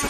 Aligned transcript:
Hey, 0.00 0.06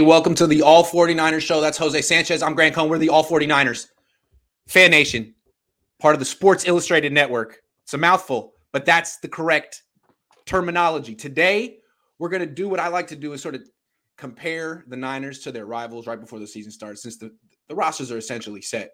welcome 0.00 0.34
to 0.36 0.46
the 0.46 0.62
All 0.62 0.84
49ers 0.84 1.42
show. 1.42 1.60
That's 1.60 1.76
Jose 1.76 2.00
Sanchez. 2.00 2.42
I'm 2.42 2.54
Grant 2.54 2.74
Cohn. 2.74 2.88
We're 2.88 2.96
the 2.96 3.10
All 3.10 3.22
49ers. 3.22 3.88
Fan 4.68 4.90
Nation, 4.90 5.34
part 6.00 6.14
of 6.14 6.18
the 6.18 6.24
Sports 6.24 6.66
Illustrated 6.66 7.12
Network. 7.12 7.58
It's 7.84 7.92
a 7.92 7.98
mouthful, 7.98 8.54
but 8.72 8.86
that's 8.86 9.18
the 9.18 9.28
correct 9.28 9.82
terminology. 10.46 11.14
Today, 11.14 11.80
we're 12.18 12.30
going 12.30 12.40
to 12.40 12.46
do 12.46 12.70
what 12.70 12.80
I 12.80 12.88
like 12.88 13.08
to 13.08 13.16
do 13.16 13.34
is 13.34 13.42
sort 13.42 13.54
of 13.54 13.68
compare 14.16 14.84
the 14.88 14.96
Niners 14.96 15.40
to 15.40 15.52
their 15.52 15.66
rivals 15.66 16.06
right 16.06 16.20
before 16.20 16.38
the 16.38 16.46
season 16.46 16.72
starts, 16.72 17.02
since 17.02 17.16
the, 17.16 17.34
the 17.68 17.74
rosters 17.74 18.10
are 18.10 18.18
essentially 18.18 18.62
set. 18.62 18.92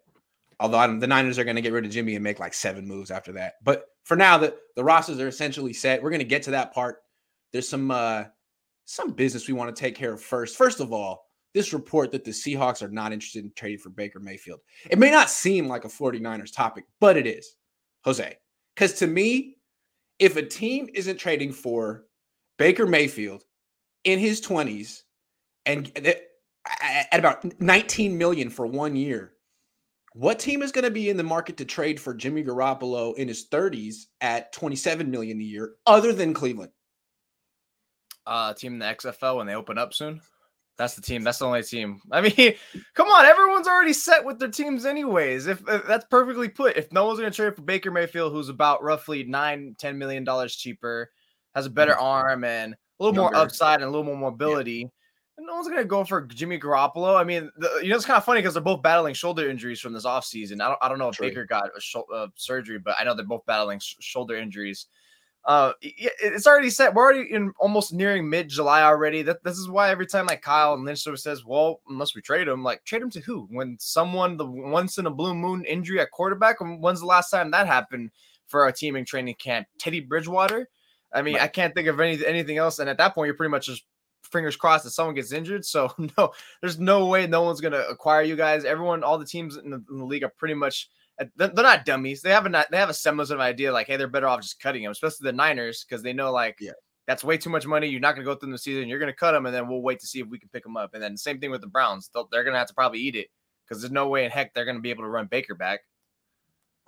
Although 0.61 0.99
the 0.99 1.07
Niners 1.07 1.39
are 1.39 1.45
going 1.45 1.57
to 1.57 1.63
get 1.63 1.73
rid 1.73 1.85
of 1.85 1.91
Jimmy 1.91 2.15
and 2.15 2.23
make 2.23 2.39
like 2.39 2.55
seven 2.55 2.87
moves 2.87 3.11
after 3.11 3.33
that. 3.33 3.55
But 3.65 3.87
for 4.05 4.17
now, 4.17 4.39
the, 4.39 4.55
the 4.77 4.85
rosters 4.85 5.19
are 5.19 5.29
essentially 5.29 5.73
set. 5.73 6.03
We're 6.03 6.11
going 6.11 6.21
to 6.21 6.25
get 6.25 6.43
to 6.45 6.53
that 6.53 6.73
part. 6.73 6.99
There's 7.53 7.69
some 7.69 7.91
uh, 7.91 8.25
some 8.85 9.13
business 9.13 9.49
we 9.49 9.55
want 9.55 9.75
to 9.75 9.81
take 9.81 9.95
care 9.95 10.13
of 10.13 10.23
first. 10.23 10.57
First 10.57 10.81
of 10.81 10.93
all, 10.93 11.27
this 11.55 11.73
report 11.73 12.13
that 12.13 12.25
the 12.25 12.31
Seahawks 12.31 12.83
are 12.83 12.89
not 12.89 13.13
interested 13.13 13.45
in 13.45 13.53
trading 13.55 13.79
for 13.79 13.91
Baker 13.91 14.21
Mayfield. 14.21 14.61
It 14.91 14.99
may 14.99 15.11
not 15.11 15.31
seem 15.31 15.69
like 15.69 15.85
a 15.85 15.89
49ers 15.89 16.55
topic, 16.55 16.85
but 17.01 17.17
it 17.17 17.27
is, 17.27 17.57
Jose. 18.05 18.37
Because 18.75 18.95
to 18.95 19.07
me, 19.07 19.57
if 20.19 20.37
a 20.37 20.43
team 20.43 20.89
isn't 20.95 21.19
trading 21.19 21.53
for 21.53 22.05
Baker 22.59 22.87
Mayfield 22.87 23.45
in 24.05 24.19
his 24.19 24.41
20s 24.41 25.03
and 25.67 25.91
at 26.81 27.19
about 27.19 27.61
19 27.61 28.17
million 28.17 28.51
for 28.51 28.67
one 28.67 28.97
year, 28.97 29.33
what 30.15 30.39
team 30.39 30.63
is 30.63 30.73
going 30.73 30.85
to 30.85 30.91
be 30.91 31.09
in 31.09 31.17
the 31.17 31.23
market 31.23 31.57
to 31.57 31.65
trade 31.65 31.99
for 31.99 32.15
Jimmy 32.15 32.45
Garoppolo 32.45 33.17
in 33.17 33.29
his 33.29 33.49
30s 33.49 34.07
at 34.21 34.53
27 34.53 35.11
million 35.11 35.41
a 35.41 35.45
year 35.45 35.75
other 35.87 36.13
than 36.13 36.35
Cleveland? 36.35 36.73
uh, 38.27 38.55
team 38.55 38.75
in 38.75 38.79
the 38.79 38.87
XFL 38.87 39.37
when 39.37 39.47
they 39.47 39.55
open 39.55 39.79
up 39.79 39.95
soon. 39.95 40.21
That's 40.79 40.95
the 40.95 41.03
team. 41.03 41.23
That's 41.23 41.39
the 41.39 41.47
only 41.47 41.63
team. 41.63 42.01
I 42.11 42.23
mean, 42.23 42.55
come 42.95 43.09
on, 43.09 43.27
everyone's 43.27 43.69
already 43.69 43.93
set 43.93 44.25
with 44.25 44.39
their 44.39 44.51
teams, 44.51 44.87
anyways. 44.87 45.47
If, 45.47 45.63
if 45.69 45.87
that's 45.87 46.07
perfectly 46.11 46.49
put, 46.49 46.77
if 46.77 46.91
no 46.93 47.07
one's 47.07 47.21
going 47.21 47.31
to 47.31 47.37
trade 47.37 47.55
for 47.55 47.63
Baker 47.63 47.91
Mayfield, 47.91 48.33
who's 48.33 48.49
about 48.49 48.83
roughly 48.83 49.25
nine, 49.25 49.77
ten 49.79 49.99
million 49.99 50.25
dollars 50.25 50.57
cheaper, 50.57 51.11
has 51.55 51.67
a 51.67 51.71
better 51.71 51.93
mm-hmm. 51.93 52.05
arm 52.05 52.45
and 52.45 52.75
a 52.75 53.05
little 53.05 53.15
Younger. 53.15 53.37
more 53.37 53.45
upside 53.45 53.81
and 53.81 53.85
a 53.85 53.91
little 53.91 54.05
more 54.05 54.17
mobility. 54.17 54.73
Yeah. 54.73 54.87
No 55.39 55.55
one's 55.55 55.67
going 55.67 55.81
to 55.81 55.85
go 55.85 56.05
for 56.05 56.23
Jimmy 56.27 56.59
Garoppolo. 56.59 57.19
I 57.19 57.25
mean, 57.25 57.51
the, 57.57 57.81
you 57.83 57.89
know, 57.89 57.97
it's 57.97 58.05
kind 58.05 58.19
of 58.19 58.25
funny 58.25 58.41
because 58.41 58.55
they're 58.55 58.63
both 58.63 58.83
battling 58.83 59.15
shoulder 59.15 59.49
injuries 59.49 59.81
from 59.81 59.93
this 59.93 60.05
offseason. 60.05 60.61
I 60.61 60.69
don't, 60.69 60.79
I 60.83 60.89
don't 60.89 60.99
know 60.99 61.09
if 61.09 61.17
True. 61.17 61.29
Baker 61.29 61.47
got 61.47 61.71
a 61.77 61.81
sh- 61.81 61.97
uh, 62.15 62.29
surgery, 62.37 62.79
but 62.79 62.97
I 62.99 63.05
know 63.05 63.15
they're 63.15 63.25
both 63.25 63.47
battling 63.47 63.79
sh- 63.79 63.97
shoulder 64.01 64.37
injuries. 64.37 64.87
Uh, 65.45 65.73
it's 65.81 66.47
already 66.47 66.71
set. 66.71 66.95
We're 66.95 67.03
already 67.03 67.33
in 67.33 67.53
almost 67.59 67.93
nearing 67.93 68.29
mid 68.29 68.49
July 68.49 68.83
already. 68.83 69.23
That 69.23 69.43
this 69.43 69.59
is 69.59 69.69
why 69.69 69.91
every 69.91 70.07
time 70.07 70.27
like 70.27 70.41
Kyle 70.41 70.75
and 70.75 70.85
Lynch 70.85 71.01
sort 71.01 71.15
of 71.15 71.21
says, 71.21 71.45
"Well, 71.45 71.81
unless 71.89 72.15
we 72.15 72.23
trade 72.23 72.47
him, 72.47 72.63
like 72.63 72.85
trade 72.85 73.03
him 73.03 73.11
to 73.11 73.21
who?" 73.21 73.49
When 73.51 73.77
someone 73.81 74.37
the 74.37 74.47
once 74.47 74.99
in 74.99 75.07
a 75.07 75.11
blue 75.11 75.35
moon 75.35 75.65
injury 75.65 75.99
at 75.99 76.13
quarterback. 76.13 76.59
When's 76.61 77.01
the 77.01 77.07
last 77.07 77.31
time 77.31 77.51
that 77.51 77.67
happened 77.67 78.13
for 78.47 78.63
our 78.63 78.71
team 78.71 78.95
in 78.95 79.05
training 79.05 79.35
camp? 79.35 79.67
Teddy 79.79 79.99
Bridgewater. 79.99 80.69
I 81.13 81.23
mean, 81.23 81.35
right. 81.35 81.43
I 81.43 81.49
can't 81.49 81.75
think 81.75 81.89
of 81.89 81.99
any 81.99 82.25
anything 82.25 82.59
else. 82.59 82.79
And 82.79 82.89
at 82.89 82.99
that 82.99 83.13
point, 83.13 83.27
you're 83.27 83.35
pretty 83.35 83.51
much 83.51 83.67
just 83.67 83.83
fingers 84.33 84.57
crossed 84.57 84.85
that 84.85 84.91
someone 84.91 85.15
gets 85.15 85.33
injured. 85.33 85.65
So 85.65 85.93
no, 86.19 86.33
there's 86.61 86.79
no 86.79 87.07
way 87.07 87.27
no 87.27 87.43
one's 87.43 87.61
gonna 87.61 87.85
acquire 87.89 88.23
you 88.23 88.37
guys. 88.37 88.65
Everyone, 88.65 89.05
all 89.05 89.19
the 89.19 89.27
teams 89.27 89.57
in 89.57 89.71
the, 89.71 89.85
in 89.91 89.99
the 89.99 90.05
league 90.05 90.25
are 90.25 90.33
pretty 90.37 90.55
much 90.55 90.89
they're 91.37 91.53
not 91.53 91.85
dummies. 91.85 92.23
They 92.23 92.31
have 92.31 92.47
a 92.47 92.67
they 92.71 92.77
have 92.77 92.89
a 92.89 92.95
semblance 92.95 93.31
of 93.31 93.39
an 93.39 93.45
idea 93.45 93.73
like, 93.73 93.87
hey, 93.87 93.97
they're 93.97 94.09
better 94.09 94.27
off 94.27 94.41
just 94.41 94.61
cutting 94.61 94.83
them, 94.83 94.93
especially 94.93 95.25
the 95.25 95.33
Niners, 95.33 95.85
because 95.85 96.03
they 96.03 96.13
know 96.13 96.33
like, 96.33 96.57
yeah, 96.61 96.73
that's 97.07 97.25
way 97.25 97.37
too 97.37 97.51
much 97.51 97.67
money. 97.67 97.89
You're 97.89 98.01
not 98.01 98.15
going 98.15 98.25
to 98.25 98.33
go 98.33 98.39
through 98.39 98.53
the 98.53 98.59
season. 98.59 98.89
You're 98.89 98.99
going 98.99 99.13
to 99.13 99.17
cut 99.17 99.33
them, 99.33 99.47
and 99.47 99.55
then 99.55 99.69
we'll 99.69 99.83
wait 99.83 100.01
to 100.01 100.07
see 100.07 100.21
if 100.21 100.29
we 100.29 100.39
can 100.39 100.49
pick 100.49 100.63
them 100.63 100.77
up. 100.77 100.95
And 100.95 101.03
then 101.03 101.17
same 101.17 101.39
thing 101.39 101.51
with 101.51 101.61
the 101.61 101.67
Browns. 101.67 102.11
they 102.13 102.39
are 102.39 102.45
going 102.45 102.55
to 102.55 102.59
have 102.59 102.69
to 102.69 102.75
probably 102.75 103.01
eat 103.01 103.17
it 103.17 103.29
because 103.67 103.81
there's 103.81 103.93
no 103.93 104.09
way 104.09 104.25
in 104.25 104.31
heck 104.31 104.55
they're 104.55 104.65
going 104.65 104.77
to 104.77 104.83
be 104.83 104.91
able 104.91 105.05
to 105.05 105.09
run 105.09 105.27
Baker 105.27 105.55
back. 105.55 105.81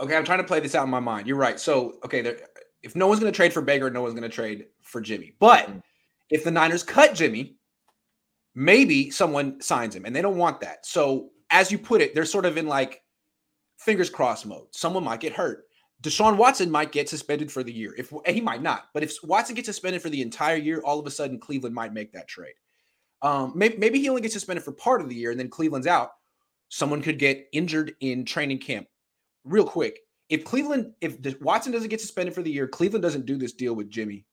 Okay, 0.01 0.17
I'm 0.17 0.25
trying 0.25 0.39
to 0.39 0.45
play 0.45 0.61
this 0.61 0.75
out 0.75 0.85
in 0.85 0.91
my 0.91 1.01
mind. 1.01 1.27
You're 1.27 1.37
right. 1.37 1.59
So 1.61 1.99
okay, 2.05 2.37
if 2.83 2.97
no 2.97 3.07
one's 3.07 3.21
going 3.21 3.33
to 3.33 3.37
trade 3.37 3.53
for 3.53 3.63
Baker, 3.63 3.91
no 3.91 4.03
one's 4.03 4.15
going 4.15 4.29
to 4.29 4.35
trade 4.35 4.67
for 4.83 5.01
Jimmy. 5.01 5.35
But 5.39 5.69
mm. 5.69 5.81
If 6.31 6.45
the 6.45 6.51
Niners 6.51 6.83
cut 6.83 7.15
Jimmy, 7.15 7.57
maybe 8.55 9.11
someone 9.11 9.61
signs 9.61 9.95
him, 9.95 10.05
and 10.05 10.15
they 10.15 10.23
don't 10.23 10.39
want 10.39 10.61
that. 10.61 10.87
So 10.87 11.31
as 11.51 11.71
you 11.71 11.79
put 11.79 12.01
it, 12.01 12.15
they're 12.15 12.25
sort 12.25 12.47
of 12.47 12.57
in 12.57 12.67
like 12.67 13.03
fingers 13.79 14.11
crossed 14.11 14.47
mode. 14.47 14.67
Someone 14.73 15.05
might 15.05 15.21
get 15.21 15.33
hurt. 15.33 15.65
Deshaun 16.03 16.37
Watson 16.37 16.71
might 16.71 16.93
get 16.93 17.09
suspended 17.09 17.51
for 17.51 17.63
the 17.63 17.73
year. 17.73 17.95
If 17.97 18.13
he 18.27 18.41
might 18.41 18.63
not, 18.63 18.85
but 18.93 19.03
if 19.03 19.17
Watson 19.23 19.55
gets 19.55 19.69
suspended 19.69 20.03
for 20.03 20.11
the 20.11 20.21
entire 20.23 20.57
year, 20.57 20.83
all 20.85 20.99
of 20.99 21.07
a 21.07 21.11
sudden 21.11 21.41
Cleveland 21.41 21.75
might 21.75 21.95
make 21.95 22.13
that 22.13 22.29
trade. 22.29 22.55
Um, 23.23 23.53
maybe, 23.55 23.79
maybe 23.79 24.01
he 24.01 24.11
only 24.11 24.21
gets 24.21 24.35
suspended 24.35 24.65
for 24.65 24.73
part 24.73 25.01
of 25.01 25.09
the 25.09 25.15
year, 25.15 25.31
and 25.31 25.41
then 25.41 25.49
Cleveland's 25.49 25.87
out. 25.87 26.11
Someone 26.69 27.01
could 27.01 27.19
get 27.19 27.49
injured 27.53 27.95
in 28.01 28.25
training 28.25 28.59
camp. 28.59 28.87
Real 29.45 29.65
quick, 29.65 30.01
if 30.29 30.45
Cleveland, 30.45 30.93
if 31.01 31.41
Watson 31.41 31.73
doesn't 31.73 31.89
get 31.89 32.01
suspended 32.01 32.35
for 32.35 32.43
the 32.43 32.51
year, 32.51 32.69
Cleveland 32.69 33.03
doesn't 33.03 33.27
do 33.27 33.39
this 33.39 33.53
deal 33.53 33.75
with 33.75 33.89
Jimmy. 33.89 34.27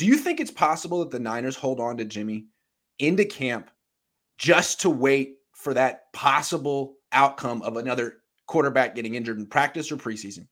Do 0.00 0.06
you 0.06 0.16
think 0.16 0.40
it's 0.40 0.50
possible 0.50 1.00
that 1.00 1.10
the 1.10 1.18
Niners 1.18 1.56
hold 1.56 1.78
on 1.78 1.98
to 1.98 2.06
Jimmy 2.06 2.46
into 2.98 3.26
camp 3.26 3.70
just 4.38 4.80
to 4.80 4.88
wait 4.88 5.34
for 5.52 5.74
that 5.74 6.10
possible 6.14 6.94
outcome 7.12 7.60
of 7.60 7.76
another 7.76 8.22
quarterback 8.46 8.94
getting 8.94 9.14
injured 9.14 9.38
in 9.38 9.46
practice 9.46 9.92
or 9.92 9.98
preseason. 9.98 10.46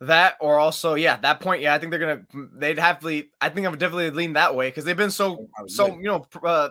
That 0.00 0.36
or 0.40 0.60
also, 0.60 0.94
yeah, 0.94 1.16
that 1.16 1.40
point, 1.40 1.60
yeah, 1.60 1.74
I 1.74 1.78
think 1.80 1.90
they're 1.90 1.98
gonna 1.98 2.22
they'd 2.54 2.78
have 2.78 3.00
to. 3.00 3.24
I 3.40 3.48
think 3.48 3.66
I 3.66 3.70
would 3.70 3.80
definitely 3.80 4.10
lean 4.10 4.34
that 4.34 4.54
way 4.54 4.68
because 4.68 4.84
they've 4.84 4.96
been 4.96 5.10
so 5.10 5.48
so 5.66 5.88
you 5.88 6.04
know, 6.04 6.24
uh, 6.44 6.70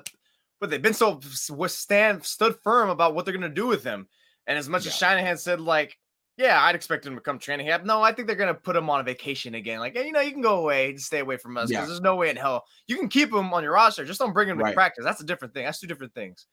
but 0.61 0.69
they've 0.69 0.81
been 0.81 0.93
so 0.93 1.19
withstand 1.51 2.23
stood 2.23 2.55
firm 2.63 2.89
about 2.89 3.15
what 3.15 3.25
they're 3.25 3.33
gonna 3.33 3.49
do 3.49 3.67
with 3.67 3.83
him. 3.83 4.07
And 4.47 4.57
as 4.57 4.69
much 4.69 4.85
yeah. 4.85 4.91
as 4.91 4.95
Shanahan 4.95 5.37
said, 5.37 5.59
like, 5.59 5.99
yeah, 6.39 6.63
I'd 6.63 6.73
expect 6.73 7.05
him 7.05 7.15
to 7.15 7.21
come 7.21 7.37
training 7.37 7.67
camp. 7.67 7.83
No, 7.83 8.01
I 8.01 8.13
think 8.13 8.25
they're 8.25 8.37
gonna 8.37 8.53
put 8.53 8.75
him 8.75 8.89
on 8.89 9.01
a 9.01 9.03
vacation 9.03 9.55
again. 9.55 9.79
Like, 9.79 9.95
hey, 9.95 10.05
you 10.05 10.13
know, 10.13 10.21
you 10.21 10.31
can 10.31 10.41
go 10.41 10.61
away, 10.61 10.93
just 10.93 11.07
stay 11.07 11.19
away 11.19 11.35
from 11.35 11.57
us 11.57 11.67
because 11.67 11.81
yeah. 11.81 11.85
there's 11.85 11.99
no 11.99 12.15
way 12.15 12.29
in 12.29 12.37
hell 12.37 12.63
you 12.87 12.95
can 12.95 13.09
keep 13.09 13.29
him 13.29 13.53
on 13.53 13.61
your 13.61 13.73
roster. 13.73 14.05
Just 14.05 14.21
don't 14.21 14.31
bring 14.33 14.47
him 14.47 14.57
to 14.57 14.63
right. 14.63 14.73
practice. 14.73 15.03
That's 15.03 15.19
a 15.19 15.25
different 15.25 15.53
thing. 15.53 15.65
That's 15.65 15.81
two 15.81 15.87
different 15.87 16.13
things. 16.13 16.47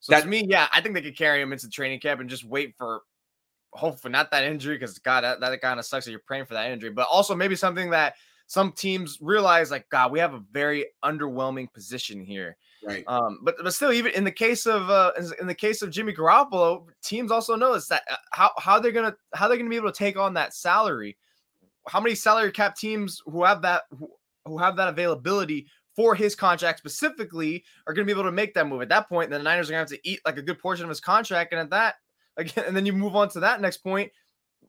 So 0.00 0.12
that, 0.12 0.22
to 0.22 0.28
me, 0.28 0.46
yeah, 0.48 0.68
I 0.72 0.80
think 0.80 0.94
they 0.94 1.02
could 1.02 1.18
carry 1.18 1.42
him 1.42 1.52
into 1.52 1.68
training 1.68 2.00
camp 2.00 2.20
and 2.20 2.30
just 2.30 2.44
wait 2.44 2.74
for 2.78 3.02
hopefully 3.72 4.12
not 4.12 4.30
that 4.30 4.44
injury 4.44 4.76
because 4.76 4.98
God, 4.98 5.22
that, 5.22 5.40
that 5.40 5.60
kind 5.60 5.78
of 5.78 5.84
sucks 5.84 6.06
that 6.06 6.12
you're 6.12 6.20
praying 6.26 6.46
for 6.46 6.54
that 6.54 6.70
injury, 6.70 6.90
but 6.90 7.06
also 7.10 7.34
maybe 7.34 7.56
something 7.56 7.90
that 7.90 8.14
some 8.46 8.72
teams 8.72 9.18
realize 9.20 9.70
like 9.70 9.86
God, 9.90 10.12
we 10.12 10.18
have 10.18 10.32
a 10.32 10.42
very 10.50 10.86
underwhelming 11.04 11.70
position 11.74 12.24
here. 12.24 12.56
Right. 12.84 13.04
Um, 13.06 13.40
but 13.42 13.56
but 13.62 13.74
still, 13.74 13.92
even 13.92 14.12
in 14.12 14.24
the 14.24 14.30
case 14.30 14.66
of 14.66 14.90
uh, 14.90 15.12
in 15.40 15.46
the 15.46 15.54
case 15.54 15.82
of 15.82 15.90
Jimmy 15.90 16.12
Garoppolo, 16.12 16.84
teams 17.02 17.30
also 17.30 17.56
notice 17.56 17.88
that 17.88 18.02
uh, 18.10 18.16
how 18.32 18.50
how 18.58 18.78
they're 18.78 18.92
gonna 18.92 19.16
how 19.34 19.48
they're 19.48 19.56
gonna 19.56 19.70
be 19.70 19.76
able 19.76 19.90
to 19.90 19.98
take 19.98 20.16
on 20.16 20.34
that 20.34 20.54
salary. 20.54 21.16
How 21.88 22.00
many 22.00 22.14
salary 22.14 22.52
cap 22.52 22.76
teams 22.76 23.22
who 23.26 23.44
have 23.44 23.62
that 23.62 23.84
who, 23.98 24.10
who 24.44 24.58
have 24.58 24.76
that 24.76 24.88
availability 24.88 25.66
for 25.96 26.14
his 26.14 26.34
contract 26.34 26.78
specifically 26.78 27.64
are 27.86 27.94
going 27.94 28.06
to 28.06 28.14
be 28.14 28.16
able 28.16 28.28
to 28.28 28.32
make 28.32 28.54
that 28.54 28.68
move. 28.68 28.82
At 28.82 28.90
that 28.90 29.08
point, 29.08 29.30
the 29.30 29.38
Niners 29.38 29.70
are 29.70 29.72
going 29.72 29.86
to 29.86 29.94
have 29.94 30.02
to 30.02 30.08
eat 30.08 30.20
like 30.26 30.36
a 30.36 30.42
good 30.42 30.58
portion 30.58 30.84
of 30.84 30.90
his 30.90 31.00
contract. 31.00 31.52
And 31.52 31.60
at 31.60 31.70
that, 31.70 31.96
again, 32.36 32.64
and 32.66 32.76
then 32.76 32.86
you 32.86 32.92
move 32.92 33.16
on 33.16 33.30
to 33.30 33.40
that 33.40 33.60
next 33.60 33.78
point. 33.78 34.12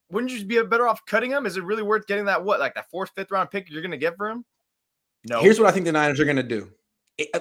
Wouldn't 0.09 0.31
you 0.31 0.45
be 0.45 0.61
better 0.63 0.87
off 0.87 1.05
cutting 1.05 1.31
him? 1.31 1.45
Is 1.45 1.57
it 1.57 1.65
really 1.65 1.83
worth 1.83 2.07
getting 2.07 2.25
that 2.25 2.43
what 2.43 2.61
like 2.61 2.75
that 2.75 2.89
fourth, 2.89 3.11
fifth 3.13 3.29
round 3.29 3.51
pick 3.51 3.69
you're 3.69 3.81
going 3.81 3.91
to 3.91 3.97
get 3.97 4.15
for 4.15 4.29
him? 4.29 4.45
No. 5.25 5.41
Here's 5.41 5.59
what 5.59 5.67
I 5.67 5.73
think 5.73 5.85
the 5.85 5.91
Niners 5.91 6.21
are 6.21 6.25
going 6.25 6.37
to 6.37 6.43
do. 6.43 6.71
Uh, 7.33 7.39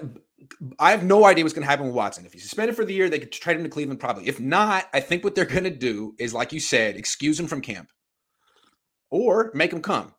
I 0.78 0.90
have 0.90 1.02
no 1.02 1.24
idea 1.24 1.44
what's 1.44 1.54
going 1.54 1.64
to 1.64 1.70
happen 1.70 1.86
with 1.86 1.94
Watson. 1.94 2.26
If 2.26 2.32
he's 2.32 2.42
suspended 2.42 2.76
for 2.76 2.84
the 2.84 2.92
year, 2.92 3.08
they 3.08 3.18
could 3.18 3.32
trade 3.32 3.56
him 3.56 3.62
to 3.62 3.70
Cleveland 3.70 4.00
probably. 4.00 4.28
If 4.28 4.38
not, 4.38 4.86
I 4.92 5.00
think 5.00 5.24
what 5.24 5.34
they're 5.34 5.44
going 5.44 5.64
to 5.64 5.70
do 5.70 6.14
is, 6.18 6.34
like 6.34 6.52
you 6.52 6.60
said, 6.60 6.96
excuse 6.96 7.40
him 7.40 7.46
from 7.46 7.62
camp 7.62 7.90
or 9.10 9.50
make 9.54 9.72
him 9.72 9.80
come 9.80 10.14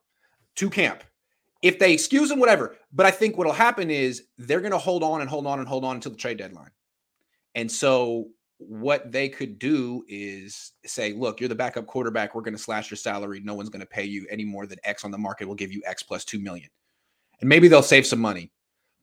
to 0.55 0.69
camp 0.69 1.03
if 1.61 1.79
they 1.79 1.93
excuse 1.93 2.31
him, 2.31 2.39
whatever. 2.39 2.75
But 2.91 3.05
I 3.05 3.11
think 3.11 3.37
what'll 3.37 3.53
happen 3.53 3.91
is 3.91 4.23
they're 4.37 4.61
going 4.61 4.71
to 4.71 4.77
hold 4.77 5.03
on 5.03 5.21
and 5.21 5.29
hold 5.29 5.47
on 5.47 5.59
and 5.59 5.67
hold 5.67 5.85
on 5.85 5.95
until 5.95 6.11
the 6.11 6.17
trade 6.17 6.37
deadline. 6.37 6.71
And 7.55 7.71
so 7.71 8.29
what 8.59 9.11
they 9.11 9.29
could 9.29 9.59
do 9.59 10.03
is 10.07 10.73
say, 10.85 11.13
look, 11.13 11.39
you're 11.39 11.49
the 11.49 11.55
backup 11.55 11.85
quarterback. 11.85 12.33
We're 12.33 12.41
going 12.41 12.55
to 12.55 12.61
slash 12.61 12.89
your 12.89 12.97
salary. 12.97 13.39
No 13.39 13.53
one's 13.53 13.69
going 13.69 13.81
to 13.81 13.87
pay 13.87 14.03
you 14.03 14.25
any 14.29 14.45
more 14.45 14.65
than 14.65 14.79
X 14.83 15.03
on 15.03 15.11
the 15.11 15.17
market. 15.17 15.47
We'll 15.47 15.55
give 15.55 15.71
you 15.71 15.81
X 15.85 16.03
plus 16.03 16.25
two 16.25 16.39
million. 16.39 16.69
And 17.39 17.49
maybe 17.49 17.67
they'll 17.67 17.83
save 17.83 18.07
some 18.07 18.19
money, 18.19 18.51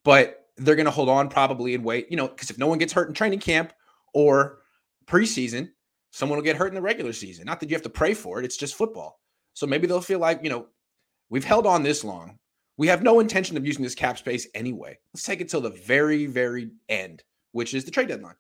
but 0.03 0.44
they're 0.57 0.77
going 0.77 0.87
to 0.87 0.91
hold 0.91 1.09
on 1.09 1.29
probably 1.29 1.75
and 1.75 1.85
wait, 1.85 2.11
you 2.11 2.17
know, 2.17 2.29
because 2.29 2.51
if 2.51 2.59
no 2.59 2.67
one 2.67 2.79
gets 2.79 2.93
hurt 2.93 3.09
in 3.09 3.15
training 3.15 3.41
camp 3.41 3.73
or 4.13 4.59
preseason, 5.07 5.71
someone 6.11 6.39
will 6.39 6.45
get 6.45 6.57
hurt 6.57 6.69
in 6.69 6.75
the 6.75 6.83
regular 6.83 7.13
season. 7.13 7.47
Not 7.47 7.61
that 7.61 7.69
you 7.69 7.75
have 7.75 7.83
to 7.83 7.91
pray 7.91 8.15
for 8.15 8.39
it, 8.39 8.45
it's 8.45 8.57
just 8.57 8.75
football. 8.75 9.21
So 9.55 9.67
maybe 9.67 9.87
they'll 9.87 10.01
feel 10.01 10.19
like, 10.19 10.41
you 10.43 10.51
know, 10.51 10.67
we've 11.29 11.45
held 11.45 11.67
on 11.67 11.83
this 11.83 12.05
long. 12.05 12.39
We 12.77 12.89
have 12.89 13.03
no 13.03 13.21
intention 13.21 13.57
of 13.57 13.67
using 13.67 13.85
this 13.85 13.95
cap 13.95 14.19
space 14.19 14.49
anyway. 14.55 14.99
Let's 15.13 15.25
take 15.25 15.41
it 15.41 15.49
till 15.49 15.61
the 15.61 15.71
very, 15.71 16.27
very 16.27 16.71
end 16.89 17.23
which 17.55 17.73
is 17.73 17.85
the 17.85 17.91
trade 17.91 18.09
deadline. 18.09 18.35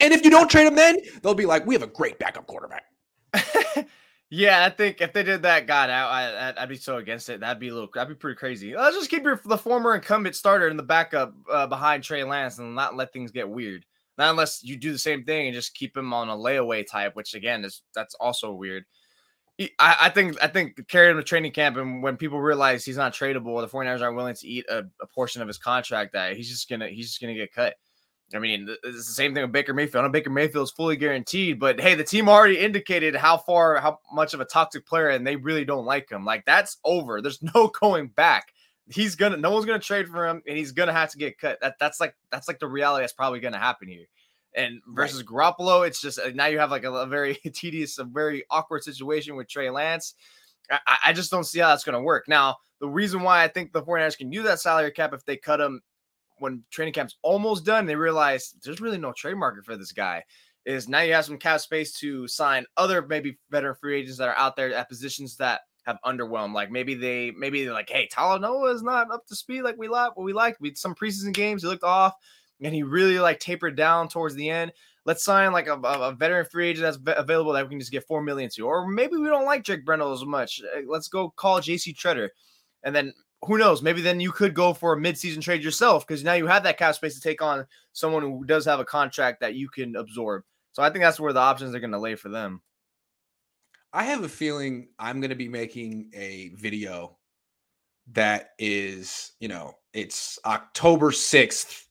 And 0.00 0.14
if 0.14 0.24
you 0.24 0.30
don't 0.30 0.48
trade 0.48 0.66
him 0.66 0.76
then, 0.76 0.96
they'll 1.22 1.34
be 1.34 1.44
like, 1.44 1.66
we 1.66 1.74
have 1.74 1.82
a 1.82 1.88
great 1.88 2.18
backup 2.18 2.46
quarterback. 2.46 2.84
yeah, 4.30 4.64
I 4.64 4.70
think 4.70 5.00
if 5.00 5.12
they 5.12 5.22
did 5.22 5.42
that, 5.42 5.66
God, 5.66 5.90
I, 5.90 6.52
I, 6.56 6.60
would 6.60 6.68
be 6.68 6.76
so 6.76 6.96
against 6.96 7.28
it. 7.28 7.40
That'd 7.40 7.60
be 7.60 7.68
a 7.68 7.74
little, 7.74 7.88
that'd 7.94 8.08
be 8.08 8.18
pretty 8.18 8.36
crazy. 8.36 8.74
Let's 8.74 8.96
just 8.96 9.10
keep 9.10 9.22
your 9.22 9.40
the 9.44 9.58
former 9.58 9.94
incumbent 9.94 10.34
starter 10.34 10.68
in 10.68 10.76
the 10.76 10.82
backup 10.82 11.34
uh, 11.50 11.66
behind 11.66 12.02
Trey 12.02 12.24
Lance 12.24 12.58
and 12.58 12.74
not 12.74 12.96
let 12.96 13.12
things 13.12 13.30
get 13.30 13.48
weird. 13.48 13.84
Not 14.16 14.30
unless 14.30 14.62
you 14.62 14.76
do 14.76 14.92
the 14.92 14.98
same 14.98 15.24
thing 15.24 15.46
and 15.46 15.54
just 15.54 15.74
keep 15.74 15.96
him 15.96 16.12
on 16.12 16.28
a 16.28 16.36
layaway 16.36 16.86
type, 16.86 17.16
which 17.16 17.34
again 17.34 17.64
is 17.64 17.82
that's 17.94 18.14
also 18.14 18.52
weird. 18.52 18.84
I, 19.60 19.96
I 20.02 20.08
think 20.08 20.36
I 20.42 20.48
think 20.48 20.88
carry 20.88 21.10
him 21.10 21.16
to 21.16 21.22
training 21.22 21.52
camp, 21.52 21.76
and 21.76 22.02
when 22.02 22.16
people 22.16 22.40
realize 22.40 22.84
he's 22.84 22.96
not 22.96 23.12
tradable, 23.12 23.60
the 23.60 23.68
49ers 23.68 24.00
aren't 24.00 24.16
willing 24.16 24.34
to 24.34 24.48
eat 24.48 24.66
a, 24.68 24.84
a 25.00 25.06
portion 25.14 25.42
of 25.42 25.48
his 25.48 25.58
contract 25.58 26.12
that 26.14 26.36
he's 26.36 26.48
just 26.48 26.68
gonna 26.68 26.88
he's 26.88 27.08
just 27.08 27.20
gonna 27.20 27.34
get 27.34 27.52
cut. 27.52 27.74
I 28.32 28.38
mean, 28.38 28.68
it's 28.82 29.06
the 29.06 29.12
same 29.12 29.34
thing 29.34 29.42
with 29.42 29.52
Baker 29.52 29.74
Mayfield. 29.74 30.02
I 30.02 30.06
know 30.06 30.12
Baker 30.12 30.30
Mayfield 30.30 30.64
is 30.64 30.70
fully 30.70 30.96
guaranteed, 30.96 31.60
but 31.60 31.80
hey, 31.80 31.94
the 31.94 32.04
team 32.04 32.28
already 32.28 32.58
indicated 32.58 33.14
how 33.14 33.36
far, 33.36 33.76
how 33.76 33.98
much 34.12 34.34
of 34.34 34.40
a 34.40 34.44
toxic 34.44 34.86
player, 34.86 35.10
and 35.10 35.26
they 35.26 35.36
really 35.36 35.64
don't 35.64 35.84
like 35.84 36.10
him. 36.10 36.24
Like 36.24 36.44
that's 36.44 36.78
over. 36.84 37.20
There's 37.20 37.42
no 37.42 37.68
going 37.80 38.08
back. 38.08 38.52
He's 38.88 39.14
gonna, 39.14 39.36
no 39.36 39.50
one's 39.50 39.66
gonna 39.66 39.78
trade 39.78 40.08
for 40.08 40.26
him, 40.26 40.42
and 40.46 40.56
he's 40.56 40.72
gonna 40.72 40.92
have 40.92 41.10
to 41.10 41.18
get 41.18 41.38
cut. 41.38 41.58
That 41.60 41.78
that's 41.78 42.00
like 42.00 42.14
that's 42.30 42.48
like 42.48 42.58
the 42.58 42.68
reality 42.68 43.02
that's 43.02 43.12
probably 43.12 43.40
gonna 43.40 43.58
happen 43.58 43.88
here. 43.88 44.06
And 44.56 44.80
versus 44.86 45.18
right. 45.18 45.54
Garoppolo, 45.56 45.86
it's 45.86 46.00
just 46.00 46.18
uh, 46.18 46.30
now 46.34 46.46
you 46.46 46.58
have 46.60 46.70
like 46.70 46.84
a, 46.84 46.92
a, 46.92 47.06
very 47.06 47.34
tedious, 47.54 47.98
a 47.98 48.04
very 48.04 48.44
awkward 48.50 48.84
situation 48.84 49.36
with 49.36 49.48
Trey 49.48 49.68
Lance. 49.68 50.14
I, 50.70 50.96
I 51.06 51.12
just 51.12 51.30
don't 51.30 51.44
see 51.44 51.58
how 51.58 51.68
that's 51.68 51.84
going 51.84 51.94
to 51.94 52.00
work. 52.00 52.26
Now, 52.28 52.56
the 52.80 52.88
reason 52.88 53.22
why 53.22 53.42
I 53.42 53.48
think 53.48 53.72
the 53.72 53.82
49ers 53.82 54.16
can 54.16 54.32
use 54.32 54.44
that 54.44 54.60
salary 54.60 54.92
cap 54.92 55.12
if 55.12 55.24
they 55.24 55.36
cut 55.36 55.60
him 55.60 55.82
when 56.38 56.62
training 56.70 56.94
camp's 56.94 57.16
almost 57.22 57.64
done, 57.64 57.86
they 57.86 57.96
realize 57.96 58.54
there's 58.62 58.80
really 58.80 58.98
no 58.98 59.12
trade 59.12 59.36
market 59.36 59.64
for 59.64 59.76
this 59.76 59.92
guy. 59.92 60.22
Is 60.64 60.88
now 60.88 61.00
you 61.00 61.12
have 61.12 61.26
some 61.26 61.38
cap 61.38 61.60
space 61.60 61.92
to 61.98 62.26
sign 62.26 62.64
other 62.76 63.06
maybe 63.06 63.38
veteran 63.50 63.76
free 63.78 64.00
agents 64.00 64.18
that 64.18 64.28
are 64.28 64.36
out 64.36 64.56
there 64.56 64.72
at 64.74 64.88
positions 64.88 65.36
that 65.36 65.60
have 65.84 65.98
underwhelmed. 66.04 66.54
Like 66.54 66.70
maybe 66.70 66.94
they 66.94 67.30
maybe 67.32 67.64
they're 67.64 67.74
like, 67.74 67.90
hey, 67.90 68.08
Talanoa 68.12 68.74
is 68.74 68.82
not 68.82 69.10
up 69.10 69.26
to 69.26 69.36
speed 69.36 69.62
like 69.62 69.76
we 69.76 69.88
like 69.88 70.16
what 70.16 70.24
we 70.24 70.32
like. 70.32 70.56
We 70.60 70.74
some 70.74 70.94
preseason 70.94 71.32
games 71.34 71.62
he 71.62 71.68
looked 71.68 71.84
off 71.84 72.14
and 72.62 72.74
he 72.74 72.82
really 72.82 73.18
like 73.18 73.40
tapered 73.40 73.76
down 73.76 74.08
towards 74.08 74.34
the 74.34 74.48
end. 74.48 74.72
Let's 75.06 75.22
sign 75.22 75.52
like 75.52 75.66
a, 75.66 75.74
a 75.74 76.12
veteran 76.12 76.46
free 76.50 76.68
agent 76.68 76.98
that's 77.04 77.18
available 77.18 77.52
that 77.52 77.64
we 77.64 77.68
can 77.68 77.78
just 77.78 77.92
get 77.92 78.06
four 78.06 78.22
million 78.22 78.48
to, 78.54 78.66
or 78.66 78.88
maybe 78.88 79.16
we 79.16 79.28
don't 79.28 79.44
like 79.44 79.62
Jake 79.62 79.84
Brendel 79.84 80.12
as 80.12 80.24
much. 80.24 80.62
Let's 80.86 81.08
go 81.08 81.28
call 81.36 81.60
JC 81.60 81.94
Tretter, 81.94 82.30
and 82.82 82.96
then 82.96 83.12
who 83.46 83.58
knows? 83.58 83.82
Maybe 83.82 84.00
then 84.00 84.20
you 84.20 84.32
could 84.32 84.54
go 84.54 84.72
for 84.72 84.92
a 84.92 84.96
midseason 84.96 85.40
trade 85.40 85.62
yourself 85.62 86.06
because 86.06 86.24
now 86.24 86.34
you 86.34 86.46
have 86.46 86.62
that 86.64 86.78
cap 86.78 86.94
space 86.94 87.14
to 87.14 87.20
take 87.20 87.42
on 87.42 87.66
someone 87.92 88.22
who 88.22 88.44
does 88.44 88.64
have 88.64 88.80
a 88.80 88.84
contract 88.84 89.40
that 89.40 89.54
you 89.54 89.68
can 89.68 89.96
absorb. 89.96 90.44
So 90.72 90.82
I 90.82 90.90
think 90.90 91.02
that's 91.02 91.20
where 91.20 91.32
the 91.32 91.40
options 91.40 91.74
are 91.74 91.80
going 91.80 91.92
to 91.92 91.98
lay 91.98 92.14
for 92.14 92.28
them. 92.28 92.62
I 93.92 94.04
have 94.04 94.24
a 94.24 94.28
feeling 94.28 94.88
I'm 94.98 95.20
going 95.20 95.30
to 95.30 95.36
be 95.36 95.48
making 95.48 96.10
a 96.14 96.50
video 96.56 97.16
that 98.12 98.50
is, 98.58 99.32
you 99.38 99.48
know, 99.48 99.74
it's 99.92 100.38
October 100.44 101.10
6th, 101.10 101.84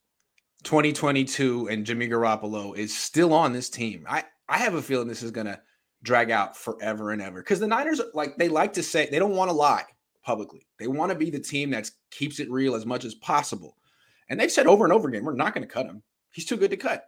2022, 0.64 1.70
and 1.70 1.86
Jimmy 1.86 2.10
Garoppolo 2.10 2.76
is 2.76 2.96
still 2.96 3.34
on 3.34 3.54
this 3.54 3.70
team. 3.70 4.06
I, 4.10 4.24
I 4.50 4.58
have 4.58 4.74
a 4.74 4.82
feeling 4.82 5.08
this 5.08 5.24
is 5.24 5.32
going 5.32 5.48
to 5.48 5.60
drag 6.04 6.30
out 6.30 6.58
forever 6.58 7.12
and 7.12 7.22
ever 7.22 7.42
because 7.42 7.62
the 7.62 7.68
Niners, 7.68 8.02
like, 8.14 8.36
they 8.38 8.50
like 8.50 8.74
to 8.74 8.84
say 8.84 9.08
they 9.10 9.20
don't 9.20 9.36
want 9.36 9.50
to 9.50 9.56
lie 9.56 9.86
publicly. 10.24 10.66
They 10.80 10.88
want 10.88 11.12
to 11.12 11.18
be 11.18 11.30
the 11.30 11.40
team 11.40 11.70
that 11.72 11.90
keeps 12.12 12.40
it 12.40 12.50
real 12.50 12.76
as 12.76 12.86
much 12.86 13.06
as 13.06 13.16
possible. 13.16 13.78
And 14.30 14.40
they've 14.40 14.52
said 14.52 14.68
over 14.68 14.86
and 14.86 14.94
over 14.94 15.08
again, 15.08 15.26
we're 15.26 15.34
not 15.34 15.54
going 15.54 15.68
to 15.68 15.74
cut 15.74 15.86
him. 15.86 16.02
He's 16.32 16.46
too 16.46 16.58
good 16.58 16.72
to 16.72 16.78
cut. 16.78 17.06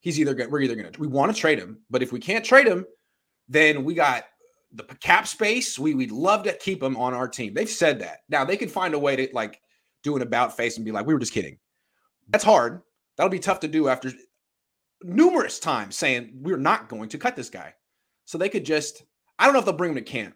He's 0.00 0.18
either 0.18 0.48
we're 0.48 0.60
either 0.60 0.74
going 0.74 0.92
to 0.92 1.00
we 1.00 1.06
want 1.06 1.34
to 1.34 1.40
trade 1.40 1.58
him, 1.58 1.80
but 1.88 2.02
if 2.02 2.12
we 2.12 2.18
can't 2.18 2.44
trade 2.44 2.66
him, 2.66 2.84
then 3.48 3.84
we 3.84 3.94
got 3.94 4.24
the 4.72 4.82
cap 5.00 5.26
space. 5.26 5.78
We 5.78 5.94
we'd 5.94 6.10
love 6.10 6.42
to 6.44 6.52
keep 6.54 6.82
him 6.82 6.96
on 6.96 7.14
our 7.14 7.28
team. 7.28 7.54
They've 7.54 7.68
said 7.68 8.00
that. 8.00 8.18
Now 8.28 8.44
they 8.44 8.56
could 8.56 8.70
find 8.70 8.94
a 8.94 8.98
way 8.98 9.16
to 9.16 9.28
like 9.32 9.60
do 10.02 10.16
an 10.16 10.22
about 10.22 10.56
face 10.56 10.76
and 10.76 10.84
be 10.84 10.92
like, 10.92 11.06
we 11.06 11.14
were 11.14 11.20
just 11.20 11.32
kidding. 11.32 11.58
That's 12.28 12.44
hard. 12.44 12.82
That'll 13.16 13.30
be 13.30 13.38
tough 13.38 13.60
to 13.60 13.68
do 13.68 13.88
after 13.88 14.12
numerous 15.02 15.58
times 15.58 15.96
saying 15.96 16.32
we're 16.34 16.56
not 16.56 16.88
going 16.88 17.08
to 17.10 17.18
cut 17.18 17.36
this 17.36 17.50
guy. 17.50 17.74
So 18.24 18.38
they 18.38 18.48
could 18.48 18.64
just, 18.64 19.04
I 19.38 19.44
don't 19.44 19.52
know 19.52 19.58
if 19.58 19.64
they'll 19.64 19.74
bring 19.74 19.90
him 19.92 19.96
to 19.96 20.02
camp, 20.02 20.34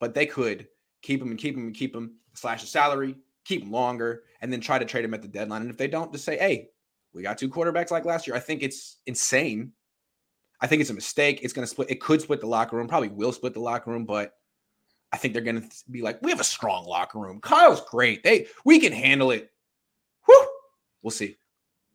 but 0.00 0.14
they 0.14 0.26
could 0.26 0.68
keep 1.02 1.20
him 1.20 1.30
and 1.30 1.38
keep 1.38 1.56
him 1.56 1.66
and 1.66 1.74
keep 1.74 1.94
him, 1.94 2.14
slash 2.34 2.60
the 2.60 2.66
salary, 2.66 3.16
keep 3.44 3.62
him 3.62 3.70
longer, 3.70 4.24
and 4.40 4.52
then 4.52 4.60
try 4.60 4.78
to 4.78 4.84
trade 4.84 5.04
him 5.04 5.14
at 5.14 5.22
the 5.22 5.28
deadline. 5.28 5.62
And 5.62 5.70
if 5.70 5.76
they 5.76 5.88
don't, 5.88 6.12
just 6.12 6.24
say, 6.24 6.38
hey, 6.38 6.68
we 7.12 7.22
got 7.22 7.38
two 7.38 7.48
quarterbacks 7.48 7.90
like 7.90 8.04
last 8.04 8.26
year. 8.26 8.36
I 8.36 8.40
think 8.40 8.62
it's 8.62 8.98
insane. 9.06 9.72
I 10.60 10.66
think 10.66 10.80
it's 10.80 10.90
a 10.90 10.94
mistake. 10.94 11.40
It's 11.42 11.52
going 11.52 11.64
to 11.64 11.70
split. 11.70 11.90
It 11.90 12.00
could 12.00 12.20
split 12.20 12.40
the 12.40 12.46
locker 12.46 12.76
room. 12.76 12.88
Probably 12.88 13.08
will 13.08 13.32
split 13.32 13.54
the 13.54 13.60
locker 13.60 13.90
room, 13.90 14.04
but 14.04 14.34
I 15.12 15.16
think 15.16 15.32
they're 15.32 15.42
going 15.42 15.62
to 15.62 15.68
be 15.90 16.02
like, 16.02 16.20
we 16.22 16.30
have 16.30 16.40
a 16.40 16.44
strong 16.44 16.84
locker 16.84 17.18
room. 17.18 17.40
Kyle's 17.40 17.80
great. 17.82 18.22
They 18.22 18.46
we 18.64 18.78
can 18.78 18.92
handle 18.92 19.30
it. 19.30 19.50
Whew. 20.26 20.48
We'll 21.02 21.10
see. 21.10 21.36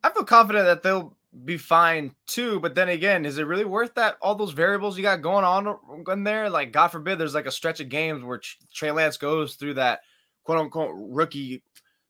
I 0.03 0.09
feel 0.09 0.23
confident 0.23 0.65
that 0.65 0.81
they'll 0.81 1.15
be 1.45 1.57
fine 1.57 2.13
too. 2.27 2.59
But 2.59 2.75
then 2.75 2.89
again, 2.89 3.25
is 3.25 3.37
it 3.37 3.47
really 3.47 3.65
worth 3.65 3.93
that? 3.95 4.17
All 4.21 4.35
those 4.35 4.51
variables 4.51 4.97
you 4.97 5.03
got 5.03 5.21
going 5.21 5.43
on 5.43 5.77
in 6.11 6.23
there, 6.23 6.49
like 6.49 6.71
God 6.71 6.89
forbid, 6.89 7.17
there's 7.17 7.33
like 7.33 7.47
a 7.47 7.51
stretch 7.51 7.79
of 7.79 7.89
games 7.89 8.23
where 8.23 8.41
Trey 8.73 8.91
Lance 8.91 9.17
goes 9.17 9.55
through 9.55 9.75
that 9.75 10.01
quote 10.43 10.59
unquote 10.59 10.91
rookie, 10.95 11.63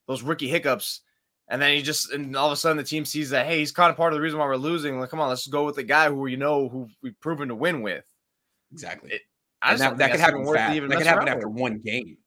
those 0.07 0.23
rookie 0.23 0.47
hiccups, 0.47 1.01
and 1.47 1.61
then 1.61 1.75
he 1.75 1.81
just 1.81 2.11
and 2.11 2.35
all 2.35 2.47
of 2.47 2.53
a 2.53 2.57
sudden 2.57 2.77
the 2.77 2.83
team 2.83 3.05
sees 3.05 3.29
that 3.29 3.45
hey, 3.45 3.59
he's 3.59 3.71
kind 3.71 3.89
of 3.89 3.97
part 3.97 4.13
of 4.13 4.17
the 4.17 4.21
reason 4.21 4.39
why 4.39 4.45
we're 4.45 4.55
losing. 4.57 4.99
Like, 4.99 5.09
come 5.09 5.19
on, 5.19 5.29
let's 5.29 5.47
go 5.47 5.65
with 5.65 5.75
the 5.75 5.83
guy 5.83 6.09
who 6.09 6.27
you 6.27 6.37
know 6.37 6.67
who 6.69 6.87
we've 7.01 7.19
proven 7.19 7.47
to 7.47 7.55
win 7.55 7.81
with. 7.81 8.05
Exactly. 8.71 9.13
It, 9.13 9.21
I 9.61 9.75
that, 9.77 9.97
that 9.97 10.11
could 10.11 10.19
happen 10.19 10.45
fast. 10.45 10.81
That 10.81 10.97
could 10.97 11.07
happen 11.07 11.27
after 11.27 11.47
with. 11.47 11.61
one 11.61 11.79
game. 11.79 12.17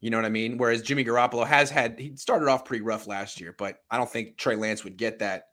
You 0.00 0.10
know 0.10 0.18
what 0.18 0.26
I 0.26 0.30
mean? 0.30 0.58
Whereas 0.58 0.82
Jimmy 0.82 1.04
Garoppolo 1.04 1.46
has 1.46 1.70
had 1.70 1.98
he 1.98 2.16
started 2.16 2.48
off 2.48 2.64
pretty 2.64 2.82
rough 2.82 3.06
last 3.06 3.40
year, 3.40 3.54
but 3.56 3.76
I 3.90 3.96
don't 3.96 4.10
think 4.10 4.36
Trey 4.36 4.56
Lance 4.56 4.84
would 4.84 4.96
get 4.96 5.20
that 5.20 5.44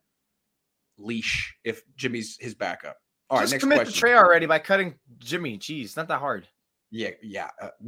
leash 0.98 1.56
if 1.64 1.82
Jimmy's 1.96 2.36
his 2.40 2.54
backup. 2.54 2.96
All 3.30 3.40
Just 3.40 3.52
right, 3.52 3.54
next 3.54 3.62
commit 3.62 3.78
question. 3.78 4.08
the 4.08 4.16
already 4.16 4.46
by 4.46 4.58
cutting 4.58 4.94
Jimmy. 5.18 5.58
Jeez, 5.58 5.96
not 5.96 6.08
that 6.08 6.18
hard. 6.18 6.46
Yeah, 6.90 7.10
yeah. 7.22 7.50
Uh, 7.60 7.68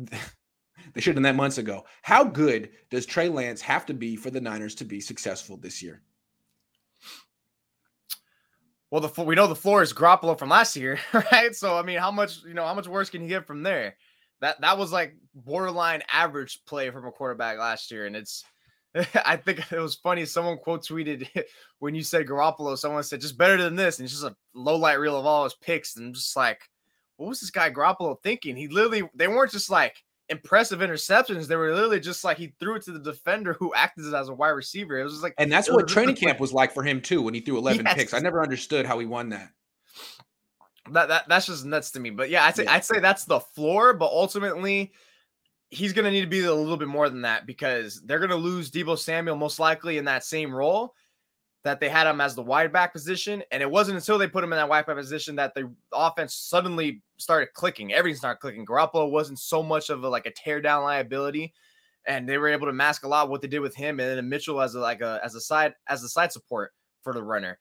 they 0.95 1.01
should 1.01 1.11
have 1.11 1.17
done 1.17 1.23
that 1.25 1.37
months 1.37 1.59
ago. 1.59 1.85
How 2.03 2.25
good 2.25 2.71
does 2.91 3.05
Trey 3.05 3.29
Lance 3.29 3.61
have 3.61 3.85
to 3.87 3.95
be 3.95 4.17
for 4.17 4.31
the 4.31 4.41
Niners 4.41 4.75
to 4.77 4.85
be 4.85 5.01
successful 5.01 5.57
this 5.57 5.83
year? 5.83 6.03
Well, 8.91 9.01
the 9.01 9.23
we 9.23 9.35
know 9.35 9.47
the 9.47 9.57
floor 9.57 9.83
is 9.83 9.93
Garoppolo 9.93 10.39
from 10.39 10.49
last 10.49 10.77
year, 10.77 10.99
right? 11.33 11.55
So 11.55 11.77
I 11.77 11.83
mean, 11.83 11.99
how 11.99 12.11
much 12.11 12.43
you 12.45 12.55
know? 12.55 12.65
How 12.65 12.75
much 12.75 12.89
worse 12.89 13.11
can 13.11 13.23
you 13.23 13.29
get 13.29 13.47
from 13.47 13.63
there? 13.63 13.97
That 14.41 14.61
that 14.61 14.79
was 14.79 14.93
like 14.93 15.17
borderline 15.35 16.03
average 16.11 16.65
play 16.65 16.91
from 16.91 17.05
a 17.05 17.11
quarterback 17.11 17.59
last 17.59 17.91
year, 17.91 18.07
and 18.07 18.15
it's 18.15 18.45
I 19.25 19.37
think 19.37 19.73
it 19.73 19.79
was 19.79 19.97
funny. 19.97 20.25
Someone 20.25 20.59
quote 20.59 20.85
tweeted 20.85 21.29
when 21.79 21.95
you 21.95 22.03
said 22.03 22.27
Garoppolo, 22.27 22.79
someone 22.79 23.03
said 23.03 23.21
just 23.21 23.39
better 23.39 23.57
than 23.57 23.77
this, 23.77 23.99
and 23.99 24.05
it's 24.05 24.15
just 24.15 24.25
a 24.25 24.37
low 24.55 24.77
light 24.77 25.01
reel 25.01 25.19
of 25.19 25.27
all 25.27 25.45
his 25.45 25.55
picks. 25.55 25.97
And 25.97 26.07
I'm 26.07 26.15
just 26.15 26.37
like, 26.37 26.61
what 27.17 27.29
was 27.29 27.41
this 27.41 27.51
guy 27.51 27.71
Garoppolo 27.71 28.17
thinking? 28.23 28.57
He 28.57 28.69
literally, 28.69 29.09
they 29.15 29.29
weren't 29.29 29.53
just 29.53 29.71
like 29.71 29.97
impressive 30.29 30.81
interceptions. 30.81 31.47
They 31.47 31.57
were 31.57 31.75
literally 31.75 32.01
just 32.01 32.25
like 32.25 32.39
he 32.39 32.55
threw 32.61 32.77
it 32.77 32.83
to 32.85 32.93
the 32.93 32.99
defender 32.99 33.55
who 33.55 33.75
acted 33.75 34.13
as 34.15 34.29
a 34.29 34.35
wide 34.35 34.51
receiver. 34.51 34.99
It 34.99 35.05
was 35.05 35.15
just 35.15 35.23
like, 35.23 35.35
and 35.39 35.51
that's 35.51 35.71
what 35.71 35.89
training 35.89 36.17
camp 36.17 36.41
was 36.41 36.53
like 36.53 36.73
for 36.73 36.83
him 36.83 37.01
too 37.01 37.23
when 37.23 37.35
he 37.35 37.41
threw 37.41 37.59
11 37.59 37.85
yes. 37.85 37.95
picks. 37.95 38.15
I 38.15 38.21
never 38.21 38.43
understood 38.43 38.87
how 38.87 38.99
he 38.99 39.07
won 39.07 39.31
that. 39.31 39.51
That, 40.93 41.09
that 41.09 41.29
that's 41.29 41.47
just 41.47 41.65
nuts 41.65 41.91
to 41.93 42.01
me. 42.01 42.11
But 42.11 42.29
yeah, 42.31 42.45
I'd 42.45 42.57
say 42.57 42.65
yeah. 42.65 42.75
I'd 42.75 42.85
say 42.85 43.01
that's 43.01 43.25
the 43.25 43.41
floor. 43.41 43.95
But 43.95 44.07
ultimately, 44.07 44.93
he's 45.71 45.93
going 45.93 46.05
to 46.05 46.11
need 46.11 46.23
to 46.23 46.27
be 46.27 46.45
a 46.45 46.55
little 46.55 46.77
bit 46.77 46.89
more 46.89 47.09
than 47.09 47.23
that 47.23 47.47
because 47.47 48.01
they're 48.03 48.19
going 48.19 48.31
to 48.31 48.37
lose 48.37 48.71
Deebo 48.71 48.99
Samuel 48.99 49.37
most 49.37 49.59
likely 49.59 49.99
in 49.99 50.05
that 50.05 50.25
same 50.25 50.55
role 50.55 50.95
that 51.65 51.81
they 51.81 51.89
had 51.89 52.07
him 52.07 52.21
as 52.21 52.35
the 52.35 52.43
wide 52.43 52.73
back 52.73 52.93
position. 52.93 53.43
And 53.51 53.63
it 53.63 53.71
wasn't 53.71 53.97
until 53.97 54.19
they 54.19 54.29
put 54.29 54.45
him 54.45 54.53
in 54.53 54.59
that 54.59 54.69
wide 54.69 54.87
back 54.87 54.97
position 54.97 55.37
that 55.37 55.55
the 55.55 55.73
offense 55.93 56.35
suddenly 56.35 57.03
started 57.17 57.55
clicking. 57.55 57.93
Everything 57.93 58.19
started 58.19 58.39
clicking. 58.39 58.67
Garoppolo 58.67 59.11
wasn't 59.11 59.39
so 59.39 59.63
much 59.63 59.89
of 59.91 60.05
a, 60.05 60.09
like 60.09 60.27
a 60.27 60.31
tear 60.31 60.61
down 60.61 60.85
liability. 60.85 61.55
And 62.07 62.29
they 62.29 62.37
were 62.37 62.49
able 62.49 62.67
to 62.67 62.73
mask 62.73 63.05
a 63.05 63.09
lot 63.09 63.31
what 63.31 63.41
they 63.41 63.49
did 63.49 63.61
with 63.61 63.75
him 63.75 63.99
and 63.99 64.19
then 64.19 64.29
Mitchell 64.29 64.61
as 64.61 64.75
a, 64.75 64.81
like 64.81 65.01
a 65.01 65.21
as 65.25 65.35
a 65.35 65.41
side 65.41 65.73
as 65.89 66.05
a 66.05 66.09
side 66.09 66.33
support 66.33 66.73
for 67.03 67.15
the 67.15 67.23
runner. 67.23 67.59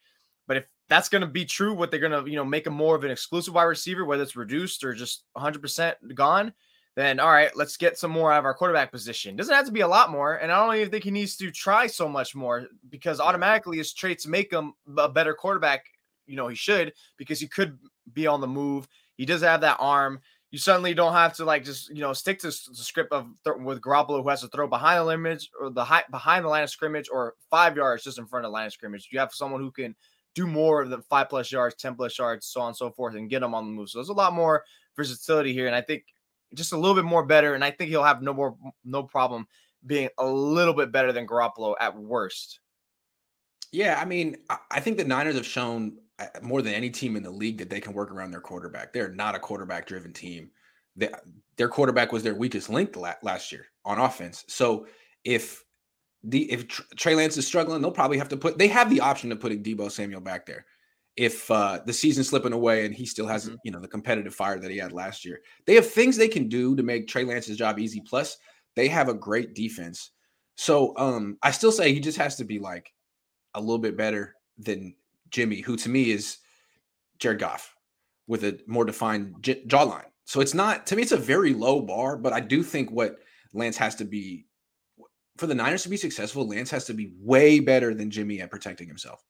But 0.48 0.58
if 0.58 0.66
that's 0.90 1.08
going 1.08 1.22
to 1.22 1.28
be 1.28 1.46
true, 1.46 1.74
what 1.74 1.92
they're 1.92 2.00
going 2.02 2.26
to 2.26 2.30
you 2.30 2.36
know 2.36 2.44
make 2.44 2.68
him 2.68 2.74
more 2.74 2.96
of 2.98 3.06
an 3.06 3.12
exclusive 3.12 3.54
wide 3.54 3.64
receiver, 3.64 4.04
whether 4.04 4.22
it's 4.22 4.36
reduced 4.36 4.84
or 4.84 4.94
just 4.94 5.24
100% 5.38 5.96
gone, 6.14 6.54
then 6.96 7.20
all 7.20 7.32
right, 7.32 7.56
let's 7.56 7.78
get 7.78 7.98
some 7.98 8.12
more 8.12 8.32
out 8.32 8.40
of 8.40 8.46
our 8.46 8.54
quarterback 8.54 8.92
position. 8.92 9.36
Doesn't 9.36 9.54
have 9.54 9.66
to 9.66 9.72
be 9.72 9.82
a 9.82 9.88
lot 9.88 10.12
more, 10.12 10.36
and 10.36 10.52
I 10.52 10.66
don't 10.66 10.76
even 10.76 10.92
think 10.92 11.04
he 11.04 11.12
needs 11.12 11.36
to 11.38 11.50
try 11.52 11.88
so 11.88 12.08
much 12.08 12.36
more 12.36 12.68
because 12.90 13.20
automatically 13.20 13.78
his 13.78 13.94
traits 13.94 14.28
make 14.28 14.52
him 14.52 14.74
a 14.98 15.10
better 15.10 15.34
quarterback. 15.34 15.86
You 16.28 16.36
know, 16.36 16.48
he 16.48 16.56
should 16.56 16.94
because 17.18 17.40
he 17.40 17.48
could 17.48 17.80
be 18.14 18.28
on 18.28 18.42
the 18.42 18.48
move. 18.48 18.88
He 19.16 19.26
does 19.26 19.42
have 19.42 19.62
that 19.62 19.78
arm. 19.80 20.22
you 20.52 20.60
suddenly 20.60 20.94
don't 20.94 21.14
have 21.14 21.34
to 21.34 21.46
like 21.46 21.64
just 21.64 21.90
you 21.90 22.02
know 22.02 22.14
stick 22.14 22.40
to 22.40 22.48
the 22.48 22.52
script 22.52 23.12
of 23.12 23.28
th- 23.44 23.58
with 23.58 23.82
Garoppolo 23.82 24.22
who 24.22 24.30
has 24.30 24.42
to 24.42 24.48
throw 24.50 24.68
behind 24.68 25.00
the 25.00 25.04
limits 25.04 25.50
or 25.60 25.72
the 25.72 25.84
high 25.84 26.04
behind 26.12 26.46
the 26.46 26.50
line 26.50 26.64
of 26.64 26.70
scrimmage 26.70 27.10
or 27.12 27.34
five 27.50 27.76
yards 27.76 28.04
just 28.04 28.20
in 28.20 28.28
front 28.28 28.46
of 28.46 28.50
the 28.50 28.54
line 28.54 28.68
of 28.68 28.74
scrimmage. 28.74 29.10
You 29.12 29.18
have 29.18 29.34
someone 29.34 29.62
who 29.62 29.72
can 29.72 29.96
do 30.36 30.46
more 30.46 30.84
of 30.84 30.90
the 30.92 31.02
five 31.10 31.30
plus 31.30 31.52
yards, 31.52 31.76
ten 31.76 31.96
plus 31.96 32.18
yards, 32.18 32.46
so 32.46 32.62
on 32.62 32.68
and 32.68 32.78
so 32.78 32.92
forth, 32.92 33.16
and 33.16 33.30
get 33.30 33.40
them 33.40 33.56
on 33.56 33.66
the 33.66 33.72
move. 33.72 33.90
So 33.90 33.98
there's 33.98 34.10
a 34.10 34.14
lot 34.14 34.34
more 34.34 34.64
versatility 34.96 35.54
here, 35.54 35.66
and 35.66 35.76
I 35.76 35.82
think 35.82 36.06
just 36.54 36.74
a 36.74 36.78
little 36.78 36.96
bit 36.96 37.06
more 37.06 37.26
better. 37.26 37.56
And 37.56 37.64
I 37.64 37.72
think 37.72 37.90
he'll 37.90 38.04
have 38.04 38.22
no 38.22 38.34
more 38.34 38.56
no 38.84 39.04
problem 39.04 39.48
being 39.86 40.10
a 40.18 40.26
little 40.26 40.74
bit 40.74 40.92
better 40.92 41.12
than 41.12 41.28
Garoppolo 41.28 41.76
at 41.80 41.98
worst. 41.98 42.60
Yeah, 43.72 44.00
I 44.00 44.06
mean, 44.06 44.38
I 44.70 44.80
think 44.80 44.98
the 44.98 45.04
Niners 45.04 45.36
have 45.36 45.46
shown 45.46 45.98
uh, 46.20 46.28
more 46.42 46.62
than 46.62 46.74
any 46.74 46.92
team 46.92 47.16
in 47.16 47.24
the 47.24 47.32
league 47.32 47.58
that 47.58 47.70
they 47.70 47.80
can 47.80 47.94
work 47.94 48.12
around 48.12 48.32
their 48.32 48.40
quarterback. 48.40 48.94
They're 48.94 49.12
not 49.12 49.36
a 49.36 49.40
quarterback 49.40 49.88
driven 49.88 50.14
team. 50.14 50.52
They, 50.96 51.10
their 51.58 51.70
quarterback 51.70 52.12
was 52.12 52.22
their 52.22 52.36
weakest 52.36 52.70
link 52.70 52.96
last 52.96 53.52
year 53.52 53.66
on 53.84 54.00
offense. 54.00 54.46
So 54.48 54.86
if 55.24 55.64
the 56.24 56.52
if 56.52 56.68
Trey 56.68 57.16
Lance 57.16 57.36
is 57.36 57.48
struggling, 57.48 57.82
they'll 57.82 57.92
probably 57.92 58.20
have 58.20 58.30
to 58.30 58.38
put. 58.38 58.58
They 58.60 58.68
have 58.68 58.90
the 58.90 59.00
option 59.00 59.32
of 59.32 59.40
putting 59.40 59.64
Deebo 59.64 59.92
Samuel 59.92 60.22
back 60.22 60.46
there 60.46 60.66
if 61.16 61.50
uh, 61.52 61.80
the 61.86 61.94
season's 61.94 62.30
slipping 62.30 62.54
away 62.54 62.86
and 62.86 62.96
he 62.96 63.06
still 63.06 63.28
has 63.28 63.46
mm-hmm. 63.46 63.56
you 63.64 63.72
know 63.72 63.80
the 63.80 63.88
competitive 63.88 64.34
fire 64.34 64.60
that 64.60 64.72
he 64.72 64.78
had 64.78 64.92
last 64.92 65.24
year. 65.26 65.42
They 65.66 65.76
have 65.76 65.90
things 65.90 66.18
they 66.18 66.28
can 66.28 66.48
do 66.48 66.76
to 66.76 66.84
make 66.84 67.08
Trey 67.08 67.24
Lance's 67.24 67.58
job 67.58 67.80
easy. 67.80 68.02
Plus, 68.02 68.38
they 68.76 68.88
have 68.88 69.10
a 69.10 69.14
great 69.14 69.54
defense. 69.54 70.12
So 70.56 70.94
um, 70.98 71.38
I 71.42 71.52
still 71.52 71.72
say 71.72 71.94
he 71.94 72.00
just 72.00 72.18
has 72.18 72.36
to 72.38 72.44
be 72.44 72.60
like 72.60 72.92
a 73.54 73.60
little 73.60 73.80
bit 73.80 73.98
better 73.98 74.36
than 74.58 74.96
Jimmy, 75.30 75.62
who 75.62 75.76
to 75.78 75.90
me 75.90 76.12
is 76.12 76.38
Jared 77.20 77.40
Goff 77.40 77.76
with 78.28 78.44
a 78.44 78.60
more 78.68 78.86
defined 78.86 79.36
j- 79.42 79.64
jawline. 79.66 80.06
So 80.26 80.42
it's 80.42 80.54
not 80.54 80.88
to 80.88 80.96
me, 80.96 81.02
it's 81.02 81.12
a 81.12 81.18
very 81.18 81.54
low 81.54 81.82
bar, 81.82 82.18
but 82.18 82.34
I 82.34 82.40
do 82.40 82.64
think 82.64 82.90
what 82.92 83.18
Lance 83.54 83.78
has 83.78 83.96
to 83.96 84.06
be 84.06 84.46
for 85.38 85.48
the 85.48 85.56
Niners 85.56 85.84
to 85.84 85.90
be 85.90 85.98
successful, 85.98 86.48
Lance 86.48 86.70
has 86.70 86.86
to 86.86 86.94
be 86.94 87.14
way 87.20 87.60
better 87.60 87.94
than 87.94 88.12
Jimmy 88.12 88.42
at 88.42 88.52
protecting 88.52 88.88
himself. 88.88 89.24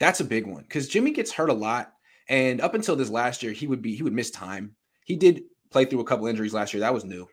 That's 0.00 0.20
a 0.20 0.24
big 0.24 0.46
one 0.46 0.62
because 0.62 0.88
Jimmy 0.88 1.12
gets 1.12 1.30
hurt 1.30 1.50
a 1.50 1.54
lot. 1.54 1.92
And 2.28 2.60
up 2.60 2.74
until 2.74 2.96
this 2.96 3.10
last 3.10 3.42
year, 3.42 3.52
he 3.52 3.66
would 3.66 3.82
be 3.82 3.94
he 3.94 4.02
would 4.02 4.12
miss 4.12 4.30
time. 4.30 4.74
He 5.04 5.16
did 5.16 5.42
play 5.70 5.84
through 5.84 6.00
a 6.00 6.04
couple 6.04 6.26
injuries 6.26 6.54
last 6.54 6.72
year. 6.72 6.80
That 6.80 6.94
was 6.94 7.04
new. 7.04 7.28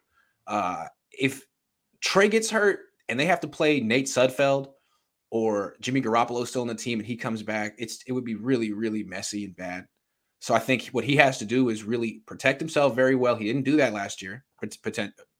Uh, 0.46 0.86
if 1.12 1.44
Trey 2.02 2.30
gets 2.30 2.50
hurt 2.50 2.80
and 3.08 3.20
they 3.20 3.26
have 3.26 3.40
to 3.42 3.48
play 3.48 3.80
Nate 3.80 4.08
Sudfeld 4.08 4.68
or 5.30 5.76
Jimmy 5.82 6.02
Garoppolo 6.02 6.46
still 6.46 6.62
in 6.62 6.68
the 6.68 6.76
team 6.76 7.00
and 7.00 7.08
he 7.08 7.16
comes 7.16 7.42
back, 7.42 7.76
it's 7.78 8.04
it 8.06 8.12
would 8.12 8.26
be 8.26 8.36
really, 8.36 8.74
really 8.74 9.04
messy 9.04 9.46
and 9.46 9.56
bad. 9.56 9.86
So 10.40 10.54
I 10.54 10.60
think 10.60 10.88
what 10.88 11.04
he 11.04 11.16
has 11.16 11.40
to 11.40 11.46
do 11.46 11.70
is 11.70 11.84
really 11.84 12.22
protect 12.26 12.60
himself 12.60 12.96
very 12.96 13.16
well. 13.16 13.36
He 13.36 13.46
didn't 13.46 13.66
do 13.66 13.78
that 13.78 13.94
last 13.94 14.22
year, 14.22 14.46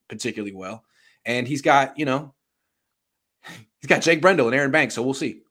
particularly 0.10 0.56
well. 0.56 0.84
And 1.26 1.48
he's 1.48 1.62
got, 1.62 1.98
you 2.00 2.06
know, 2.06 2.34
he's 3.80 3.88
got 3.88 4.02
Jake 4.02 4.22
Brendel 4.22 4.48
and 4.48 4.56
Aaron 4.56 4.72
Banks. 4.72 4.96
So 4.96 5.04
we'll 5.04 5.14
see. 5.14 5.42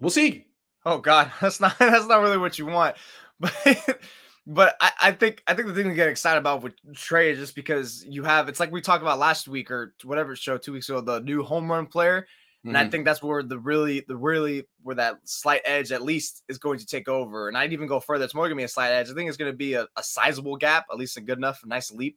We'll 0.00 0.10
see. 0.10 0.46
Oh 0.84 0.98
God, 0.98 1.30
that's 1.40 1.60
not 1.60 1.76
that's 1.78 2.06
not 2.06 2.20
really 2.20 2.38
what 2.38 2.58
you 2.58 2.66
want. 2.66 2.96
But 3.40 4.00
but 4.46 4.76
I, 4.80 4.92
I 5.02 5.12
think 5.12 5.42
I 5.48 5.54
think 5.54 5.66
the 5.66 5.74
thing 5.74 5.88
to 5.88 5.94
get 5.94 6.08
excited 6.08 6.38
about 6.38 6.62
with 6.62 6.74
Trey 6.94 7.32
is 7.32 7.38
just 7.38 7.56
because 7.56 8.04
you 8.06 8.22
have 8.22 8.48
it's 8.48 8.60
like 8.60 8.70
we 8.70 8.80
talked 8.80 9.02
about 9.02 9.18
last 9.18 9.48
week 9.48 9.72
or 9.72 9.92
whatever 10.04 10.36
show 10.36 10.56
two 10.56 10.72
weeks 10.72 10.88
ago, 10.88 11.00
the 11.00 11.18
new 11.20 11.42
home 11.42 11.68
run 11.68 11.86
player. 11.86 12.26
And 12.64 12.74
mm-hmm. 12.74 12.86
I 12.86 12.90
think 12.90 13.04
that's 13.04 13.22
where 13.22 13.42
the 13.42 13.58
really, 13.58 14.04
the 14.08 14.16
really, 14.16 14.64
where 14.82 14.94
that 14.94 15.16
slight 15.24 15.60
edge 15.66 15.92
at 15.92 16.02
least 16.02 16.42
is 16.48 16.56
going 16.56 16.78
to 16.78 16.86
take 16.86 17.08
over. 17.08 17.48
And 17.48 17.58
I'd 17.58 17.74
even 17.74 17.86
go 17.86 18.00
further. 18.00 18.24
It's 18.24 18.34
more 18.34 18.44
going 18.44 18.56
to 18.56 18.60
be 18.60 18.64
a 18.64 18.68
slight 18.68 18.90
edge. 18.90 19.10
I 19.10 19.14
think 19.14 19.28
it's 19.28 19.36
going 19.36 19.52
to 19.52 19.56
be 19.56 19.74
a, 19.74 19.86
a 19.96 20.02
sizable 20.02 20.56
gap, 20.56 20.86
at 20.90 20.96
least 20.96 21.18
a 21.18 21.20
good 21.20 21.36
enough, 21.36 21.62
a 21.62 21.68
nice 21.68 21.92
leap, 21.92 22.16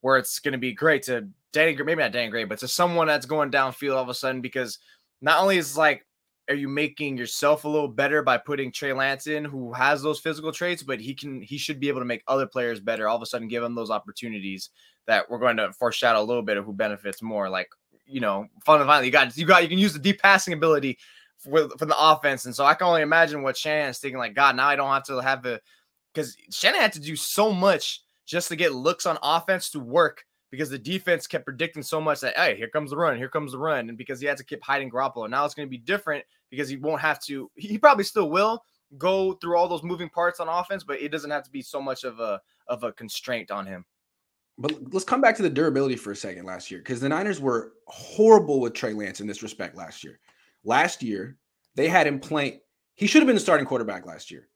where 0.00 0.16
it's 0.16 0.38
going 0.38 0.52
to 0.52 0.58
be 0.58 0.72
great 0.72 1.02
to 1.04 1.28
Danny, 1.52 1.74
maybe 1.74 2.02
not 2.02 2.12
Danny 2.12 2.30
Gray, 2.30 2.44
but 2.44 2.60
to 2.60 2.68
someone 2.68 3.08
that's 3.08 3.26
going 3.26 3.50
downfield 3.50 3.96
all 3.96 4.02
of 4.02 4.08
a 4.08 4.14
sudden 4.14 4.40
because 4.40 4.78
not 5.20 5.40
only 5.40 5.58
is 5.58 5.76
like, 5.76 6.06
are 6.50 6.54
you 6.54 6.68
making 6.68 7.16
yourself 7.16 7.64
a 7.64 7.68
little 7.68 7.88
better 7.88 8.22
by 8.22 8.36
putting 8.36 8.72
Trey 8.72 8.92
Lance 8.92 9.26
in, 9.26 9.44
who 9.44 9.72
has 9.72 10.02
those 10.02 10.20
physical 10.20 10.52
traits, 10.52 10.82
but 10.82 11.00
he 11.00 11.14
can, 11.14 11.40
he 11.40 11.56
should 11.56 11.80
be 11.80 11.88
able 11.88 12.00
to 12.00 12.04
make 12.04 12.22
other 12.26 12.46
players 12.46 12.80
better. 12.80 13.08
All 13.08 13.16
of 13.16 13.22
a 13.22 13.26
sudden, 13.26 13.48
give 13.48 13.62
them 13.62 13.74
those 13.74 13.90
opportunities 13.90 14.70
that 15.06 15.30
we're 15.30 15.38
going 15.38 15.56
to 15.56 15.72
foreshadow 15.72 16.20
a 16.20 16.24
little 16.24 16.42
bit 16.42 16.56
of 16.56 16.64
who 16.64 16.72
benefits 16.72 17.22
more. 17.22 17.48
Like 17.48 17.68
you 18.10 18.20
know, 18.20 18.48
fundamentally, 18.64 19.06
you 19.06 19.12
got 19.12 19.36
you 19.36 19.46
got 19.46 19.62
you 19.62 19.68
can 19.68 19.78
use 19.78 19.92
the 19.92 19.98
deep 19.98 20.20
passing 20.20 20.52
ability 20.52 20.98
for, 21.38 21.68
for 21.78 21.86
the 21.86 21.96
offense. 21.98 22.44
And 22.44 22.54
so 22.54 22.64
I 22.64 22.74
can 22.74 22.86
only 22.86 23.02
imagine 23.02 23.42
what 23.42 23.56
Shanahan's 23.56 23.98
thinking, 23.98 24.18
like, 24.18 24.34
God, 24.34 24.56
now 24.56 24.68
I 24.68 24.76
don't 24.76 24.90
have 24.90 25.04
to 25.04 25.20
have 25.20 25.42
the 25.42 25.60
because 26.12 26.36
Shanahan 26.50 26.82
had 26.82 26.92
to 26.94 27.00
do 27.00 27.16
so 27.16 27.52
much 27.52 28.02
just 28.26 28.48
to 28.48 28.56
get 28.56 28.74
looks 28.74 29.06
on 29.06 29.18
offense 29.22 29.70
to 29.70 29.80
work 29.80 30.24
because 30.50 30.70
the 30.70 30.78
defense 30.78 31.26
kept 31.26 31.44
predicting 31.44 31.82
so 31.82 32.00
much 32.00 32.20
that 32.20 32.36
hey, 32.36 32.56
here 32.56 32.68
comes 32.68 32.90
the 32.90 32.96
run, 32.96 33.16
here 33.16 33.28
comes 33.28 33.52
the 33.52 33.58
run, 33.58 33.88
and 33.88 33.96
because 33.96 34.20
he 34.20 34.26
had 34.26 34.36
to 34.36 34.44
keep 34.44 34.62
hiding 34.62 34.90
Garoppolo. 34.90 35.30
Now 35.30 35.44
it's 35.44 35.54
going 35.54 35.66
to 35.66 35.70
be 35.70 35.78
different 35.78 36.24
because 36.50 36.68
he 36.68 36.76
won't 36.76 37.00
have 37.00 37.20
to. 37.24 37.50
He 37.54 37.78
probably 37.78 38.04
still 38.04 38.30
will 38.30 38.62
go 38.98 39.34
through 39.34 39.56
all 39.56 39.68
those 39.68 39.82
moving 39.82 40.08
parts 40.08 40.40
on 40.40 40.48
offense, 40.48 40.84
but 40.84 41.00
it 41.00 41.10
doesn't 41.10 41.30
have 41.30 41.44
to 41.44 41.50
be 41.50 41.62
so 41.62 41.80
much 41.80 42.04
of 42.04 42.20
a 42.20 42.40
of 42.68 42.82
a 42.82 42.92
constraint 42.92 43.50
on 43.50 43.66
him. 43.66 43.84
But 44.58 44.92
let's 44.92 45.04
come 45.04 45.20
back 45.20 45.36
to 45.36 45.42
the 45.42 45.50
durability 45.50 45.96
for 45.96 46.12
a 46.12 46.16
second 46.16 46.44
last 46.44 46.70
year 46.70 46.80
because 46.80 47.00
the 47.00 47.08
Niners 47.08 47.40
were 47.40 47.72
horrible 47.86 48.60
with 48.60 48.74
Trey 48.74 48.92
Lance 48.92 49.20
in 49.20 49.26
this 49.26 49.42
respect 49.42 49.76
last 49.76 50.04
year. 50.04 50.20
Last 50.64 51.02
year, 51.02 51.38
they 51.76 51.88
had 51.88 52.06
him 52.06 52.20
playing. 52.20 52.60
He 52.94 53.06
should 53.06 53.22
have 53.22 53.26
been 53.26 53.36
the 53.36 53.40
starting 53.40 53.66
quarterback 53.66 54.04
last 54.04 54.30
year. 54.30 54.48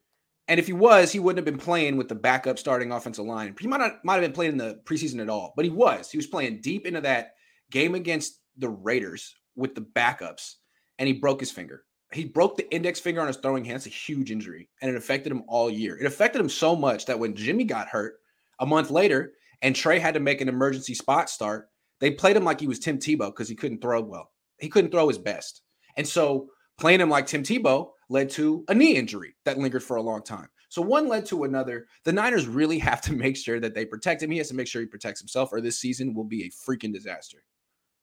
And 0.47 0.61
if 0.61 0.67
he 0.67 0.75
was, 0.75 1.11
he 1.11 1.21
wouldn't 1.21 1.39
have 1.39 1.51
been 1.51 1.65
playing 1.65 1.97
with 1.97 2.09
the 2.09 2.15
backup 2.15 2.59
starting 2.59 2.93
offensive 2.93 3.25
line. 3.25 3.55
He 3.59 3.67
might 3.67 3.79
not 3.79 4.05
might 4.05 4.15
have 4.15 4.23
been 4.23 4.33
playing 4.33 4.53
in 4.53 4.59
the 4.59 4.81
preseason 4.85 5.21
at 5.21 5.31
all, 5.31 5.55
but 5.57 5.65
he 5.65 5.71
was. 5.71 6.11
He 6.11 6.19
was 6.19 6.27
playing 6.27 6.61
deep 6.61 6.87
into 6.87 7.01
that 7.01 7.35
game 7.71 7.95
against 7.95 8.41
the 8.59 8.69
Raiders 8.69 9.35
with 9.57 9.75
the 9.75 9.81
backups, 9.81 10.57
and 10.99 11.07
he 11.07 11.15
broke 11.15 11.41
his 11.41 11.51
finger. 11.51 11.85
He 12.13 12.25
broke 12.25 12.57
the 12.57 12.73
index 12.73 13.01
finger 13.01 13.21
on 13.21 13.27
his 13.27 13.39
throwing 13.39 13.65
hand. 13.65 13.77
It's 13.77 13.87
a 13.87 13.91
huge 13.91 14.31
injury, 14.31 14.69
and 14.81 14.91
it 14.91 14.97
affected 14.97 15.33
him 15.33 15.43
all 15.49 15.71
year. 15.71 15.97
It 15.97 16.07
affected 16.07 16.41
him 16.41 16.49
so 16.49 16.77
much 16.77 17.07
that 17.07 17.19
when 17.19 17.35
Jimmy 17.35 17.65
got 17.65 17.89
hurt 17.89 18.17
a 18.61 18.67
month 18.67 18.91
later, 18.91 19.33
and 19.63 19.75
Trey 19.75 19.99
had 19.99 20.15
to 20.15 20.21
make 20.21 20.41
an 20.41 20.49
emergency 20.49 20.95
spot 20.95 21.31
start, 21.31 21.71
they 22.01 22.11
played 22.11 22.37
him 22.37 22.45
like 22.45 22.61
he 22.61 22.67
was 22.67 22.79
Tim 22.79 22.99
Tebow 22.99 23.29
because 23.29 23.49
he 23.49 23.55
couldn't 23.55 23.81
throw 23.81 24.01
well. 24.01 24.31
He 24.59 24.69
couldn't 24.69 24.91
throw 24.91 25.09
his 25.09 25.19
best. 25.19 25.63
And 25.97 26.07
so 26.07 26.49
playing 26.79 27.01
him 27.01 27.09
like 27.09 27.27
Tim 27.27 27.43
Tebow 27.43 27.91
led 28.09 28.31
to 28.31 28.65
a 28.69 28.75
knee 28.75 28.97
injury 28.97 29.35
that 29.45 29.59
lingered 29.59 29.83
for 29.83 29.97
a 29.97 30.03
long 30.03 30.23
time. 30.23 30.49
So 30.69 30.83
one 30.83 31.09
led 31.09 31.25
to 31.27 31.45
another. 31.45 31.87
The 32.05 32.13
Niners 32.13 32.47
really 32.47 32.79
have 32.81 33.01
to 33.03 33.13
make 33.15 33.37
sure 33.37 33.61
that 33.61 33.75
they 33.75 33.87
protect 33.87 34.23
him. 34.23 34.31
He 34.31 34.39
has 34.39 34.49
to 34.49 34.55
make 34.55 34.67
sure 34.67 34.83
he 34.83 34.87
protects 34.87 35.21
himself, 35.21 35.51
or 35.53 35.61
this 35.61 35.79
season 35.79 36.15
will 36.15 36.25
be 36.25 36.45
a 36.45 36.51
freaking 36.51 36.93
disaster. 36.93 37.45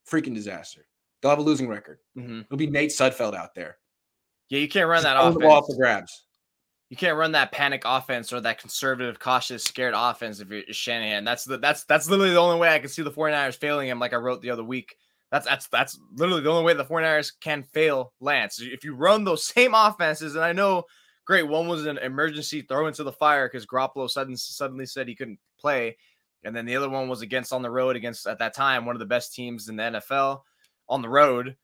Freaking 0.09 0.33
disaster. 0.33 0.85
They'll 1.21 1.31
have 1.31 1.39
a 1.39 1.43
losing 1.43 1.67
record. 1.67 1.99
Mm-hmm. 2.17 2.41
It'll 2.41 2.57
be 2.57 2.67
Nate 2.67 2.91
Sudfeld 2.91 3.35
out 3.35 3.53
there. 3.55 3.77
Yeah, 4.49 4.59
you 4.59 4.67
can't 4.67 4.89
run 4.89 5.03
that 5.03 5.17
off. 5.17 5.33
The 5.33 5.39
ball 5.39 5.65
for 5.65 5.75
grabs. 5.75 6.25
You 6.89 6.97
can't 6.97 7.17
run 7.17 7.31
that 7.31 7.53
panic 7.53 7.83
offense 7.85 8.33
or 8.33 8.41
that 8.41 8.59
conservative, 8.59 9.17
cautious, 9.17 9.63
scared 9.63 9.93
offense 9.95 10.41
if 10.41 10.49
you're 10.49 10.63
Shanahan. 10.71 11.23
That's 11.23 11.45
the 11.45 11.57
that's 11.57 11.85
that's 11.85 12.09
literally 12.09 12.33
the 12.33 12.39
only 12.39 12.59
way 12.59 12.73
I 12.73 12.79
can 12.79 12.89
see 12.89 13.01
the 13.01 13.11
49ers 13.11 13.55
failing 13.55 13.87
him, 13.87 13.99
like 13.99 14.11
I 14.11 14.17
wrote 14.17 14.41
the 14.41 14.49
other 14.49 14.63
week. 14.63 14.95
That's 15.31 15.45
that's 15.45 15.67
that's 15.69 15.97
literally 16.17 16.41
the 16.41 16.49
only 16.49 16.65
way 16.65 16.73
the 16.73 16.83
49ers 16.83 17.31
can 17.39 17.63
fail 17.63 18.11
Lance. 18.19 18.59
If 18.59 18.83
you 18.83 18.93
run 18.93 19.23
those 19.23 19.45
same 19.53 19.73
offenses, 19.73 20.35
and 20.35 20.43
I 20.43 20.51
know 20.51 20.83
great, 21.25 21.47
one 21.47 21.69
was 21.69 21.85
an 21.85 21.97
emergency 21.99 22.61
throw 22.61 22.87
into 22.87 23.05
the 23.05 23.13
fire 23.13 23.47
because 23.47 23.65
Garoppolo 23.65 24.09
sudden, 24.09 24.35
suddenly 24.35 24.85
said 24.85 25.07
he 25.07 25.15
couldn't 25.15 25.39
play. 25.57 25.95
And 26.43 26.53
then 26.53 26.65
the 26.65 26.75
other 26.75 26.89
one 26.89 27.07
was 27.07 27.21
against 27.21 27.53
on 27.53 27.61
the 27.61 27.69
road 27.69 27.95
against 27.95 28.27
at 28.27 28.39
that 28.39 28.53
time 28.53 28.85
one 28.85 28.95
of 28.95 28.99
the 28.99 29.05
best 29.05 29.33
teams 29.33 29.69
in 29.69 29.77
the 29.77 29.83
NFL 29.83 30.41
on 30.89 31.01
the 31.01 31.09
road 31.09 31.55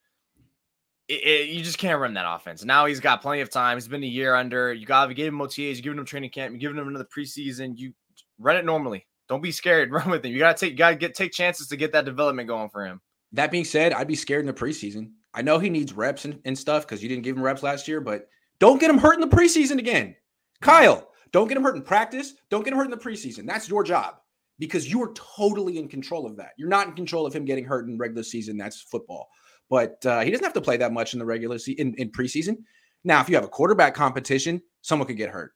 it, 1.07 1.13
it, 1.13 1.49
you 1.49 1.63
just 1.63 1.77
can't 1.77 1.99
run 1.99 2.13
that 2.15 2.25
offense. 2.27 2.63
Now 2.63 2.85
he's 2.85 2.99
got 2.99 3.21
plenty 3.21 3.41
of 3.41 3.49
time. 3.49 3.77
He's 3.77 3.87
been 3.87 4.03
a 4.03 4.07
year 4.07 4.35
under. 4.35 4.73
You 4.73 4.85
got 4.85 5.05
to 5.07 5.13
give 5.13 5.27
him 5.33 5.39
OTAs, 5.39 5.75
you're 5.75 5.81
giving 5.81 5.99
him 5.99 6.05
training 6.05 6.29
camp, 6.31 6.51
you're 6.51 6.59
giving 6.59 6.77
him 6.77 6.87
another 6.87 7.07
preseason. 7.15 7.77
You 7.77 7.93
run 8.37 8.57
it 8.57 8.65
normally. 8.65 9.05
Don't 9.29 9.41
be 9.41 9.51
scared. 9.51 9.91
Run 9.91 10.09
with 10.09 10.25
him. 10.25 10.31
You 10.31 10.39
gotta 10.39 10.57
take 10.57 10.71
you 10.71 10.77
gotta 10.77 10.95
get 10.95 11.13
take 11.13 11.31
chances 11.31 11.67
to 11.67 11.77
get 11.77 11.91
that 11.93 12.05
development 12.05 12.47
going 12.47 12.69
for 12.69 12.85
him. 12.85 13.01
That 13.33 13.51
being 13.51 13.65
said, 13.65 13.91
I'd 13.91 14.07
be 14.07 14.15
scared 14.15 14.41
in 14.41 14.47
the 14.47 14.53
preseason. 14.53 15.11
I 15.33 15.41
know 15.41 15.59
he 15.59 15.69
needs 15.69 15.93
reps 15.93 16.25
and, 16.25 16.39
and 16.45 16.57
stuff 16.57 16.87
because 16.87 17.03
you 17.03 17.09
didn't 17.09 17.23
give 17.23 17.35
him 17.35 17.43
reps 17.43 17.61
last 17.61 17.87
year, 17.87 17.99
but 17.99 18.27
don't 18.59 18.79
get 18.79 18.89
him 18.89 18.97
hurt 18.97 19.15
in 19.15 19.29
the 19.29 19.35
preseason 19.35 19.79
again. 19.79 20.15
Kyle, 20.61 21.09
don't 21.31 21.47
get 21.47 21.57
him 21.57 21.63
hurt 21.63 21.75
in 21.75 21.81
practice. 21.81 22.35
Don't 22.49 22.63
get 22.63 22.71
him 22.71 22.79
hurt 22.79 22.85
in 22.85 22.91
the 22.91 22.97
preseason. 22.97 23.45
That's 23.45 23.69
your 23.69 23.83
job 23.83 24.15
because 24.59 24.89
you 24.89 25.01
are 25.03 25.13
totally 25.13 25.77
in 25.77 25.87
control 25.87 26.25
of 26.25 26.37
that. 26.37 26.51
You're 26.57 26.69
not 26.69 26.87
in 26.87 26.93
control 26.93 27.25
of 27.25 27.33
him 27.33 27.45
getting 27.45 27.65
hurt 27.65 27.87
in 27.87 27.97
regular 27.97 28.23
season. 28.23 28.57
That's 28.57 28.81
football 28.81 29.29
but 29.69 30.05
uh, 30.05 30.21
he 30.21 30.31
doesn't 30.31 30.43
have 30.43 30.53
to 30.53 30.61
play 30.61 30.77
that 30.77 30.93
much 30.93 31.13
in 31.13 31.19
the 31.19 31.25
regular 31.25 31.57
season 31.59 31.89
in, 31.89 31.95
in 31.95 32.11
preseason. 32.11 32.57
Now, 33.03 33.21
if 33.21 33.29
you 33.29 33.35
have 33.35 33.43
a 33.43 33.49
quarterback 33.49 33.93
competition, 33.93 34.61
someone 34.81 35.07
could 35.07 35.17
get 35.17 35.29
hurt. 35.29 35.53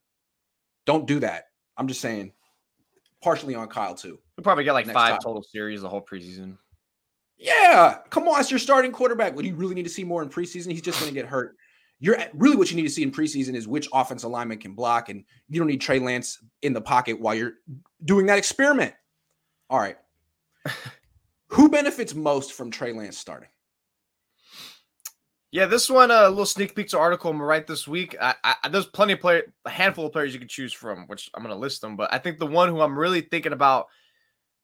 Don't 0.85 1.07
do 1.07 1.19
that. 1.19 1.45
I'm 1.77 1.87
just 1.87 2.01
saying, 2.01 2.33
partially 3.23 3.55
on 3.55 3.67
Kyle 3.67 3.95
too. 3.95 4.19
He'll 4.35 4.43
probably 4.43 4.63
get 4.63 4.73
like 4.73 4.87
five 4.87 5.11
time. 5.11 5.19
total 5.19 5.43
series 5.43 5.81
the 5.81 5.89
whole 5.89 6.01
preseason. 6.01 6.57
Yeah, 7.37 7.99
come 8.09 8.27
on, 8.27 8.39
it's 8.39 8.51
your 8.51 8.59
starting 8.59 8.91
quarterback. 8.91 9.35
What 9.35 9.41
do 9.41 9.47
you 9.47 9.55
really 9.55 9.73
need 9.73 9.83
to 9.83 9.89
see 9.89 10.03
more 10.03 10.21
in 10.21 10.29
preseason? 10.29 10.71
He's 10.71 10.81
just 10.81 10.99
going 10.99 11.09
to 11.11 11.15
get 11.15 11.25
hurt. 11.25 11.55
You're 12.01 12.17
really 12.33 12.55
what 12.55 12.71
you 12.71 12.75
need 12.75 12.83
to 12.83 12.89
see 12.89 13.03
in 13.03 13.11
preseason 13.11 13.55
is 13.55 13.67
which 13.67 13.87
offensive 13.93 14.31
lineman 14.31 14.57
can 14.57 14.73
block, 14.73 15.09
and 15.09 15.23
you 15.47 15.59
don't 15.59 15.67
need 15.67 15.81
Trey 15.81 15.99
Lance 15.99 16.43
in 16.63 16.73
the 16.73 16.81
pocket 16.81 17.21
while 17.21 17.35
you're 17.35 17.53
doing 18.03 18.25
that 18.25 18.39
experiment. 18.39 18.93
All 19.69 19.79
right. 19.79 19.97
Who 21.49 21.69
benefits 21.69 22.15
most 22.15 22.53
from 22.53 22.71
Trey 22.71 22.91
Lance 22.91 23.19
starting? 23.19 23.49
Yeah, 25.51 25.67
this 25.67 25.89
one 25.89 26.09
uh, 26.09 26.27
a 26.27 26.29
little 26.29 26.45
sneak 26.45 26.75
peek 26.75 26.87
to 26.89 26.97
article 26.97 27.29
I'm 27.29 27.37
gonna 27.37 27.45
write 27.45 27.67
this 27.67 27.87
week. 27.87 28.15
I, 28.19 28.33
I, 28.43 28.69
there's 28.69 28.87
plenty 28.87 29.13
of 29.13 29.19
player, 29.19 29.43
a 29.65 29.69
handful 29.69 30.07
of 30.07 30.13
players 30.13 30.33
you 30.33 30.39
can 30.39 30.47
choose 30.47 30.73
from, 30.73 31.05
which 31.07 31.29
I'm 31.35 31.43
gonna 31.43 31.55
list 31.55 31.81
them. 31.81 31.97
But 31.97 32.11
I 32.11 32.17
think 32.17 32.39
the 32.39 32.47
one 32.47 32.69
who 32.69 32.81
I'm 32.81 32.97
really 32.97 33.21
thinking 33.21 33.53
about, 33.53 33.87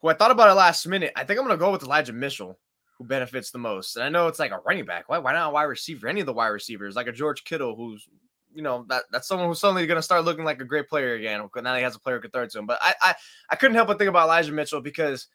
who 0.01 0.08
I 0.08 0.13
thought 0.13 0.32
about 0.32 0.50
it 0.50 0.53
last 0.53 0.88
minute, 0.88 1.12
I 1.15 1.24
think 1.24 1.39
I'm 1.39 1.46
gonna 1.46 1.58
go 1.58 1.72
with 1.72 1.84
Elijah 1.84 2.13
Mitchell, 2.13 2.58
who 2.98 3.06
benefits 3.06 3.51
the 3.51 3.58
most. 3.58 3.96
And 3.96 4.06
I 4.06 4.10
know 4.10 4.27
it's 4.27 4.39
like 4.39 4.51
a 4.51 4.60
running 4.66 4.86
back. 4.86 5.10
Why, 5.10 5.18
why 5.18 5.34
not 5.34 5.50
a 5.50 5.54
wide 5.54 5.63
receiver? 5.63 6.08
Any 6.08 6.22
of 6.22 6.25
the 6.25 6.34
wide 6.34 6.48
receivers, 6.48 6.96
like 6.96 7.08
a 7.08 7.12
George 7.12 7.44
Kittle, 7.44 7.75
who's 7.75 8.08
you 8.54 8.63
know 8.63 8.86
that 8.89 9.04
that's 9.12 9.27
someone 9.27 9.48
who's 9.48 9.60
suddenly 9.60 9.86
going 9.86 9.98
to 9.98 10.01
start 10.01 10.24
looking 10.24 10.46
like 10.46 10.62
a 10.62 10.66
great 10.66 10.89
player 10.89 11.13
again. 11.13 11.48
Now 11.56 11.75
he 11.75 11.84
has 11.84 11.96
a 11.96 12.00
player 12.00 12.16
who 12.16 12.22
can 12.22 12.32
throw 12.32 12.48
to 12.48 12.60
him. 12.60 12.66
But 12.66 12.80
I, 12.82 12.94
I 13.01 13.16
I 13.50 13.56
couldn't 13.56 13.75
help 13.75 13.88
but 13.88 14.00
think 14.00 14.10
about 14.10 14.25
Elijah 14.25 14.51
Mitchell 14.51 14.82
because 14.82 15.27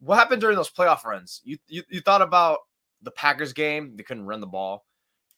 what 0.00 0.16
happened 0.16 0.40
during 0.40 0.56
those 0.56 0.70
playoff 0.70 1.04
runs? 1.04 1.42
You 1.44 1.58
you, 1.68 1.82
you 1.88 2.00
thought 2.00 2.22
about 2.22 2.58
the 3.02 3.10
Packers 3.10 3.52
game, 3.52 3.96
they 3.96 4.02
couldn't 4.02 4.26
run 4.26 4.40
the 4.40 4.46
ball 4.46 4.84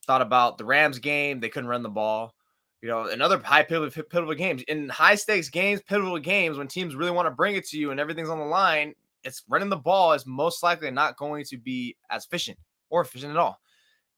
thought 0.09 0.23
about 0.23 0.59
the 0.59 0.65
Rams 0.65 0.99
game, 0.99 1.39
they 1.39 1.51
couldn't 1.51 1.69
run 1.69 1.85
the 1.85 1.89
ball. 1.89 2.35
You 2.81 2.89
know, 2.89 3.09
another 3.09 3.39
high 3.39 3.63
pivotal, 3.63 4.03
pivotal 4.05 4.35
games, 4.35 4.63
in 4.63 4.89
high 4.89 5.17
stakes 5.17 5.51
games, 5.51 5.83
pivotal 5.83 6.19
games, 6.19 6.57
when 6.57 6.67
teams 6.67 6.97
really 6.97 7.11
want 7.11 7.27
to 7.27 7.31
bring 7.31 7.55
it 7.55 7.67
to 7.69 7.79
you 7.79 7.91
and 7.91 8.01
everything's 8.01 8.31
on 8.31 8.39
the 8.39 8.45
line, 8.45 8.95
it's 9.25 9.43
running 9.49 9.69
the 9.69 9.77
ball 9.77 10.13
is 10.13 10.27
most 10.27 10.63
likely 10.63 10.91
not 10.91 11.17
going 11.17 11.45
to 11.45 11.57
be 11.57 11.97
as 12.11 12.25
efficient 12.25 12.59
or 12.91 13.01
efficient 13.01 13.33
at 13.33 13.39
all. 13.39 13.59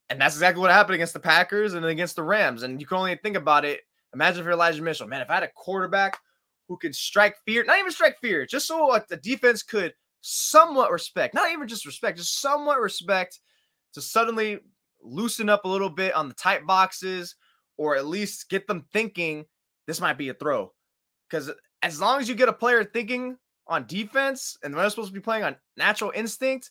And 0.09 0.19
that's 0.19 0.35
exactly 0.35 0.61
what 0.61 0.71
happened 0.71 0.95
against 0.95 1.13
the 1.13 1.19
Packers 1.19 1.73
and 1.73 1.85
against 1.85 2.15
the 2.15 2.23
Rams. 2.23 2.63
And 2.63 2.79
you 2.79 2.87
can 2.87 2.97
only 2.97 3.15
think 3.15 3.37
about 3.37 3.65
it. 3.65 3.81
Imagine 4.13 4.41
if 4.41 4.51
Elijah 4.51 4.81
Mitchell, 4.81 5.07
man, 5.07 5.21
if 5.21 5.29
I 5.29 5.35
had 5.35 5.43
a 5.43 5.51
quarterback 5.55 6.17
who 6.67 6.77
could 6.77 6.95
strike 6.95 7.37
fear, 7.45 7.63
not 7.63 7.79
even 7.79 7.91
strike 7.91 8.17
fear, 8.19 8.45
just 8.45 8.67
so 8.67 8.99
the 9.09 9.17
defense 9.17 9.63
could 9.63 9.93
somewhat 10.19 10.91
respect, 10.91 11.33
not 11.33 11.51
even 11.51 11.67
just 11.67 11.85
respect, 11.85 12.17
just 12.17 12.41
somewhat 12.41 12.79
respect 12.79 13.39
to 13.93 14.01
suddenly 14.01 14.59
loosen 15.01 15.49
up 15.49 15.65
a 15.65 15.69
little 15.69 15.89
bit 15.89 16.13
on 16.13 16.27
the 16.27 16.33
tight 16.35 16.67
boxes 16.67 17.35
or 17.77 17.95
at 17.95 18.05
least 18.05 18.49
get 18.49 18.67
them 18.67 18.85
thinking 18.93 19.45
this 19.87 20.01
might 20.01 20.17
be 20.17 20.29
a 20.29 20.33
throw. 20.33 20.71
Because 21.29 21.51
as 21.81 21.99
long 21.99 22.19
as 22.19 22.29
you 22.29 22.35
get 22.35 22.49
a 22.49 22.53
player 22.53 22.83
thinking 22.83 23.37
on 23.71 23.87
defense 23.87 24.57
and 24.63 24.73
they're 24.73 24.89
supposed 24.89 25.09
to 25.09 25.13
be 25.13 25.19
playing 25.19 25.43
on 25.43 25.55
natural 25.77 26.11
instinct, 26.13 26.69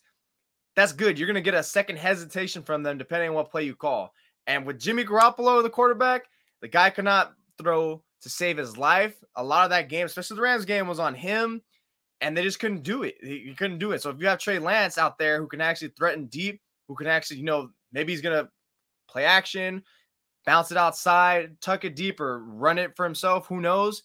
that's 0.77 0.93
good. 0.93 1.19
You're 1.19 1.27
going 1.27 1.35
to 1.35 1.41
get 1.41 1.55
a 1.55 1.63
second 1.63 1.97
hesitation 1.97 2.63
from 2.63 2.83
them 2.83 2.99
depending 2.99 3.31
on 3.31 3.35
what 3.35 3.51
play 3.51 3.65
you 3.65 3.75
call. 3.75 4.13
And 4.47 4.65
with 4.65 4.79
Jimmy 4.79 5.05
Garoppolo, 5.05 5.63
the 5.63 5.71
quarterback, 5.71 6.27
the 6.61 6.69
guy 6.69 6.91
could 6.91 7.05
not 7.05 7.33
throw 7.59 8.03
to 8.23 8.29
save 8.29 8.57
his 8.57 8.77
life. 8.77 9.17
A 9.37 9.43
lot 9.45 9.65
of 9.65 9.71
that 9.71 9.89
game, 9.89 10.07
especially 10.07 10.37
the 10.37 10.43
Rams 10.43 10.65
game, 10.65 10.87
was 10.87 11.01
on 11.01 11.15
him, 11.15 11.63
and 12.21 12.37
they 12.37 12.43
just 12.43 12.61
couldn't 12.61 12.83
do 12.83 13.03
it. 13.03 13.17
He 13.23 13.55
couldn't 13.57 13.79
do 13.79 13.93
it. 13.93 14.03
So 14.03 14.11
if 14.11 14.21
you 14.21 14.29
have 14.29 14.39
Trey 14.39 14.59
Lance 14.59 14.99
out 14.99 15.19
there 15.19 15.41
who 15.41 15.49
can 15.49 15.61
actually 15.61 15.93
threaten 15.97 16.27
deep, 16.27 16.61
who 16.87 16.95
can 16.95 17.07
actually, 17.07 17.39
you 17.39 17.45
know, 17.45 17.71
Maybe 17.93 18.13
he's 18.13 18.23
going 18.23 18.45
to 18.45 18.51
play 19.09 19.25
action, 19.25 19.83
bounce 20.47 20.71
it 20.71 20.77
outside, 20.77 21.61
tuck 21.61 21.85
it 21.85 21.97
deeper, 21.97 22.43
run 22.45 22.79
it 22.79 22.95
for 22.97 23.05
himself. 23.05 23.47
Who 23.47 23.61
knows? 23.61 24.03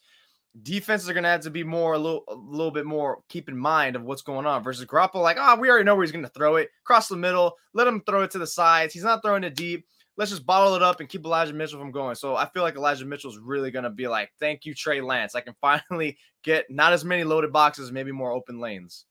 Defenses 0.63 1.09
are 1.09 1.13
going 1.13 1.23
to 1.23 1.29
have 1.29 1.41
to 1.41 1.49
be 1.49 1.63
more 1.63 1.93
a 1.93 1.99
little, 1.99 2.23
a 2.29 2.35
little 2.35 2.71
bit 2.71 2.85
more 2.85 3.19
keep 3.27 3.49
in 3.49 3.57
mind 3.57 3.95
of 3.95 4.03
what's 4.03 4.21
going 4.21 4.45
on 4.45 4.63
versus 4.63 4.85
Garoppolo. 4.85 5.21
Like, 5.21 5.37
oh, 5.39 5.57
we 5.59 5.69
already 5.69 5.83
know 5.83 5.95
where 5.95 6.03
he's 6.03 6.11
going 6.11 6.23
to 6.23 6.31
throw 6.31 6.55
it 6.55 6.69
across 6.81 7.07
the 7.07 7.17
middle. 7.17 7.55
Let 7.73 7.87
him 7.87 8.01
throw 8.05 8.21
it 8.21 8.31
to 8.31 8.37
the 8.37 8.47
sides. 8.47 8.93
He's 8.93 9.03
not 9.03 9.21
throwing 9.21 9.43
it 9.43 9.55
deep. 9.55 9.85
Let's 10.17 10.31
just 10.31 10.45
bottle 10.45 10.75
it 10.75 10.81
up 10.81 11.01
and 11.01 11.09
keep 11.09 11.25
Elijah 11.25 11.53
Mitchell 11.53 11.79
from 11.79 11.91
going. 11.91 12.15
So 12.15 12.37
I 12.37 12.47
feel 12.47 12.63
like 12.63 12.75
Elijah 12.75 13.05
Mitchell's 13.05 13.37
really 13.37 13.69
going 13.69 13.83
to 13.83 13.89
be 13.89 14.07
like, 14.07 14.31
thank 14.39 14.63
you, 14.63 14.73
Trey 14.73 15.01
Lance. 15.01 15.35
I 15.35 15.41
can 15.41 15.55
finally 15.61 16.17
get 16.43 16.65
not 16.69 16.93
as 16.93 17.03
many 17.03 17.25
loaded 17.25 17.51
boxes, 17.51 17.91
maybe 17.91 18.13
more 18.13 18.31
open 18.31 18.59
lanes. 18.59 19.05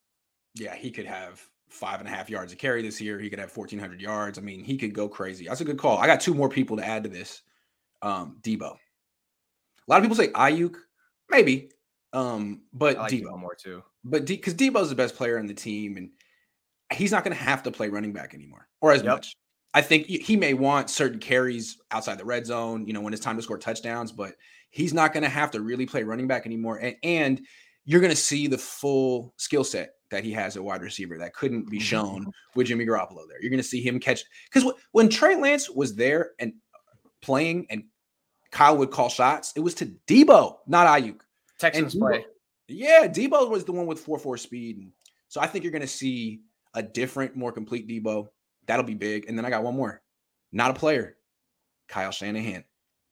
Yeah, 0.54 0.74
he 0.74 0.90
could 0.90 1.06
have 1.06 1.46
five 1.68 1.98
and 1.98 2.08
a 2.08 2.12
half 2.12 2.30
yards 2.30 2.52
a 2.52 2.56
carry 2.56 2.80
this 2.80 3.00
year. 3.00 3.18
He 3.18 3.28
could 3.28 3.38
have 3.38 3.54
1,400 3.54 4.00
yards. 4.00 4.38
I 4.38 4.40
mean, 4.40 4.64
he 4.64 4.76
could 4.76 4.94
go 4.94 5.08
crazy. 5.08 5.46
That's 5.46 5.60
a 5.60 5.64
good 5.64 5.78
call. 5.78 5.98
I 5.98 6.06
got 6.06 6.20
two 6.20 6.34
more 6.34 6.48
people 6.48 6.76
to 6.76 6.86
add 6.86 7.02
to 7.02 7.10
this. 7.10 7.42
Um, 8.00 8.38
Deebo. 8.42 8.76
A 9.86 9.90
lot 9.90 9.96
of 9.96 10.02
people 10.02 10.16
say 10.16 10.28
Aiyuk, 10.28 10.76
maybe. 11.30 11.70
Um, 12.12 12.62
but 12.72 12.96
like 12.96 13.12
Deebo 13.12 13.38
more 13.38 13.54
too. 13.54 13.82
But 14.04 14.26
because 14.26 14.54
De- 14.54 14.70
Deebo's 14.70 14.88
the 14.88 14.94
best 14.94 15.16
player 15.16 15.38
on 15.38 15.46
the 15.46 15.54
team, 15.54 15.96
and 15.96 16.10
he's 16.92 17.12
not 17.12 17.24
going 17.24 17.36
to 17.36 17.42
have 17.42 17.62
to 17.64 17.70
play 17.70 17.88
running 17.88 18.12
back 18.12 18.34
anymore 18.34 18.68
or 18.80 18.92
as 18.92 19.02
yep. 19.02 19.14
much. 19.14 19.36
I 19.76 19.82
think 19.82 20.06
he 20.06 20.36
may 20.36 20.54
want 20.54 20.88
certain 20.88 21.18
carries 21.18 21.78
outside 21.90 22.18
the 22.18 22.24
red 22.24 22.46
zone, 22.46 22.86
you 22.86 22.92
know, 22.92 23.00
when 23.00 23.12
it's 23.12 23.24
time 23.24 23.34
to 23.36 23.42
score 23.42 23.58
touchdowns, 23.58 24.12
but 24.12 24.34
he's 24.70 24.94
not 24.94 25.12
going 25.12 25.24
to 25.24 25.28
have 25.28 25.50
to 25.50 25.60
really 25.60 25.84
play 25.84 26.04
running 26.04 26.28
back 26.28 26.46
anymore. 26.46 26.76
And, 26.76 26.94
and 27.02 27.40
you're 27.84 28.00
going 28.00 28.12
to 28.12 28.16
see 28.16 28.46
the 28.46 28.58
full 28.58 29.34
skill 29.36 29.64
set 29.64 29.94
that 30.10 30.22
he 30.22 30.30
has 30.32 30.56
at 30.56 30.62
wide 30.62 30.82
receiver 30.82 31.18
that 31.18 31.34
couldn't 31.34 31.68
be 31.68 31.80
shown 31.80 32.30
with 32.54 32.68
Jimmy 32.68 32.86
Garoppolo 32.86 33.26
there. 33.28 33.40
You're 33.40 33.50
going 33.50 33.62
to 33.62 33.68
see 33.68 33.80
him 33.80 33.98
catch 33.98 34.22
because 34.52 34.70
when 34.92 35.08
Trey 35.08 35.34
Lance 35.34 35.68
was 35.68 35.96
there 35.96 36.30
and 36.38 36.52
playing 37.20 37.66
and 37.68 37.82
Kyle 38.54 38.76
would 38.76 38.92
call 38.92 39.08
shots, 39.08 39.52
it 39.56 39.60
was 39.60 39.74
to 39.74 39.86
Deebo, 40.06 40.58
not 40.68 40.86
Aiyuk. 40.86 41.18
Texans 41.58 41.94
Deebo, 41.94 41.98
play. 41.98 42.26
Yeah, 42.68 43.08
Deebo 43.08 43.50
was 43.50 43.64
the 43.64 43.72
one 43.72 43.86
with 43.86 43.98
4 43.98 44.16
4 44.16 44.38
speed. 44.38 44.78
And 44.78 44.92
so 45.28 45.40
I 45.40 45.48
think 45.48 45.64
you're 45.64 45.72
going 45.72 45.82
to 45.82 45.88
see 45.88 46.40
a 46.72 46.82
different, 46.82 47.36
more 47.36 47.50
complete 47.50 47.88
Deebo. 47.88 48.28
That'll 48.66 48.84
be 48.84 48.94
big. 48.94 49.28
And 49.28 49.36
then 49.36 49.44
I 49.44 49.50
got 49.50 49.64
one 49.64 49.74
more. 49.74 50.00
Not 50.52 50.70
a 50.70 50.74
player. 50.74 51.16
Kyle 51.88 52.12
Shanahan. 52.12 52.62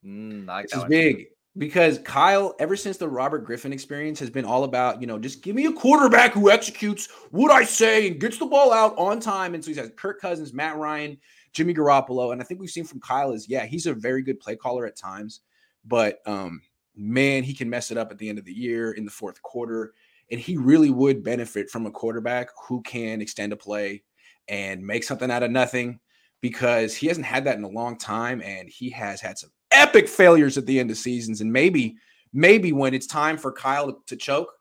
Mm, 0.06 0.46
like 0.46 0.68
this 0.68 0.78
is 0.78 0.84
big 0.84 1.26
because 1.58 1.98
Kyle, 1.98 2.54
ever 2.60 2.76
since 2.76 2.96
the 2.96 3.08
Robert 3.08 3.44
Griffin 3.44 3.72
experience, 3.72 4.20
has 4.20 4.30
been 4.30 4.44
all 4.44 4.64
about, 4.64 5.00
you 5.00 5.06
know, 5.06 5.18
just 5.18 5.42
give 5.42 5.56
me 5.56 5.66
a 5.66 5.72
quarterback 5.72 6.32
who 6.32 6.50
executes 6.50 7.08
what 7.30 7.50
I 7.50 7.64
say 7.64 8.06
and 8.06 8.20
gets 8.20 8.38
the 8.38 8.46
ball 8.46 8.72
out 8.72 8.96
on 8.96 9.20
time. 9.20 9.54
And 9.54 9.64
so 9.64 9.72
he 9.72 9.76
has 9.76 9.90
Kirk 9.96 10.20
Cousins, 10.20 10.52
Matt 10.52 10.76
Ryan, 10.76 11.18
Jimmy 11.52 11.74
Garoppolo. 11.74 12.32
And 12.32 12.40
I 12.40 12.44
think 12.44 12.60
we've 12.60 12.70
seen 12.70 12.84
from 12.84 13.00
Kyle 13.00 13.32
is, 13.32 13.48
yeah, 13.48 13.66
he's 13.66 13.86
a 13.86 13.94
very 13.94 14.22
good 14.22 14.40
play 14.40 14.56
caller 14.56 14.86
at 14.86 14.96
times, 14.96 15.40
but 15.84 16.18
um, 16.26 16.60
man, 16.96 17.42
he 17.42 17.54
can 17.54 17.68
mess 17.70 17.90
it 17.90 17.98
up 17.98 18.10
at 18.10 18.18
the 18.18 18.28
end 18.28 18.38
of 18.38 18.44
the 18.44 18.52
year 18.52 18.92
in 18.92 19.04
the 19.04 19.10
fourth 19.10 19.40
quarter. 19.42 19.92
And 20.30 20.40
he 20.40 20.56
really 20.56 20.90
would 20.90 21.22
benefit 21.22 21.68
from 21.70 21.86
a 21.86 21.90
quarterback 21.90 22.48
who 22.66 22.80
can 22.82 23.20
extend 23.20 23.52
a 23.52 23.56
play 23.56 24.02
and 24.48 24.84
make 24.84 25.04
something 25.04 25.30
out 25.30 25.42
of 25.42 25.50
nothing 25.50 26.00
because 26.40 26.94
he 26.94 27.06
hasn't 27.06 27.26
had 27.26 27.44
that 27.44 27.56
in 27.56 27.64
a 27.64 27.68
long 27.68 27.98
time 27.98 28.42
and 28.42 28.68
he 28.68 28.90
has 28.90 29.20
had 29.20 29.38
some 29.38 29.50
epic 29.70 30.08
failures 30.08 30.58
at 30.58 30.66
the 30.66 30.80
end 30.80 30.90
of 30.90 30.96
seasons. 30.96 31.40
And 31.40 31.52
maybe, 31.52 31.96
maybe 32.32 32.72
when 32.72 32.94
it's 32.94 33.06
time 33.06 33.36
for 33.36 33.52
Kyle 33.52 34.00
to 34.06 34.16
choke 34.16 34.52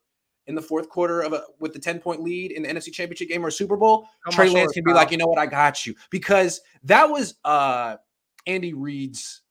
in 0.51 0.55
the 0.55 0.61
fourth 0.61 0.89
quarter 0.89 1.21
of 1.21 1.33
a 1.33 1.43
with 1.59 1.73
the 1.73 1.79
10 1.79 1.99
point 1.99 2.21
lead 2.21 2.51
in 2.51 2.63
the 2.63 2.69
NFC 2.69 2.91
championship 2.91 3.29
game 3.29 3.45
or 3.45 3.49
Super 3.49 3.77
Bowl, 3.77 4.07
Come 4.25 4.33
Trey 4.33 4.49
Lance 4.49 4.73
can 4.73 4.83
be 4.83 4.93
like, 4.93 5.11
you 5.11 5.17
know 5.17 5.27
what, 5.27 5.39
I 5.39 5.45
got 5.45 5.85
you. 5.85 5.95
Because 6.09 6.61
that 6.83 7.09
was 7.09 7.35
uh 7.45 7.97
Andy 8.45 8.73
Reid's 8.73 9.41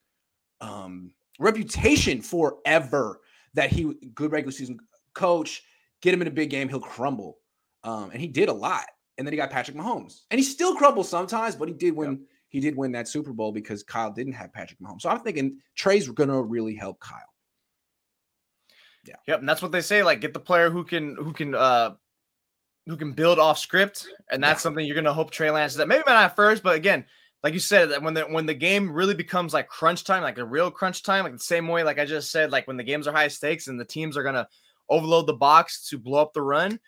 um 0.60 1.12
reputation 1.38 2.20
forever 2.20 3.20
that 3.54 3.70
he 3.70 3.94
good 4.14 4.30
regular 4.30 4.52
season 4.52 4.78
coach, 5.14 5.62
get 6.02 6.14
him 6.14 6.20
in 6.20 6.28
a 6.28 6.32
big 6.32 6.50
game, 6.50 6.68
he'll 6.68 6.80
crumble. 6.80 7.38
Um, 7.82 8.10
and 8.10 8.20
he 8.20 8.28
did 8.28 8.48
a 8.48 8.52
lot. 8.52 8.84
And 9.16 9.26
then 9.26 9.32
he 9.32 9.36
got 9.36 9.50
Patrick 9.50 9.76
Mahomes. 9.76 10.20
And 10.30 10.38
he 10.38 10.44
still 10.44 10.76
crumbles 10.76 11.08
sometimes, 11.08 11.56
but 11.56 11.68
he 11.68 11.74
did 11.74 11.96
win 11.96 12.10
yep 12.12 12.18
he 12.50 12.58
did 12.58 12.76
win 12.76 12.92
that 12.92 13.08
Super 13.08 13.32
Bowl 13.32 13.52
because 13.52 13.82
Kyle 13.82 14.12
didn't 14.12 14.32
have 14.34 14.52
Patrick 14.52 14.80
Mahomes. 14.80 15.02
So 15.02 15.08
I'm 15.08 15.20
thinking 15.20 15.58
Trey's 15.76 16.08
going 16.08 16.28
to 16.28 16.42
really 16.42 16.74
help 16.74 16.98
Kyle. 17.00 17.29
Yeah. 19.10 19.16
Yep, 19.26 19.40
and 19.40 19.48
that's 19.48 19.60
what 19.60 19.72
they 19.72 19.80
say 19.80 20.02
like 20.04 20.20
get 20.20 20.32
the 20.32 20.40
player 20.40 20.70
who 20.70 20.84
can 20.84 21.16
who 21.16 21.32
can 21.32 21.54
uh 21.54 21.94
who 22.86 22.96
can 22.96 23.12
build 23.12 23.38
off 23.38 23.58
script 23.58 24.06
and 24.30 24.42
that's 24.42 24.60
yeah. 24.60 24.62
something 24.62 24.86
you're 24.86 25.00
to 25.02 25.12
hope 25.12 25.30
Trey 25.30 25.50
Lance 25.50 25.74
that 25.74 25.88
maybe 25.88 26.04
not 26.06 26.24
at 26.24 26.36
first, 26.36 26.62
but 26.62 26.76
again, 26.76 27.04
like 27.42 27.52
you 27.52 27.60
said 27.60 27.90
that 27.90 28.02
when 28.02 28.14
the 28.14 28.22
when 28.22 28.46
the 28.46 28.54
game 28.54 28.92
really 28.92 29.14
becomes 29.14 29.52
like 29.52 29.68
crunch 29.68 30.04
time, 30.04 30.22
like 30.22 30.38
a 30.38 30.44
real 30.44 30.70
crunch 30.70 31.02
time, 31.02 31.24
like 31.24 31.32
the 31.32 31.38
same 31.40 31.66
way 31.66 31.82
like 31.82 31.98
I 31.98 32.04
just 32.04 32.30
said 32.30 32.52
like 32.52 32.68
when 32.68 32.76
the 32.76 32.84
games 32.84 33.08
are 33.08 33.12
high 33.12 33.28
stakes 33.28 33.66
and 33.66 33.80
the 33.80 33.84
teams 33.84 34.16
are 34.16 34.22
to 34.22 34.46
overload 34.88 35.26
the 35.26 35.32
box 35.32 35.88
to 35.88 35.98
blow 35.98 36.22
up 36.22 36.32
the 36.32 36.42
run, 36.42 36.78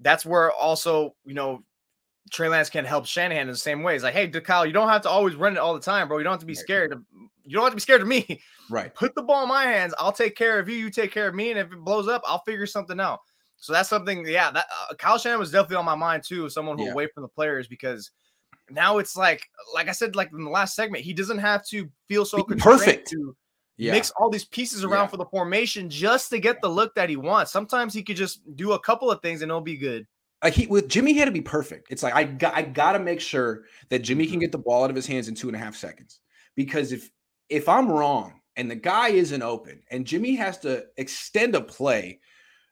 that's 0.00 0.26
where 0.26 0.52
also, 0.52 1.14
you 1.24 1.34
know, 1.34 1.62
Trey 2.30 2.48
Lance 2.48 2.70
can 2.70 2.84
help 2.84 3.06
Shanahan 3.06 3.42
in 3.42 3.48
the 3.48 3.56
same 3.56 3.82
way. 3.82 3.94
It's 3.94 4.04
like, 4.04 4.14
hey, 4.14 4.28
Kyle, 4.28 4.66
you 4.66 4.72
don't 4.72 4.88
have 4.88 5.02
to 5.02 5.10
always 5.10 5.34
run 5.34 5.56
it 5.56 5.58
all 5.58 5.74
the 5.74 5.80
time, 5.80 6.08
bro. 6.08 6.18
You 6.18 6.24
don't 6.24 6.32
have 6.32 6.40
to 6.40 6.46
be 6.46 6.54
scared. 6.54 6.92
Of, 6.92 7.02
you 7.50 7.56
don't 7.56 7.64
have 7.64 7.72
to 7.72 7.76
be 7.76 7.80
scared 7.80 8.00
of 8.00 8.06
me. 8.06 8.40
Right. 8.70 8.94
Put 8.94 9.16
the 9.16 9.22
ball 9.22 9.42
in 9.42 9.48
my 9.48 9.64
hands. 9.64 9.92
I'll 9.98 10.12
take 10.12 10.36
care 10.36 10.60
of 10.60 10.68
you. 10.68 10.76
You 10.76 10.90
take 10.90 11.10
care 11.10 11.26
of 11.26 11.34
me. 11.34 11.50
And 11.50 11.58
if 11.58 11.72
it 11.72 11.78
blows 11.80 12.06
up, 12.06 12.22
I'll 12.24 12.44
figure 12.44 12.66
something 12.66 13.00
out. 13.00 13.18
So 13.56 13.72
that's 13.72 13.88
something. 13.88 14.24
Yeah, 14.24 14.52
that 14.52 14.66
uh, 14.88 14.94
Kyle 14.94 15.18
Shanahan 15.18 15.40
was 15.40 15.50
definitely 15.50 15.78
on 15.78 15.84
my 15.84 15.96
mind 15.96 16.22
too. 16.24 16.48
Someone 16.48 16.78
who 16.78 16.84
yeah. 16.84 16.92
away 16.92 17.08
from 17.12 17.24
the 17.24 17.28
players 17.28 17.66
because 17.66 18.12
now 18.70 18.98
it's 18.98 19.16
like, 19.16 19.44
like 19.74 19.88
I 19.88 19.92
said, 19.92 20.14
like 20.14 20.30
in 20.32 20.44
the 20.44 20.50
last 20.50 20.76
segment, 20.76 21.02
he 21.02 21.12
doesn't 21.12 21.38
have 21.38 21.66
to 21.70 21.90
feel 22.06 22.24
so 22.24 22.44
perfect 22.44 23.08
to 23.08 23.36
yeah. 23.76 23.90
mix 23.90 24.12
all 24.12 24.30
these 24.30 24.44
pieces 24.44 24.84
around 24.84 25.06
yeah. 25.06 25.08
for 25.08 25.16
the 25.16 25.26
formation 25.26 25.90
just 25.90 26.30
to 26.30 26.38
get 26.38 26.62
the 26.62 26.68
look 26.68 26.94
that 26.94 27.08
he 27.08 27.16
wants. 27.16 27.50
Sometimes 27.50 27.92
he 27.92 28.04
could 28.04 28.16
just 28.16 28.42
do 28.54 28.72
a 28.72 28.78
couple 28.78 29.10
of 29.10 29.20
things 29.22 29.42
and 29.42 29.50
it'll 29.50 29.60
be 29.60 29.76
good 29.76 30.06
like 30.42 30.54
he 30.54 30.66
with 30.66 30.88
Jimmy, 30.88 31.12
he 31.12 31.18
had 31.18 31.26
to 31.26 31.32
be 31.32 31.40
perfect. 31.40 31.88
It's 31.90 32.02
like 32.02 32.14
I 32.14 32.24
got 32.24 32.54
I 32.54 32.62
gotta 32.62 32.98
make 32.98 33.20
sure 33.20 33.64
that 33.90 34.00
Jimmy 34.00 34.24
can 34.24 34.34
mm-hmm. 34.34 34.40
get 34.40 34.52
the 34.52 34.58
ball 34.58 34.84
out 34.84 34.90
of 34.90 34.96
his 34.96 35.06
hands 35.06 35.28
in 35.28 35.34
two 35.34 35.48
and 35.48 35.56
a 35.56 35.58
half 35.58 35.76
seconds. 35.76 36.20
Because 36.56 36.92
if 36.92 37.10
if 37.50 37.68
I'm 37.68 37.90
wrong 37.90 38.40
and 38.56 38.70
the 38.70 38.76
guy 38.76 39.08
isn't 39.08 39.42
open 39.42 39.82
and 39.90 40.06
Jimmy 40.06 40.34
has 40.36 40.58
to 40.58 40.86
extend 40.96 41.54
a 41.54 41.60
play, 41.60 42.20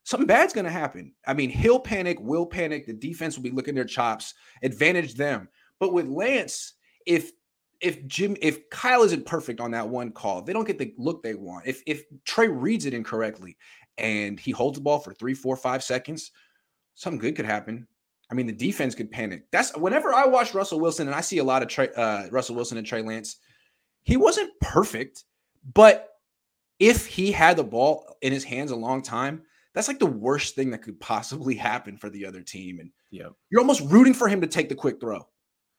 something 0.05 0.27
bad's 0.27 0.55
going 0.55 0.65
to 0.65 0.71
happen. 0.71 1.13
I 1.27 1.35
mean, 1.35 1.51
he'll 1.51 1.81
panic, 1.81 2.19
will 2.21 2.47
panic. 2.47 2.87
The 2.87 2.95
defense 2.95 3.37
will 3.37 3.43
be 3.43 3.51
looking 3.51 3.75
their 3.75 3.85
chops, 3.85 4.35
advantage 4.63 5.15
them. 5.15 5.49
But 5.81 5.93
with 5.93 6.09
Lance, 6.09 6.75
if 7.07 7.33
if 7.81 8.05
Jim 8.07 8.37
if 8.43 8.69
Kyle 8.71 9.03
isn't 9.03 9.27
perfect 9.27 9.61
on 9.61 9.71
that 9.73 9.89
one 9.89 10.11
call, 10.11 10.43
they 10.43 10.53
don't 10.53 10.67
get 10.67 10.79
the 10.79 10.95
look 10.97 11.23
they 11.23 11.35
want. 11.35 11.67
If 11.67 11.83
if 11.87 12.05
Trey 12.25 12.49
reads 12.49 12.87
it 12.87 12.95
incorrectly 12.95 13.57
and 13.99 14.39
he 14.39 14.51
holds 14.51 14.79
the 14.79 14.83
ball 14.83 14.99
for 14.99 15.13
three, 15.13 15.35
four, 15.35 15.57
five 15.57 15.85
seconds, 15.85 16.31
something 16.95 17.21
good 17.21 17.37
could 17.37 17.47
happen. 17.47 17.87
I 18.31 18.35
mean, 18.35 18.47
the 18.47 18.53
defense 18.53 18.95
could 18.95 19.11
panic. 19.11 19.45
That's 19.53 19.75
whenever 19.77 20.13
I 20.13 20.27
watch 20.27 20.55
Russell 20.55 20.81
Wilson 20.81 21.07
and 21.07 21.15
I 21.15 21.23
see 21.23 21.39
a 21.39 21.45
lot 21.45 21.63
of 21.63 21.69
Trey, 21.69 21.89
uh, 21.97 22.29
Russell 22.31 22.57
Wilson 22.57 22.77
and 22.77 22.87
Trey 22.87 23.01
Lance, 23.01 23.37
he 24.05 24.17
wasn't 24.17 24.53
perfect, 24.61 25.25
but 25.75 26.09
if 26.79 27.07
he 27.07 27.33
had 27.33 27.57
the 27.57 27.65
ball 27.65 28.17
in 28.23 28.33
his 28.33 28.45
hands 28.45 28.71
a 28.71 28.77
long 28.77 29.03
time, 29.03 29.43
that's 29.75 29.89
like 29.89 29.99
the 29.99 30.07
worst 30.07 30.55
thing 30.55 30.71
that 30.71 30.83
could 30.83 30.99
possibly 31.01 31.55
happen 31.57 31.97
for 31.97 32.11
the 32.11 32.27
other 32.27 32.43
team. 32.43 32.81
And 32.81 32.91
yeah, 33.11 33.29
you're 33.51 33.61
almost 33.61 33.83
rooting 33.83 34.15
for 34.15 34.29
him 34.29 34.41
to 34.41 34.47
take 34.47 34.69
the 34.69 34.75
quick 34.75 35.01
throw. 35.01 35.27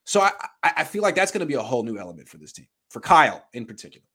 So 0.06 0.22
I, 0.22 0.32
I 0.64 0.84
feel 0.84 1.04
like 1.04 1.16
that's 1.16 1.32
going 1.32 1.42
to 1.42 1.46
be 1.46 1.54
a 1.54 1.62
whole 1.62 1.84
new 1.84 2.00
element 2.00 2.28
for 2.28 2.38
this 2.38 2.52
team, 2.52 2.68
for 2.90 3.00
Kyle 3.00 3.46
in 3.54 3.66
particular. 3.66 4.06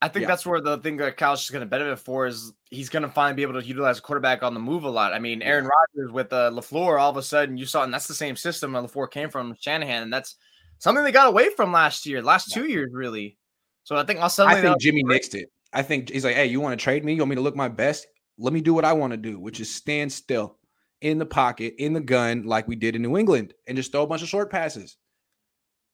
I 0.00 0.08
think 0.08 0.22
yeah. 0.22 0.28
that's 0.28 0.44
where 0.44 0.60
the 0.60 0.78
thing 0.78 0.98
that 0.98 1.16
Kyle's 1.16 1.40
just 1.40 1.52
going 1.52 1.60
to 1.60 1.66
benefit 1.66 1.98
for 1.98 2.26
is 2.26 2.52
he's 2.70 2.90
going 2.90 3.04
to 3.04 3.08
finally 3.08 3.34
be 3.34 3.42
able 3.42 3.60
to 3.60 3.66
utilize 3.66 3.98
a 3.98 4.02
quarterback 4.02 4.42
on 4.42 4.52
the 4.52 4.60
move 4.60 4.84
a 4.84 4.90
lot. 4.90 5.14
I 5.14 5.18
mean, 5.18 5.40
Aaron 5.40 5.64
Rodgers 5.64 6.12
with 6.12 6.30
uh, 6.32 6.50
LaFleur, 6.50 7.00
all 7.00 7.10
of 7.10 7.16
a 7.16 7.22
sudden 7.22 7.56
you 7.56 7.64
saw, 7.64 7.84
and 7.84 7.94
that's 7.94 8.06
the 8.06 8.14
same 8.14 8.36
system 8.36 8.72
that 8.72 8.84
LaFleur 8.84 9.10
came 9.10 9.30
from 9.30 9.56
Shanahan, 9.58 10.02
and 10.02 10.12
that's 10.12 10.36
something 10.78 11.04
they 11.04 11.12
got 11.12 11.28
away 11.28 11.50
from 11.56 11.72
last 11.72 12.06
year, 12.06 12.22
last 12.22 12.52
two 12.52 12.66
years, 12.66 12.90
really. 12.92 13.38
So 13.84 13.96
I 13.96 14.04
think 14.04 14.20
I'll 14.20 14.46
I 14.46 14.60
think 14.60 14.80
Jimmy 14.80 15.04
nixed 15.04 15.34
it. 15.34 15.50
I 15.72 15.82
think 15.82 16.10
he's 16.10 16.24
like, 16.24 16.36
hey, 16.36 16.46
you 16.46 16.60
want 16.60 16.78
to 16.78 16.82
trade 16.82 17.04
me? 17.04 17.14
You 17.14 17.20
want 17.20 17.30
me 17.30 17.36
to 17.36 17.42
look 17.42 17.56
my 17.56 17.68
best? 17.68 18.06
Let 18.38 18.52
me 18.52 18.60
do 18.60 18.74
what 18.74 18.84
I 18.84 18.92
want 18.92 19.12
to 19.12 19.16
do, 19.16 19.38
which 19.38 19.60
is 19.60 19.74
stand 19.74 20.12
still 20.12 20.56
in 21.00 21.18
the 21.18 21.26
pocket, 21.26 21.74
in 21.78 21.92
the 21.92 22.00
gun, 22.00 22.44
like 22.44 22.66
we 22.66 22.76
did 22.76 22.96
in 22.96 23.02
New 23.02 23.16
England, 23.16 23.52
and 23.66 23.76
just 23.76 23.92
throw 23.92 24.02
a 24.02 24.06
bunch 24.06 24.22
of 24.22 24.28
short 24.28 24.50
passes. 24.50 24.96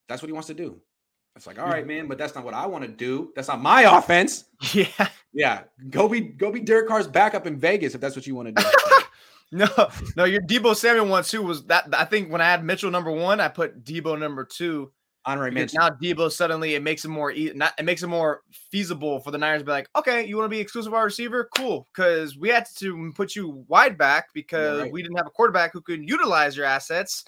That's 0.08 0.22
what 0.22 0.28
he 0.28 0.32
wants 0.32 0.48
to 0.48 0.54
do. 0.54 0.80
It's 1.36 1.46
like, 1.46 1.58
all 1.58 1.68
right, 1.68 1.86
man, 1.86 2.06
but 2.06 2.18
that's 2.18 2.34
not 2.34 2.44
what 2.44 2.54
I 2.54 2.66
want 2.66 2.84
to 2.84 2.90
do. 2.90 3.32
That's 3.34 3.48
not 3.48 3.60
my 3.60 3.82
offense. 3.82 4.44
Yeah. 4.74 5.08
Yeah. 5.32 5.62
Go 5.88 6.08
be 6.08 6.20
go 6.20 6.50
be 6.52 6.60
Derek 6.60 6.88
Carr's 6.88 7.06
backup 7.06 7.46
in 7.46 7.56
Vegas 7.56 7.94
if 7.94 8.00
that's 8.00 8.14
what 8.14 8.26
you 8.26 8.34
want 8.34 8.54
to 8.54 8.62
do. 8.62 8.68
no, 9.52 9.68
no, 10.16 10.24
your 10.24 10.40
Deebo 10.42 10.76
Samuel 10.76 11.06
one 11.06 11.24
too 11.24 11.42
was 11.42 11.64
that 11.66 11.88
I 11.92 12.04
think 12.04 12.30
when 12.30 12.40
I 12.40 12.44
had 12.44 12.64
Mitchell 12.64 12.90
number 12.90 13.10
one, 13.10 13.40
I 13.40 13.48
put 13.48 13.84
Deebo 13.84 14.18
number 14.18 14.44
two. 14.44 14.92
Honorary 15.26 15.50
mention. 15.50 15.78
Now 15.78 15.90
Deebo 15.90 16.30
suddenly 16.30 16.74
it 16.74 16.82
makes 16.82 17.04
it 17.04 17.08
more 17.08 17.32
not 17.54 17.74
it 17.78 17.84
makes 17.84 18.02
it 18.02 18.06
more 18.06 18.42
feasible 18.70 19.20
for 19.20 19.32
the 19.32 19.38
Niners 19.38 19.60
to 19.60 19.66
be 19.66 19.72
like, 19.72 19.88
okay, 19.96 20.24
you 20.24 20.36
want 20.36 20.46
to 20.46 20.56
be 20.56 20.60
exclusive 20.60 20.92
wide 20.92 21.02
receiver? 21.02 21.48
Cool. 21.56 21.86
Because 21.92 22.38
we 22.38 22.48
had 22.48 22.64
to 22.78 23.12
put 23.14 23.36
you 23.36 23.64
wide 23.68 23.98
back 23.98 24.28
because 24.32 24.82
right. 24.82 24.92
we 24.92 25.02
didn't 25.02 25.18
have 25.18 25.26
a 25.26 25.30
quarterback 25.30 25.72
who 25.72 25.82
could 25.82 26.08
utilize 26.08 26.56
your 26.56 26.64
assets 26.64 27.24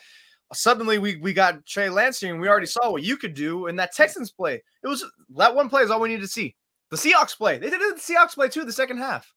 suddenly 0.55 0.99
we 0.99 1.17
we 1.17 1.33
got 1.33 1.65
Trey 1.67 1.89
Lance 1.89 2.21
here, 2.21 2.33
and 2.33 2.41
we 2.41 2.49
already 2.49 2.67
saw 2.67 2.91
what 2.91 3.03
you 3.03 3.17
could 3.17 3.35
do 3.35 3.67
in 3.67 3.77
that 3.77 3.93
Texans 3.95 4.31
play. 4.31 4.63
It 4.83 4.89
was 4.89 5.05
that 5.37 5.55
one 5.55 5.69
play 5.69 5.83
is 5.83 5.91
all 5.91 6.01
we 6.01 6.09
needed 6.09 6.23
to 6.23 6.29
see. 6.29 6.55
The 6.91 6.97
Seahawks 6.97 7.37
play. 7.37 7.59
They 7.59 7.71
did 7.71 7.81
it 7.81 7.97
the 7.97 8.01
Seahawks 8.01 8.35
play 8.35 8.49
too. 8.49 8.65
The 8.65 8.73
second 8.73 8.99
half. 8.99 9.33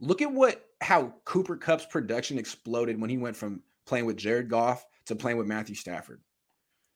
Look 0.00 0.22
at 0.22 0.32
what 0.32 0.62
how 0.80 1.14
Cooper 1.24 1.56
Kupp's 1.56 1.86
production 1.86 2.38
exploded 2.38 3.00
when 3.00 3.10
he 3.10 3.18
went 3.18 3.36
from 3.36 3.62
playing 3.86 4.06
with 4.06 4.16
Jared 4.16 4.48
Goff 4.48 4.84
to 5.06 5.16
playing 5.16 5.38
with 5.38 5.46
Matthew 5.46 5.74
Stafford. 5.74 6.20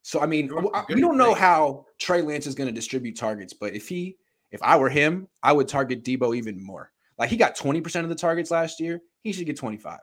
So 0.03 0.21
I 0.21 0.27
mean, 0.27 0.51
we 0.89 1.01
don't 1.01 1.19
know 1.19 1.35
how 1.35 1.87
Trey 1.99 2.23
Lance 2.23 2.47
is 2.47 2.55
going 2.55 2.69
to 2.69 2.75
distribute 2.75 3.17
targets, 3.17 3.53
but 3.53 3.75
if 3.75 3.89
he, 3.89 4.17
if 4.51 4.63
I 4.63 4.77
were 4.77 4.89
him, 4.89 5.29
I 5.43 5.53
would 5.53 5.69
target 5.69 6.05
Deebo 6.05 6.35
even 6.37 6.63
more. 6.65 6.91
Like 7.19 7.29
he 7.29 7.37
got 7.37 7.57
20% 7.57 8.03
of 8.03 8.09
the 8.09 8.15
targets 8.15 8.51
last 8.51 8.81
year, 8.81 9.03
he 9.23 9.33
should 9.33 9.45
get 9.47 9.59
25 9.59 9.99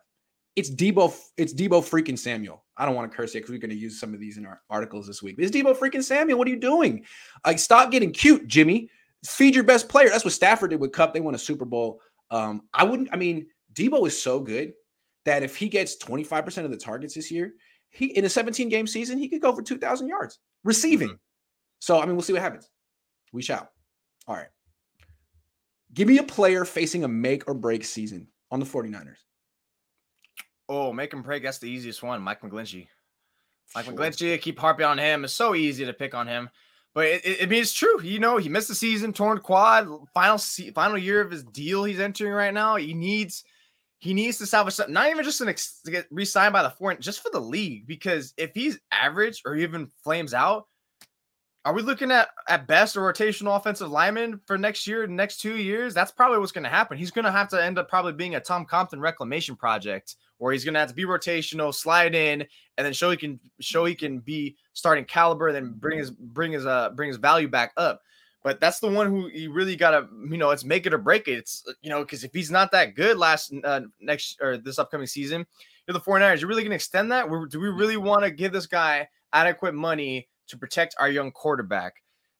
it's 0.57 0.71
Deebo, 0.71 1.15
it's 1.37 1.53
Deebo 1.53 1.87
freaking 1.87 2.17
Samuel. 2.17 2.65
I 2.75 2.85
don't 2.85 2.95
want 2.95 3.09
to 3.09 3.15
curse 3.15 3.35
it 3.35 3.39
because 3.39 3.51
we're 3.51 3.59
going 3.59 3.69
to 3.69 3.77
use 3.77 3.99
some 3.99 4.15
of 4.15 4.19
these 4.19 4.37
in 4.37 4.45
our 4.45 4.59
articles 4.71 5.05
this 5.05 5.21
week. 5.21 5.35
It's 5.37 5.55
Deebo 5.55 5.77
freaking 5.77 6.03
Samuel. 6.03 6.39
What 6.39 6.47
are 6.47 6.51
you 6.51 6.59
doing? 6.59 7.05
Like, 7.45 7.59
stop 7.59 7.91
getting 7.91 8.11
cute, 8.11 8.47
Jimmy. 8.47 8.89
Feed 9.23 9.53
your 9.53 9.63
best 9.63 9.87
player. 9.87 10.09
That's 10.09 10.25
what 10.25 10.33
Stafford 10.33 10.71
did 10.71 10.79
with 10.79 10.93
Kupp. 10.93 11.13
They 11.13 11.19
won 11.19 11.35
a 11.35 11.37
Super 11.37 11.63
Bowl. 11.63 12.01
Um, 12.31 12.63
I 12.73 12.83
wouldn't. 12.83 13.09
I 13.11 13.15
mean, 13.15 13.47
Deebo 13.73 14.07
is 14.07 14.21
so 14.21 14.39
good 14.39 14.73
that 15.25 15.43
if 15.43 15.55
he 15.55 15.69
gets 15.69 15.97
25% 15.97 16.65
of 16.65 16.71
the 16.71 16.77
targets 16.77 17.13
this 17.13 17.31
year, 17.31 17.53
he 17.89 18.05
in 18.05 18.25
a 18.25 18.29
17 18.29 18.69
game 18.69 18.87
season, 18.87 19.17
he 19.17 19.29
could 19.29 19.41
go 19.41 19.53
for 19.53 19.61
2,000 19.61 20.07
yards 20.07 20.39
receiving. 20.63 21.09
Mm-hmm. 21.09 21.17
So, 21.79 21.99
I 22.01 22.05
mean, 22.05 22.15
we'll 22.15 22.23
see 22.23 22.33
what 22.33 22.41
happens. 22.41 22.69
We 23.31 23.41
shall. 23.41 23.69
All 24.27 24.35
right. 24.35 24.47
Give 25.93 26.07
me 26.07 26.17
a 26.17 26.23
player 26.23 26.65
facing 26.65 27.03
a 27.03 27.07
make 27.07 27.47
or 27.47 27.53
break 27.53 27.85
season 27.85 28.27
on 28.51 28.59
the 28.59 28.65
49ers. 28.65 29.17
Oh, 30.69 30.91
make 30.91 31.13
him 31.13 31.21
break. 31.21 31.43
That's 31.43 31.59
the 31.59 31.69
easiest 31.69 32.03
one. 32.03 32.21
Mike 32.21 32.41
McGlinchey. 32.41 32.87
Mike 33.75 33.85
sure. 33.85 33.93
McGlinchey, 33.93 34.41
keep 34.41 34.59
harping 34.59 34.85
on 34.85 34.97
him. 34.97 35.23
It's 35.23 35.33
so 35.33 35.55
easy 35.55 35.85
to 35.85 35.93
pick 35.93 36.13
on 36.13 36.27
him. 36.27 36.49
But 36.97 37.05
it, 37.05 37.25
it, 37.25 37.43
I 37.43 37.45
mean, 37.45 37.61
it's 37.61 37.73
true. 37.73 38.01
You 38.01 38.17
know, 38.17 38.37
he 38.37 38.49
missed 38.49 38.69
the 38.69 38.73
season, 38.73 39.13
torn 39.13 39.37
quad, 39.37 39.87
final 40.15 40.39
final 40.73 40.97
year 40.97 41.21
of 41.21 41.29
his 41.29 41.43
deal 41.43 41.83
he's 41.83 41.99
entering 41.99 42.33
right 42.33 42.51
now. 42.51 42.75
He 42.75 42.95
needs 42.95 43.43
he 43.99 44.15
needs 44.15 44.39
to 44.39 44.47
salvage 44.47 44.73
something, 44.73 44.95
not 44.95 45.11
even 45.11 45.23
just 45.23 45.39
an 45.41 45.47
ex- 45.47 45.79
to 45.85 45.91
get 45.91 46.07
re-signed 46.09 46.53
by 46.53 46.63
the 46.63 46.71
foreign, 46.71 46.99
just 46.99 47.21
for 47.21 47.29
the 47.29 47.39
league. 47.39 47.85
Because 47.85 48.33
if 48.35 48.49
he's 48.55 48.79
average 48.91 49.43
or 49.45 49.55
even 49.55 49.91
flames 50.03 50.33
out, 50.33 50.65
are 51.65 51.73
we 51.75 51.83
looking 51.83 52.09
at 52.09 52.29
at 52.49 52.65
best 52.65 52.95
a 52.95 52.99
rotational 52.99 53.55
offensive 53.55 53.91
lineman 53.91 54.41
for 54.47 54.57
next 54.57 54.87
year, 54.87 55.05
next 55.05 55.39
two 55.39 55.55
years? 55.55 55.93
That's 55.93 56.11
probably 56.11 56.39
what's 56.39 56.51
going 56.51 56.63
to 56.63 56.69
happen. 56.71 56.97
He's 56.97 57.11
going 57.11 57.25
to 57.25 57.31
have 57.31 57.49
to 57.49 57.63
end 57.63 57.77
up 57.77 57.89
probably 57.89 58.13
being 58.13 58.33
a 58.33 58.39
Tom 58.39 58.65
Compton 58.65 58.99
reclamation 58.99 59.55
project, 59.55 60.15
where 60.37 60.53
he's 60.53 60.63
going 60.63 60.73
to 60.73 60.79
have 60.79 60.89
to 60.89 60.95
be 60.95 61.05
rotational, 61.05 61.73
slide 61.73 62.15
in, 62.15 62.45
and 62.77 62.85
then 62.85 62.93
show 62.93 63.09
he 63.09 63.17
can 63.17 63.39
show 63.59 63.85
he 63.85 63.95
can 63.95 64.19
be 64.19 64.55
starting 64.73 65.05
caliber, 65.05 65.51
then 65.51 65.73
bring 65.77 65.97
his 65.97 66.11
bring 66.11 66.51
his 66.51 66.65
uh 66.65 66.91
bring 66.91 67.07
his 67.07 67.17
value 67.17 67.47
back 67.47 67.73
up. 67.77 68.01
But 68.43 68.61
that's 68.61 68.79
the 68.79 68.87
one 68.87 69.07
who 69.07 69.27
you 69.27 69.51
really 69.51 69.75
got 69.75 69.91
to 69.91 70.07
you 70.29 70.37
know 70.37 70.51
it's 70.51 70.63
make 70.63 70.85
it 70.85 70.93
or 70.93 70.97
break 70.97 71.27
it. 71.27 71.33
It's 71.33 71.63
you 71.81 71.89
know 71.89 72.01
because 72.01 72.23
if 72.23 72.33
he's 72.33 72.51
not 72.51 72.71
that 72.71 72.95
good 72.95 73.17
last 73.17 73.53
uh, 73.63 73.81
next 73.99 74.37
or 74.41 74.57
this 74.57 74.79
upcoming 74.79 75.07
season, 75.07 75.45
you're 75.87 75.93
the 75.93 75.99
49ers. 75.99 76.41
You're 76.41 76.49
really 76.49 76.63
going 76.63 76.71
to 76.71 76.75
extend 76.75 77.11
that? 77.11 77.27
Do 77.49 77.59
we 77.59 77.69
really 77.69 77.97
want 77.97 78.23
to 78.23 78.31
give 78.31 78.53
this 78.53 78.67
guy 78.67 79.07
adequate 79.33 79.73
money? 79.73 80.27
to 80.47 80.57
protect 80.57 80.95
our 80.99 81.09
young 81.09 81.31
quarterback. 81.31 81.95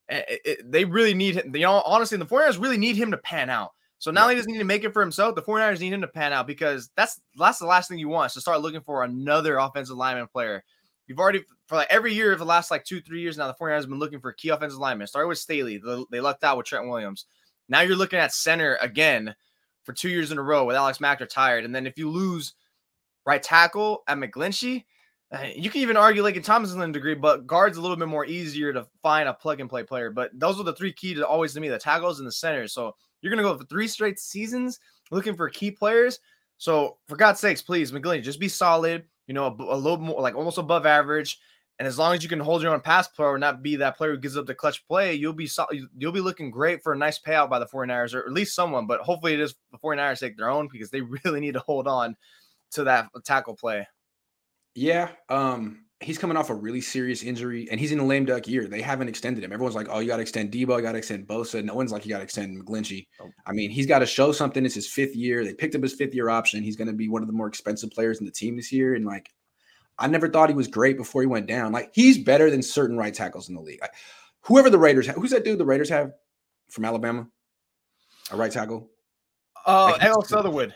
It, 0.08 0.40
it, 0.44 0.72
they 0.72 0.84
really 0.84 1.14
need 1.14 1.36
him. 1.36 1.54
You 1.54 1.62
know, 1.62 1.82
honestly, 1.84 2.18
the 2.18 2.26
49ers 2.26 2.60
really 2.60 2.78
need 2.78 2.96
him 2.96 3.10
to 3.10 3.18
pan 3.18 3.50
out. 3.50 3.72
So 3.98 4.10
now 4.10 4.24
yeah. 4.24 4.30
he 4.30 4.36
doesn't 4.36 4.52
need 4.52 4.58
to 4.58 4.64
make 4.64 4.84
it 4.84 4.92
for 4.92 5.02
himself. 5.02 5.34
The 5.34 5.42
49ers 5.42 5.80
need 5.80 5.92
him 5.92 6.00
to 6.02 6.08
pan 6.08 6.32
out 6.32 6.46
because 6.46 6.90
that's 6.96 7.20
that's 7.36 7.58
the 7.58 7.66
last 7.66 7.88
thing 7.88 7.98
you 7.98 8.08
want 8.08 8.30
is 8.30 8.34
to 8.34 8.40
start 8.40 8.60
looking 8.60 8.80
for 8.80 9.02
another 9.02 9.58
offensive 9.58 9.96
lineman 9.96 10.28
player. 10.28 10.64
You've 11.06 11.18
already 11.18 11.44
for 11.66 11.76
like 11.76 11.88
every 11.90 12.14
year 12.14 12.32
of 12.32 12.38
the 12.38 12.44
last 12.44 12.70
like 12.70 12.84
two, 12.84 13.00
three 13.00 13.20
years 13.20 13.36
now, 13.36 13.48
the 13.48 13.54
49ers 13.54 13.80
have 13.80 13.88
been 13.88 13.98
looking 13.98 14.20
for 14.20 14.32
key 14.32 14.50
offensive 14.50 14.78
lineman. 14.78 15.06
Started 15.06 15.28
with 15.28 15.38
Staley. 15.38 15.80
They 16.10 16.20
lucked 16.20 16.44
out 16.44 16.56
with 16.56 16.66
Trent 16.66 16.88
Williams. 16.88 17.26
Now 17.68 17.80
you're 17.80 17.96
looking 17.96 18.18
at 18.18 18.32
center 18.32 18.78
again 18.80 19.34
for 19.84 19.92
two 19.92 20.08
years 20.08 20.30
in 20.30 20.38
a 20.38 20.42
row 20.42 20.64
with 20.64 20.76
Alex 20.76 21.00
Mack 21.00 21.20
retired. 21.20 21.64
And 21.64 21.74
then 21.74 21.86
if 21.86 21.98
you 21.98 22.10
lose 22.10 22.54
right 23.26 23.42
tackle 23.42 24.04
at 24.06 24.18
McGlinchey, 24.18 24.84
uh, 25.30 25.44
you 25.54 25.68
can 25.68 25.82
even 25.82 25.96
argue 25.96 26.22
like 26.22 26.36
in 26.36 26.42
Thomas's 26.42 26.76
degree, 26.92 27.14
but 27.14 27.46
guard's 27.46 27.76
a 27.76 27.80
little 27.80 27.96
bit 27.96 28.08
more 28.08 28.24
easier 28.24 28.72
to 28.72 28.86
find 29.02 29.28
a 29.28 29.34
plug 29.34 29.60
and 29.60 29.68
play 29.68 29.82
player. 29.82 30.10
But 30.10 30.30
those 30.32 30.58
are 30.58 30.64
the 30.64 30.72
three 30.72 30.92
key 30.92 31.14
to 31.14 31.26
always 31.26 31.52
to 31.54 31.60
me 31.60 31.68
the 31.68 31.78
tackles 31.78 32.18
and 32.18 32.26
the 32.26 32.32
centers. 32.32 32.72
So 32.72 32.94
you're 33.20 33.30
gonna 33.30 33.42
go 33.42 33.56
for 33.56 33.64
three 33.64 33.88
straight 33.88 34.18
seasons 34.18 34.78
looking 35.10 35.36
for 35.36 35.48
key 35.48 35.70
players. 35.70 36.20
So 36.58 36.98
for 37.06 37.16
God's 37.16 37.40
sakes, 37.40 37.62
please, 37.62 37.92
McGlinchey, 37.92 38.22
just 38.22 38.40
be 38.40 38.48
solid. 38.48 39.04
You 39.26 39.34
know, 39.34 39.46
a, 39.46 39.62
a, 39.62 39.76
little 39.76 39.98
more 39.98 40.20
like 40.20 40.34
almost 40.34 40.58
above 40.58 40.86
average. 40.86 41.38
And 41.78 41.86
as 41.86 41.98
long 41.98 42.14
as 42.14 42.22
you 42.22 42.28
can 42.28 42.40
hold 42.40 42.62
your 42.62 42.72
own 42.72 42.80
pass 42.80 43.06
player 43.06 43.34
and 43.34 43.40
not 43.40 43.62
be 43.62 43.76
that 43.76 43.96
player 43.96 44.12
who 44.12 44.18
gives 44.18 44.36
up 44.36 44.46
the 44.46 44.54
clutch 44.54 44.84
play, 44.88 45.14
you'll 45.14 45.32
be 45.32 45.48
you'll 45.96 46.12
be 46.12 46.20
looking 46.20 46.50
great 46.50 46.82
for 46.82 46.92
a 46.92 46.96
nice 46.96 47.20
payout 47.20 47.48
by 47.48 47.60
the 47.60 47.66
49ers 47.66 48.14
or 48.14 48.20
at 48.26 48.32
least 48.32 48.54
someone. 48.54 48.86
But 48.86 49.00
hopefully 49.00 49.34
it 49.34 49.40
is 49.40 49.54
the 49.70 49.78
49ers 49.78 50.18
take 50.18 50.36
their 50.36 50.50
own 50.50 50.68
because 50.72 50.90
they 50.90 51.00
really 51.24 51.40
need 51.40 51.54
to 51.54 51.60
hold 51.60 51.86
on 51.86 52.16
to 52.72 52.84
that 52.84 53.08
tackle 53.24 53.54
play. 53.54 53.86
Yeah, 54.74 55.10
um, 55.28 55.84
he's 56.00 56.18
coming 56.18 56.36
off 56.36 56.50
a 56.50 56.54
really 56.54 56.80
serious 56.80 57.22
injury, 57.22 57.68
and 57.70 57.80
he's 57.80 57.90
in 57.90 57.98
a 57.98 58.04
lame 58.04 58.24
duck 58.24 58.46
year. 58.46 58.66
They 58.66 58.80
haven't 58.80 59.08
extended 59.08 59.42
him. 59.42 59.52
Everyone's 59.52 59.74
like, 59.74 59.88
"Oh, 59.90 59.98
you 59.98 60.08
got 60.08 60.16
to 60.16 60.22
extend 60.22 60.52
Deebo, 60.52 60.76
you 60.76 60.82
got 60.82 60.92
to 60.92 60.98
extend 60.98 61.26
Bosa." 61.26 61.64
No 61.64 61.74
one's 61.74 61.92
like, 61.92 62.04
"You 62.04 62.10
got 62.10 62.18
to 62.18 62.24
extend 62.24 62.62
McGlinchey." 62.62 63.06
Oh. 63.20 63.30
I 63.46 63.52
mean, 63.52 63.70
he's 63.70 63.86
got 63.86 63.98
to 64.00 64.06
show 64.06 64.32
something. 64.32 64.64
It's 64.64 64.74
his 64.74 64.86
fifth 64.86 65.16
year. 65.16 65.44
They 65.44 65.54
picked 65.54 65.74
up 65.74 65.82
his 65.82 65.94
fifth 65.94 66.14
year 66.14 66.28
option. 66.28 66.62
He's 66.62 66.76
going 66.76 66.88
to 66.88 66.94
be 66.94 67.08
one 67.08 67.22
of 67.22 67.28
the 67.28 67.34
more 67.34 67.48
expensive 67.48 67.90
players 67.90 68.20
in 68.20 68.26
the 68.26 68.32
team 68.32 68.56
this 68.56 68.72
year. 68.72 68.94
And 68.94 69.04
like, 69.04 69.30
I 69.98 70.06
never 70.06 70.28
thought 70.28 70.48
he 70.48 70.54
was 70.54 70.68
great 70.68 70.96
before 70.96 71.22
he 71.22 71.26
went 71.26 71.46
down. 71.46 71.72
Like, 71.72 71.90
he's 71.92 72.18
better 72.18 72.50
than 72.50 72.62
certain 72.62 72.96
right 72.96 73.12
tackles 73.12 73.48
in 73.48 73.54
the 73.54 73.60
league. 73.60 73.80
whoever 74.42 74.70
the 74.70 74.78
Raiders 74.78 75.06
have, 75.06 75.16
who's 75.16 75.30
that 75.30 75.44
dude 75.44 75.58
the 75.58 75.66
Raiders 75.66 75.88
have 75.88 76.12
from 76.70 76.84
Alabama? 76.84 77.26
A 78.30 78.36
right 78.36 78.52
tackle. 78.52 78.88
Oh, 79.66 79.88
uh, 79.88 79.92
like, 79.92 80.02
Alex 80.02 80.30
Leatherwood. 80.30 80.74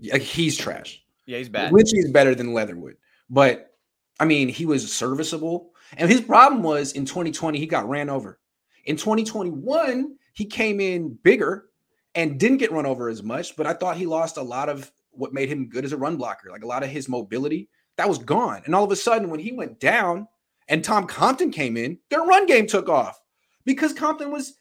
Yeah, 0.00 0.18
he's 0.18 0.56
trash. 0.56 1.02
Yeah, 1.26 1.38
he's 1.38 1.48
bad. 1.48 1.72
McGlinchey 1.72 1.98
is 1.98 2.10
better 2.10 2.34
than 2.34 2.52
Leatherwood. 2.52 2.96
But 3.30 3.73
I 4.20 4.24
mean, 4.24 4.48
he 4.48 4.66
was 4.66 4.92
serviceable. 4.92 5.72
And 5.96 6.10
his 6.10 6.20
problem 6.20 6.62
was 6.62 6.92
in 6.92 7.04
2020, 7.04 7.58
he 7.58 7.66
got 7.66 7.88
ran 7.88 8.08
over. 8.08 8.38
In 8.84 8.96
2021, 8.96 10.16
he 10.32 10.44
came 10.44 10.80
in 10.80 11.18
bigger 11.22 11.66
and 12.14 12.38
didn't 12.38 12.58
get 12.58 12.72
run 12.72 12.86
over 12.86 13.08
as 13.08 13.22
much, 13.22 13.56
but 13.56 13.66
I 13.66 13.72
thought 13.72 13.96
he 13.96 14.06
lost 14.06 14.36
a 14.36 14.42
lot 14.42 14.68
of 14.68 14.90
what 15.10 15.32
made 15.32 15.48
him 15.48 15.68
good 15.68 15.84
as 15.84 15.92
a 15.92 15.96
run 15.96 16.16
blocker, 16.16 16.50
like 16.50 16.64
a 16.64 16.66
lot 16.66 16.82
of 16.82 16.90
his 16.90 17.08
mobility 17.08 17.68
that 17.96 18.08
was 18.08 18.18
gone. 18.18 18.62
And 18.64 18.74
all 18.74 18.84
of 18.84 18.90
a 18.90 18.96
sudden, 18.96 19.30
when 19.30 19.40
he 19.40 19.52
went 19.52 19.80
down 19.80 20.28
and 20.68 20.82
Tom 20.82 21.06
Compton 21.06 21.50
came 21.50 21.76
in, 21.76 21.98
their 22.10 22.22
run 22.22 22.46
game 22.46 22.66
took 22.66 22.88
off 22.88 23.20
because 23.64 23.92
Compton 23.92 24.30
was 24.30 24.58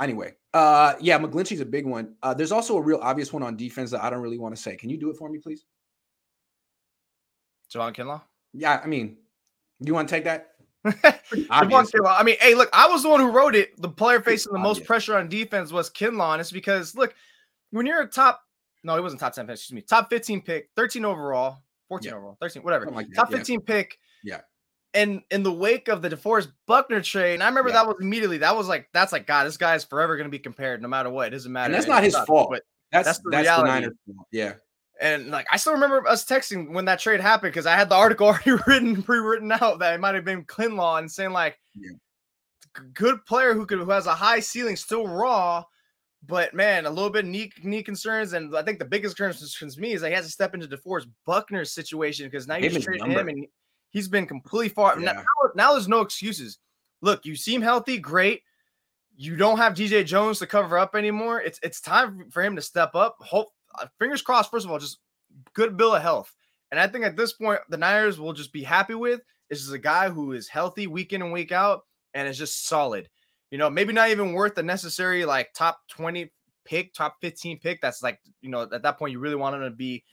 anyway. 0.00 0.34
Uh, 0.54 0.94
yeah, 1.00 1.18
McGlinchey's 1.18 1.60
a 1.60 1.66
big 1.66 1.86
one. 1.86 2.14
Uh, 2.22 2.34
there's 2.34 2.52
also 2.52 2.76
a 2.76 2.82
real 2.82 2.98
obvious 3.00 3.32
one 3.32 3.42
on 3.42 3.56
defense 3.56 3.90
that 3.90 4.02
I 4.02 4.10
don't 4.10 4.20
really 4.20 4.38
want 4.38 4.54
to 4.54 4.60
say. 4.60 4.76
Can 4.76 4.90
you 4.90 4.98
do 4.98 5.10
it 5.10 5.16
for 5.16 5.28
me, 5.28 5.38
please? 5.38 5.64
Javon 7.72 7.94
Kinlaw. 7.94 8.22
Yeah, 8.52 8.80
I 8.82 8.86
mean, 8.86 9.16
you 9.80 9.94
want 9.94 10.08
to 10.08 10.14
take 10.14 10.24
that? 10.24 10.48
I 11.50 12.22
mean, 12.24 12.36
hey, 12.40 12.54
look, 12.54 12.68
I 12.72 12.88
was 12.88 13.02
the 13.02 13.08
one 13.08 13.20
who 13.20 13.30
wrote 13.30 13.54
it. 13.54 13.80
The 13.80 13.88
player 13.88 14.20
facing 14.20 14.52
the 14.52 14.58
most 14.58 14.84
pressure 14.84 15.16
on 15.16 15.28
defense 15.28 15.72
was 15.72 15.90
Kinlaw, 15.90 16.32
and 16.32 16.40
it's 16.40 16.50
because 16.50 16.94
look, 16.94 17.14
when 17.70 17.86
you're 17.86 18.02
a 18.02 18.08
top, 18.08 18.42
no, 18.82 18.94
he 18.94 19.00
wasn't 19.00 19.20
top 19.20 19.32
ten, 19.32 19.48
excuse 19.48 19.74
me, 19.74 19.82
top 19.82 20.10
15 20.10 20.42
pick, 20.42 20.70
13 20.76 21.04
overall, 21.04 21.62
14 21.88 22.10
yeah. 22.10 22.16
overall, 22.16 22.36
13, 22.40 22.62
whatever, 22.62 22.86
like 22.86 23.06
top 23.14 23.30
15 23.30 23.60
yeah. 23.60 23.74
pick. 23.74 23.98
Yeah 24.24 24.40
and 24.94 25.22
in 25.30 25.42
the 25.42 25.52
wake 25.52 25.88
of 25.88 26.02
the 26.02 26.10
DeForest 26.10 26.52
Buckner 26.66 27.00
trade, 27.00 27.34
and 27.34 27.42
I 27.42 27.48
remember 27.48 27.70
yeah. 27.70 27.76
that 27.76 27.86
was 27.86 27.96
immediately 28.00 28.38
that 28.38 28.56
was 28.56 28.68
like 28.68 28.88
that's 28.92 29.12
like 29.12 29.26
God, 29.26 29.44
this 29.44 29.56
guy's 29.56 29.84
forever 29.84 30.16
going 30.16 30.26
to 30.26 30.30
be 30.30 30.38
compared 30.38 30.82
no 30.82 30.88
matter 30.88 31.10
what. 31.10 31.28
It 31.28 31.30
doesn't 31.30 31.52
matter. 31.52 31.66
And 31.66 31.74
that's 31.74 31.86
not 31.86 32.02
his 32.02 32.16
fault, 32.26 32.50
but 32.50 32.62
that's 32.90 33.06
that's 33.06 33.18
the 33.20 33.30
that's. 33.30 33.46
The 33.48 33.92
yeah. 34.30 34.54
And 35.00 35.28
like 35.28 35.46
I 35.50 35.56
still 35.56 35.72
remember 35.72 36.06
us 36.06 36.24
texting 36.24 36.72
when 36.72 36.84
that 36.84 37.00
trade 37.00 37.20
happened 37.20 37.52
because 37.52 37.66
I 37.66 37.76
had 37.76 37.88
the 37.88 37.94
article 37.94 38.26
already 38.28 38.52
written, 38.66 39.02
pre-written 39.02 39.52
out 39.52 39.78
that 39.78 39.94
it 39.94 40.00
might 40.00 40.14
have 40.14 40.24
been 40.24 40.44
Kinlaw 40.44 40.98
and 40.98 41.10
saying 41.10 41.32
like, 41.32 41.58
yeah. 41.74 41.92
good 42.94 43.24
player 43.26 43.54
who 43.54 43.66
could 43.66 43.78
who 43.78 43.90
has 43.90 44.06
a 44.06 44.14
high 44.14 44.40
ceiling, 44.40 44.76
still 44.76 45.08
raw, 45.08 45.64
but 46.26 46.54
man, 46.54 46.86
a 46.86 46.90
little 46.90 47.10
bit 47.10 47.24
knee 47.24 47.50
knee 47.62 47.82
concerns. 47.82 48.32
And 48.32 48.54
I 48.56 48.62
think 48.62 48.78
the 48.78 48.84
biggest 48.84 49.16
concern 49.16 49.70
to 49.70 49.80
me 49.80 49.92
is 49.92 50.02
that 50.02 50.08
he 50.08 50.14
has 50.14 50.26
to 50.26 50.30
step 50.30 50.54
into 50.54 50.68
DeForest 50.68 51.08
Buckner's 51.26 51.72
situation 51.72 52.26
because 52.26 52.46
now 52.46 52.56
you 52.56 52.68
just 52.68 52.84
traded 52.84 53.06
him 53.08 53.28
and 53.28 53.46
He's 53.92 54.08
been 54.08 54.26
completely 54.26 54.70
far. 54.70 54.98
Yeah. 54.98 55.12
Now, 55.12 55.22
now 55.54 55.72
there's 55.72 55.86
no 55.86 56.00
excuses. 56.00 56.58
Look, 57.02 57.26
you 57.26 57.36
seem 57.36 57.60
healthy, 57.60 57.98
great. 57.98 58.42
You 59.14 59.36
don't 59.36 59.58
have 59.58 59.74
DJ 59.74 60.04
Jones 60.04 60.38
to 60.38 60.46
cover 60.46 60.78
up 60.78 60.96
anymore. 60.96 61.40
It's 61.40 61.60
it's 61.62 61.80
time 61.80 62.30
for 62.30 62.42
him 62.42 62.56
to 62.56 62.62
step 62.62 62.94
up. 62.94 63.16
Hope 63.20 63.48
fingers 63.98 64.22
crossed. 64.22 64.50
First 64.50 64.64
of 64.64 64.70
all, 64.70 64.78
just 64.78 64.98
good 65.54 65.76
bill 65.76 65.94
of 65.94 66.02
health. 66.02 66.34
And 66.70 66.80
I 66.80 66.86
think 66.86 67.04
at 67.04 67.16
this 67.16 67.34
point, 67.34 67.60
the 67.68 67.76
Niners 67.76 68.18
will 68.18 68.32
just 68.32 68.52
be 68.52 68.62
happy 68.62 68.94
with 68.94 69.20
this 69.52 69.60
is 69.60 69.72
a 69.72 69.78
guy 69.78 70.08
who 70.08 70.32
is 70.32 70.48
healthy 70.48 70.86
week 70.86 71.12
in 71.12 71.20
and 71.20 71.30
week 71.30 71.52
out 71.52 71.82
and 72.14 72.26
is 72.26 72.38
just 72.38 72.66
solid. 72.66 73.10
You 73.50 73.58
know, 73.58 73.68
maybe 73.68 73.92
not 73.92 74.08
even 74.08 74.32
worth 74.32 74.54
the 74.54 74.62
necessary 74.62 75.26
like 75.26 75.52
top 75.52 75.78
20 75.90 76.32
pick, 76.64 76.94
top 76.94 77.16
15 77.20 77.58
pick. 77.58 77.82
That's 77.82 78.02
like, 78.02 78.18
you 78.40 78.48
know, 78.48 78.62
at 78.62 78.82
that 78.82 78.98
point, 78.98 79.12
you 79.12 79.18
really 79.18 79.36
want 79.36 79.54
him 79.54 79.60
to 79.60 79.70
be 79.70 80.04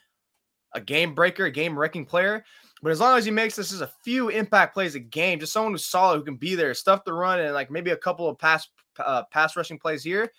a 0.74 0.82
game 0.82 1.16
breaker, 1.16 1.46
a 1.46 1.52
game 1.52 1.80
wrecking 1.80 2.06
player. 2.06 2.44
But 2.84 2.92
as 2.92 3.00
long 3.00 3.18
as 3.18 3.24
he 3.24 3.32
makes 3.32 3.56
this 3.56 3.72
as 3.72 3.80
a 3.80 3.92
few 4.04 4.28
impact 4.28 4.74
plays 4.74 4.96
a 4.96 5.00
game, 5.00 5.40
just 5.40 5.54
someone 5.54 5.72
who's 5.72 5.86
solid 5.86 6.18
who 6.18 6.26
can 6.26 6.36
be 6.36 6.56
there, 6.56 6.74
stuff 6.74 7.06
the 7.06 7.14
run, 7.14 7.40
and 7.40 7.54
like 7.54 7.72
maybe 7.72 7.92
a 7.92 7.98
couple 7.98 8.28
of 8.28 8.38
pass 8.38 8.68
uh, 9.00 9.24
pass 9.32 9.56
rushing 9.56 9.80
plays 9.80 10.04
here, 10.04 10.30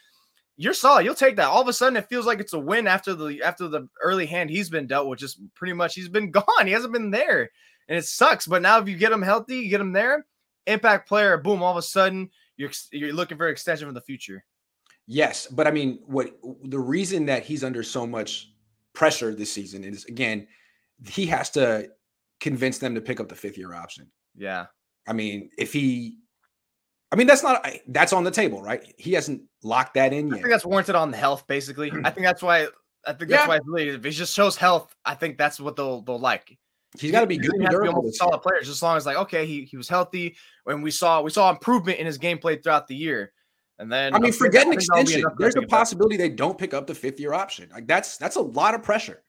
you're 0.61 0.75
solid. 0.75 1.07
You'll 1.07 1.15
take 1.15 1.37
that. 1.37 1.49
All 1.49 1.63
of 1.63 1.69
a 1.69 1.73
sudden, 1.73 1.97
it 1.97 2.09
feels 2.11 2.27
like 2.27 2.39
it's 2.39 2.53
a 2.53 2.59
win 2.59 2.87
after 2.87 3.15
the 3.15 3.43
after 3.43 3.67
the 3.67 3.89
early 4.03 4.27
hand 4.27 4.51
he's 4.51 4.69
been 4.69 4.87
dealt 4.87 5.09
with. 5.09 5.19
Just 5.19 5.41
pretty 5.55 5.73
much, 5.73 5.95
he's 5.95 6.09
been 6.09 6.31
gone. 6.31 6.67
He 6.67 6.73
hasn't 6.73 6.93
been 6.93 7.11
there, 7.11 7.51
and 7.89 7.99
it 7.99 8.05
sucks. 8.05 8.47
But 8.47 8.61
now, 8.61 8.79
if 8.79 8.87
you 8.87 8.97
get 8.97 9.11
him 9.11 9.23
healthy, 9.23 9.57
you 9.57 9.71
get 9.71 9.81
him 9.81 9.93
there, 9.93 10.27
impact 10.67 11.09
player, 11.09 11.39
boom! 11.39 11.63
All 11.63 11.71
of 11.71 11.79
a 11.79 11.83
sudden, 11.83 12.29
you're 12.59 12.71
you're 12.93 13.15
looking 13.15 13.39
for 13.39 13.49
extension 13.49 13.89
for 13.89 13.95
the 13.95 14.03
future. 14.03 14.45
Yes, 15.07 15.47
but 15.47 15.67
I 15.67 15.71
mean, 15.71 16.01
what 16.05 16.31
the 16.65 16.79
reason 16.79 17.25
that 17.27 17.43
he's 17.43 17.65
under 17.65 17.83
so 17.83 18.07
much 18.07 18.53
pressure 18.93 19.35
this 19.35 19.51
season 19.51 19.83
is 19.83 20.05
again, 20.05 20.47
he 21.09 21.25
has 21.27 21.49
to 21.51 21.89
convince 22.39 22.79
them 22.79 22.95
to 22.95 23.01
pick 23.01 23.19
up 23.19 23.29
the 23.29 23.35
fifth 23.35 23.57
year 23.57 23.75
option. 23.75 24.11
Yeah. 24.37 24.67
I 25.09 25.13
mean, 25.15 25.51
if 25.59 25.73
he, 25.73 26.19
I 27.13 27.17
mean, 27.17 27.27
that's 27.27 27.43
not, 27.43 27.69
that's 27.89 28.13
on 28.13 28.25
the 28.25 28.31
table, 28.31 28.63
right? 28.63 28.95
He 28.97 29.13
hasn't 29.13 29.43
locked 29.63 29.95
that 29.95 30.13
in 30.13 30.29
yet. 30.29 30.35
I 30.35 30.37
think 30.39 30.51
that's 30.51 30.65
warranted 30.65 30.95
on 30.95 31.11
the 31.11 31.17
health, 31.17 31.47
basically. 31.47 31.93
I 32.05 32.11
think 32.11 32.25
that's 32.25 32.43
why, 32.43 32.69
I 33.07 33.13
think 33.13 33.31
that's 33.31 33.43
yeah. 33.43 33.49
why 33.49 33.61
really, 33.65 33.89
if 33.89 34.05
he 34.05 34.11
just 34.11 34.35
shows 34.35 34.57
health, 34.57 34.95
I 35.05 35.15
think 35.15 35.37
that's 35.37 35.59
what 35.59 35.77
they'll, 35.77 36.03
they'll 36.03 36.19
like. 36.19 36.57
He's 36.99 37.13
got 37.13 37.21
to 37.21 37.27
be 37.27 37.39
good 37.39 37.55
and 37.55 37.69
durable. 37.69 38.03
Be 38.03 38.13
solid 38.13 38.41
player, 38.43 38.61
just 38.61 38.71
as 38.71 38.83
long 38.83 38.97
as 38.97 39.07
like, 39.07 39.17
okay, 39.17 39.47
he, 39.47 39.65
he 39.65 39.77
was 39.77 39.89
healthy 39.89 40.37
when 40.65 40.83
we 40.83 40.91
saw, 40.91 41.21
we 41.21 41.31
saw 41.31 41.51
improvement 41.51 41.99
in 41.99 42.07
his 42.07 42.19
gameplay 42.19 42.63
throughout 42.63 42.87
the 42.87 42.97
year. 42.97 43.33
And 43.79 43.91
then 43.91 44.15
I 44.15 44.19
mean, 44.19 44.33
forget 44.33 44.67
an 44.67 44.75
extension. 44.75 45.25
There's 45.39 45.57
a 45.57 45.63
possibility 45.63 46.19
they 46.19 46.29
don't 46.29 46.59
pick 46.59 46.75
up 46.75 46.87
the 46.87 46.95
fifth 46.95 47.19
year 47.19 47.33
option. 47.33 47.71
Like 47.73 47.87
that's 47.87 48.19
that's 48.19 48.37
a 48.37 48.43
lot 48.43 48.75
of 48.75 48.83
pressure. 48.83 49.23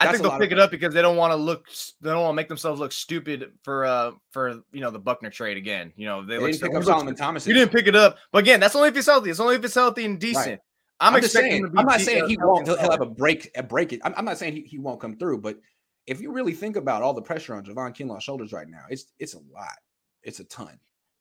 I 0.00 0.10
think 0.10 0.22
they'll 0.22 0.38
pick 0.38 0.52
it 0.52 0.58
up 0.58 0.70
because 0.70 0.94
they 0.94 1.02
don't 1.02 1.16
want 1.16 1.32
to 1.32 1.36
look. 1.36 1.68
They 2.00 2.10
don't 2.10 2.22
want 2.22 2.32
to 2.32 2.36
make 2.36 2.48
themselves 2.48 2.78
look 2.78 2.92
stupid 2.92 3.52
for 3.62 3.84
uh 3.84 4.12
for 4.30 4.62
you 4.72 4.80
know 4.80 4.90
the 4.90 4.98
Buckner 4.98 5.30
trade 5.30 5.56
again. 5.56 5.92
You 5.96 6.06
know 6.06 6.24
they, 6.24 6.38
they 6.38 6.52
didn't 6.52 6.60
pick 6.60 6.74
up 6.74 6.84
Solomon 6.84 7.16
Thomas. 7.16 7.46
You 7.46 7.54
didn't 7.54 7.72
pick 7.72 7.86
it 7.88 7.96
up, 7.96 8.16
but 8.30 8.38
again, 8.38 8.60
that's 8.60 8.76
only 8.76 8.88
if 8.88 8.94
he's 8.94 9.06
healthy. 9.06 9.30
It's 9.30 9.40
only 9.40 9.56
if 9.56 9.64
it's 9.64 9.74
healthy 9.74 10.04
and 10.04 10.18
decent. 10.20 10.46
Right. 10.46 10.58
I'm, 11.00 11.14
I'm 11.14 11.22
expecting. 11.22 11.50
Saying, 11.50 11.72
I'm 11.76 11.86
not 11.86 12.00
saying 12.00 12.28
he 12.28 12.36
won't. 12.36 12.66
He'll, 12.66 12.78
he'll, 12.78 12.90
have 12.90 13.00
a 13.00 13.06
break. 13.06 13.50
A 13.56 13.62
break 13.62 13.92
it. 13.92 14.00
I'm, 14.04 14.14
I'm, 14.16 14.24
not 14.24 14.38
saying 14.38 14.54
he, 14.54 14.62
he 14.62 14.78
won't 14.78 15.00
come 15.00 15.16
through, 15.16 15.38
but 15.38 15.58
if 16.06 16.20
you 16.20 16.32
really 16.32 16.54
think 16.54 16.76
about 16.76 17.02
all 17.02 17.12
the 17.12 17.22
pressure 17.22 17.54
on 17.54 17.64
Javon 17.64 17.94
Kinlaw's 17.94 18.24
shoulders 18.24 18.52
right 18.52 18.68
now, 18.68 18.84
it's 18.88 19.06
it's 19.18 19.34
a 19.34 19.40
lot. 19.52 19.76
It's 20.22 20.40
a 20.40 20.44
ton. 20.44 20.78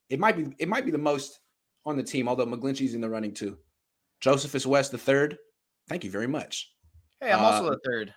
It 0.10 0.20
might 0.20 0.36
be. 0.38 0.56
It 0.60 0.68
might 0.68 0.86
be 0.86 0.92
the 0.92 0.98
most 0.98 1.40
on 1.86 1.96
the 1.96 2.04
team, 2.04 2.28
although 2.28 2.46
McGlinchey's 2.46 2.94
in 2.94 3.02
the 3.02 3.10
running 3.10 3.34
too. 3.34 3.58
Josephus 4.20 4.66
West, 4.66 4.92
the 4.92 4.98
third. 4.98 5.38
Thank 5.90 6.04
you 6.04 6.12
very 6.12 6.28
much. 6.28 6.72
Hey, 7.22 7.32
I'm 7.32 7.40
uh, 7.40 7.48
also 7.48 7.70
the 7.72 7.80
third. 7.86 8.14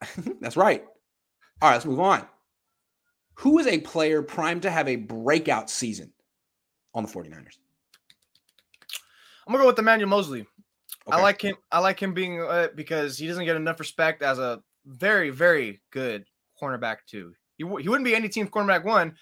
that's 0.40 0.56
right. 0.56 0.84
All 1.60 1.68
right, 1.68 1.74
let's 1.74 1.86
move 1.86 2.00
on. 2.00 2.26
Who 3.34 3.58
is 3.58 3.66
a 3.66 3.78
player 3.78 4.22
primed 4.22 4.62
to 4.62 4.70
have 4.70 4.88
a 4.88 4.96
breakout 4.96 5.70
season 5.70 6.12
on 6.94 7.04
the 7.04 7.08
49ers? 7.08 7.58
I'm 9.46 9.52
gonna 9.52 9.64
go 9.64 9.68
with 9.68 9.78
Emmanuel 9.78 10.10
Moseley. 10.10 10.40
Okay. 10.40 11.16
I 11.16 11.22
like 11.22 11.40
him. 11.40 11.56
I 11.72 11.78
like 11.78 12.00
him 12.00 12.12
being 12.12 12.40
uh, 12.40 12.68
because 12.74 13.16
he 13.16 13.26
doesn't 13.26 13.44
get 13.44 13.56
enough 13.56 13.80
respect 13.80 14.22
as 14.22 14.38
a 14.38 14.62
very, 14.84 15.30
very 15.30 15.80
good 15.90 16.26
cornerback 16.60 16.98
too. 17.06 17.32
He, 17.56 17.64
he 17.64 17.88
wouldn't 17.88 18.04
be 18.04 18.14
any 18.14 18.28
team's 18.28 18.50
cornerback 18.50 18.84
one, 18.84 19.16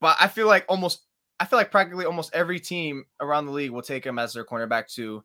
but 0.00 0.16
I 0.18 0.28
feel 0.28 0.46
like 0.46 0.64
almost 0.68 1.06
I 1.38 1.44
feel 1.44 1.58
like 1.58 1.70
practically 1.70 2.06
almost 2.06 2.34
every 2.34 2.58
team 2.58 3.04
around 3.20 3.46
the 3.46 3.52
league 3.52 3.70
will 3.70 3.82
take 3.82 4.04
him 4.04 4.18
as 4.18 4.32
their 4.32 4.44
cornerback 4.44 4.88
two. 4.88 5.22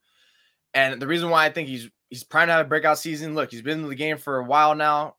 And 0.73 1.01
the 1.01 1.07
reason 1.07 1.29
why 1.29 1.45
I 1.45 1.49
think 1.49 1.67
he's 1.67 1.89
he's 2.13 2.23
primed 2.23 2.49
to 2.49 2.53
have 2.53 2.67
a 2.67 2.69
breakout 2.69 2.99
season. 2.99 3.33
Look, 3.33 3.49
he's 3.49 3.63
been 3.63 3.79
in 3.79 3.89
the 3.89 3.95
game 3.95 4.19
for 4.19 4.37
a 4.37 4.43
while 4.43 4.75
now. 4.75 5.15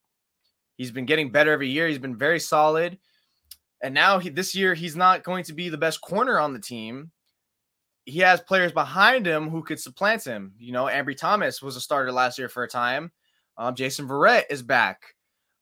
He's 0.77 0.93
been 0.93 1.07
getting 1.07 1.33
better 1.33 1.51
every 1.51 1.69
year. 1.69 1.89
He's 1.89 1.99
been 1.99 2.17
very 2.17 2.39
solid. 2.39 2.99
And 3.83 3.93
now 3.93 4.21
he, 4.21 4.29
this 4.29 4.55
year 4.55 4.75
he's 4.75 4.95
not 4.95 5.25
going 5.25 5.43
to 5.45 5.55
be 5.55 5.69
the 5.69 5.77
best 5.77 6.01
corner 6.01 6.39
on 6.39 6.53
the 6.53 6.61
team. 6.61 7.11
He 8.05 8.21
has 8.21 8.41
players 8.41 8.71
behind 8.71 9.27
him 9.27 9.51
who 9.51 9.65
could 9.65 9.81
supplant 9.81 10.23
him. 10.23 10.53
You 10.57 10.71
know, 10.71 10.85
Ambry 10.85 11.17
Thomas 11.17 11.61
was 11.61 11.75
a 11.75 11.81
starter 11.81 12.13
last 12.13 12.39
year 12.39 12.49
for 12.49 12.63
a 12.63 12.69
time. 12.69 13.11
Um, 13.59 13.75
Jason 13.75 14.07
Verrett 14.07 14.45
is 14.49 14.63
back. 14.63 15.03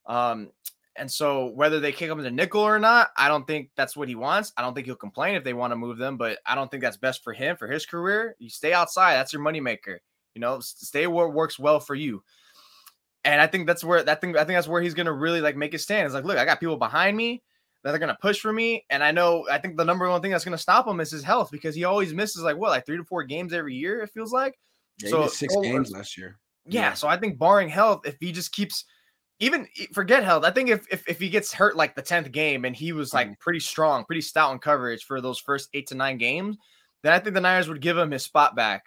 Um, 0.04 0.50
and 0.96 1.10
so 1.10 1.46
whether 1.46 1.80
they 1.80 1.92
kick 1.92 2.10
him 2.10 2.22
the 2.22 2.30
nickel 2.30 2.60
or 2.60 2.78
not, 2.78 3.08
I 3.16 3.28
don't 3.28 3.46
think 3.46 3.70
that's 3.74 3.96
what 3.96 4.08
he 4.08 4.16
wants. 4.16 4.52
I 4.58 4.60
don't 4.60 4.74
think 4.74 4.84
he'll 4.84 4.96
complain 4.96 5.36
if 5.36 5.44
they 5.44 5.54
want 5.54 5.70
to 5.70 5.76
move 5.76 5.96
them, 5.96 6.18
but 6.18 6.40
I 6.44 6.54
don't 6.54 6.70
think 6.70 6.82
that's 6.82 6.98
best 6.98 7.24
for 7.24 7.32
him 7.32 7.56
for 7.56 7.68
his 7.68 7.86
career. 7.86 8.36
You 8.38 8.50
stay 8.50 8.74
outside, 8.74 9.14
that's 9.14 9.32
your 9.32 9.40
moneymaker. 9.40 10.00
You 10.34 10.40
know, 10.40 10.60
stay 10.60 11.06
where 11.06 11.26
it 11.26 11.32
works 11.32 11.58
well 11.58 11.80
for 11.80 11.94
you. 11.94 12.22
And 13.24 13.40
I 13.40 13.46
think 13.46 13.66
that's 13.66 13.84
where 13.84 14.02
that 14.02 14.20
thing 14.20 14.36
I 14.36 14.44
think 14.44 14.56
that's 14.56 14.68
where 14.68 14.82
he's 14.82 14.94
gonna 14.94 15.12
really 15.12 15.40
like 15.40 15.56
make 15.56 15.72
his 15.72 15.82
stand. 15.82 16.06
It's 16.06 16.14
like, 16.14 16.24
look, 16.24 16.38
I 16.38 16.44
got 16.44 16.60
people 16.60 16.76
behind 16.76 17.16
me 17.16 17.42
that 17.84 17.94
are 17.94 17.98
gonna 17.98 18.18
push 18.20 18.40
for 18.40 18.52
me. 18.52 18.84
And 18.90 19.02
I 19.02 19.10
know 19.10 19.46
I 19.50 19.58
think 19.58 19.76
the 19.76 19.84
number 19.84 20.08
one 20.08 20.20
thing 20.20 20.30
that's 20.30 20.44
gonna 20.44 20.58
stop 20.58 20.86
him 20.86 21.00
is 21.00 21.10
his 21.10 21.22
health 21.22 21.50
because 21.52 21.74
he 21.74 21.84
always 21.84 22.12
misses 22.12 22.42
like 22.42 22.56
what, 22.56 22.70
like 22.70 22.86
three 22.86 22.96
to 22.96 23.04
four 23.04 23.22
games 23.22 23.52
every 23.52 23.74
year, 23.74 24.00
it 24.00 24.10
feels 24.10 24.32
like. 24.32 24.58
Yeah, 24.98 25.10
so 25.10 25.26
six 25.28 25.54
games 25.62 25.90
last 25.90 26.18
year. 26.18 26.38
Yeah, 26.66 26.80
yeah, 26.80 26.94
so 26.94 27.08
I 27.08 27.16
think 27.16 27.38
barring 27.38 27.68
health, 27.68 28.02
if 28.06 28.16
he 28.20 28.32
just 28.32 28.52
keeps 28.52 28.84
even 29.42 29.66
forget 29.92 30.22
health. 30.22 30.44
I 30.44 30.52
think 30.52 30.70
if, 30.70 30.86
if 30.90 31.08
if 31.08 31.18
he 31.18 31.28
gets 31.28 31.52
hurt 31.52 31.76
like 31.76 31.96
the 31.96 32.02
10th 32.02 32.30
game 32.30 32.64
and 32.64 32.76
he 32.76 32.92
was 32.92 33.12
like 33.12 33.28
mm. 33.28 33.38
pretty 33.40 33.58
strong, 33.58 34.04
pretty 34.04 34.20
stout 34.20 34.52
in 34.52 34.60
coverage 34.60 35.04
for 35.04 35.20
those 35.20 35.40
first 35.40 35.68
eight 35.74 35.88
to 35.88 35.96
nine 35.96 36.16
games, 36.16 36.56
then 37.02 37.12
I 37.12 37.18
think 37.18 37.34
the 37.34 37.40
Niners 37.40 37.68
would 37.68 37.80
give 37.80 37.98
him 37.98 38.12
his 38.12 38.22
spot 38.22 38.54
back. 38.54 38.84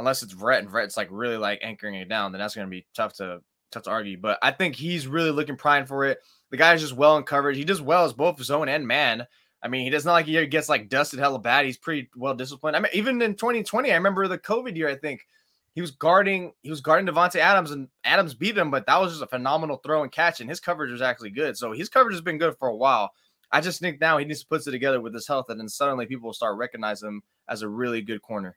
Unless 0.00 0.22
it's 0.24 0.34
Verrett 0.34 0.58
and 0.58 0.68
Verrett's 0.68 0.96
like 0.96 1.08
really 1.10 1.36
like 1.36 1.60
anchoring 1.62 1.94
it 1.94 2.08
down, 2.08 2.32
then 2.32 2.40
that's 2.40 2.54
gonna 2.56 2.66
be 2.66 2.86
tough 2.94 3.12
to 3.14 3.40
tough 3.70 3.84
to 3.84 3.90
argue. 3.90 4.18
But 4.18 4.38
I 4.42 4.50
think 4.50 4.74
he's 4.74 5.06
really 5.06 5.30
looking 5.30 5.56
primed 5.56 5.88
for 5.88 6.04
it. 6.04 6.18
The 6.50 6.56
guy's 6.56 6.80
just 6.80 6.96
well 6.96 7.16
in 7.16 7.22
coverage. 7.22 7.56
He 7.56 7.64
does 7.64 7.80
well 7.80 8.04
as 8.04 8.12
both 8.12 8.42
zone 8.42 8.68
and 8.68 8.86
man. 8.86 9.26
I 9.62 9.68
mean, 9.68 9.84
he 9.84 9.90
does 9.90 10.04
not 10.04 10.12
like 10.12 10.26
he 10.26 10.46
gets 10.46 10.68
like 10.68 10.88
dusted 10.88 11.20
hella 11.20 11.38
bad. 11.38 11.66
He's 11.66 11.76
pretty 11.76 12.08
well 12.16 12.34
disciplined. 12.34 12.76
I 12.76 12.80
mean, 12.80 12.90
even 12.94 13.20
in 13.22 13.34
2020, 13.34 13.92
I 13.92 13.94
remember 13.94 14.26
the 14.26 14.38
COVID 14.38 14.76
year, 14.76 14.88
I 14.88 14.96
think 14.96 15.26
he 15.74 15.80
was 15.80 15.90
guarding 15.90 16.52
he 16.62 16.70
was 16.70 16.80
guarding 16.80 17.06
Davante 17.06 17.36
Adams 17.36 17.70
and 17.70 17.88
Adams 18.04 18.34
beat 18.34 18.58
him, 18.58 18.70
but 18.70 18.86
that 18.86 19.00
was 19.00 19.12
just 19.12 19.22
a 19.22 19.26
phenomenal 19.26 19.76
throw 19.76 20.02
and 20.02 20.10
catch, 20.10 20.40
and 20.40 20.48
his 20.48 20.60
coverage 20.60 20.90
was 20.90 21.02
actually 21.02 21.30
good. 21.30 21.56
So 21.56 21.72
his 21.72 21.88
coverage 21.88 22.14
has 22.14 22.22
been 22.22 22.38
good 22.38 22.56
for 22.58 22.68
a 22.68 22.76
while. 22.76 23.10
I 23.52 23.60
just 23.60 23.80
think 23.80 24.00
now 24.00 24.18
he 24.18 24.24
needs 24.24 24.40
to 24.40 24.46
put 24.46 24.66
it 24.66 24.70
together 24.70 25.00
with 25.00 25.12
his 25.12 25.26
health, 25.26 25.46
and 25.48 25.60
then 25.60 25.68
suddenly 25.68 26.06
people 26.06 26.26
will 26.26 26.34
start 26.34 26.56
recognizing 26.56 27.08
him 27.08 27.22
as 27.48 27.62
a 27.62 27.68
really 27.68 28.00
good 28.00 28.22
corner. 28.22 28.56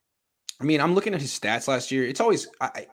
I 0.62 0.64
mean, 0.64 0.82
I'm 0.82 0.96
looking 0.96 1.14
at 1.14 1.22
his 1.22 1.38
stats 1.38 1.68
last 1.68 1.92
year. 1.92 2.06
It's 2.06 2.22
always 2.22 2.48
I, 2.62 2.88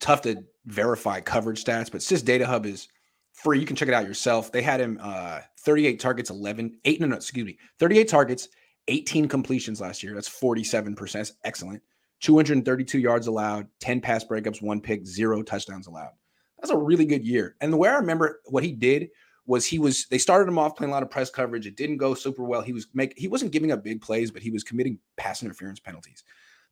tough 0.00 0.22
to 0.22 0.44
verify 0.66 1.20
coverage 1.20 1.64
stats, 1.64 1.90
but 1.90 2.02
Sis 2.02 2.22
Data 2.22 2.46
Hub 2.46 2.66
is 2.66 2.88
free. 3.32 3.58
You 3.58 3.66
can 3.66 3.76
check 3.76 3.88
it 3.88 3.94
out 3.94 4.06
yourself. 4.06 4.52
They 4.52 4.62
had 4.62 4.80
him 4.80 4.98
uh 5.02 5.40
38 5.60 5.98
targets, 5.98 6.30
11, 6.30 6.78
8, 6.84 7.00
no, 7.00 7.06
no, 7.06 7.16
excuse 7.16 7.46
me, 7.46 7.58
38 7.78 8.08
targets, 8.08 8.48
18 8.88 9.28
completions 9.28 9.80
last 9.80 10.02
year. 10.02 10.14
That's 10.14 10.28
47%. 10.28 11.12
That's 11.12 11.32
excellent. 11.44 11.82
232 12.20 12.98
yards 12.98 13.26
allowed, 13.26 13.66
10 13.80 14.00
pass 14.00 14.24
breakups, 14.24 14.62
one 14.62 14.80
pick, 14.80 15.06
zero 15.06 15.42
touchdowns 15.42 15.86
allowed. 15.86 16.12
That's 16.58 16.70
a 16.70 16.76
really 16.76 17.04
good 17.04 17.24
year. 17.24 17.56
And 17.60 17.72
the 17.72 17.76
way 17.76 17.88
I 17.88 17.96
remember 17.96 18.40
what 18.46 18.64
he 18.64 18.72
did 18.72 19.10
was 19.46 19.66
he 19.66 19.78
was 19.78 20.06
they 20.06 20.18
started 20.18 20.48
him 20.48 20.58
off 20.58 20.76
playing 20.76 20.90
a 20.90 20.94
lot 20.94 21.02
of 21.02 21.10
press 21.10 21.30
coverage. 21.30 21.66
It 21.66 21.76
didn't 21.76 21.98
go 21.98 22.14
super 22.14 22.44
well. 22.44 22.62
He 22.62 22.72
was 22.72 22.86
make 22.94 23.12
he 23.18 23.28
wasn't 23.28 23.52
giving 23.52 23.72
up 23.72 23.84
big 23.84 24.00
plays, 24.00 24.30
but 24.30 24.42
he 24.42 24.50
was 24.50 24.64
committing 24.64 24.98
pass 25.16 25.42
interference 25.42 25.80
penalties. 25.80 26.24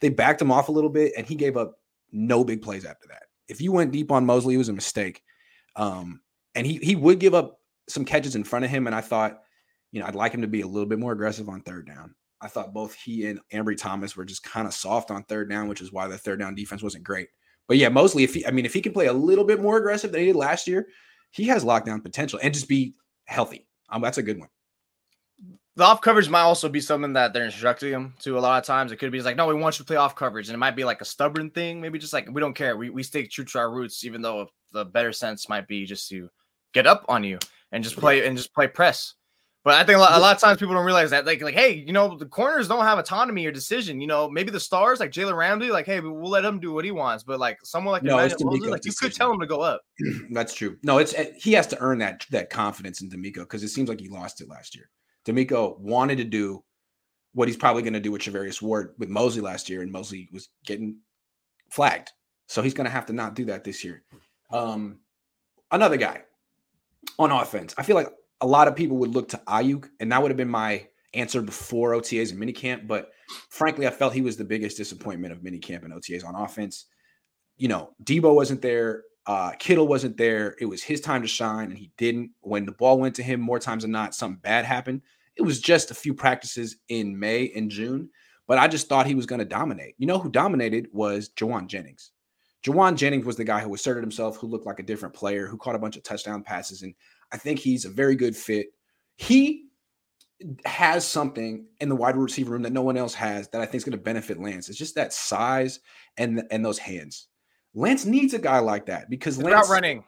They 0.03 0.11
backed 0.11 0.43
him 0.43 0.53
off 0.53 0.69
a 0.69 0.73
little 0.73 0.91
bit, 0.91 1.15
and 1.17 1.27
he 1.27 1.37
gave 1.37 1.57
up 1.57 1.79
no 2.11 2.45
big 2.45 2.61
plays 2.61 2.85
after 2.85 3.07
that. 3.09 3.23
If 3.49 3.61
you 3.61 3.73
went 3.73 3.93
deep 3.93 4.11
on 4.11 4.27
Moseley, 4.27 4.57
it 4.57 4.59
was 4.59 4.69
a 4.69 4.75
mistake. 4.75 5.23
Um, 5.77 6.21
and 6.55 6.67
he 6.67 6.77
he 6.79 6.97
would 6.97 7.21
give 7.21 7.35
up 7.35 7.61
some 7.89 8.05
catches 8.05 8.37
in 8.37 8.45
front 8.45 8.65
of 8.65 8.71
him, 8.71 8.87
and 8.87 8.95
I 8.95 9.01
thought, 9.01 9.41
you 9.93 10.01
know, 10.01 10.07
I'd 10.07 10.15
like 10.15 10.33
him 10.35 10.43
to 10.43 10.49
be 10.49 10.61
a 10.61 10.67
little 10.67 10.89
bit 10.89 10.99
more 10.99 11.13
aggressive 11.13 11.49
on 11.49 11.61
third 11.63 11.87
down. 11.87 12.15
I 12.41 12.49
thought 12.49 12.75
both 12.75 12.95
he 12.95 13.27
and 13.27 13.39
Ambry 13.53 13.79
Thomas 13.79 14.17
were 14.17 14.25
just 14.25 14.43
kind 14.43 14.67
of 14.67 14.75
soft 14.75 15.13
on 15.13 15.23
third 15.23 15.49
down, 15.49 15.69
which 15.69 15.81
is 15.81 15.93
why 15.93 16.09
the 16.09 16.19
third 16.19 16.41
down 16.41 16.57
defense 16.57 16.83
wasn't 16.83 17.05
great. 17.05 17.29
But 17.69 17.77
yeah, 17.77 17.89
Moseley, 17.89 18.25
if 18.25 18.35
he, 18.35 18.45
I 18.45 18.51
mean, 18.51 18.67
if 18.67 18.75
he 18.75 18.81
can 18.81 18.93
play 18.93 19.07
a 19.07 19.13
little 19.13 19.45
bit 19.45 19.63
more 19.63 19.77
aggressive 19.79 20.11
than 20.11 20.21
he 20.21 20.27
did 20.27 20.37
last 20.37 20.67
year, 20.67 20.89
he 21.31 21.45
has 21.45 21.65
lockdown 21.65 22.03
potential 22.03 22.41
and 22.43 22.53
just 22.53 22.69
be 22.69 22.95
healthy. 23.25 23.69
Um, 23.89 24.03
that's 24.03 24.19
a 24.19 24.23
good 24.23 24.41
one. 24.41 24.49
The 25.75 25.85
off 25.85 26.03
coverage 26.03 26.29
might 26.29 26.43
also 26.43 26.69
be 26.69 26.81
something 26.81 27.15
that 27.15 27.33
they're 27.33 27.47
instructing 27.47 27.93
them 27.93 28.15
to 28.21 28.39
a 28.39 28.41
lot 28.41 28.59
of 28.59 28.67
times. 28.67 28.93
It 28.93 28.97
could 28.97 29.11
be 29.11 29.23
like, 29.23 29.37
no, 29.37 29.47
we 29.47 29.55
want 29.55 29.79
you 29.79 29.85
to 29.85 29.87
play 29.87 29.97
off 29.97 30.15
coverage. 30.15 30.49
And 30.49 30.55
it 30.55 30.59
might 30.59 30.77
be 30.77 30.85
like 30.85 31.01
a 31.01 31.07
stubborn 31.07 31.51
thing. 31.51 31.81
Maybe 31.81 31.99
just 31.99 32.13
like, 32.13 32.29
we 32.31 32.41
don't 32.43 32.53
care. 32.53 32.77
We, 32.77 32.91
we 32.91 33.03
stay 33.03 33.27
true 33.27 33.45
to 33.47 33.59
our 33.59 33.73
roots, 33.73 34.05
even 34.05 34.21
though 34.21 34.49
the 34.73 34.85
better 34.85 35.13
sense 35.13 35.49
might 35.49 35.67
be 35.67 35.87
just 35.87 36.11
to 36.11 36.29
get 36.75 36.87
up 36.87 37.07
on 37.09 37.25
you 37.25 37.39
and 37.73 37.83
just 37.83 37.97
play 37.97 38.27
and 38.27 38.37
just 38.37 38.53
play 38.55 38.69
press. 38.69 39.15
But 39.65 39.75
I 39.75 39.85
think 39.85 39.97
a 39.97 40.01
lot, 40.01 40.13
a 40.13 40.19
lot, 40.19 40.35
of 40.35 40.43
times 40.43 40.59
people 40.59 40.75
don't 40.75 40.85
realize 40.85 41.11
that, 41.11 41.25
like, 41.25 41.41
like, 41.41 41.55
hey, 41.55 41.73
you 41.73 41.93
know, 41.93 42.19
the 42.19 42.27
corners 42.27 42.67
don't 42.67 42.85
have 42.85 42.99
autonomy 42.99 43.47
or 43.47 43.53
decision. 43.53 44.01
You 44.01 44.09
know, 44.09 44.29
maybe 44.29 44.51
the 44.51 44.59
stars, 44.59 44.99
like 44.99 45.13
Jalen 45.13 45.37
Ramsey, 45.37 45.71
like, 45.71 45.87
hey, 45.87 46.01
we'll 46.01 46.29
let 46.29 46.45
him 46.45 46.59
do 46.59 46.73
what 46.73 46.85
he 46.85 46.91
wants. 46.91 47.23
But 47.23 47.39
like 47.39 47.59
someone 47.63 47.93
like 47.93 48.03
no, 48.03 48.17
Moses, 48.17 48.43
like 48.43 48.85
you 48.85 48.93
could 48.93 49.15
tell 49.15 49.33
him 49.33 49.39
to 49.39 49.47
go 49.47 49.61
up. 49.61 49.81
That's 50.33 50.53
true. 50.53 50.79
No, 50.83 50.99
it's 50.99 51.15
eh, 51.15 51.31
he 51.37 51.53
has 51.53 51.69
to 51.69 51.81
earn 51.81 51.99
that 51.99 52.27
that 52.31 52.51
confidence 52.51 53.03
in 53.03 53.09
DeMeco 53.09 53.37
because 53.37 53.63
it 53.63 53.69
seems 53.69 53.89
like 53.89 54.01
he 54.01 54.09
lost 54.09 54.41
it 54.41 54.49
last 54.49 54.75
year. 54.75 54.91
DeMeco 55.27 55.79
wanted 55.79 56.19
to 56.19 56.25
do 56.25 56.63
what 57.35 57.49
he's 57.49 57.57
probably 57.57 57.83
going 57.83 57.95
to 57.95 58.01
do 58.01 58.13
with 58.13 58.23
Charvarius 58.23 58.61
Ward 58.61 58.95
with 58.99 59.09
Moseley 59.09 59.43
last 59.43 59.69
year, 59.69 59.83
and 59.83 59.91
Moseley 59.91 60.29
was 60.33 60.49
getting 60.67 60.99
flagged, 61.71 62.11
so 62.47 62.63
he's 62.63 62.75
going 62.75 62.85
to 62.85 62.91
have 62.91 63.07
to 63.07 63.13
not 63.13 63.35
do 63.35 63.47
that 63.47 63.65
this 63.65 63.85
year. 63.85 64.03
Um, 64.51 64.99
another 65.71 65.97
guy 65.97 66.23
on 67.19 67.31
offense, 67.31 67.75
I 67.79 67.83
feel 67.83 67.97
like 67.97 68.09
a 68.41 68.47
lot 68.47 68.69
of 68.69 68.77
people 68.77 68.99
would 68.99 69.15
look 69.15 69.29
to 69.31 69.41
Aiyuk, 69.47 69.89
and 70.01 70.13
that 70.13 70.21
would 70.21 70.31
have 70.31 70.37
been 70.37 70.51
my 70.51 70.89
answer 71.15 71.41
before 71.43 71.93
OTAs 71.93 72.33
and 72.33 72.41
minicamp. 72.41 72.87
But 72.87 73.11
frankly, 73.49 73.87
I 73.87 73.91
felt 73.91 74.13
he 74.13 74.21
was 74.21 74.37
the 74.37 74.45
biggest 74.45 74.77
disappointment 74.77 75.33
of 75.33 75.41
minicamp 75.41 75.85
and 75.85 75.93
OTAs 75.93 76.27
on 76.27 76.35
offense. 76.35 76.87
You 77.57 77.69
know, 77.69 77.95
Deebo 78.03 78.35
wasn't 78.35 78.63
there. 78.63 79.05
Uh, 79.27 79.53
Kittle 79.53 79.87
wasn't 79.87 80.17
there. 80.17 80.57
It 80.59 80.67
was 80.67 80.83
his 80.83 81.01
time 81.01 81.23
to 81.23 81.29
shine, 81.29 81.71
and 81.71 81.79
he 81.79 81.91
didn't. 81.97 82.33
When 82.41 82.67
the 82.67 82.73
ball 82.73 82.99
went 82.99 83.15
to 83.17 83.23
him 83.23 83.41
more 83.41 83.59
times 83.59 83.83
than 83.83 83.93
not, 83.93 84.15
something 84.15 84.41
bad 84.43 84.65
happened. 84.65 85.03
It 85.37 85.43
was 85.43 85.61
just 85.61 85.91
a 85.91 85.95
few 85.95 86.13
practices 86.13 86.77
in 86.89 87.19
May 87.19 87.51
and 87.55 87.71
June, 87.71 88.11
but 88.47 88.59
I 88.59 88.69
just 88.69 88.89
thought 88.89 89.07
he 89.07 89.15
was 89.15 89.27
going 89.27 89.39
to 89.39 89.45
dominate. 89.45 89.95
You 89.99 90.07
know 90.07 90.19
who 90.19 90.31
dominated 90.31 90.89
was 90.93 91.31
Jauan 91.31 91.69
Jennings. 91.69 92.11
Jauan 92.65 92.97
Jennings 92.97 93.25
was 93.25 93.37
the 93.37 93.45
guy 93.45 93.61
who 93.61 93.75
asserted 93.75 94.03
himself, 94.03 94.37
who 94.37 94.47
looked 94.47 94.67
like 94.67 94.79
a 94.79 94.85
different 94.85 95.15
player, 95.15 95.47
who 95.47 95.57
caught 95.57 95.75
a 95.75 95.81
bunch 95.81 95.97
of 95.97 96.03
touchdown 96.03 96.43
passes. 96.43 96.83
And 96.83 96.95
I 97.33 97.37
think 97.37 97.59
he's 97.59 97.85
a 97.85 97.91
very 97.91 98.15
good 98.15 98.37
fit. 98.37 98.69
He 99.17 99.67
has 100.65 101.07
something 101.07 101.67
in 101.81 101.89
the 101.89 101.97
wide 101.97 102.17
receiver 102.17 102.53
room 102.53 102.63
that 102.63 102.73
no 102.73 102.83
one 102.83 102.97
else 102.97 103.15
has 103.15 103.49
that 103.49 103.61
I 103.61 103.65
think 103.65 103.77
is 103.77 103.85
going 103.85 103.97
to 103.97 104.03
benefit 104.03 104.41
Lance. 104.41 104.69
It's 104.69 104.79
just 104.79 104.97
that 104.97 105.13
size 105.13 105.81
and 106.17 106.43
and 106.51 106.65
those 106.65 106.79
hands. 106.79 107.29
Lance 107.75 108.05
needs 108.05 108.35
a 108.35 108.39
guy 108.39 108.59
like 108.59 108.87
that 108.87 109.09
because 109.09 109.39
it's 109.39 109.45
Lance 109.45 109.69
not 109.69 109.75
running. 109.75 110.05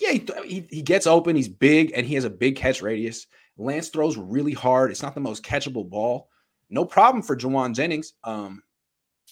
Yeah, 0.00 0.12
he, 0.12 0.26
he, 0.44 0.66
he 0.70 0.82
gets 0.82 1.06
open. 1.06 1.36
He's 1.36 1.48
big 1.48 1.92
and 1.94 2.06
he 2.06 2.14
has 2.14 2.24
a 2.24 2.30
big 2.30 2.56
catch 2.56 2.82
radius. 2.82 3.26
Lance 3.56 3.88
throws 3.88 4.16
really 4.16 4.52
hard. 4.52 4.90
It's 4.90 5.02
not 5.02 5.14
the 5.14 5.20
most 5.20 5.42
catchable 5.42 5.88
ball. 5.88 6.28
No 6.68 6.84
problem 6.84 7.22
for 7.22 7.36
Jauan 7.36 7.74
Jennings. 7.74 8.12
Um, 8.24 8.62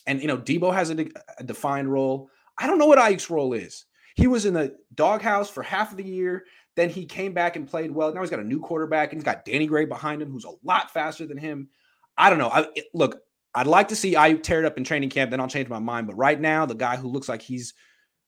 and 0.07 0.20
you 0.20 0.29
know 0.29 0.38
Deebo 0.38 0.73
has 0.73 0.90
a, 0.90 1.07
a 1.38 1.44
defined 1.44 1.92
role. 1.92 2.31
I 2.59 2.66
don't 2.66 2.79
know 2.79 2.87
what 2.87 2.99
Ike's 2.99 3.31
role 3.31 3.53
is. 3.53 3.85
He 4.14 4.27
was 4.27 4.47
in 4.47 4.55
the 4.55 4.77
doghouse 4.94 5.51
for 5.51 5.62
half 5.62 5.90
of 5.90 5.97
the 5.97 6.05
year. 6.05 6.44
Then 6.77 6.88
he 6.88 7.05
came 7.05 7.33
back 7.33 7.57
and 7.57 7.68
played 7.68 7.90
well. 7.90 8.12
Now 8.12 8.20
he's 8.20 8.31
got 8.31 8.40
a 8.40 8.44
new 8.44 8.61
quarterback 8.61 9.12
and 9.12 9.20
he's 9.20 9.25
got 9.25 9.44
Danny 9.44 9.66
Gray 9.66 9.85
behind 9.85 10.23
him, 10.23 10.31
who's 10.31 10.44
a 10.44 10.53
lot 10.62 10.92
faster 10.92 11.27
than 11.27 11.38
him. 11.38 11.68
I 12.16 12.31
don't 12.31 12.38
know. 12.38 12.49
I, 12.49 12.66
it, 12.75 12.87
look, 12.94 13.20
I'd 13.55 13.67
like 13.67 13.88
to 13.88 13.97
see 13.97 14.14
Aiyuk 14.14 14.43
tear 14.43 14.61
it 14.61 14.64
up 14.64 14.77
in 14.77 14.85
training 14.85 15.11
camp. 15.11 15.31
Then 15.31 15.40
I'll 15.40 15.49
change 15.49 15.69
my 15.69 15.79
mind. 15.79 16.07
But 16.07 16.17
right 16.17 16.40
now, 16.40 16.67
the 16.67 16.75
guy 16.75 16.97
who 16.97 17.09
looks 17.09 17.29
like 17.29 17.43
he's 17.43 17.75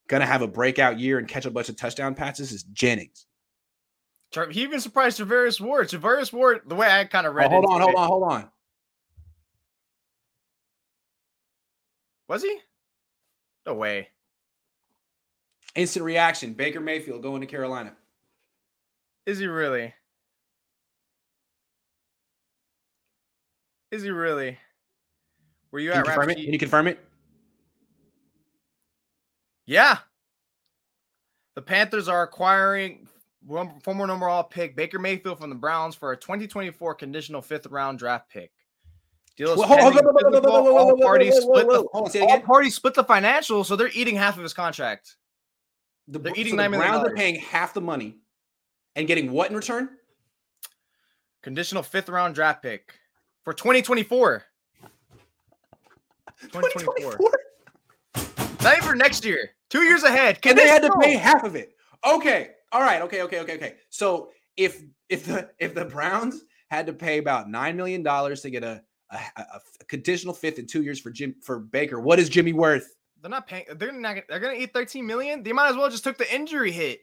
going 0.07 0.21
to 0.21 0.27
have 0.27 0.41
a 0.41 0.47
breakout 0.47 0.99
year 0.99 1.19
and 1.19 1.27
catch 1.27 1.45
a 1.45 1.51
bunch 1.51 1.69
of 1.69 1.75
touchdown 1.75 2.15
passes 2.15 2.51
is 2.51 2.63
Jennings. 2.63 3.25
He 4.51 4.61
even 4.63 4.79
surprised 4.79 5.19
Charvarius 5.19 5.59
Ward. 5.59 5.89
Charvarius 5.89 6.31
Ward, 6.31 6.61
the 6.67 6.75
way 6.75 6.89
I 6.89 7.05
kind 7.05 7.27
of 7.27 7.33
read 7.33 7.47
oh, 7.47 7.49
hold 7.49 7.65
on, 7.65 7.81
hold 7.81 7.95
on, 7.95 8.07
hold 8.07 8.23
on. 8.23 8.49
Was 12.27 12.43
he? 12.43 12.57
No 13.65 13.73
way. 13.73 14.09
Instant 15.75 16.05
reaction. 16.05 16.53
Baker 16.53 16.81
Mayfield 16.81 17.21
going 17.21 17.41
to 17.41 17.47
Carolina. 17.47 17.95
Is 19.25 19.39
he 19.39 19.47
really? 19.47 19.93
Is 23.91 24.03
he 24.03 24.09
really? 24.09 24.57
Were 25.71 25.79
you 25.79 25.91
Can 25.91 25.99
at 25.99 26.05
you 26.05 26.11
confirm 26.11 26.29
it? 26.29 26.35
Can 26.35 26.53
you 26.53 26.59
confirm 26.59 26.87
it? 26.87 26.99
Yeah. 29.65 29.97
The 31.55 31.61
Panthers 31.61 32.07
are 32.07 32.23
acquiring 32.23 33.07
former 33.81 34.07
number 34.07 34.27
all 34.27 34.43
pick 34.43 34.75
Baker 34.75 34.99
Mayfield 34.99 35.39
from 35.39 35.49
the 35.49 35.55
Browns 35.55 35.95
for 35.95 36.11
a 36.11 36.17
2024 36.17 36.95
conditional 36.95 37.41
fifth 37.41 37.67
round 37.67 37.99
draft 37.99 38.29
pick. 38.29 38.51
Deal 39.37 39.53
is 39.53 39.59
all 39.59 39.67
parties 40.97 41.35
split 41.41 41.67
the 41.67 41.87
all 42.21 42.41
parties 42.41 42.75
split 42.75 42.95
the 42.95 43.03
financial, 43.03 43.63
so 43.63 43.75
they're 43.75 43.91
eating 43.93 44.15
half 44.15 44.35
of 44.35 44.43
his 44.43 44.53
contract. 44.53 45.15
The, 46.07 46.19
they're 46.19 46.33
eating 46.35 46.57
so 46.57 46.63
the 46.63 46.69
Browns 46.69 47.07
are 47.07 47.13
paying 47.13 47.35
half 47.35 47.73
the 47.73 47.81
money 47.81 48.17
and 48.95 49.07
getting 49.07 49.31
what 49.31 49.49
in 49.49 49.55
return? 49.55 49.89
Conditional 51.43 51.83
fifth 51.83 52.09
round 52.09 52.33
draft 52.33 52.63
pick 52.63 52.93
for 53.43 53.53
2024. 53.53 54.43
2024. 56.41 57.19
Not 58.63 58.77
even 58.77 58.89
for 58.89 58.95
next 58.95 59.23
year. 59.25 59.51
Two 59.69 59.81
years 59.83 60.03
ahead. 60.03 60.41
Can 60.41 60.51
and 60.51 60.59
they 60.59 60.67
had 60.67 60.81
to 60.81 60.91
pay 61.01 61.15
half 61.15 61.43
of 61.43 61.55
it. 61.55 61.73
Okay. 62.05 62.49
All 62.71 62.81
right. 62.81 63.01
Okay. 63.03 63.21
Okay. 63.23 63.39
Okay. 63.39 63.55
Okay. 63.55 63.75
So 63.89 64.29
if 64.55 64.83
if 65.09 65.25
the 65.25 65.49
if 65.59 65.73
the 65.73 65.85
Browns 65.85 66.41
had 66.69 66.85
to 66.87 66.93
pay 66.93 67.17
about 67.17 67.49
nine 67.49 67.77
million 67.77 68.03
dollars 68.03 68.41
to 68.41 68.49
get 68.49 68.63
a, 68.63 68.81
a, 69.11 69.19
a 69.37 69.85
conditional 69.87 70.33
fifth 70.33 70.59
in 70.59 70.67
two 70.67 70.83
years 70.83 70.99
for 70.99 71.11
Jim 71.11 71.35
for 71.41 71.59
Baker, 71.59 71.99
what 71.99 72.19
is 72.19 72.29
Jimmy 72.29 72.53
worth? 72.53 72.95
They're 73.21 73.31
not 73.31 73.47
paying. 73.47 73.65
They're 73.75 73.91
not. 73.91 74.17
They're 74.29 74.39
gonna 74.39 74.57
eat 74.57 74.73
13 74.73 75.05
million. 75.05 75.43
They 75.43 75.53
might 75.53 75.69
as 75.69 75.75
well 75.75 75.89
just 75.89 76.03
took 76.03 76.17
the 76.17 76.33
injury 76.33 76.71
hit. 76.71 77.01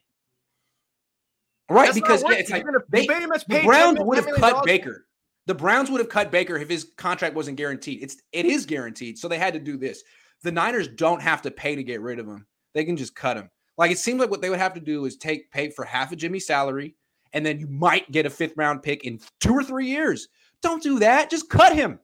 Right, 1.70 1.86
That's 1.86 1.94
because 1.98 2.22
yeah, 2.22 2.36
it's 2.36 2.50
like 2.50 2.64
they, 2.90 3.06
the 3.06 3.62
Browns 3.64 3.98
would 3.98 4.18
have 4.18 4.36
cut 4.36 4.64
Baker. 4.66 5.06
The 5.46 5.54
Browns 5.54 5.90
would 5.90 6.00
have 6.00 6.08
cut 6.08 6.30
Baker 6.30 6.56
if 6.56 6.70
his 6.70 6.92
contract 6.96 7.34
wasn't 7.34 7.58
guaranteed. 7.58 8.02
It's 8.02 8.16
it 8.32 8.46
is 8.46 8.64
guaranteed, 8.64 9.18
so 9.18 9.28
they 9.28 9.38
had 9.38 9.54
to 9.54 9.60
do 9.60 9.76
this. 9.76 10.02
The 10.42 10.52
Niners 10.52 10.88
don't 10.88 11.22
have 11.22 11.42
to 11.42 11.50
pay 11.50 11.74
to 11.74 11.82
get 11.82 12.00
rid 12.00 12.18
of 12.18 12.26
him; 12.26 12.46
they 12.72 12.84
can 12.84 12.96
just 12.96 13.14
cut 13.14 13.36
him. 13.36 13.50
Like 13.76 13.90
it 13.90 13.98
seems 13.98 14.20
like 14.20 14.30
what 14.30 14.40
they 14.40 14.50
would 14.50 14.58
have 14.58 14.74
to 14.74 14.80
do 14.80 15.04
is 15.04 15.16
take 15.16 15.50
pay 15.50 15.70
for 15.70 15.84
half 15.84 16.12
of 16.12 16.18
Jimmy's 16.18 16.46
salary, 16.46 16.94
and 17.32 17.44
then 17.44 17.58
you 17.58 17.66
might 17.66 18.10
get 18.10 18.26
a 18.26 18.30
fifth 18.30 18.56
round 18.56 18.82
pick 18.82 19.04
in 19.04 19.20
two 19.40 19.52
or 19.52 19.64
three 19.64 19.88
years. 19.88 20.28
Don't 20.62 20.82
do 20.82 20.98
that. 21.00 21.30
Just 21.30 21.50
cut 21.50 21.74
him. 21.74 21.98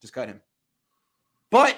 Just 0.00 0.12
cut 0.12 0.28
him. 0.28 0.40
But 1.50 1.76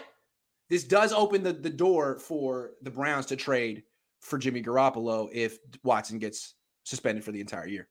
this 0.70 0.84
does 0.84 1.12
open 1.12 1.42
the, 1.42 1.52
the 1.52 1.68
door 1.68 2.18
for 2.18 2.70
the 2.80 2.90
Browns 2.90 3.26
to 3.26 3.36
trade 3.36 3.82
for 4.20 4.38
Jimmy 4.38 4.62
Garoppolo 4.62 5.28
if 5.32 5.58
Watson 5.82 6.18
gets 6.18 6.54
suspended 6.84 7.22
for 7.22 7.32
the 7.32 7.40
entire 7.40 7.66
year. 7.66 7.88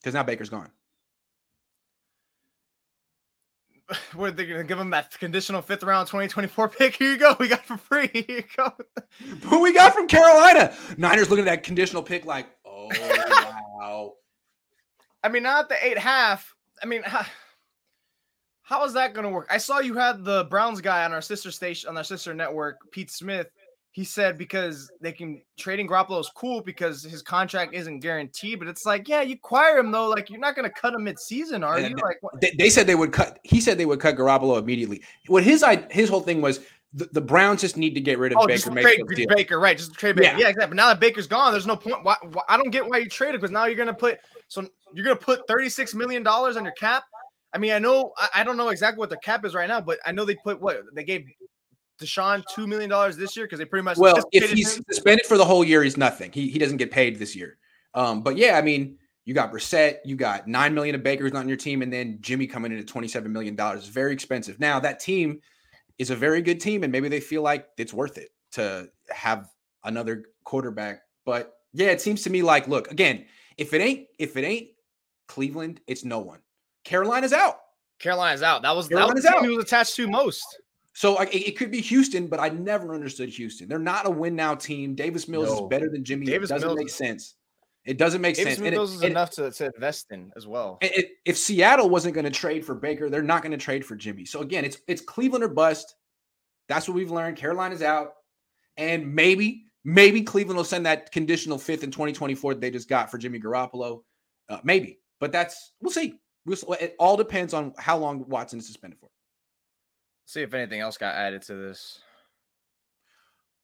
Because 0.00 0.14
now 0.14 0.22
Baker's 0.22 0.48
gone. 0.48 0.70
What 4.14 4.36
they 4.36 4.46
gonna 4.46 4.64
give 4.64 4.78
him 4.78 4.90
that 4.90 5.16
conditional 5.18 5.62
fifth 5.62 5.82
round 5.82 6.08
2024 6.08 6.68
pick? 6.68 6.96
Here 6.96 7.12
you 7.12 7.18
go. 7.18 7.36
We 7.38 7.48
got 7.48 7.64
for 7.64 7.76
free. 7.76 8.08
Here 8.12 8.24
you 8.28 8.44
go. 8.56 8.72
Who 9.44 9.60
we 9.60 9.72
got 9.72 9.94
from 9.94 10.06
Carolina? 10.06 10.74
Niners 10.96 11.30
looking 11.30 11.46
at 11.46 11.50
that 11.50 11.62
conditional 11.62 12.02
pick 12.02 12.24
like, 12.24 12.46
oh 12.64 12.88
wow. 13.78 14.12
I 15.22 15.28
mean, 15.28 15.42
not 15.42 15.68
the 15.68 15.76
eight 15.84 15.98
half. 15.98 16.54
I 16.82 16.86
mean, 16.86 17.02
how, 17.02 17.24
how 18.62 18.84
is 18.84 18.92
that 18.94 19.14
to 19.14 19.28
work? 19.28 19.48
I 19.50 19.58
saw 19.58 19.80
you 19.80 19.94
had 19.94 20.24
the 20.24 20.44
Browns 20.44 20.80
guy 20.80 21.04
on 21.04 21.12
our 21.12 21.22
sister 21.22 21.50
station 21.50 21.88
on 21.88 21.96
our 21.96 22.04
sister 22.04 22.34
network, 22.34 22.78
Pete 22.92 23.10
Smith. 23.10 23.48
He 23.92 24.04
said 24.04 24.38
because 24.38 24.88
they 25.00 25.10
can 25.10 25.42
trading 25.58 25.88
Garoppolo 25.88 26.20
is 26.20 26.30
cool 26.34 26.60
because 26.60 27.02
his 27.02 27.22
contract 27.22 27.74
isn't 27.74 27.98
guaranteed, 27.98 28.60
but 28.60 28.68
it's 28.68 28.86
like, 28.86 29.08
yeah, 29.08 29.20
you 29.22 29.34
acquire 29.34 29.78
him 29.78 29.90
though. 29.90 30.08
Like 30.08 30.30
you're 30.30 30.38
not 30.38 30.54
going 30.54 30.68
to 30.68 30.80
cut 30.80 30.94
him 30.94 31.04
mid-season, 31.04 31.64
are 31.64 31.80
you? 31.80 31.96
Like 31.96 32.18
they, 32.40 32.52
they, 32.56 32.70
said 32.70 32.86
they 32.86 32.94
would 32.94 33.12
cut. 33.12 33.40
He 33.42 33.60
said 33.60 33.78
they 33.78 33.86
would 33.86 33.98
cut 33.98 34.16
Garoppolo 34.16 34.58
immediately. 34.60 35.02
What 35.26 35.42
his 35.42 35.64
his 35.90 36.08
whole 36.08 36.20
thing 36.20 36.40
was 36.40 36.60
the, 36.92 37.08
the, 37.12 37.20
Browns 37.20 37.60
just 37.60 37.76
need 37.76 37.94
to 37.94 38.00
get 38.00 38.18
rid 38.18 38.32
of 38.32 38.38
oh, 38.40 38.46
Baker. 38.46 38.70
Trade 38.70 39.28
Baker, 39.28 39.60
right? 39.60 39.76
Just 39.76 39.94
trade 39.94 40.16
Baker. 40.16 40.36
Yeah. 40.36 40.38
yeah, 40.38 40.48
exactly. 40.48 40.70
But 40.70 40.76
now 40.76 40.88
that 40.88 41.00
Baker's 41.00 41.26
gone, 41.26 41.52
there's 41.52 41.66
no 41.66 41.76
point. 41.76 42.02
Why, 42.02 42.16
why, 42.32 42.42
I 42.48 42.56
don't 42.56 42.70
get 42.70 42.88
why 42.88 42.98
you 42.98 43.08
traded 43.08 43.40
because 43.40 43.52
now 43.52 43.66
you're 43.66 43.76
gonna 43.76 43.94
put 43.94 44.18
so 44.48 44.66
you're 44.92 45.04
gonna 45.04 45.16
put 45.16 45.46
36 45.46 45.94
million 45.94 46.22
dollars 46.22 46.56
on 46.56 46.64
your 46.64 46.74
cap. 46.74 47.04
I 47.52 47.58
mean, 47.58 47.72
I 47.72 47.78
know 47.78 48.12
I, 48.16 48.28
I, 48.36 48.44
don't 48.44 48.56
know 48.56 48.68
exactly 48.68 48.98
what 48.98 49.10
the 49.10 49.16
cap 49.18 49.44
is 49.44 49.54
right 49.54 49.68
now, 49.68 49.80
but 49.80 49.98
I 50.04 50.12
know 50.12 50.24
they 50.24 50.36
put 50.36 50.60
what 50.60 50.82
they 50.94 51.04
gave 51.04 51.26
Deshaun 52.00 52.42
two 52.54 52.66
million 52.66 52.88
dollars 52.88 53.16
this 53.16 53.36
year 53.36 53.46
because 53.46 53.58
they 53.58 53.64
pretty 53.64 53.84
much 53.84 53.98
well, 53.98 54.16
if 54.32 54.50
he's 54.50 54.76
him. 54.76 54.84
suspended 54.90 55.26
for 55.26 55.36
the 55.36 55.44
whole 55.44 55.64
year, 55.64 55.82
he's 55.82 55.96
nothing. 55.96 56.32
He 56.32 56.48
he 56.48 56.58
doesn't 56.58 56.78
get 56.78 56.90
paid 56.90 57.18
this 57.18 57.36
year. 57.36 57.58
Um, 57.94 58.22
but 58.22 58.36
yeah, 58.36 58.56
I 58.56 58.62
mean, 58.62 58.98
you 59.24 59.34
got 59.34 59.52
Brissett, 59.52 59.98
you 60.04 60.16
got 60.16 60.48
nine 60.48 60.74
million 60.74 60.94
of 60.94 61.02
Baker's 61.02 61.32
not 61.32 61.40
on 61.40 61.48
your 61.48 61.56
team, 61.56 61.82
and 61.82 61.92
then 61.92 62.18
Jimmy 62.20 62.46
coming 62.46 62.72
in 62.72 62.78
at 62.78 62.86
27 62.86 63.30
million 63.32 63.54
dollars. 63.54 63.82
Is 63.82 63.88
very 63.88 64.12
expensive. 64.12 64.58
Now 64.58 64.80
that 64.80 65.00
team 65.00 65.40
is 65.98 66.10
a 66.10 66.16
very 66.16 66.42
good 66.42 66.60
team, 66.60 66.82
and 66.82 66.90
maybe 66.90 67.08
they 67.08 67.20
feel 67.20 67.42
like 67.42 67.68
it's 67.76 67.92
worth 67.92 68.16
it 68.18 68.30
to 68.52 68.90
have 69.10 69.50
another 69.84 70.24
quarterback. 70.44 71.02
But 71.24 71.58
yeah, 71.72 71.88
it 71.88 72.00
seems 72.00 72.22
to 72.22 72.30
me 72.30 72.42
like, 72.42 72.66
look, 72.68 72.90
again, 72.90 73.26
if 73.56 73.74
it 73.74 73.80
ain't 73.80 74.06
if 74.18 74.36
it 74.36 74.44
ain't 74.44 74.68
Cleveland, 75.28 75.80
it's 75.86 76.04
no 76.04 76.18
one. 76.18 76.40
Carolina's 76.84 77.32
out. 77.32 77.58
Carolina's 77.98 78.42
out. 78.42 78.62
That 78.62 78.74
was 78.74 78.88
Carolina's 78.88 79.08
that 79.08 79.14
was 79.14 79.22
the 79.24 79.28
team 79.28 79.38
out. 79.38 79.50
he 79.50 79.56
was 79.56 79.64
attached 79.64 79.96
to 79.96 80.08
most. 80.08 80.60
So 81.00 81.18
it, 81.22 81.30
it, 81.32 81.56
could 81.56 81.70
be 81.70 81.80
Houston, 81.80 82.26
but 82.26 82.40
I 82.40 82.50
never 82.50 82.94
understood 82.94 83.30
Houston. 83.30 83.70
They're 83.70 83.78
not 83.78 84.06
a 84.06 84.10
win 84.10 84.36
now 84.36 84.54
team. 84.54 84.94
Davis 84.94 85.28
Mills 85.28 85.48
no. 85.48 85.54
is 85.54 85.68
better 85.70 85.88
than 85.88 86.04
Jimmy. 86.04 86.26
Davis 86.26 86.50
it 86.50 86.52
doesn't 86.52 86.68
Mills. 86.68 86.78
make 86.78 86.90
sense. 86.90 87.36
It 87.86 87.96
doesn't 87.96 88.20
make 88.20 88.36
Davis 88.36 88.56
sense. 88.56 88.70
Mills 88.70 88.96
is 88.96 89.02
enough 89.02 89.30
to, 89.30 89.50
to 89.50 89.70
invest 89.74 90.08
in 90.10 90.30
as 90.36 90.46
well. 90.46 90.76
It, 90.82 91.12
if 91.24 91.38
Seattle 91.38 91.88
wasn't 91.88 92.12
going 92.12 92.26
to 92.26 92.30
trade 92.30 92.66
for 92.66 92.74
Baker, 92.74 93.08
they're 93.08 93.22
not 93.22 93.40
going 93.40 93.52
to 93.52 93.56
trade 93.56 93.82
for 93.82 93.96
Jimmy. 93.96 94.26
So 94.26 94.42
again, 94.42 94.62
it's 94.62 94.76
it's 94.88 95.00
Cleveland 95.00 95.42
or 95.42 95.48
bust. 95.48 95.94
That's 96.68 96.86
what 96.86 96.94
we've 96.94 97.10
learned. 97.10 97.38
Carolina's 97.38 97.80
out, 97.80 98.16
and 98.76 99.14
maybe 99.14 99.68
maybe 99.84 100.20
Cleveland 100.20 100.58
will 100.58 100.64
send 100.64 100.84
that 100.84 101.12
conditional 101.12 101.56
fifth 101.56 101.82
in 101.82 101.90
2024 101.90 102.52
that 102.52 102.60
they 102.60 102.70
just 102.70 102.90
got 102.90 103.10
for 103.10 103.16
Jimmy 103.16 103.40
Garoppolo. 103.40 104.02
Uh, 104.50 104.58
maybe, 104.64 104.98
but 105.18 105.32
that's 105.32 105.72
we'll 105.80 105.92
see. 105.92 106.20
We'll, 106.44 106.58
it 106.78 106.94
all 106.98 107.16
depends 107.16 107.54
on 107.54 107.72
how 107.78 107.96
long 107.96 108.28
Watson 108.28 108.58
is 108.58 108.66
suspended 108.66 109.00
for. 109.00 109.09
See 110.30 110.42
if 110.42 110.54
anything 110.54 110.78
else 110.78 110.96
got 110.96 111.16
added 111.16 111.42
to 111.42 111.56
this. 111.56 111.98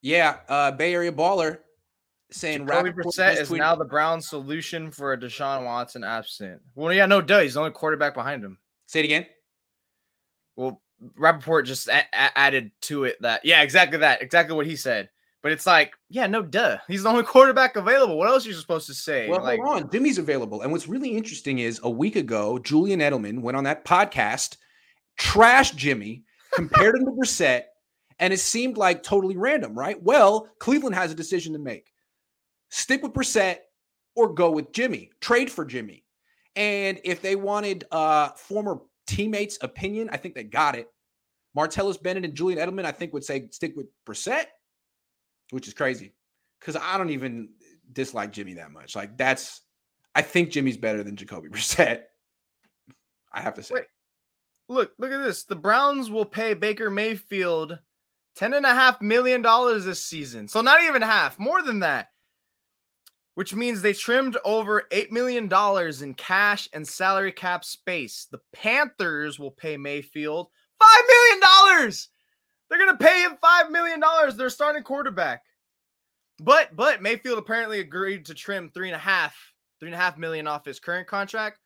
Yeah, 0.01 0.39
uh, 0.49 0.71
Bay 0.71 0.93
Area 0.93 1.13
baller 1.13 1.59
saying 2.29 2.67
Jacoby 2.67 2.91
Brissett 2.91 3.39
is 3.39 3.49
now 3.49 3.73
the 3.73 3.85
Brown 3.85 4.21
solution 4.21 4.91
for 4.91 5.13
a 5.13 5.17
Deshaun 5.17 5.63
Watson 5.63 6.03
absent. 6.03 6.61
Well, 6.75 6.91
yeah, 6.91 7.05
no 7.05 7.21
duh. 7.21 7.39
He's 7.39 7.53
the 7.53 7.61
only 7.61 7.71
quarterback 7.71 8.13
behind 8.13 8.43
him. 8.43 8.57
Say 8.85 8.99
it 8.99 9.05
again. 9.05 9.27
Well, 10.57 10.81
Rapoport 11.15 11.67
just 11.67 11.87
a- 11.87 11.99
a- 12.13 12.37
added 12.37 12.71
to 12.81 13.05
it 13.05 13.15
that, 13.21 13.45
yeah, 13.45 13.61
exactly 13.61 13.99
that. 13.99 14.21
Exactly 14.21 14.53
what 14.53 14.65
he 14.65 14.75
said. 14.75 15.09
But 15.41 15.53
it's 15.53 15.65
like, 15.65 15.93
yeah, 16.09 16.27
no 16.27 16.41
duh. 16.41 16.79
He's 16.89 17.03
the 17.03 17.09
only 17.09 17.23
quarterback 17.23 17.77
available. 17.77 18.17
What 18.17 18.27
else 18.27 18.45
are 18.45 18.49
you 18.49 18.55
supposed 18.55 18.87
to 18.87 18.93
say? 18.93 19.29
Well, 19.29 19.41
like, 19.41 19.61
hold 19.61 19.83
on. 19.83 19.89
Jimmy's 19.89 20.17
available. 20.17 20.63
And 20.63 20.73
what's 20.73 20.89
really 20.89 21.15
interesting 21.15 21.59
is 21.59 21.79
a 21.81 21.89
week 21.89 22.17
ago, 22.17 22.59
Julian 22.59 22.99
Edelman 22.99 23.39
went 23.39 23.55
on 23.55 23.63
that 23.63 23.85
podcast, 23.85 24.57
trashed 25.17 25.77
Jimmy, 25.77 26.25
compared 26.57 26.95
him 26.95 27.05
to 27.05 27.11
Brissett, 27.11 27.63
and 28.19 28.33
it 28.33 28.39
seemed 28.39 28.77
like 28.77 29.03
totally 29.03 29.37
random, 29.37 29.77
right? 29.77 30.01
Well, 30.01 30.49
Cleveland 30.59 30.95
has 30.95 31.11
a 31.11 31.15
decision 31.15 31.53
to 31.53 31.59
make: 31.59 31.91
stick 32.69 33.03
with 33.03 33.13
Brissett 33.13 33.59
or 34.15 34.33
go 34.33 34.49
with 34.51 34.73
Jimmy, 34.73 35.11
trade 35.21 35.51
for 35.51 35.63
Jimmy. 35.63 36.03
And 36.55 36.99
if 37.03 37.21
they 37.21 37.35
wanted 37.35 37.85
uh 37.91 38.29
former 38.29 38.79
teammates' 39.05 39.59
opinion, 39.61 40.09
I 40.11 40.17
think 40.17 40.33
they 40.33 40.43
got 40.43 40.75
it. 40.75 40.87
Martellus 41.55 42.01
Bennett 42.01 42.25
and 42.25 42.35
Julian 42.35 42.59
Edelman, 42.59 42.85
I 42.85 42.91
think, 42.91 43.13
would 43.13 43.23
say 43.23 43.47
stick 43.51 43.73
with 43.75 43.87
Brissett, 44.05 44.45
which 45.51 45.67
is 45.67 45.73
crazy 45.73 46.13
because 46.59 46.75
I 46.75 46.97
don't 46.97 47.11
even 47.11 47.49
dislike 47.93 48.31
Jimmy 48.31 48.55
that 48.55 48.71
much. 48.71 48.95
Like 48.95 49.17
that's, 49.17 49.61
I 50.15 50.23
think 50.23 50.49
Jimmy's 50.49 50.77
better 50.77 51.03
than 51.03 51.15
Jacoby 51.15 51.49
Brissett. 51.49 52.01
I 53.31 53.41
have 53.41 53.53
to 53.55 53.63
say. 53.63 53.75
Wait, 53.75 53.83
look, 54.69 54.93
look 54.97 55.11
at 55.11 55.23
this. 55.23 55.43
The 55.43 55.55
Browns 55.55 56.09
will 56.09 56.25
pay 56.25 56.53
Baker 56.53 56.89
Mayfield 56.89 57.79
ten 58.35 58.53
and 58.53 58.65
a 58.65 58.73
half 58.73 59.01
million 59.01 59.41
dollars 59.41 59.85
this 59.85 60.03
season. 60.03 60.47
So 60.47 60.61
not 60.61 60.83
even 60.83 61.01
half, 61.01 61.39
more 61.39 61.61
than 61.61 61.79
that. 61.79 62.09
Which 63.33 63.53
means 63.53 63.81
they 63.81 63.93
trimmed 63.93 64.35
over 64.43 64.85
$8 64.91 65.11
million 65.11 65.47
in 66.01 66.13
cash 66.15 66.67
and 66.73 66.87
salary 66.87 67.31
cap 67.31 67.63
space. 67.63 68.27
The 68.31 68.39
Panthers 68.51 69.37
will 69.37 69.51
pay 69.51 69.77
Mayfield 69.77 70.47
$5 70.81 70.85
million. 71.07 71.91
They're 72.67 72.79
gonna 72.79 72.97
pay 72.97 73.21
him 73.21 73.37
$5 73.43 73.69
million. 73.69 74.01
They're 74.35 74.49
starting 74.49 74.81
quarterback. 74.81 75.43
But 76.39 76.75
but 76.75 77.01
Mayfield 77.01 77.39
apparently 77.39 77.79
agreed 77.79 78.25
to 78.25 78.33
trim 78.33 78.69
three 78.69 78.89
and 78.89 78.95
a 78.95 78.99
half, 78.99 79.35
three 79.79 79.89
and 79.89 79.95
a 79.95 79.99
half 79.99 80.17
million 80.17 80.47
off 80.47 80.65
his 80.65 80.79
current 80.79 81.07
contract. 81.07 81.59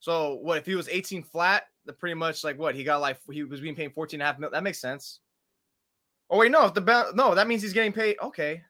So 0.00 0.34
what 0.42 0.58
if 0.58 0.66
he 0.66 0.74
was 0.74 0.88
18 0.88 1.22
flat? 1.22 1.64
The 1.86 1.92
pretty 1.92 2.14
much 2.14 2.44
like 2.44 2.58
what 2.58 2.74
he 2.74 2.84
got 2.84 3.00
like 3.00 3.18
he 3.30 3.44
was 3.44 3.60
being 3.60 3.74
paid 3.74 3.92
14 3.92 4.20
and 4.20 4.22
a 4.22 4.26
half 4.26 4.38
mil. 4.38 4.50
That 4.50 4.62
makes 4.62 4.80
sense. 4.80 5.20
Oh 6.30 6.38
wait, 6.38 6.50
no, 6.50 6.66
if 6.66 6.74
the 6.74 7.12
no, 7.14 7.34
that 7.34 7.46
means 7.46 7.62
he's 7.62 7.72
getting 7.72 7.92
paid. 7.92 8.16
Okay. 8.22 8.62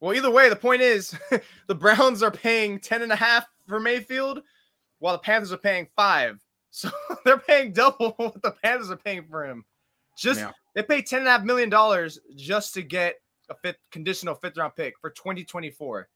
Well, 0.00 0.14
either 0.14 0.30
way, 0.30 0.48
the 0.48 0.56
point 0.56 0.82
is 0.82 1.16
the 1.68 1.74
Browns 1.74 2.22
are 2.22 2.30
paying 2.30 2.80
10 2.80 3.02
and 3.02 3.12
a 3.12 3.16
half 3.16 3.46
for 3.68 3.78
Mayfield, 3.78 4.42
while 4.98 5.14
the 5.14 5.20
Panthers 5.20 5.52
are 5.52 5.58
paying 5.58 5.88
five. 5.96 6.40
So 6.74 6.88
they're 7.26 7.36
paying 7.36 7.74
double 7.74 8.12
what 8.16 8.40
the 8.40 8.54
Panthers 8.64 8.90
are 8.90 8.96
paying 8.96 9.26
for 9.28 9.44
him. 9.44 9.62
Just 10.16 10.40
yeah. 10.40 10.52
they 10.74 10.82
paid 10.82 11.06
10 11.06 11.18
and 11.18 11.28
a 11.28 11.30
half 11.30 11.42
million 11.42 11.68
dollars 11.68 12.18
just 12.34 12.72
to 12.72 12.82
get 12.82 13.16
a 13.50 13.54
fifth 13.54 13.76
conditional 13.90 14.34
fifth 14.34 14.56
round 14.56 14.74
pick 14.74 14.94
for 14.98 15.10
2024. 15.10 16.08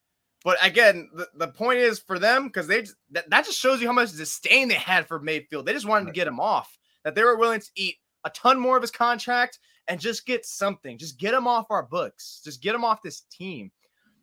But 0.47 0.65
again, 0.65 1.11
the, 1.13 1.27
the 1.35 1.49
point 1.49 1.81
is 1.81 1.99
for 1.99 2.21
them 2.21 2.47
because 2.47 2.69
they 2.69 2.83
just, 2.83 2.95
that, 3.11 3.29
that 3.31 3.45
just 3.45 3.59
shows 3.59 3.81
you 3.81 3.89
how 3.89 3.93
much 3.93 4.13
disdain 4.13 4.69
they 4.69 4.75
had 4.75 5.09
for 5.09 5.19
Mayfield. 5.19 5.67
They 5.67 5.73
just 5.73 5.89
wanted 5.89 6.07
to 6.07 6.13
get 6.13 6.29
him 6.29 6.39
off. 6.39 6.79
That 7.03 7.17
they 7.17 7.25
were 7.25 7.37
willing 7.37 7.59
to 7.59 7.71
eat 7.75 7.97
a 8.23 8.31
ton 8.31 8.57
more 8.57 8.77
of 8.77 8.83
his 8.83 8.93
contract 8.93 9.59
and 9.89 9.99
just 9.99 10.25
get 10.25 10.47
something. 10.47 10.99
Just 10.99 11.19
get 11.19 11.35
him 11.35 11.49
off 11.49 11.67
our 11.71 11.83
books. 11.83 12.43
Just 12.45 12.63
get 12.63 12.77
him 12.77 12.85
off 12.85 13.03
this 13.03 13.23
team. 13.23 13.73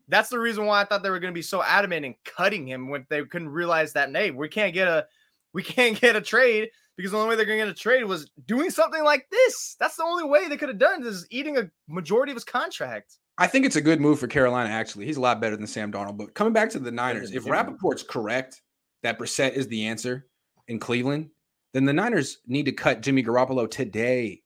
That's 0.07 0.30
the 0.30 0.39
reason 0.39 0.65
why 0.65 0.80
I 0.80 0.86
thought 0.86 1.03
they 1.03 1.09
were 1.09 1.19
going 1.19 1.34
to 1.34 1.38
be 1.38 1.41
so 1.41 1.61
adamant 1.61 2.05
in 2.05 2.15
cutting 2.24 2.65
him 2.65 2.88
when 2.88 3.05
they 3.09 3.26
couldn't 3.26 3.49
realize 3.49 3.91
that 3.91 4.09
hey, 4.15 4.32
we 4.32 4.47
can't 4.47 4.74
get 4.74 4.88
a 4.88 5.05
we 5.51 5.61
can't 5.61 5.99
get 5.99 6.15
a 6.15 6.21
trade 6.21 6.69
because 6.95 7.11
the 7.11 7.17
only 7.17 7.32
way 7.32 7.36
they're 7.36 7.45
going 7.45 7.59
to 7.59 7.65
get 7.65 7.76
a 7.76 7.78
trade 7.78 8.05
was 8.05 8.32
doing 8.47 8.69
something 8.69 9.03
like 9.03 9.28
this. 9.30 9.76
That's 9.78 9.97
the 9.97 10.05
only 10.05 10.24
way 10.24 10.47
they 10.47 10.55
could 10.55 10.69
have 10.69 10.80
done 10.80 11.05
is 11.05 11.28
eating 11.32 11.57
a 11.57 11.69
majority 11.89 12.32
of 12.32 12.38
his 12.38 12.45
contract. 12.45 13.17
I 13.38 13.47
think 13.47 13.65
it's 13.65 13.75
a 13.75 13.81
good 13.81 13.99
move 13.99 14.19
for 14.19 14.27
Carolina, 14.27 14.69
actually. 14.69 15.05
He's 15.05 15.17
a 15.17 15.21
lot 15.21 15.41
better 15.41 15.57
than 15.57 15.67
Sam 15.67 15.91
Darnold. 15.91 16.17
But 16.17 16.36
coming 16.36 16.53
back 16.53 16.69
to 16.71 16.79
the 16.79 16.91
Niners, 16.91 17.31
if 17.31 17.45
Rapoport's 17.45 18.03
correct 18.03 18.61
that 19.01 19.17
Brissett 19.17 19.53
is 19.53 19.67
the 19.67 19.88
answer 19.88 20.27
in 20.67 20.79
Cleveland, 20.79 21.29
then 21.73 21.86
the 21.86 21.93
Niners 21.93 22.38
need 22.45 22.65
to 22.65 22.71
cut 22.71 23.01
Jimmy 23.01 23.23
Garoppolo 23.23 23.69
today. 23.69 24.41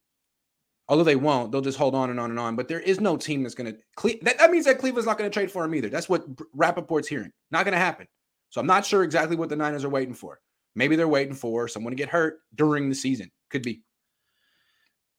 Although 0.87 1.03
they 1.03 1.17
won't, 1.17 1.51
they'll 1.51 1.59
just 1.59 1.77
hold 1.77 1.95
on 1.95 2.09
and 2.09 2.19
on 2.19 2.29
and 2.29 2.39
on. 2.39 2.55
But 2.55 2.69
there 2.69 2.79
is 2.79 3.01
no 3.01 3.17
team 3.17 3.43
that's 3.43 3.55
going 3.55 3.73
to. 3.73 4.17
That, 4.21 4.37
that 4.37 4.51
means 4.51 4.65
that 4.65 4.79
Cleveland's 4.79 5.05
not 5.05 5.17
going 5.17 5.29
to 5.29 5.33
trade 5.33 5.51
for 5.51 5.65
him 5.65 5.75
either. 5.75 5.89
That's 5.89 6.07
what 6.07 6.25
Rapoport's 6.55 7.09
hearing. 7.09 7.31
Not 7.51 7.65
going 7.65 7.73
to 7.73 7.79
happen. 7.79 8.07
So 8.49 8.61
I'm 8.61 8.67
not 8.67 8.85
sure 8.85 9.03
exactly 9.03 9.35
what 9.35 9.49
the 9.49 9.57
Niners 9.57 9.83
are 9.83 9.89
waiting 9.89 10.13
for. 10.13 10.39
Maybe 10.75 10.95
they're 10.95 11.09
waiting 11.09 11.33
for 11.33 11.67
someone 11.67 11.91
to 11.91 11.97
get 11.97 12.07
hurt 12.07 12.39
during 12.55 12.87
the 12.87 12.95
season. 12.95 13.29
Could 13.49 13.63
be. 13.63 13.81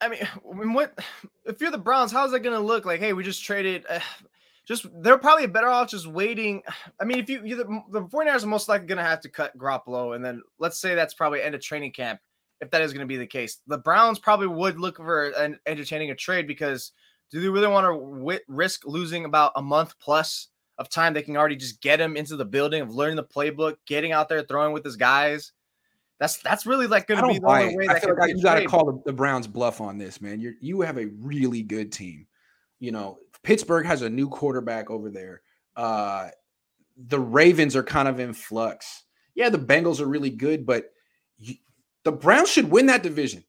I 0.00 0.08
mean, 0.08 0.20
what 0.74 0.98
if 1.44 1.60
you're 1.60 1.70
the 1.70 1.78
Browns? 1.78 2.12
How's 2.12 2.32
that 2.32 2.40
going 2.40 2.56
to 2.56 2.64
look? 2.64 2.84
Like, 2.84 3.00
hey, 3.00 3.12
we 3.12 3.24
just 3.24 3.44
traded. 3.44 3.84
Just 4.66 4.86
they're 5.02 5.16
probably 5.16 5.46
better 5.46 5.68
off 5.68 5.88
just 5.88 6.06
waiting. 6.06 6.62
I 7.00 7.06
mean, 7.06 7.20
if 7.20 7.30
you 7.30 7.40
the, 7.40 7.82
the 7.90 8.02
49ers 8.02 8.44
are 8.44 8.48
most 8.48 8.68
likely 8.68 8.86
going 8.86 8.98
to 8.98 9.02
have 9.02 9.22
to 9.22 9.30
cut 9.30 9.56
Garoppolo, 9.56 10.14
and 10.14 10.22
then 10.22 10.42
let's 10.58 10.78
say 10.78 10.94
that's 10.94 11.14
probably 11.14 11.40
end 11.40 11.54
of 11.54 11.62
training 11.62 11.92
camp. 11.92 12.20
If 12.60 12.70
that 12.72 12.82
is 12.82 12.92
going 12.92 13.00
to 13.00 13.06
be 13.06 13.16
the 13.16 13.26
case, 13.26 13.60
the 13.66 13.78
Browns 13.78 14.18
probably 14.18 14.48
would 14.48 14.78
look 14.78 14.98
for 14.98 15.30
an 15.30 15.58
entertaining 15.64 16.10
a 16.10 16.14
trade 16.14 16.46
because 16.46 16.92
do 17.30 17.40
they 17.40 17.48
really 17.48 17.66
want 17.66 17.86
to 17.86 18.40
risk 18.46 18.86
losing 18.86 19.24
about 19.24 19.52
a 19.56 19.62
month 19.62 19.94
plus 20.00 20.48
of 20.76 20.90
time? 20.90 21.14
They 21.14 21.22
can 21.22 21.38
already 21.38 21.56
just 21.56 21.80
get 21.80 21.98
him 21.98 22.14
into 22.14 22.36
the 22.36 22.44
building 22.44 22.82
of 22.82 22.94
learning 22.94 23.16
the 23.16 23.24
playbook, 23.24 23.76
getting 23.86 24.12
out 24.12 24.28
there, 24.28 24.42
throwing 24.42 24.74
with 24.74 24.84
his 24.84 24.96
guys. 24.96 25.52
That's 26.18 26.38
that's 26.38 26.66
really 26.66 26.86
like 26.86 27.06
going 27.06 27.20
to 27.20 27.28
be 27.28 27.38
the 27.38 27.46
only 27.46 27.76
way. 27.76 27.88
I 27.88 28.00
feel 28.00 28.16
like 28.18 28.30
you 28.30 28.42
got 28.42 28.56
to 28.56 28.66
call 28.66 28.86
the, 28.86 29.02
the, 29.06 29.12
Browns 29.12 29.46
bluff 29.46 29.80
on 29.80 29.98
this, 29.98 30.20
man. 30.20 30.40
You 30.40 30.54
you 30.60 30.80
have 30.80 30.98
a 30.98 31.06
really 31.20 31.62
good 31.62 31.92
team. 31.92 32.26
You 32.80 32.90
know, 32.92 33.18
Pittsburgh 33.42 33.86
has 33.86 34.02
a 34.02 34.10
new 34.10 34.28
quarterback 34.28 34.90
over 34.90 35.10
there. 35.10 35.42
Uh, 35.76 36.28
the 36.96 37.20
Ravens 37.20 37.76
are 37.76 37.84
kind 37.84 38.08
of 38.08 38.18
in 38.18 38.32
flux. 38.32 39.04
yeah, 39.34 39.48
the 39.48 39.58
Bengals 39.58 40.00
are 40.00 40.08
really 40.08 40.30
good, 40.30 40.66
but 40.66 40.86
you, 41.38 41.54
the 42.02 42.12
Browns 42.12 42.50
should 42.50 42.70
win 42.70 42.86
that 42.86 43.04
division. 43.04 43.44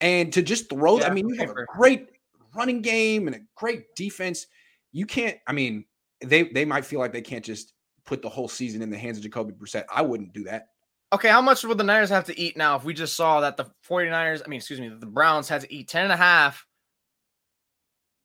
And 0.00 0.32
to 0.34 0.42
just 0.42 0.68
throw, 0.68 0.98
Yeah, 0.98 1.08
I 1.08 1.10
mean, 1.10 1.28
you 1.28 1.36
have 1.36 1.50
a 1.50 1.64
great 1.66 2.08
running 2.54 2.82
game 2.82 3.26
and 3.26 3.34
a 3.34 3.40
great 3.56 3.94
defense. 3.96 4.46
You 4.92 5.06
can't, 5.06 5.38
I 5.46 5.52
mean, 5.52 5.86
they 6.20 6.44
they 6.44 6.64
might 6.64 6.84
feel 6.84 7.00
like 7.00 7.12
they 7.12 7.22
can't 7.22 7.44
just 7.44 7.72
put 8.04 8.22
the 8.22 8.28
whole 8.28 8.48
season 8.48 8.82
in 8.82 8.90
the 8.90 8.98
hands 8.98 9.16
of 9.18 9.24
Jacoby 9.24 9.52
Brissett. 9.52 9.84
I 9.92 10.02
wouldn't 10.02 10.32
do 10.32 10.44
that. 10.44 10.68
Okay, 11.12 11.28
how 11.28 11.40
much 11.40 11.62
would 11.64 11.78
the 11.78 11.84
Niners 11.84 12.10
have 12.10 12.24
to 12.24 12.38
eat 12.38 12.56
now 12.56 12.76
if 12.76 12.84
we 12.84 12.92
just 12.92 13.14
saw 13.14 13.40
that 13.40 13.56
the 13.56 13.66
49ers, 13.88 14.42
I 14.44 14.48
mean, 14.48 14.58
excuse 14.58 14.80
me, 14.80 14.88
the 14.88 15.06
Browns 15.06 15.48
had 15.48 15.60
to 15.60 15.72
eat 15.72 15.88
10 15.88 16.04
and 16.04 16.12
a 16.12 16.16
half 16.16 16.66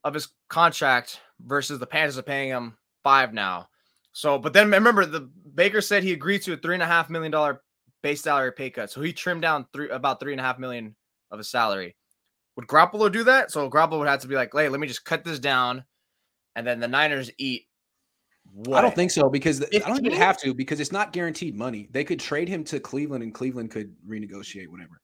of 0.03 0.15
his 0.15 0.29
contract 0.49 1.19
versus 1.39 1.79
the 1.79 1.85
Panthers 1.85 2.17
are 2.17 2.23
paying 2.23 2.49
him 2.49 2.77
five 3.03 3.33
now. 3.33 3.67
So, 4.13 4.39
but 4.39 4.53
then 4.53 4.71
remember, 4.71 5.05
the 5.05 5.29
Baker 5.53 5.79
said 5.79 6.03
he 6.03 6.11
agreed 6.11 6.41
to 6.43 6.53
a 6.53 6.57
three 6.57 6.73
and 6.73 6.83
a 6.83 6.87
half 6.87 7.09
million 7.09 7.31
dollar 7.31 7.61
base 8.01 8.21
salary 8.21 8.51
pay 8.51 8.69
cut. 8.69 8.89
So 8.89 9.01
he 9.01 9.13
trimmed 9.13 9.43
down 9.43 9.67
three 9.73 9.89
about 9.89 10.19
three 10.19 10.33
and 10.33 10.41
a 10.41 10.43
half 10.43 10.59
million 10.59 10.95
of 11.29 11.37
his 11.37 11.49
salary. 11.49 11.95
Would 12.55 12.67
Garoppolo 12.67 13.11
do 13.11 13.23
that? 13.25 13.51
So 13.51 13.69
Garoppolo 13.69 13.99
would 13.99 14.07
have 14.07 14.21
to 14.21 14.27
be 14.27 14.35
like, 14.35 14.51
hey, 14.53 14.69
let 14.69 14.79
me 14.79 14.87
just 14.87 15.05
cut 15.05 15.23
this 15.23 15.39
down. 15.39 15.85
And 16.55 16.67
then 16.67 16.79
the 16.79 16.87
Niners 16.87 17.31
eat 17.37 17.67
what? 18.53 18.77
I 18.77 18.81
don't 18.81 18.95
think 18.95 19.11
so 19.11 19.29
because 19.29 19.61
I 19.61 19.79
don't 19.79 20.03
15? 20.03 20.11
have 20.13 20.37
to 20.41 20.53
because 20.53 20.79
it's 20.79 20.91
not 20.91 21.13
guaranteed 21.13 21.55
money. 21.55 21.87
They 21.91 22.03
could 22.03 22.19
trade 22.19 22.47
him 22.49 22.63
to 22.65 22.79
Cleveland 22.79 23.23
and 23.23 23.33
Cleveland 23.33 23.71
could 23.71 23.95
renegotiate 24.07 24.67
whatever. 24.67 24.99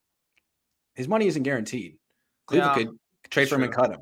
His 0.96 1.08
money 1.08 1.28
isn't 1.28 1.44
guaranteed. 1.44 1.98
Cleveland 2.48 2.72
Yeah, 2.78 2.86
could 2.86 3.32
trade 3.32 3.50
for 3.50 3.56
him 3.56 3.64
and 3.64 3.74
cut 3.74 3.92
him. 3.92 4.00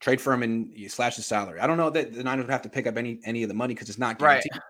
Trade 0.00 0.20
for 0.20 0.32
him 0.32 0.42
and 0.42 0.70
you 0.74 0.88
slash 0.88 1.16
his 1.16 1.26
salary. 1.26 1.60
I 1.60 1.66
don't 1.66 1.76
know 1.76 1.90
that 1.90 2.12
the 2.12 2.22
Niners 2.24 2.44
would 2.44 2.52
have 2.52 2.62
to 2.62 2.68
pick 2.68 2.86
up 2.86 2.96
any 2.96 3.20
any 3.24 3.42
of 3.42 3.48
the 3.48 3.54
money 3.54 3.74
because 3.74 3.88
it's 3.88 3.98
not 3.98 4.20
Right. 4.20 4.42
guaranteed. 4.42 4.62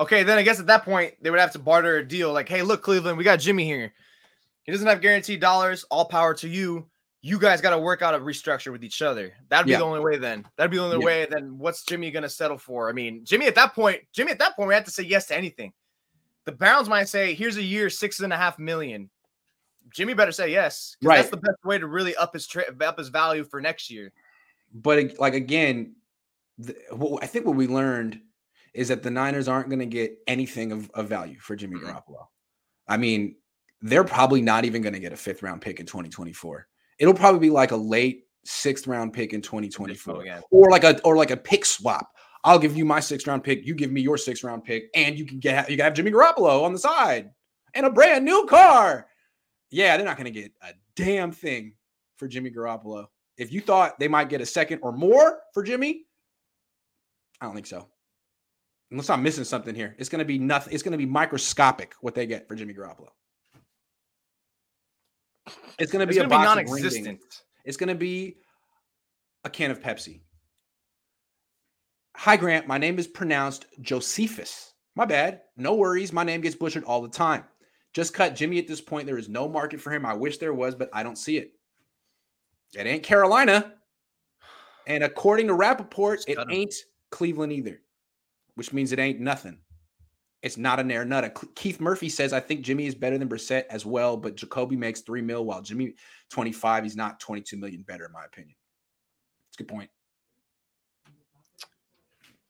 Okay, 0.00 0.22
then 0.22 0.38
I 0.38 0.42
guess 0.42 0.58
at 0.58 0.66
that 0.66 0.84
point 0.84 1.14
they 1.20 1.30
would 1.30 1.38
have 1.38 1.52
to 1.52 1.58
barter 1.58 1.98
a 1.98 2.06
deal 2.06 2.32
like, 2.32 2.48
hey, 2.48 2.62
look, 2.62 2.82
Cleveland, 2.82 3.16
we 3.18 3.24
got 3.24 3.38
Jimmy 3.40 3.64
here. 3.64 3.92
He 4.64 4.72
doesn't 4.72 4.86
have 4.86 5.00
guaranteed 5.00 5.40
dollars. 5.40 5.84
All 5.90 6.06
power 6.06 6.34
to 6.34 6.48
you. 6.48 6.88
You 7.24 7.38
guys 7.38 7.60
got 7.60 7.70
to 7.70 7.78
work 7.78 8.02
out 8.02 8.14
a 8.14 8.18
restructure 8.18 8.72
with 8.72 8.82
each 8.82 9.00
other. 9.00 9.32
That'd 9.48 9.66
be 9.66 9.72
Yeah. 9.72 9.78
the 9.78 9.84
only 9.84 10.00
way 10.00 10.18
then. 10.18 10.44
That'd 10.56 10.72
be 10.72 10.76
the 10.78 10.82
only 10.82 10.98
Yeah. 10.98 11.04
way. 11.04 11.26
Then 11.30 11.56
what's 11.56 11.84
Jimmy 11.84 12.10
going 12.10 12.24
to 12.24 12.28
settle 12.28 12.58
for? 12.58 12.88
I 12.88 12.92
mean, 12.92 13.24
Jimmy 13.24 13.46
at 13.46 13.54
that 13.54 13.74
point, 13.74 14.02
Jimmy 14.12 14.32
at 14.32 14.38
that 14.40 14.56
point, 14.56 14.68
we 14.68 14.74
had 14.74 14.84
to 14.86 14.90
say 14.90 15.04
yes 15.04 15.28
to 15.28 15.36
anything. 15.36 15.72
The 16.46 16.52
Browns 16.52 16.88
might 16.88 17.08
say, 17.08 17.34
here's 17.34 17.56
a 17.56 17.62
year, 17.62 17.88
six 17.90 18.18
and 18.18 18.32
a 18.32 18.36
half 18.36 18.58
million. 18.58 19.08
Jimmy 19.90 20.14
better 20.14 20.32
say 20.32 20.50
yes. 20.50 20.96
'cause 21.00 21.08
That's 21.16 21.30
the 21.30 21.36
best 21.36 21.64
way 21.64 21.78
to 21.78 21.86
really 21.86 22.16
up 22.16 22.32
his 22.32 22.46
tra- 22.48 22.74
up 22.80 22.98
his 22.98 23.08
value 23.08 23.44
for 23.44 23.60
next 23.60 23.88
year. 23.90 24.12
But 24.74 25.18
like 25.20 25.34
again, 25.34 25.94
the, 26.58 26.74
what, 26.90 27.22
I 27.22 27.26
think 27.28 27.46
what 27.46 27.54
we 27.56 27.68
learned 27.68 28.20
is 28.74 28.88
that 28.88 29.02
the 29.04 29.10
Niners 29.10 29.46
aren't 29.48 29.68
going 29.68 29.78
to 29.80 29.86
get 29.86 30.16
anything 30.26 30.72
of, 30.72 30.90
of 30.94 31.08
value 31.08 31.38
for 31.38 31.54
Jimmy 31.54 31.78
Mhm. 31.78 31.84
Garoppolo. 31.84 32.26
I 32.88 32.96
mean, 32.96 33.36
they're 33.80 34.02
probably 34.04 34.40
not 34.40 34.64
even 34.64 34.82
going 34.82 34.94
to 34.94 35.00
get 35.00 35.12
a 35.12 35.16
fifth 35.16 35.42
round 35.42 35.60
pick 35.60 35.78
in 35.78 35.86
2024. 35.86 36.66
It'll 36.98 37.14
probably 37.14 37.40
be 37.40 37.50
like 37.50 37.70
a 37.70 37.76
late 37.76 38.24
sixth 38.44 38.86
round 38.86 39.12
pick 39.12 39.32
in 39.32 39.42
2024, 39.42 40.24
go 40.24 40.40
or 40.50 40.70
like 40.70 40.84
a 40.84 41.00
or 41.02 41.16
like 41.16 41.30
a 41.30 41.36
pick 41.36 41.64
swap. 41.64 42.10
I'll 42.44 42.58
give 42.58 42.76
you 42.76 42.84
my 42.84 43.00
sixth 43.00 43.26
round 43.26 43.44
pick, 43.44 43.64
you 43.64 43.74
give 43.74 43.92
me 43.92 44.00
your 44.00 44.18
sixth 44.18 44.42
round 44.44 44.64
pick, 44.64 44.90
and 44.94 45.18
you 45.18 45.24
can 45.24 45.38
get 45.38 45.70
you 45.70 45.76
can 45.76 45.84
have 45.84 45.94
Jimmy 45.94 46.10
Garoppolo 46.10 46.62
on 46.62 46.72
the 46.72 46.78
side 46.78 47.30
and 47.74 47.86
a 47.86 47.90
brand 47.90 48.24
new 48.24 48.46
car. 48.46 49.06
Yeah, 49.70 49.96
they're 49.96 50.06
not 50.06 50.16
going 50.16 50.32
to 50.32 50.40
get 50.40 50.52
a 50.60 50.72
damn 50.96 51.32
thing 51.32 51.74
for 52.16 52.28
Jimmy 52.28 52.50
Garoppolo. 52.50 53.06
If 53.38 53.52
you 53.52 53.60
thought 53.60 53.98
they 53.98 54.08
might 54.08 54.28
get 54.28 54.40
a 54.40 54.46
second 54.46 54.80
or 54.82 54.92
more 54.92 55.40
for 55.54 55.62
Jimmy, 55.62 56.04
I 57.40 57.46
don't 57.46 57.54
think 57.54 57.66
so. 57.66 57.88
Unless 58.90 59.08
I'm 59.08 59.22
missing 59.22 59.44
something 59.44 59.74
here, 59.74 59.96
it's 59.98 60.10
going 60.10 60.18
to 60.18 60.24
be 60.24 60.38
nothing. 60.38 60.74
It's 60.74 60.82
going 60.82 60.92
to 60.92 60.98
be 60.98 61.06
microscopic 61.06 61.94
what 62.00 62.14
they 62.14 62.26
get 62.26 62.46
for 62.46 62.54
Jimmy 62.54 62.74
Garoppolo. 62.74 63.08
It's 65.78 65.90
going 65.90 66.06
to 66.06 66.10
It's 66.10 66.18
be 66.18 66.20
a 66.20 66.22
to 66.22 66.28
be 66.28 66.30
box 66.30 66.50
of 66.50 66.56
ring 66.56 66.66
non-existent. 66.66 67.20
It's 67.64 67.76
going 67.76 67.88
to 67.88 67.94
be 67.94 68.36
a 69.44 69.50
can 69.50 69.70
of 69.70 69.80
Pepsi. 69.80 70.20
Hi, 72.16 72.36
Grant. 72.36 72.66
My 72.66 72.78
name 72.78 72.98
is 72.98 73.06
pronounced 73.06 73.66
Josephus. 73.80 74.74
My 74.94 75.04
bad. 75.04 75.40
No 75.56 75.74
worries. 75.74 76.12
My 76.12 76.24
name 76.24 76.40
gets 76.40 76.54
butchered 76.54 76.84
all 76.84 77.02
the 77.02 77.08
time. 77.08 77.44
Just 77.94 78.14
cut 78.14 78.36
Jimmy 78.36 78.58
at 78.58 78.68
this 78.68 78.80
point. 78.80 79.06
There 79.06 79.18
is 79.18 79.28
no 79.28 79.48
market 79.48 79.80
for 79.80 79.92
him. 79.92 80.06
I 80.06 80.14
wish 80.14 80.38
there 80.38 80.54
was, 80.54 80.74
but 80.74 80.90
I 80.92 81.02
don't 81.02 81.18
see 81.18 81.38
it. 81.38 81.52
It 82.74 82.86
ain't 82.86 83.02
Carolina. 83.02 83.74
And 84.86 85.04
according 85.04 85.46
to 85.48 85.54
Rapoport, 85.54 86.18
Just 86.18 86.28
it 86.28 86.38
ain't 86.50 86.74
Cleveland 87.10 87.52
either, 87.52 87.80
which 88.54 88.72
means 88.72 88.92
it 88.92 88.98
ain't 88.98 89.20
nothing. 89.20 89.58
It's 90.42 90.56
not 90.56 90.80
a 90.80 90.84
nair 90.84 91.04
nutta. 91.04 91.32
Keith 91.54 91.80
Murphy 91.80 92.08
says, 92.08 92.32
I 92.32 92.40
think 92.40 92.62
Jimmy 92.62 92.86
is 92.86 92.96
better 92.96 93.16
than 93.16 93.28
Brissett 93.28 93.64
as 93.70 93.86
well, 93.86 94.16
but 94.16 94.34
Jacoby 94.34 94.76
makes 94.76 95.00
three 95.00 95.22
mil 95.22 95.44
while 95.44 95.62
Jimmy 95.62 95.94
25. 96.30 96.82
He's 96.82 96.96
not 96.96 97.20
22 97.20 97.56
million 97.56 97.82
better, 97.82 98.06
in 98.06 98.12
my 98.12 98.24
opinion. 98.24 98.56
It's 99.48 99.56
a 99.56 99.62
good 99.62 99.68
point. 99.68 99.90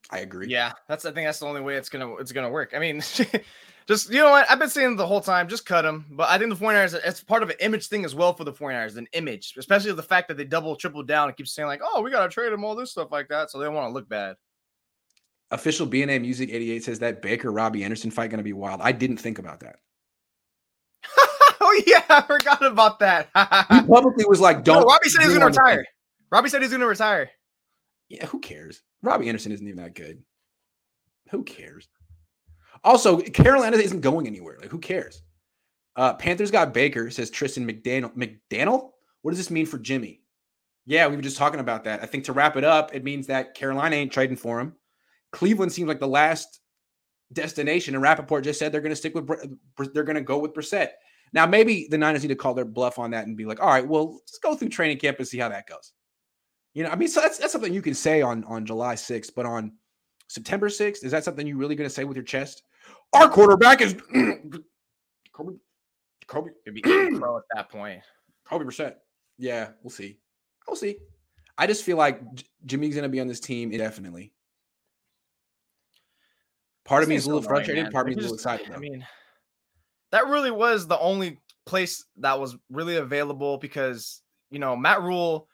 I 0.09 0.19
agree. 0.19 0.47
Yeah, 0.47 0.73
that's 0.87 1.05
I 1.05 1.11
think 1.11 1.27
that's 1.27 1.39
the 1.39 1.45
only 1.45 1.61
way 1.61 1.75
it's 1.75 1.89
gonna 1.89 2.15
it's 2.15 2.31
gonna 2.31 2.49
work. 2.49 2.73
I 2.75 2.79
mean, 2.79 2.97
just 3.87 4.11
you 4.11 4.19
know 4.19 4.31
what 4.31 4.49
I've 4.49 4.59
been 4.59 4.69
saying 4.69 4.95
the 4.95 5.07
whole 5.07 5.21
time, 5.21 5.47
just 5.47 5.65
cut 5.65 5.85
him. 5.85 6.05
But 6.11 6.29
I 6.29 6.37
think 6.37 6.49
the 6.49 6.63
49ers, 6.63 6.99
it's 7.05 7.23
part 7.23 7.41
of 7.41 7.49
an 7.49 7.55
image 7.61 7.87
thing 7.87 8.05
as 8.05 8.13
well 8.13 8.33
for 8.33 8.43
the 8.43 8.53
49ers, 8.53 8.97
an 8.97 9.07
image, 9.13 9.55
especially 9.57 9.91
the 9.93 10.03
fact 10.03 10.27
that 10.27 10.37
they 10.37 10.43
double, 10.43 10.75
triple 10.75 11.03
down 11.03 11.29
and 11.29 11.37
keep 11.37 11.47
saying 11.47 11.67
like, 11.67 11.81
oh, 11.83 12.01
we 12.01 12.11
gotta 12.11 12.29
trade 12.29 12.53
him, 12.53 12.63
all 12.63 12.75
this 12.75 12.91
stuff 12.91 13.11
like 13.11 13.27
that, 13.29 13.49
so 13.49 13.57
they 13.57 13.65
don't 13.65 13.73
want 13.73 13.89
to 13.89 13.93
look 13.93 14.09
bad. 14.09 14.35
Official 15.53 15.87
BNA 15.87 16.21
Music 16.21 16.49
88 16.51 16.83
says 16.83 16.99
that 16.99 17.21
Baker 17.21 17.51
Robbie 17.51 17.83
Anderson 17.83 18.11
fight 18.11 18.29
going 18.29 18.39
to 18.39 18.43
be 18.43 18.53
wild. 18.53 18.81
I 18.81 18.91
didn't 18.91 19.17
think 19.17 19.39
about 19.39 19.59
that. 19.59 19.77
oh 21.61 21.81
yeah, 21.85 22.03
I 22.09 22.21
forgot 22.21 22.65
about 22.65 22.99
that. 22.99 23.29
He 23.69 23.81
publicly 23.81 24.25
was 24.27 24.39
like, 24.39 24.63
don't. 24.63 24.85
Robbie 24.85 25.09
said 25.09 25.21
he 25.21 25.27
was 25.27 25.37
gonna 25.37 25.47
retire. 25.47 25.85
Robbie 26.31 26.49
said 26.49 26.61
he's 26.61 26.71
gonna 26.71 26.87
retire. 26.87 27.29
Yeah, 28.09 28.25
who 28.25 28.39
cares? 28.39 28.81
Robbie 29.01 29.27
Anderson 29.27 29.51
isn't 29.51 29.67
even 29.67 29.83
that 29.83 29.95
good. 29.95 30.23
Who 31.31 31.43
cares? 31.43 31.87
Also, 32.83 33.19
Carolina 33.19 33.77
isn't 33.77 34.01
going 34.01 34.27
anywhere. 34.27 34.57
Like, 34.59 34.69
who 34.69 34.79
cares? 34.79 35.21
Uh, 35.95 36.13
Panthers 36.13 36.51
got 36.51 36.73
Baker, 36.73 37.09
says 37.09 37.29
Tristan 37.29 37.67
McDaniel. 37.67 38.13
McDaniel? 38.15 38.91
What 39.21 39.31
does 39.31 39.37
this 39.37 39.51
mean 39.51 39.65
for 39.65 39.77
Jimmy? 39.77 40.21
Yeah, 40.85 41.07
we 41.07 41.15
were 41.15 41.21
just 41.21 41.37
talking 41.37 41.59
about 41.59 41.85
that. 41.85 42.03
I 42.03 42.07
think 42.07 42.25
to 42.25 42.33
wrap 42.33 42.57
it 42.57 42.63
up, 42.63 42.93
it 42.93 43.03
means 43.03 43.27
that 43.27 43.53
Carolina 43.53 43.95
ain't 43.95 44.11
trading 44.11 44.35
for 44.35 44.59
him. 44.59 44.73
Cleveland 45.33 45.73
seems 45.73 45.87
like 45.89 45.99
the 45.99 46.07
last 46.07 46.61
destination, 47.33 47.95
and 47.95 48.01
Rapoport 48.01 48.45
just 48.45 48.59
said 48.59 48.71
they're 48.71 48.81
going 48.81 48.91
to 48.91 48.95
stick 48.95 49.15
with, 49.15 49.27
they're 49.93 50.03
going 50.03 50.15
to 50.15 50.21
go 50.21 50.37
with 50.37 50.53
Brissett. 50.53 50.89
Now, 51.33 51.47
maybe 51.47 51.87
the 51.89 51.97
Niners 51.97 52.21
need 52.21 52.27
to 52.29 52.35
call 52.35 52.53
their 52.53 52.63
bluff 52.63 52.99
on 52.99 53.11
that 53.11 53.25
and 53.25 53.35
be 53.35 53.45
like, 53.45 53.59
all 53.59 53.69
right, 53.69 53.85
well, 53.85 54.13
let's 54.13 54.37
go 54.37 54.55
through 54.55 54.69
training 54.69 54.99
camp 54.99 55.17
and 55.17 55.27
see 55.27 55.39
how 55.39 55.49
that 55.49 55.67
goes. 55.67 55.91
You 56.75 56.83
know, 56.83 56.89
I 56.89 56.95
mean, 56.95 57.07
so 57.07 57.21
that's, 57.21 57.39
that's 57.39 57.51
something 57.51 57.73
you 57.73 57.81
can 57.81 57.95
say 57.95 58.21
on, 58.21 58.43
on 58.45 58.65
July 58.65 58.93
6th, 58.93 59.31
but 59.35 59.45
on 59.45 59.73
September 60.27 60.69
6th, 60.69 61.03
is 61.03 61.11
that 61.11 61.23
something 61.23 61.45
you 61.45 61.57
really 61.57 61.75
going 61.75 61.89
to 61.89 61.93
say 61.93 62.03
with 62.03 62.15
your 62.15 62.23
chest? 62.23 62.63
Our 63.13 63.29
quarterback 63.29 63.81
is 63.81 63.93
Kobe, 65.33 65.53
Kobe, 66.27 66.51
Could 66.63 66.75
be 66.75 66.81
pro 66.81 67.37
at 67.37 67.43
that 67.55 67.69
point. 67.69 68.01
Kobe 68.45 68.65
Brissett. 68.65 68.95
Yeah, 69.39 69.69
we'll 69.81 69.91
see. 69.91 70.17
We'll 70.67 70.75
see. 70.75 70.97
I 71.57 71.67
just 71.67 71.83
feel 71.83 71.97
like 71.97 72.21
Jimmy's 72.65 72.95
going 72.95 73.03
to 73.03 73.09
be 73.09 73.19
on 73.19 73.27
this 73.27 73.39
team 73.39 73.71
indefinitely. 73.71 74.33
Part 76.85 77.03
of 77.03 77.09
me 77.09 77.15
is 77.15 77.25
a 77.25 77.29
little 77.29 77.41
frustrated. 77.41 77.83
man. 77.83 77.91
Part 77.91 78.07
of 78.09 78.15
me 78.15 78.19
is 78.21 78.25
a 78.25 78.31
little 78.31 78.37
just- 78.37 78.45
excited. 78.59 78.75
I 78.75 78.79
mean, 78.79 79.05
that 80.11 80.27
really 80.27 80.51
was 80.51 80.87
the 80.87 80.99
only 80.99 81.39
place 81.65 82.05
that 82.17 82.39
was 82.39 82.55
really 82.69 82.97
available 82.97 83.57
because 83.57 84.21
you 84.51 84.59
know 84.59 84.75
Matt 84.75 85.01
Rhule, 85.01 85.47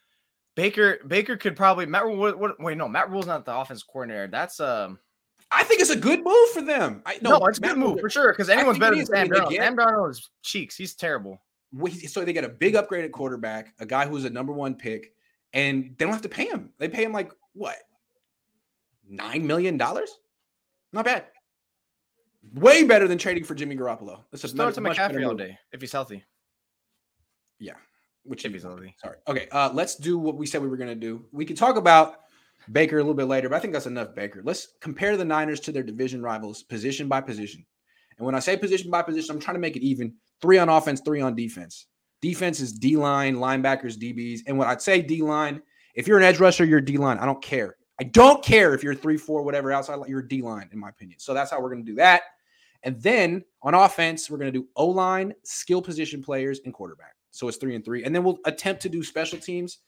Baker 0.56 0.98
Baker 1.08 1.38
could 1.38 1.56
probably 1.56 1.86
Matt 1.86 2.04
Rhule. 2.06 2.18
What, 2.18 2.40
what, 2.40 2.60
wait, 2.60 2.78
no, 2.78 2.88
Matt 2.88 3.10
Rhule's 3.12 3.28
not 3.28 3.46
the 3.46 3.56
offense 3.56 3.84
coordinator. 3.84 4.28
That's 4.28 4.60
um 4.60 5.00
I 5.52 5.64
think 5.64 5.82
it's 5.82 5.90
a 5.90 5.96
good 5.96 6.24
move 6.24 6.50
for 6.54 6.62
them. 6.62 7.02
I, 7.06 7.18
no, 7.22 7.38
it's 7.48 7.58
a 7.58 7.62
good 7.62 7.78
move 7.78 7.94
Rhule- 7.94 8.00
for 8.00 8.10
sure 8.10 8.32
because 8.32 8.50
anyone's 8.50 8.78
better 8.80 8.96
than 8.96 9.06
Sam 9.06 9.28
Darnold. 9.30 9.56
Sam 9.56 9.76
Darnold 9.78 10.12
is 10.12 10.30
cheeks. 10.44 10.76
He's 10.76 10.94
terrible. 10.96 11.42
so 12.08 12.24
they 12.26 12.34
get 12.34 12.44
a 12.44 12.50
big 12.50 12.74
upgraded 12.76 13.12
quarterback, 13.12 13.74
a 13.80 13.86
guy 13.86 14.08
who's 14.08 14.26
a 14.26 14.30
number 14.30 14.54
one 14.54 14.76
pick, 14.76 15.14
and 15.54 15.96
they 15.98 16.06
don't 16.06 16.14
have 16.14 16.22
to 16.24 16.30
pay 16.30 16.46
him. 16.46 16.72
They 16.78 16.88
pay 16.90 17.04
him 17.04 17.14
like 17.14 17.32
what 17.54 17.78
nine 19.08 19.46
million 19.48 19.78
dollars? 19.78 20.12
Not 20.94 21.06
bad. 21.06 21.26
Way 22.54 22.84
better 22.84 23.08
than 23.08 23.18
trading 23.18 23.44
for 23.44 23.54
Jimmy 23.54 23.76
Garoppolo. 23.76 24.22
That's 24.32 24.42
Just 24.42 24.54
a 24.54 24.58
throw 24.58 24.68
it 24.70 24.76
to 24.76 24.82
McCaffrey 24.82 25.28
all 25.28 25.36
day 25.36 25.58
if 25.72 25.82
he's 25.82 25.92
healthy. 25.92 26.24
Yeah, 27.60 27.74
which 28.24 28.46
If 28.46 28.54
he's 28.54 28.64
healthy. 28.64 28.96
Sorry. 29.02 29.18
Okay. 29.28 29.48
Uh, 29.52 29.70
let's 29.74 29.96
do 29.96 30.18
what 30.18 30.38
we 30.38 30.46
said 30.46 30.62
we 30.62 30.70
were 30.70 30.78
going 30.78 30.90
to 30.90 30.96
do. 30.96 31.26
We 31.32 31.46
could 31.46 31.58
talk 31.58 31.76
about 31.76 32.20
Baker 32.72 32.98
a 32.98 33.02
little 33.02 33.14
bit 33.14 33.26
later, 33.26 33.50
but 33.50 33.56
I 33.56 33.60
think 33.60 33.74
that's 33.74 33.86
enough 33.88 34.16
Baker. 34.16 34.42
Let's 34.44 34.70
compare 34.82 35.18
the 35.18 35.26
Niners 35.26 35.60
to 35.62 35.72
their 35.72 35.84
division 35.84 36.22
rivals, 36.22 36.64
position 36.64 37.08
by 37.08 37.22
position. 37.22 37.66
And 38.18 38.26
when 38.26 38.36
I 38.36 38.40
say 38.40 38.58
position 38.58 38.90
by 38.90 39.02
position, 39.02 39.36
I'm 39.36 39.42
trying 39.42 39.56
to 39.56 39.62
make 39.62 39.76
it 39.76 39.84
even: 39.84 40.14
three 40.42 40.58
on 40.58 40.70
offense, 40.70 41.02
three 41.04 41.22
on 41.22 41.36
defense. 41.36 41.88
Defense 42.22 42.60
is 42.60 42.74
D 42.74 42.98
line, 42.98 43.36
linebackers, 43.36 43.98
DBs. 43.98 44.42
And 44.48 44.58
when 44.58 44.68
I'd 44.68 44.82
say 44.82 45.02
D 45.02 45.22
line, 45.22 45.62
if 45.96 46.08
you're 46.08 46.18
an 46.18 46.24
edge 46.24 46.40
rusher, 46.40 46.66
you're 46.66 46.82
D 46.82 46.98
line. 46.98 47.18
I 47.18 47.26
don't 47.26 47.42
care. 47.42 47.76
I 48.00 48.06
don't 48.06 48.44
care 48.44 48.74
if 48.74 48.84
you're 48.84 48.96
three, 48.96 49.18
four, 49.18 49.44
whatever 49.44 49.72
outside. 49.72 50.00
You're 50.08 50.22
D 50.22 50.42
line, 50.42 50.70
in 50.72 50.80
my 50.80 50.90
opinion. 50.90 51.20
So 51.20 51.34
that's 51.34 51.52
how 51.52 51.62
we're 51.62 51.70
going 51.70 51.86
to 51.86 51.92
do 51.92 51.96
that. 51.96 52.24
And 52.84 53.02
then 53.02 53.44
on 53.62 53.74
offense, 53.74 54.30
we're 54.30 54.38
going 54.38 54.52
to 54.54 54.58
do 54.60 54.68
O 54.76 54.88
line, 54.88 55.34
skill 55.44 55.82
position 55.82 56.24
players, 56.24 56.62
and 56.64 56.74
quarterback. 56.74 57.16
So 57.32 57.48
it's 57.48 57.58
three 57.58 57.76
and 57.76 57.84
three. 57.84 58.04
And 58.04 58.16
then 58.16 58.24
we'll 58.24 58.40
attempt 58.46 58.82
to 58.84 58.90
do 58.90 59.04
special 59.04 59.38
teams, 59.38 59.80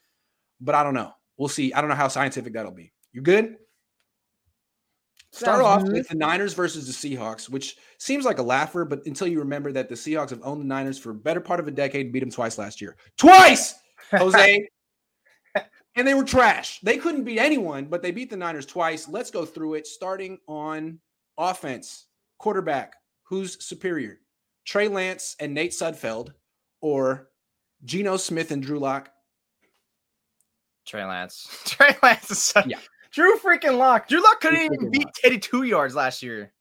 but 0.59 0.75
I 0.75 0.83
don't 0.83 0.93
know. 0.93 1.11
We'll 1.37 1.49
see. 1.49 1.73
I 1.73 1.81
don't 1.81 1.89
know 1.89 1.95
how 1.95 2.07
scientific 2.07 2.53
that'll 2.53 2.71
be. 2.71 2.91
You 3.13 3.21
good? 3.21 3.55
Start 5.33 5.61
off 5.61 5.83
with 5.83 6.09
the 6.09 6.15
Niners 6.15 6.53
versus 6.53 6.85
the 6.85 7.15
Seahawks, 7.15 7.47
which 7.49 7.77
seems 7.97 8.25
like 8.25 8.39
a 8.39 8.43
laugher, 8.43 8.83
but 8.83 9.05
until 9.05 9.27
you 9.27 9.39
remember 9.39 9.71
that 9.71 9.87
the 9.87 9.95
Seahawks 9.95 10.31
have 10.31 10.41
owned 10.43 10.59
the 10.59 10.65
Niners 10.65 10.99
for 10.99 11.11
a 11.11 11.15
better 11.15 11.39
part 11.39 11.61
of 11.61 11.69
a 11.69 11.71
decade 11.71 12.07
and 12.07 12.13
beat 12.13 12.19
them 12.19 12.29
twice 12.29 12.57
last 12.57 12.81
year. 12.81 12.97
Twice, 13.17 13.75
Jose. 14.11 14.67
And 16.01 16.07
they 16.07 16.15
were 16.15 16.23
trash. 16.23 16.79
They 16.81 16.97
couldn't 16.97 17.25
beat 17.25 17.37
anyone, 17.37 17.85
but 17.85 18.01
they 18.01 18.09
beat 18.09 18.31
the 18.31 18.35
Niners 18.35 18.65
twice. 18.65 19.07
Let's 19.07 19.29
go 19.29 19.45
through 19.45 19.75
it, 19.75 19.85
starting 19.85 20.39
on 20.47 20.97
offense. 21.37 22.07
Quarterback, 22.39 22.95
who's 23.21 23.63
superior? 23.63 24.19
Trey 24.65 24.87
Lance 24.87 25.35
and 25.39 25.53
Nate 25.53 25.73
Sudfeld, 25.73 26.33
or 26.81 27.29
Geno 27.85 28.17
Smith 28.17 28.49
and 28.49 28.63
Drew 28.63 28.79
Lock? 28.79 29.11
Trey 30.87 31.05
Lance. 31.05 31.47
Trey 31.65 31.95
Lance 32.01 32.31
is 32.31 32.41
so, 32.41 32.63
Yeah. 32.65 32.79
Drew 33.11 33.37
freaking 33.37 33.77
Lock. 33.77 34.07
Drew 34.07 34.23
Lock 34.23 34.41
couldn't 34.41 34.57
Drew 34.65 34.75
even 34.77 34.89
beat 34.89 35.05
Lock. 35.05 35.13
Teddy 35.21 35.37
two 35.37 35.61
yards 35.61 35.93
last 35.93 36.23
year. 36.23 36.51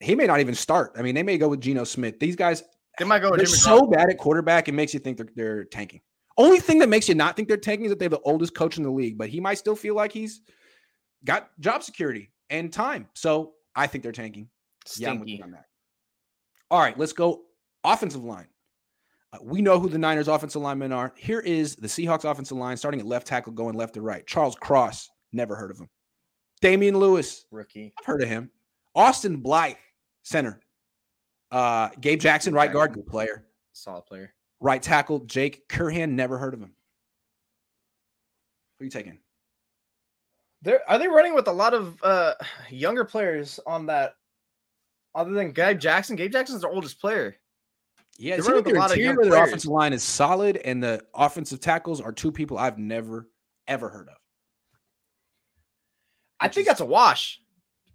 He 0.00 0.14
may 0.14 0.26
not 0.26 0.40
even 0.40 0.54
start. 0.54 0.92
I 0.98 1.00
mean, 1.00 1.14
they 1.14 1.22
may 1.22 1.38
go 1.38 1.48
with 1.48 1.62
Geno 1.62 1.84
Smith. 1.84 2.20
These 2.20 2.36
guys, 2.36 2.64
They 2.98 3.06
might 3.06 3.20
go 3.20 3.30
with 3.30 3.38
they're 3.38 3.46
so 3.46 3.86
bad 3.86 4.10
at 4.10 4.18
quarterback, 4.18 4.68
it 4.68 4.72
makes 4.72 4.92
you 4.92 5.00
think 5.00 5.16
they're, 5.16 5.28
they're 5.34 5.64
tanking. 5.64 6.02
Only 6.40 6.58
thing 6.58 6.78
that 6.78 6.88
makes 6.88 7.06
you 7.06 7.14
not 7.14 7.36
think 7.36 7.48
they're 7.48 7.58
tanking 7.58 7.84
is 7.84 7.90
that 7.90 7.98
they 7.98 8.06
have 8.06 8.12
the 8.12 8.20
oldest 8.20 8.54
coach 8.54 8.78
in 8.78 8.82
the 8.82 8.90
league, 8.90 9.18
but 9.18 9.28
he 9.28 9.40
might 9.40 9.58
still 9.58 9.76
feel 9.76 9.94
like 9.94 10.10
he's 10.10 10.40
got 11.22 11.50
job 11.60 11.82
security 11.82 12.32
and 12.48 12.72
time. 12.72 13.08
So 13.12 13.52
I 13.76 13.86
think 13.86 14.02
they're 14.02 14.10
tanking. 14.10 14.48
Yeah, 14.96 15.10
I'm 15.10 15.20
with 15.20 15.28
you 15.28 15.36
Stinky. 15.36 15.42
on 15.42 15.50
that. 15.50 15.66
All 16.70 16.80
right, 16.80 16.98
let's 16.98 17.12
go 17.12 17.42
offensive 17.84 18.24
line. 18.24 18.46
Uh, 19.34 19.38
we 19.42 19.60
know 19.60 19.78
who 19.78 19.90
the 19.90 19.98
Niners 19.98 20.28
offensive 20.28 20.62
linemen 20.62 20.92
are. 20.92 21.12
Here 21.14 21.40
is 21.40 21.76
the 21.76 21.88
Seahawks 21.88 22.24
offensive 22.24 22.56
line 22.56 22.78
starting 22.78 23.00
at 23.00 23.06
left 23.06 23.26
tackle, 23.26 23.52
going 23.52 23.74
left 23.74 23.92
to 23.94 24.00
right. 24.00 24.26
Charles 24.26 24.56
Cross, 24.56 25.10
never 25.34 25.54
heard 25.54 25.70
of 25.70 25.78
him. 25.78 25.90
Damien 26.62 26.98
Lewis, 26.98 27.44
Rookie. 27.50 27.92
I've 27.98 28.06
heard 28.06 28.22
of 28.22 28.30
him. 28.30 28.50
Austin 28.94 29.36
Blythe, 29.36 29.76
center. 30.22 30.62
Uh, 31.50 31.90
Gabe 32.00 32.18
Jackson, 32.18 32.54
right 32.54 32.72
guard, 32.72 32.94
good 32.94 33.06
player. 33.06 33.44
Solid 33.74 34.06
player. 34.06 34.32
Right 34.60 34.82
tackle, 34.82 35.20
Jake 35.20 35.68
Curhan, 35.68 36.10
never 36.10 36.38
heard 36.38 36.54
of 36.54 36.60
him. 36.60 36.74
Who 38.78 38.82
are 38.82 38.86
you 38.86 38.90
taking? 38.90 39.18
They're, 40.62 40.88
are 40.88 40.98
they 40.98 41.08
running 41.08 41.34
with 41.34 41.48
a 41.48 41.52
lot 41.52 41.72
of 41.72 41.96
uh 42.02 42.34
younger 42.68 43.04
players 43.04 43.58
on 43.66 43.86
that? 43.86 44.16
Other 45.14 45.32
than 45.32 45.52
Gabe 45.52 45.78
Jackson, 45.78 46.14
Gabe 46.16 46.30
Jackson's 46.30 46.60
their 46.60 46.70
oldest 46.70 47.00
player. 47.00 47.36
Yeah, 48.18 48.36
They 48.36 48.42
it 48.42 48.44
run 48.44 48.44
seems 48.44 48.56
like 48.56 48.64
with 48.66 48.76
a 48.76 48.78
lot 48.78 48.90
of 48.92 48.96
young 48.98 49.10
interior, 49.14 49.30
their 49.30 49.44
offensive 49.44 49.70
line 49.70 49.92
is 49.92 50.02
solid, 50.02 50.58
and 50.58 50.82
the 50.82 51.02
offensive 51.14 51.60
tackles 51.60 52.00
are 52.00 52.12
two 52.12 52.30
people 52.30 52.58
I've 52.58 52.78
never 52.78 53.28
ever 53.66 53.88
heard 53.88 54.08
of. 54.08 54.16
I 56.38 56.48
think 56.48 56.66
that's 56.66 56.80
a 56.80 56.86
wash. 56.86 57.40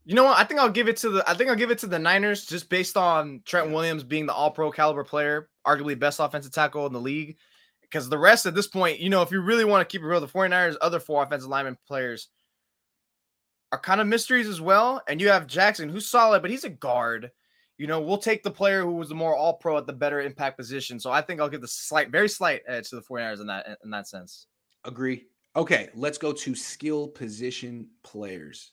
You 0.03 0.13
know 0.15 0.23
what? 0.23 0.37
I 0.37 0.43
think 0.43 0.59
I'll 0.59 0.69
give 0.69 0.87
it 0.87 0.97
to 0.97 1.09
the 1.09 1.29
I 1.29 1.35
think 1.35 1.49
I'll 1.49 1.55
give 1.55 1.71
it 1.71 1.79
to 1.79 1.87
the 1.87 1.99
Niners 1.99 2.45
just 2.45 2.69
based 2.69 2.97
on 2.97 3.41
Trent 3.45 3.71
Williams 3.71 4.03
being 4.03 4.25
the 4.25 4.33
all 4.33 4.51
pro 4.51 4.71
caliber 4.71 5.03
player, 5.03 5.49
arguably 5.65 5.97
best 5.97 6.19
offensive 6.19 6.53
tackle 6.53 6.85
in 6.85 6.93
the 6.93 6.99
league. 6.99 7.37
Because 7.81 8.09
the 8.09 8.17
rest 8.17 8.45
at 8.45 8.55
this 8.55 8.67
point, 8.67 8.99
you 8.99 9.09
know, 9.09 9.21
if 9.21 9.31
you 9.31 9.41
really 9.41 9.65
want 9.65 9.87
to 9.87 9.91
keep 9.91 10.03
it 10.03 10.07
real, 10.07 10.19
the 10.19 10.27
49ers, 10.27 10.75
other 10.81 10.99
four 10.99 11.23
offensive 11.23 11.49
lineman 11.49 11.77
players 11.87 12.29
are 13.71 13.79
kind 13.79 14.01
of 14.01 14.07
mysteries 14.07 14.47
as 14.47 14.59
well. 14.59 15.01
And 15.07 15.21
you 15.21 15.29
have 15.29 15.47
Jackson, 15.47 15.89
who's 15.89 16.07
solid, 16.07 16.41
but 16.41 16.51
he's 16.51 16.63
a 16.63 16.69
guard. 16.69 17.31
You 17.77 17.87
know, 17.87 17.99
we'll 18.01 18.17
take 18.17 18.41
the 18.41 18.51
player 18.51 18.81
who 18.81 18.93
was 18.93 19.09
the 19.09 19.15
more 19.15 19.35
all 19.35 19.53
pro 19.53 19.77
at 19.77 19.85
the 19.85 19.93
better 19.93 20.21
impact 20.21 20.57
position. 20.57 20.99
So 20.99 21.11
I 21.11 21.21
think 21.21 21.39
I'll 21.39 21.49
give 21.49 21.61
the 21.61 21.67
slight, 21.67 22.09
very 22.09 22.29
slight 22.29 22.61
edge 22.67 22.89
to 22.89 22.95
the 22.95 23.01
49ers 23.01 23.41
in 23.41 23.47
that 23.47 23.77
in 23.83 23.89
that 23.91 24.07
sense. 24.07 24.47
Agree. 24.85 25.25
Okay, 25.55 25.89
let's 25.93 26.17
go 26.17 26.31
to 26.31 26.55
skill 26.55 27.07
position 27.07 27.87
players. 28.03 28.71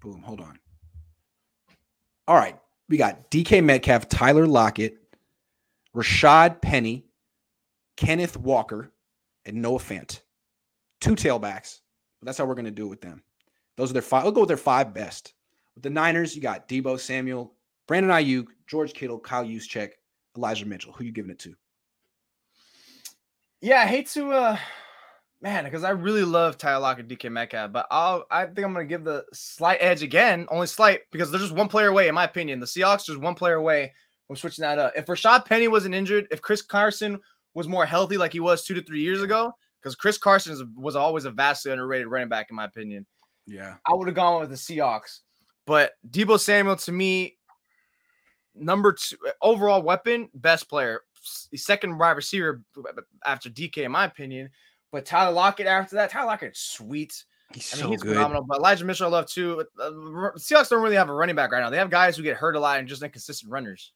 Boom, 0.00 0.22
hold 0.22 0.40
on. 0.40 0.58
All 2.28 2.36
right, 2.36 2.58
we 2.88 2.96
got 2.96 3.30
DK 3.30 3.62
Metcalf, 3.62 4.08
Tyler 4.08 4.46
Lockett, 4.46 4.98
Rashad 5.96 6.60
Penny, 6.60 7.06
Kenneth 7.96 8.36
Walker, 8.36 8.92
and 9.46 9.62
Noah 9.62 9.78
Fant. 9.78 10.20
Two 11.00 11.16
tailbacks. 11.16 11.80
That's 12.22 12.38
how 12.38 12.44
we're 12.44 12.54
going 12.54 12.66
to 12.66 12.70
do 12.70 12.86
it 12.86 12.90
with 12.90 13.00
them. 13.00 13.22
Those 13.76 13.90
are 13.90 13.94
their 13.94 14.02
five. 14.02 14.24
I'll 14.24 14.32
go 14.32 14.40
with 14.40 14.48
their 14.48 14.56
five 14.56 14.92
best. 14.92 15.32
With 15.74 15.84
the 15.84 15.90
Niners, 15.90 16.34
you 16.34 16.42
got 16.42 16.68
Deebo 16.68 16.98
Samuel, 16.98 17.54
Brandon 17.86 18.10
Aiyuk, 18.10 18.46
George 18.66 18.92
Kittle, 18.92 19.18
Kyle 19.18 19.44
Juszczyk, 19.44 19.90
Elijah 20.36 20.66
Mitchell. 20.66 20.92
Who 20.92 21.04
you 21.04 21.12
giving 21.12 21.30
it 21.30 21.38
to? 21.40 21.54
Yeah, 23.60 23.80
I 23.80 23.86
hate 23.86 24.08
to 24.08 24.32
uh 24.32 24.58
man, 25.40 25.64
because 25.64 25.84
I 25.84 25.90
really 25.90 26.24
love 26.24 26.58
Tyler 26.58 26.80
Lockett, 26.80 27.08
DK 27.08 27.30
Metcalf, 27.30 27.72
but 27.72 27.86
I'll 27.90 28.26
I 28.30 28.46
think 28.46 28.60
I'm 28.60 28.72
gonna 28.72 28.84
give 28.84 29.04
the 29.04 29.24
slight 29.32 29.78
edge 29.80 30.02
again, 30.02 30.46
only 30.50 30.66
slight, 30.66 31.00
because 31.10 31.30
they're 31.30 31.40
just 31.40 31.54
one 31.54 31.68
player 31.68 31.88
away, 31.88 32.08
in 32.08 32.14
my 32.14 32.24
opinion. 32.24 32.60
The 32.60 32.66
Seahawks 32.66 33.06
just 33.06 33.20
one 33.20 33.34
player 33.34 33.54
away 33.54 33.92
from 34.26 34.36
switching 34.36 34.62
that 34.62 34.78
up. 34.78 34.92
If 34.96 35.06
Rashad 35.06 35.44
Penny 35.44 35.68
wasn't 35.68 35.94
injured, 35.94 36.26
if 36.30 36.42
Chris 36.42 36.62
Carson 36.62 37.18
was 37.54 37.68
more 37.68 37.86
healthy 37.86 38.18
like 38.18 38.32
he 38.32 38.40
was 38.40 38.64
two 38.64 38.74
to 38.74 38.82
three 38.82 39.00
years 39.00 39.22
ago, 39.22 39.52
because 39.80 39.94
Chris 39.94 40.18
Carson 40.18 40.52
is, 40.52 40.64
was 40.74 40.96
always 40.96 41.24
a 41.24 41.30
vastly 41.30 41.72
underrated 41.72 42.08
running 42.08 42.28
back, 42.28 42.48
in 42.50 42.56
my 42.56 42.64
opinion. 42.64 43.06
Yeah. 43.46 43.76
I 43.86 43.94
would 43.94 44.08
have 44.08 44.16
gone 44.16 44.40
with 44.40 44.50
the 44.50 44.56
Seahawks. 44.56 45.20
But 45.66 45.92
Deebo 46.10 46.38
Samuel 46.40 46.76
to 46.76 46.92
me, 46.92 47.38
number 48.54 48.92
two 48.92 49.16
overall 49.42 49.82
weapon, 49.82 50.28
best 50.34 50.68
player, 50.68 51.02
second 51.54 51.98
wide 51.98 52.12
receiver 52.12 52.62
after 53.24 53.50
DK, 53.50 53.78
in 53.78 53.92
my 53.92 54.04
opinion. 54.04 54.50
But 54.92 55.04
Tyler 55.04 55.32
Lockett 55.32 55.66
after 55.66 55.96
that, 55.96 56.10
Tyler 56.10 56.26
Lockett's 56.26 56.60
sweet. 56.60 57.24
He's 57.52 57.72
I 57.72 57.76
mean, 57.76 57.84
so 57.84 57.90
he's 57.90 58.02
good. 58.02 58.14
phenomenal. 58.14 58.44
But 58.44 58.58
Elijah 58.58 58.84
Mitchell, 58.84 59.06
I 59.06 59.10
love 59.10 59.26
too. 59.26 59.64
Uh, 59.80 59.90
Seahawks 60.36 60.68
don't 60.68 60.82
really 60.82 60.96
have 60.96 61.08
a 61.08 61.14
running 61.14 61.36
back 61.36 61.52
right 61.52 61.60
now. 61.60 61.70
They 61.70 61.76
have 61.78 61.90
guys 61.90 62.16
who 62.16 62.22
get 62.22 62.36
hurt 62.36 62.56
a 62.56 62.60
lot 62.60 62.78
and 62.78 62.88
just 62.88 63.02
inconsistent 63.02 63.50
runners. 63.50 63.92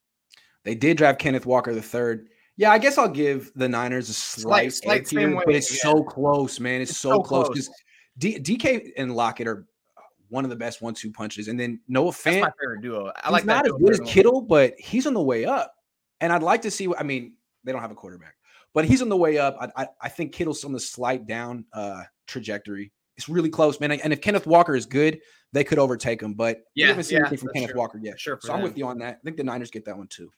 They 0.65 0.75
did 0.75 0.97
draft 0.97 1.19
Kenneth 1.19 1.47
Walker 1.47 1.75
the 1.75 1.83
third. 1.83 2.29
Yeah, 2.57 2.71
I 2.73 2.79
guess 2.79 2.99
I'll 2.99 3.09
give 3.09 3.51
the 3.55 3.69
Niners 3.69 4.11
a 4.11 4.13
slight, 4.13 4.73
slight 4.75 5.09
same 5.09 5.19
here, 5.19 5.37
way, 5.37 5.43
but 5.47 5.55
it's 5.55 5.73
yeah. 5.73 5.91
so 5.91 6.03
close, 6.03 6.61
man. 6.61 6.83
It's, 6.83 6.91
It's 6.91 7.01
so, 7.01 7.11
so 7.13 7.23
close 7.23 7.49
because 7.49 7.71
D- 8.19 8.39
DK 8.39 8.91
and 8.99 9.17
Lockett 9.17 9.47
are 9.47 9.67
uh, 9.97 10.03
one 10.29 10.45
of 10.45 10.51
the 10.51 10.57
best 10.57 10.83
one-two 10.83 11.11
punches, 11.11 11.49
and 11.49 11.59
then 11.59 11.81
Noah 11.89 12.11
That's 12.11 12.23
Fant. 12.23 12.41
my 12.43 12.51
favorite 12.61 12.83
duo. 12.83 13.13
I 13.23 13.31
like 13.31 13.45
that 13.45 13.65
not 13.65 13.67
as 13.67 13.73
good 13.73 13.93
as 13.93 14.01
Kittle, 14.01 14.43
but 14.43 14.75
he's 14.79 15.07
on 15.07 15.15
the 15.15 15.23
way 15.23 15.47
up. 15.47 15.75
And 16.21 16.33
I'd 16.33 16.43
like 16.43 16.61
to 16.63 16.71
see. 16.71 16.87
I 16.99 17.03
mean, 17.03 17.35
they 17.65 17.73
don't 17.73 17.81
have 17.81 17.93
a 17.93 17.95
quarterback, 17.95 18.35
but 18.75 18.85
he's 18.85 19.01
on 19.01 19.09
the 19.09 19.17
way 19.17 19.39
up. 19.39 19.57
I, 19.59 19.83
I, 19.85 19.89
I 20.03 20.09
think 20.11 20.35
Kittle's 20.35 20.63
on 20.65 20.73
the 20.73 20.81
slight 20.81 21.27
down 21.27 21.65
uh, 21.73 22.03
trajectory. 22.27 22.93
It's 23.17 23.27
really 23.29 23.49
close, 23.49 23.81
man. 23.81 23.93
And 23.93 24.13
if 24.13 24.21
Kenneth 24.21 24.47
Walker 24.47 24.77
is 24.77 24.85
good, 24.85 25.21
they 25.53 25.65
could 25.65 25.79
overtake 25.79 26.23
him. 26.23 26.35
But 26.35 26.59
we 26.77 26.83
Yeah, 26.83 26.89
haven't 26.89 27.05
seen 27.05 27.17
yeah, 27.19 27.27
anything 27.27 27.39
from 27.39 27.49
Kenneth 27.55 27.71
true. 27.71 27.79
Walker 27.81 27.99
yet. 28.03 28.21
Sure 28.21 28.39
so 28.43 28.53
I'm 28.53 28.63
with 28.63 28.77
you 28.77 28.87
on 28.87 28.99
that. 28.99 29.17
I 29.17 29.25
think 29.25 29.39
the 29.39 29.45
Niners 29.45 29.71
get 29.71 29.87
that 29.87 29.97
one 29.97 30.09
too. 30.09 30.31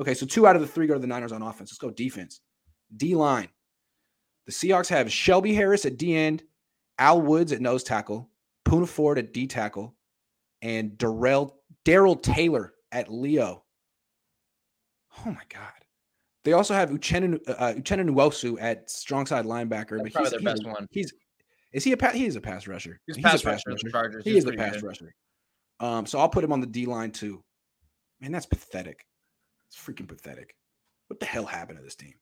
Okay, 0.00 0.14
so 0.14 0.24
two 0.24 0.46
out 0.46 0.56
of 0.56 0.62
the 0.62 0.68
three 0.68 0.86
go 0.86 0.94
to 0.94 1.00
the 1.00 1.06
Niners 1.06 1.32
on 1.32 1.42
offense. 1.42 1.70
Let's 1.70 1.78
go 1.78 1.90
defense. 1.90 2.40
D 2.96 3.14
line. 3.14 3.48
The 4.46 4.52
Seahawks 4.52 4.88
have 4.88 5.12
Shelby 5.12 5.54
Harris 5.54 5.84
at 5.84 5.98
D 5.98 6.16
end, 6.16 6.42
Al 6.98 7.20
Woods 7.20 7.52
at 7.52 7.60
nose 7.60 7.84
tackle, 7.84 8.30
Poona 8.64 8.88
Ford 8.88 9.18
at 9.18 9.32
D 9.32 9.46
tackle, 9.46 9.94
and 10.62 10.96
Darrell 10.96 11.60
Daryl 11.84 12.20
Taylor 12.20 12.72
at 12.92 13.12
Leo. 13.12 13.64
Oh 15.18 15.30
my 15.30 15.42
God. 15.48 15.72
They 16.44 16.54
also 16.54 16.72
have 16.72 16.88
Uchenna 16.90 17.38
uh, 17.46 17.74
Uchenna 17.74 18.08
Nwosu 18.08 18.56
at 18.60 18.90
strong 18.90 19.26
side 19.26 19.44
linebacker, 19.44 19.98
That's 19.98 20.02
but 20.02 20.12
probably 20.12 20.22
he's, 20.22 20.30
their 20.30 20.40
he's 20.40 20.44
best 20.44 20.66
one. 20.66 20.86
He's 20.90 21.12
is 21.72 21.84
he 21.84 21.92
a 21.92 21.96
pass? 21.96 22.14
He 22.14 22.24
is 22.24 22.36
a 22.36 22.40
pass 22.40 22.66
rusher. 22.66 22.98
He's 23.06 23.18
a 23.18 23.20
pass 23.20 23.44
rusher 23.44 23.62
rusher. 23.92 24.22
He 24.24 24.32
He's 24.32 24.44
is 24.44 24.50
a 24.50 24.54
pass 24.54 24.74
good. 24.76 24.84
rusher. 24.84 25.14
Um, 25.78 26.06
so 26.06 26.18
I'll 26.18 26.28
put 26.28 26.42
him 26.42 26.52
on 26.52 26.60
the 26.60 26.66
D 26.66 26.86
line 26.86 27.10
too. 27.10 27.44
Man, 28.20 28.32
that's 28.32 28.46
pathetic. 28.46 29.04
It's 29.70 29.80
freaking 29.80 30.08
pathetic. 30.08 30.56
What 31.06 31.20
the 31.20 31.26
hell 31.26 31.44
happened 31.44 31.78
to 31.78 31.84
this 31.84 31.94
team? 31.94 32.14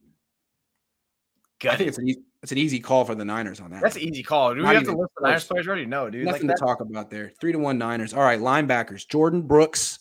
I 1.65 1.77
think 1.77 1.89
it's 1.89 1.99
an 1.99 2.09
easy, 2.09 2.23
it's 2.43 2.53
an 2.53 2.59
easy 2.59 2.79
call 2.79 3.05
for 3.05 3.15
the 3.15 3.25
Niners 3.25 3.59
on 3.59 3.71
that. 3.71 3.83
That's 3.83 3.97
an 3.97 4.03
easy 4.03 4.23
call. 4.23 4.55
Do 4.55 4.61
we 4.61 4.67
Not 4.67 4.77
have 4.77 4.85
to 4.85 4.97
list 4.97 5.11
the 5.17 5.27
Niners 5.27 5.45
players 5.45 5.67
already? 5.67 5.87
No, 5.87 6.09
dude. 6.09 6.25
Nothing 6.25 6.47
that, 6.47 6.59
to 6.59 6.65
talk 6.65 6.81
about 6.81 7.11
there. 7.11 7.33
Three 7.41 7.53
to 7.53 7.59
one 7.59 7.79
Niners. 7.79 8.15
All 8.15 8.23
right, 8.23 8.39
linebackers. 8.39 9.07
Jordyn 9.07 9.43
Brooks, 9.43 9.99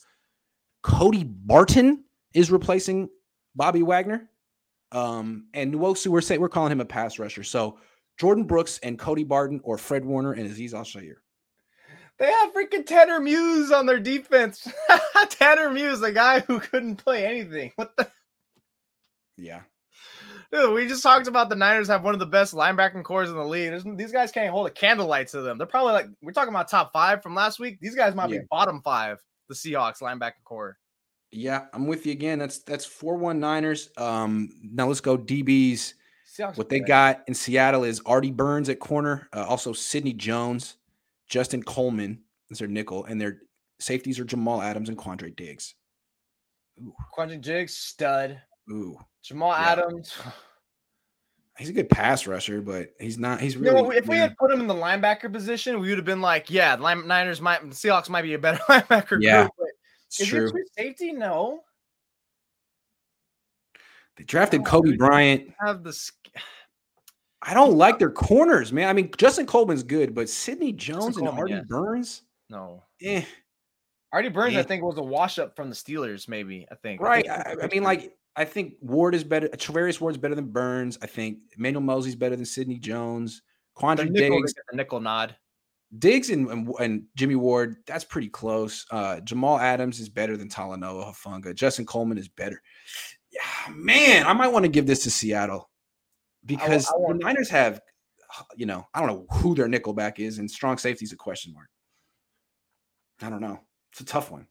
Cody 0.83 1.23
Barton 1.23 2.03
is 2.33 2.51
replacing 2.51 3.09
Bobby 3.55 3.81
Wagner. 3.81 4.29
Um, 4.91 5.47
and 5.53 5.73
Nwosu, 5.73 6.07
we're 6.07 6.21
saying 6.21 6.41
we're 6.41 6.49
calling 6.49 6.71
him 6.71 6.81
a 6.81 6.85
pass 6.85 7.17
rusher. 7.17 7.43
So 7.43 7.79
Jordyn 8.21 8.45
Brooks 8.45 8.79
and 8.83 8.99
Cody 8.99 9.23
Barton 9.23 9.59
or 9.63 9.77
Fred 9.77 10.05
Warner 10.05 10.33
and 10.33 10.49
Azeez 10.49 10.73
Al-Shaair. 10.73 11.15
They 12.19 12.31
have 12.31 12.53
freaking 12.53 12.85
Tanner 12.85 13.19
Muse 13.19 13.71
on 13.71 13.85
their 13.85 13.99
defense. 13.99 14.67
Tanner 15.29 15.69
Muse, 15.69 15.99
the 15.99 16.11
guy 16.11 16.39
who 16.39 16.59
couldn't 16.59 16.95
play 16.97 17.25
anything. 17.25 17.71
What 17.75 17.95
the 17.95 18.09
Yeah. 19.37 19.61
dude? 20.51 20.73
We 20.73 20.87
just 20.87 21.03
talked 21.03 21.27
about 21.27 21.49
the 21.49 21.55
Niners 21.55 21.87
have 21.89 22.03
one 22.03 22.13
of 22.15 22.19
the 22.19 22.25
best 22.25 22.55
linebacking 22.55 23.03
corps 23.03 23.25
in 23.25 23.35
the 23.35 23.45
league. 23.45 23.69
There's, 23.69 23.83
these 23.83 24.11
guys 24.11 24.31
can't 24.31 24.49
hold 24.51 24.65
a 24.67 24.71
candlelight 24.71 25.27
to 25.29 25.41
them. 25.41 25.57
They're 25.59 25.67
probably 25.67 25.93
like 25.93 26.07
we're 26.23 26.31
talking 26.31 26.53
about 26.53 26.69
top 26.69 26.91
five 26.91 27.21
from 27.21 27.35
last 27.35 27.59
week. 27.59 27.77
These 27.81 27.95
guys 27.95 28.15
might 28.15 28.29
Yeah. 28.31 28.39
be 28.39 28.45
bottom 28.49 28.81
five. 28.83 29.19
The 29.49 29.55
Seahawks 29.55 30.01
linebacking 30.01 30.43
corps. 30.43 30.77
Yeah, 31.31 31.65
I'm 31.73 31.87
with 31.87 32.05
you 32.05 32.13
again. 32.13 32.39
That's 32.39 32.59
that's 32.59 32.85
four 32.85 33.15
one 33.15 33.39
Niners. 33.39 33.89
Um, 33.97 34.49
now 34.63 34.87
let's 34.87 35.01
go 35.01 35.17
DBs. 35.17 35.93
Seahawks 36.37 36.57
What 36.57 36.69
they 36.69 36.79
got 36.79 37.23
in 37.27 37.33
Seattle 37.33 37.83
is 37.83 38.01
Artie 38.05 38.31
Burns 38.31 38.69
at 38.69 38.79
corner, 38.79 39.27
uh, 39.33 39.45
also 39.47 39.71
Sidney 39.73 40.13
Jones, 40.13 40.77
Justin 41.29 41.63
Coleman 41.63 42.21
is 42.49 42.59
their 42.59 42.67
nickel, 42.67 43.05
and 43.05 43.19
their 43.19 43.41
safeties 43.79 44.19
are 44.19 44.23
Jamal 44.25 44.61
Adams 44.61 44.89
and 44.89 44.97
Quandre 44.97 45.35
Diggs. 45.35 45.75
Quandre 47.17 47.41
Diggs, 47.41 47.75
stud. 47.77 48.41
Ooh, 48.71 48.97
Jamal 49.23 49.49
Yeah. 49.51 49.71
Adams. 49.71 50.15
he's 51.57 51.69
a 51.69 51.73
good 51.73 51.89
pass 51.89 52.27
rusher, 52.27 52.61
but 52.61 52.89
he's 52.99 53.17
not. 53.17 53.41
He's 53.41 53.55
You 53.55 53.61
really. 53.61 53.81
know, 53.81 53.91
if 53.91 54.07
we 54.07 54.17
had 54.17 54.37
put 54.37 54.51
him 54.51 54.59
in 54.61 54.67
the 54.67 54.73
linebacker 54.75 55.31
position, 55.31 55.79
we 55.79 55.89
would 55.89 55.97
have 55.97 56.05
been 56.05 56.21
like, 56.21 56.49
yeah, 56.49 56.75
the 56.75 56.83
Line- 56.83 57.07
Niners 57.07 57.41
might, 57.41 57.61
the 57.61 57.75
Seahawks 57.75 58.09
might 58.09 58.21
be 58.21 58.33
a 58.35 58.39
better 58.39 58.59
linebacker 58.69 59.17
Yeah, 59.21 59.43
group. 59.43 59.51
But 59.57 59.67
it's 60.07 60.19
is 60.21 60.27
true. 60.27 60.47
it 60.47 60.69
safety? 60.77 61.11
No. 61.13 61.63
They 64.17 64.23
drafted 64.23 64.65
Kobe. 64.65 64.95
Bryant. 64.97 65.53
Have 65.63 65.83
the 65.83 65.93
I 67.41 67.53
don't 67.53 67.77
like 67.77 67.99
their 67.99 68.09
corners, 68.09 68.73
man. 68.73 68.87
I 68.89 68.93
mean, 68.93 69.11
Justin 69.17 69.45
Coleman's 69.45 69.83
good, 69.83 70.15
but 70.15 70.29
Sidney 70.29 70.73
Jones 70.73 71.17
and 71.17 71.27
Coleman, 71.27 71.39
Artie 71.39 71.53
yes. 71.53 71.65
Burns, 71.67 72.21
no. 72.49 72.83
eh, 73.01 73.23
Artie 74.11 74.29
Burns, 74.29 74.53
Yeah. 74.53 74.61
I 74.61 74.63
think, 74.63 74.83
was 74.83 74.97
a 74.97 75.03
wash 75.03 75.37
up 75.37 75.55
from 75.55 75.69
the 75.69 75.75
Steelers. 75.75 76.27
Maybe 76.27 76.65
I 76.71 76.75
think. 76.75 76.99
right? 77.01 77.25
think 77.25 77.61
I, 77.61 77.65
I 77.65 77.67
mean, 77.67 77.83
like, 77.83 78.15
I 78.35 78.45
think 78.45 78.73
Ward 78.81 79.13
is 79.13 79.23
better. 79.23 79.49
Charvarius 79.49 80.01
Ward's 80.01 80.17
better 80.17 80.35
than 80.35 80.51
Burns. 80.51 80.97
I 81.01 81.07
think 81.07 81.39
Emmanuel 81.57 81.81
Moseley's 81.81 82.15
better 82.15 82.35
than 82.35 82.45
Sidney 82.45 82.79
Jones. 82.79 83.41
Quandre 83.77 84.09
nickel, 84.09 84.39
Diggs, 84.39 84.53
the 84.71 84.75
nickel 84.77 84.99
nod. 84.99 85.35
Diggs 85.99 86.31
and, 86.31 86.49
and 86.49 86.73
and 86.79 87.03
Jimmy 87.15 87.35
Ward, 87.35 87.77
that's 87.85 88.03
pretty 88.03 88.29
close. 88.29 88.85
Uh, 88.89 89.19
Jamal 89.21 89.59
Adams 89.59 89.99
is 89.99 90.09
better 90.09 90.35
than 90.35 90.49
Talanoa 90.49 91.13
Hufanga. 91.13 91.53
Justin 91.53 91.85
Coleman 91.85 92.17
is 92.17 92.27
better. 92.27 92.61
Yeah, 93.31 93.73
man, 93.73 94.25
I 94.25 94.33
might 94.33 94.47
want 94.49 94.65
to 94.65 94.69
give 94.69 94.87
this 94.87 95.03
to 95.03 95.11
Seattle 95.11 95.69
because 96.47 96.87
I 96.87 96.97
want- 96.97 97.19
the 97.19 97.25
Niners 97.25 97.49
have, 97.49 97.81
you 98.55 98.65
know, 98.65 98.87
I 98.93 98.99
don't 98.99 99.07
know 99.09 99.25
who 99.37 99.53
their 99.55 99.67
nickelback 99.67 100.19
is, 100.19 100.39
and 100.39 100.49
strong 100.49 100.77
safety 100.77 101.05
is 101.05 101.11
a 101.11 101.15
question 101.17 101.53
mark. 101.53 101.69
I 103.21 103.29
don't 103.29 103.41
know. 103.41 103.59
It's 103.91 104.01
a 104.01 104.05
tough 104.05 104.31
one. 104.31 104.47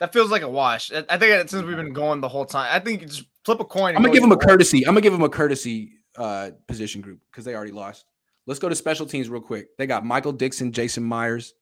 That 0.00 0.12
feels 0.12 0.30
like 0.30 0.42
a 0.42 0.48
wash. 0.48 0.92
I 0.92 1.04
I 1.08 1.18
think 1.18 1.48
since 1.48 1.64
we've 1.64 1.76
been 1.76 1.92
going 1.92 2.20
the 2.20 2.28
whole 2.28 2.44
time, 2.44 2.68
I 2.70 2.78
think 2.80 3.00
you 3.02 3.06
just 3.08 3.24
flip 3.44 3.60
a 3.60 3.64
coin. 3.64 3.90
and 3.90 3.96
I'm 3.98 4.02
gonna 4.02 4.12
give 4.12 4.22
them 4.22 4.32
a 4.32 4.36
courtesy. 4.36 4.78
I'm 4.86 4.92
gonna 4.94 5.00
give 5.00 5.12
them 5.12 5.22
a 5.22 5.28
courtesy 5.28 5.92
uh, 6.16 6.50
position 6.66 7.00
group 7.00 7.20
because 7.30 7.44
they 7.44 7.54
already 7.54 7.72
lost. 7.72 8.04
Let's 8.46 8.60
go 8.60 8.68
to 8.68 8.74
special 8.74 9.06
teams 9.06 9.28
real 9.28 9.40
quick. 9.40 9.68
They 9.78 9.86
got 9.86 10.04
Michael 10.04 10.32
Dickson, 10.32 10.72
Jason 10.72 11.04
Myers, 11.04 11.54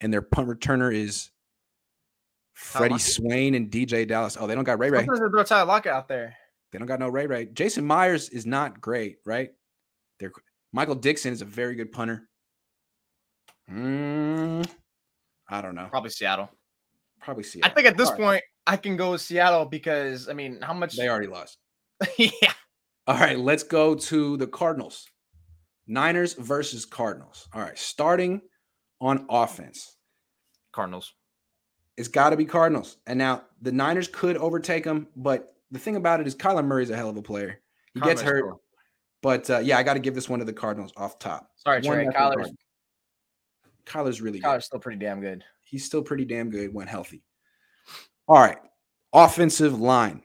and 0.00 0.12
their 0.12 0.20
punt 0.22 0.48
returner 0.48 0.92
is 0.94 1.30
Freddie 2.54 2.98
Swain 2.98 3.54
and 3.54 3.70
DJ 3.70 4.06
Dallas. 4.06 4.36
Oh, 4.38 4.46
they 4.46 4.54
don't 4.54 4.64
got 4.64 4.78
Ray 4.78 4.90
Ray. 4.90 4.98
Sometimes 4.98 5.20
they 5.20 5.28
throw 5.30 5.42
Tyler 5.44 5.66
Lockett 5.66 5.92
out 5.92 6.08
there. 6.08 6.36
They 6.70 6.78
don't 6.78 6.88
got 6.88 7.00
no 7.00 7.08
Ray 7.08 7.26
Ray. 7.26 7.46
Jason 7.46 7.86
Myers 7.86 8.28
is 8.28 8.46
not 8.46 8.80
great, 8.80 9.16
right? 9.24 9.50
They're 10.20 10.32
Michael 10.72 10.94
Dickson 10.94 11.32
is 11.32 11.42
a 11.42 11.46
very 11.46 11.74
good 11.74 11.92
punter. 11.92 12.28
Mm, 13.70 14.68
I 15.48 15.60
don't 15.60 15.74
know. 15.74 15.86
Probably 15.90 16.10
Seattle. 16.10 16.50
Probably 17.20 17.42
Seattle. 17.42 17.70
I 17.70 17.74
think 17.74 17.86
at 17.86 17.96
this 17.96 18.10
point 18.10 18.42
I 18.66 18.76
can 18.76 18.96
go 18.96 19.12
with 19.12 19.20
Seattle 19.20 19.64
because 19.64 20.28
I 20.28 20.34
mean, 20.34 20.60
how 20.62 20.74
much? 20.74 20.96
they 20.96 21.08
already 21.08 21.26
lost. 21.26 21.58
yeah. 22.18 22.52
All 23.06 23.18
right, 23.18 23.38
let's 23.38 23.62
go 23.62 23.94
to 23.94 24.36
the 24.36 24.46
Cardinals. 24.46 25.06
Niners 25.86 26.34
versus 26.34 26.84
Cardinals. 26.84 27.48
All 27.54 27.62
right, 27.62 27.78
starting 27.78 28.42
on 29.00 29.24
offense. 29.30 29.96
Cardinals. 30.72 31.14
It's 31.96 32.08
got 32.08 32.30
to 32.30 32.36
be 32.36 32.44
Cardinals. 32.44 32.98
And 33.06 33.18
now 33.18 33.42
the 33.62 33.72
Niners 33.72 34.08
could 34.08 34.36
overtake 34.36 34.84
them, 34.84 35.08
but 35.16 35.54
the 35.70 35.78
thing 35.78 35.96
about 35.96 36.20
it 36.20 36.26
is 36.26 36.34
Kyler 36.34 36.64
Murray's 36.64 36.90
a 36.90 36.96
hell 36.96 37.10
of 37.10 37.16
a 37.16 37.22
player. 37.22 37.60
He 37.94 38.00
gets 38.00 38.20
hurt, 38.20 38.44
cool. 38.44 38.62
but 39.22 39.48
uh, 39.50 39.58
yeah, 39.58 39.78
I 39.78 39.82
got 39.82 39.94
to 39.94 40.00
give 40.00 40.14
this 40.14 40.28
one 40.28 40.38
to 40.38 40.44
the 40.44 40.52
Cardinals 40.52 40.92
off 40.96 41.18
top. 41.18 41.50
Sorry, 41.56 41.80
One 41.82 41.96
Trey. 41.96 42.04
nothing 42.04 42.20
Kyler's, 42.20 42.34
Cardinals. 42.34 42.56
Kyler's 43.86 44.20
really 44.20 44.38
good. 44.38 44.62
Still 44.62 44.78
pretty 44.78 44.98
damn 44.98 45.20
good. 45.20 45.44
He's 45.64 45.84
still 45.84 46.02
pretty 46.02 46.24
damn 46.24 46.50
good 46.50 46.72
when 46.72 46.86
healthy. 46.86 47.22
All 48.26 48.36
right, 48.40 48.58
offensive 49.12 49.80
line. 49.80 50.22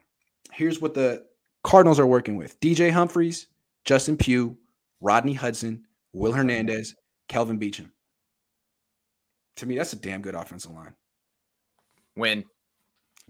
Here's 0.51 0.81
what 0.81 0.93
the 0.93 1.25
Cardinals 1.63 1.99
are 1.99 2.07
working 2.07 2.35
with: 2.37 2.59
DJ 2.59 2.91
Humphries, 2.91 3.47
Justin 3.85 4.17
Pugh, 4.17 4.57
Rodney 5.01 5.33
Hudson, 5.33 5.83
Will 6.13 6.31
Hernandez, 6.33 6.95
Kelvin 7.27 7.59
Beachum. 7.59 7.89
To 9.57 9.65
me, 9.65 9.77
that's 9.77 9.93
a 9.93 9.97
damn 9.97 10.21
good 10.21 10.35
offensive 10.35 10.71
line. 10.71 10.93
Win. 12.15 12.43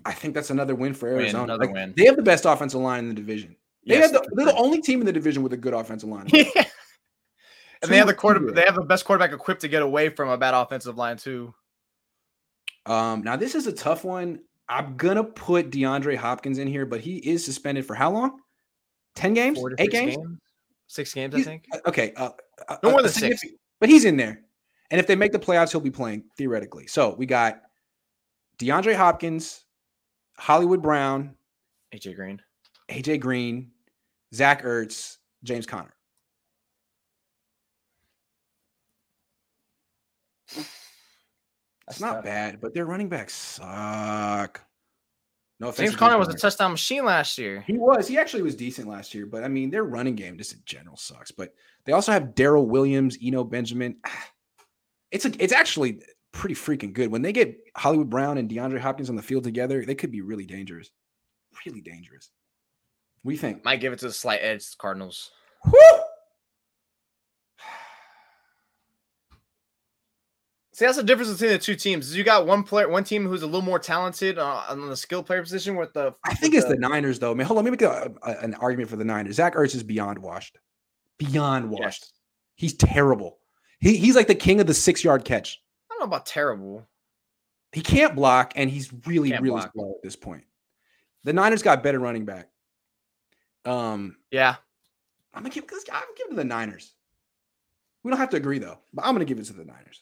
I 0.06 0.12
think 0.14 0.34
that's 0.34 0.50
another 0.50 0.76
win 0.76 0.94
for 0.94 1.10
Win, 1.12 1.22
Arizona. 1.22 1.44
another 1.44 1.66
Like, 1.66 1.74
win. 1.74 1.94
They 1.96 2.06
have 2.06 2.16
the 2.16 2.22
best 2.24 2.46
offensive 2.46 2.82
line 2.82 3.00
in 3.00 3.10
the 3.10 3.14
division. 3.16 3.56
They 3.86 3.96
Yes, 3.96 4.12
have 4.12 4.22
the, 4.24 4.30
they're 4.36 4.46
the 4.48 4.56
only 4.56 4.82
team 4.82 5.00
in 5.00 5.06
the 5.06 5.12
division 5.14 5.44
with 5.44 5.54
a 5.54 5.58
good 5.58 5.74
offensive 5.74 6.10
line. 6.10 6.28
yeah. 6.34 6.46
And 7.82 7.92
they 7.92 7.98
have 7.98 8.08
the 8.08 8.14
Two- 8.14 8.20
quarter. 8.20 8.52
They 8.52 8.62
have 8.64 8.76
the 8.76 8.82
best 8.84 9.06
quarterback 9.06 9.34
equipped 9.34 9.62
to 9.62 9.68
get 9.68 9.82
away 9.82 10.10
from 10.10 10.30
a 10.30 10.38
bad 10.38 10.54
offensive 10.54 10.98
line 10.98 11.18
too. 11.18 11.54
Um, 12.86 13.24
now 13.24 13.36
this 13.36 13.56
is 13.56 13.68
a 13.68 13.72
tough 13.74 14.04
one. 14.04 14.40
I'm 14.70 14.96
gonna 14.98 15.24
put 15.24 15.70
DeAndre 15.70 16.16
Hopkins 16.16 16.58
in 16.58 16.68
here, 16.68 16.86
but 16.86 17.02
he 17.02 17.18
is 17.18 17.44
suspended 17.46 17.86
for 17.86 17.94
how 17.96 18.12
long? 18.12 18.40
Ten 19.16 19.34
games? 19.34 19.58
Four 19.60 19.72
Eight 19.78 19.92
six 19.92 19.94
games? 19.94 20.18
Six 20.88 21.14
games, 21.14 21.36
I 21.36 21.42
think. 21.42 21.66
uh, 21.74 21.80
Okay. 21.88 22.14
Uh, 22.16 22.30
uh, 22.68 22.78
No 22.84 22.92
more 22.92 23.02
than 23.02 23.10
six. 23.12 23.20
significant- 23.22 23.60
But 23.80 23.90
he's 23.90 24.06
in 24.06 24.18
there. 24.18 24.42
And 24.92 25.00
if 25.00 25.08
they 25.08 25.16
make 25.16 25.32
the 25.32 25.40
playoffs, 25.40 25.72
he'll 25.72 25.82
be 25.82 25.92
playing 25.92 26.24
theoretically. 26.38 26.88
So 26.88 27.16
we 27.16 27.26
got 27.26 27.62
DeAndre 28.60 28.96
Hopkins, 28.96 29.63
Hollywood 30.38 30.82
Brown, 30.82 31.36
AJ 31.94 32.16
Green. 32.16 32.42
AJ 32.90 33.20
Green, 33.20 33.72
Zach 34.34 34.64
Ertz, 34.64 35.18
James 35.44 35.66
Conner. 35.66 35.94
That's 41.88 42.00
not 42.00 42.24
bad, 42.24 42.62
but 42.62 42.74
their 42.74 42.86
running 42.86 43.10
backs 43.10 43.34
suck. 43.34 44.62
No 45.60 45.70
offense. 45.70 45.90
James 45.90 45.96
Conner 45.96 46.18
was 46.18 46.30
a 46.30 46.34
touchdown 46.34 46.72
machine 46.72 47.06
last 47.06 47.38
year. 47.38 47.64
He 47.68 47.78
was. 47.78 48.08
He 48.08 48.18
actually 48.18 48.44
was 48.44 48.56
decent 48.56 48.88
last 48.88 49.14
year, 49.14 49.26
but 49.26 49.44
I 49.44 49.48
mean, 49.48 49.70
their 49.70 49.84
running 49.84 50.16
game 50.16 50.38
just 50.38 50.54
in 50.54 50.60
general 50.66 50.98
sucks. 50.98 51.32
But 51.32 51.54
they 51.86 51.94
also 51.94 52.12
have 52.12 52.36
Darrel 52.36 52.68
Williams, 52.68 53.18
Eno 53.22 53.44
Benjamin. 53.44 53.98
It's 55.12 55.26
a, 55.26 55.32
it's 55.38 55.54
actually 55.54 56.02
pretty 56.34 56.56
freaking 56.56 56.92
good. 56.92 57.10
When 57.12 57.22
they 57.22 57.32
get 57.32 57.58
Hollywood 57.78 58.10
Brown 58.10 58.38
and 58.38 58.50
DeAndre 58.50 58.80
Hopkins 58.80 59.10
on 59.10 59.16
the 59.16 59.22
field 59.22 59.46
together, 59.46 59.86
they 59.86 59.96
could 59.96 60.12
be 60.12 60.20
really 60.22 60.46
dangerous. 60.46 60.90
Really 61.66 61.80
dangerous. 61.82 62.30
What 63.22 63.30
do 63.32 63.36
you 63.36 63.40
think? 63.40 63.64
Might 63.64 63.80
give 63.80 63.94
it 63.94 64.00
to 64.00 64.08
the 64.08 64.14
slight 64.14 64.40
edge 64.42 64.66
to 64.66 64.72
the 64.72 64.78
Cardinals. 64.80 65.32
Woo! 65.66 65.72
See, 70.74 70.86
that's 70.86 70.98
the 70.98 71.04
difference 71.04 71.32
between 71.32 71.52
the 71.52 71.60
two 71.60 71.76
teams. 71.76 72.16
You 72.18 72.24
got 72.24 72.48
one 72.48 72.64
player, 72.64 72.90
one 72.90 73.04
team 73.04 73.28
who's 73.28 73.44
a 73.44 73.46
little 73.46 73.62
more 73.62 73.78
talented 73.78 74.40
uh, 74.40 74.64
on 74.70 74.90
the 74.90 74.98
skill 74.98 75.22
player 75.22 75.42
position 75.44 75.76
with 75.76 75.94
the. 75.94 76.16
I 76.26 76.34
think 76.34 76.56
it's 76.56 76.66
the 76.68 76.76
Niners, 76.76 77.20
though. 77.20 77.36
Man, 77.36 77.46
hold 77.46 77.60
on. 77.60 77.66
Let 77.66 77.72
me 77.72 77.78
make 77.78 77.84
a, 77.84 78.12
a- 78.24 78.40
an 78.44 78.56
argument 78.56 78.90
for 78.90 78.96
the 78.96 79.06
Niners. 79.06 79.36
Zach 79.36 79.54
Ertz 79.54 79.76
is 79.76 79.84
beyond 79.84 80.18
washed. 80.18 80.58
Beyond 81.20 81.70
washed. 81.70 81.82
Yes. 81.84 82.12
He's 82.56 82.74
terrible. 82.74 83.38
He, 83.80 83.98
he's 83.98 84.16
like 84.16 84.26
the 84.26 84.34
king 84.36 84.60
of 84.60 84.66
the 84.68 84.74
six 84.74 85.04
yard 85.04 85.24
catch. 85.26 85.62
Know 86.04 86.08
about 86.08 86.26
terrible. 86.26 86.86
He 87.72 87.80
can't 87.82 88.14
block, 88.14 88.54
and 88.58 88.70
he's 88.70 88.92
really, 89.06 89.30
Can't 89.30 89.42
really 89.42 89.62
slow 89.74 89.92
at 89.92 90.04
this 90.04 90.18
point. 90.18 90.44
The 91.24 91.32
Niners 91.32 91.64
got 91.64 91.82
better 91.82 91.98
running 91.98 92.26
back. 92.26 92.50
Um, 93.64 94.18
Yeah, 94.30 94.56
I'm 95.34 95.44
gonna 95.44 95.54
give 95.56 95.66
this. 95.66 95.86
I'm 95.92 96.02
gonna 96.02 96.14
give 96.18 96.28
it 96.28 96.30
to 96.32 96.36
the 96.36 96.44
Niners. 96.44 96.94
We 98.04 98.12
don't 98.12 98.20
have 98.20 98.32
to 98.32 98.38
agree 98.38 98.60
though, 98.60 98.80
but 98.94 99.06
I'm 99.06 99.16
gonna 99.16 99.24
give 99.24 99.40
it 99.40 99.46
to 99.46 99.54
the 99.54 99.64
Niners. 99.64 100.02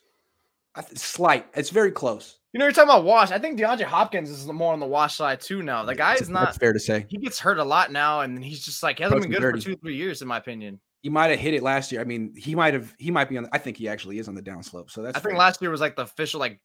I 0.74 0.82
th- 0.82 0.98
slight. 0.98 1.46
It's 1.54 1.70
very 1.70 1.92
close. 1.92 2.40
you 2.52 2.58
know, 2.58 2.66
you're 2.66 2.72
talking 2.72 2.90
about 2.90 3.04
wash. 3.04 3.30
I 3.30 3.38
think 3.38 3.60
DeAndre 3.60 3.84
Hopkins 3.84 4.32
is 4.32 4.48
more 4.48 4.74
on 4.74 4.80
the 4.80 4.88
wash 4.88 5.18
side 5.18 5.40
too 5.40 5.62
now. 5.62 5.86
The 5.86 5.94
guy 5.94 6.16
is 6.16 6.30
not. 6.30 6.56
Fair 6.56 6.74
to 6.74 6.80
say. 6.80 7.06
He 7.10 7.18
gets 7.18 7.40
hurt 7.40 7.60
a 7.60 7.64
lot 7.64 7.92
now, 7.92 8.22
and 8.22 8.44
he's 8.44 8.66
just 8.66 8.82
like 8.82 8.98
he 8.98 9.04
hasn't 9.04 9.22
been 9.22 9.32
good 9.32 9.42
dirty. 9.42 9.60
for 9.60 9.66
two, 9.68 9.76
three 9.76 9.98
years, 9.98 10.24
in 10.24 10.28
my 10.28 10.38
opinion. 10.38 10.80
He 11.02 11.10
might 11.10 11.32
have 11.32 11.40
hit 11.40 11.54
it 11.54 11.64
last 11.64 11.92
year. 11.92 12.00
I 12.00 12.04
mean, 12.04 12.34
he 12.36 12.54
might 12.54 12.74
have. 12.74 12.94
He 13.00 13.10
might 13.10 13.28
be 13.28 13.38
on. 13.38 13.44
The, 13.44 13.50
I 13.54 13.58
think 13.58 13.78
he 13.78 13.88
actually 13.90 14.20
is 14.20 14.28
on 14.28 14.36
the 14.36 14.42
downslope. 14.42 14.92
So 14.92 15.02
that's. 15.02 15.18
I 15.18 15.20
think 15.20 15.38
last 15.38 15.62
year 15.62 15.72
was 15.72 15.82
like 15.82 15.96
the 15.96 16.04
official 16.04 16.40
like 16.40 16.60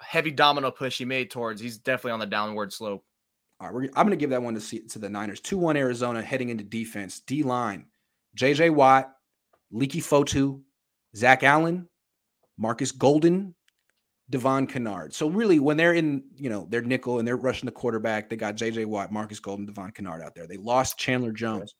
heavy 0.00 0.30
domino 0.30 0.70
push 0.70 0.98
he 0.98 1.04
made 1.04 1.30
towards. 1.30 1.60
He's 1.60 1.78
definitely 1.78 2.12
on 2.12 2.20
the 2.20 2.26
downward 2.26 2.72
slope. 2.72 3.04
All 3.60 3.68
right, 3.68 3.74
we're, 3.74 3.84
I'm 3.96 4.06
going 4.06 4.10
to 4.10 4.16
give 4.16 4.30
that 4.30 4.42
one 4.42 4.54
to 4.54 4.60
see, 4.60 4.80
to 4.80 4.98
the 4.98 5.08
Niners. 5.08 5.40
Two 5.40 5.56
one 5.56 5.76
Arizona 5.76 6.20
heading 6.20 6.48
into 6.48 6.64
defense. 6.64 7.20
D 7.20 7.42
line: 7.42 7.86
J.J. 8.34 8.70
Watt, 8.70 9.12
Leki 9.72 10.02
Fotu, 10.02 10.60
Zach 11.14 11.42
Allen, 11.42 11.88
Marcus 12.58 12.92
Golden, 12.92 13.54
Devon 14.28 14.66
Kennard. 14.66 15.14
So 15.14 15.28
really, 15.28 15.60
when 15.60 15.76
they're 15.76 15.94
in, 15.94 16.24
you 16.36 16.50
know, 16.50 16.66
their 16.68 16.82
nickel 16.82 17.18
and 17.18 17.26
they're 17.26 17.36
rushing 17.36 17.66
the 17.66 17.72
quarterback, 17.72 18.28
they 18.28 18.36
got 18.36 18.56
J.J. 18.56 18.84
Watt, 18.86 19.12
Marcus 19.12 19.40
Golden, 19.40 19.64
Devon 19.64 19.92
Kennard 19.92 20.22
out 20.22 20.34
there. 20.34 20.46
They 20.46 20.56
lost 20.56 20.98
Chandler 20.98 21.32
Jones. 21.32 21.74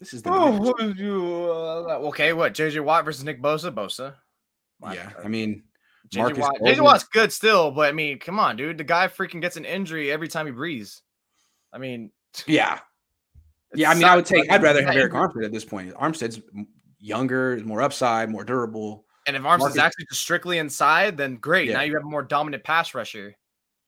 This 0.00 0.14
is 0.14 0.22
the. 0.22 0.30
Oh, 0.32 0.78
you, 0.96 1.50
uh, 1.50 1.98
okay, 2.08 2.32
what? 2.32 2.54
JJ 2.54 2.82
Watt 2.82 3.04
versus 3.04 3.22
Nick 3.22 3.40
Bosa? 3.42 3.70
Bosa. 3.70 4.14
My 4.80 4.94
yeah. 4.94 5.10
bad. 5.10 5.24
I 5.24 5.28
mean, 5.28 5.62
JJ 6.08 6.38
Watt. 6.38 6.56
JJ 6.60 6.80
Watt's 6.80 7.04
good 7.04 7.32
still, 7.32 7.70
but 7.70 7.88
I 7.88 7.92
mean, 7.92 8.18
come 8.18 8.38
on, 8.38 8.56
dude. 8.56 8.78
The 8.78 8.84
guy 8.84 9.08
freaking 9.08 9.42
gets 9.42 9.56
an 9.56 9.66
injury 9.66 10.10
every 10.10 10.28
time 10.28 10.46
he 10.46 10.52
breathes. 10.52 11.02
I 11.72 11.78
mean, 11.78 12.10
Yeah. 12.46 12.80
Yeah, 13.74 13.90
I 13.90 13.94
mean, 13.94 14.04
I 14.04 14.16
would 14.16 14.26
take. 14.26 14.50
I'd 14.50 14.62
rather 14.62 14.84
have 14.84 14.94
Arik 14.94 15.12
Armstead 15.12 15.44
at 15.44 15.52
this 15.52 15.64
point. 15.64 15.94
Armstead's 15.94 16.40
younger, 16.98 17.60
more 17.64 17.82
upside, 17.82 18.28
more 18.28 18.42
durable, 18.42 19.04
And 19.26 19.36
if 19.36 19.42
Armstead's 19.42 19.60
Marcus- 19.60 19.78
actually 19.78 20.06
just 20.10 20.22
strictly 20.22 20.58
inside, 20.58 21.16
then 21.16 21.36
great. 21.36 21.68
Yeah. 21.68 21.74
Now 21.74 21.82
you 21.82 21.94
have 21.94 22.02
a 22.02 22.08
more 22.08 22.24
dominant 22.24 22.64
pass 22.64 22.94
rusher. 22.94 23.36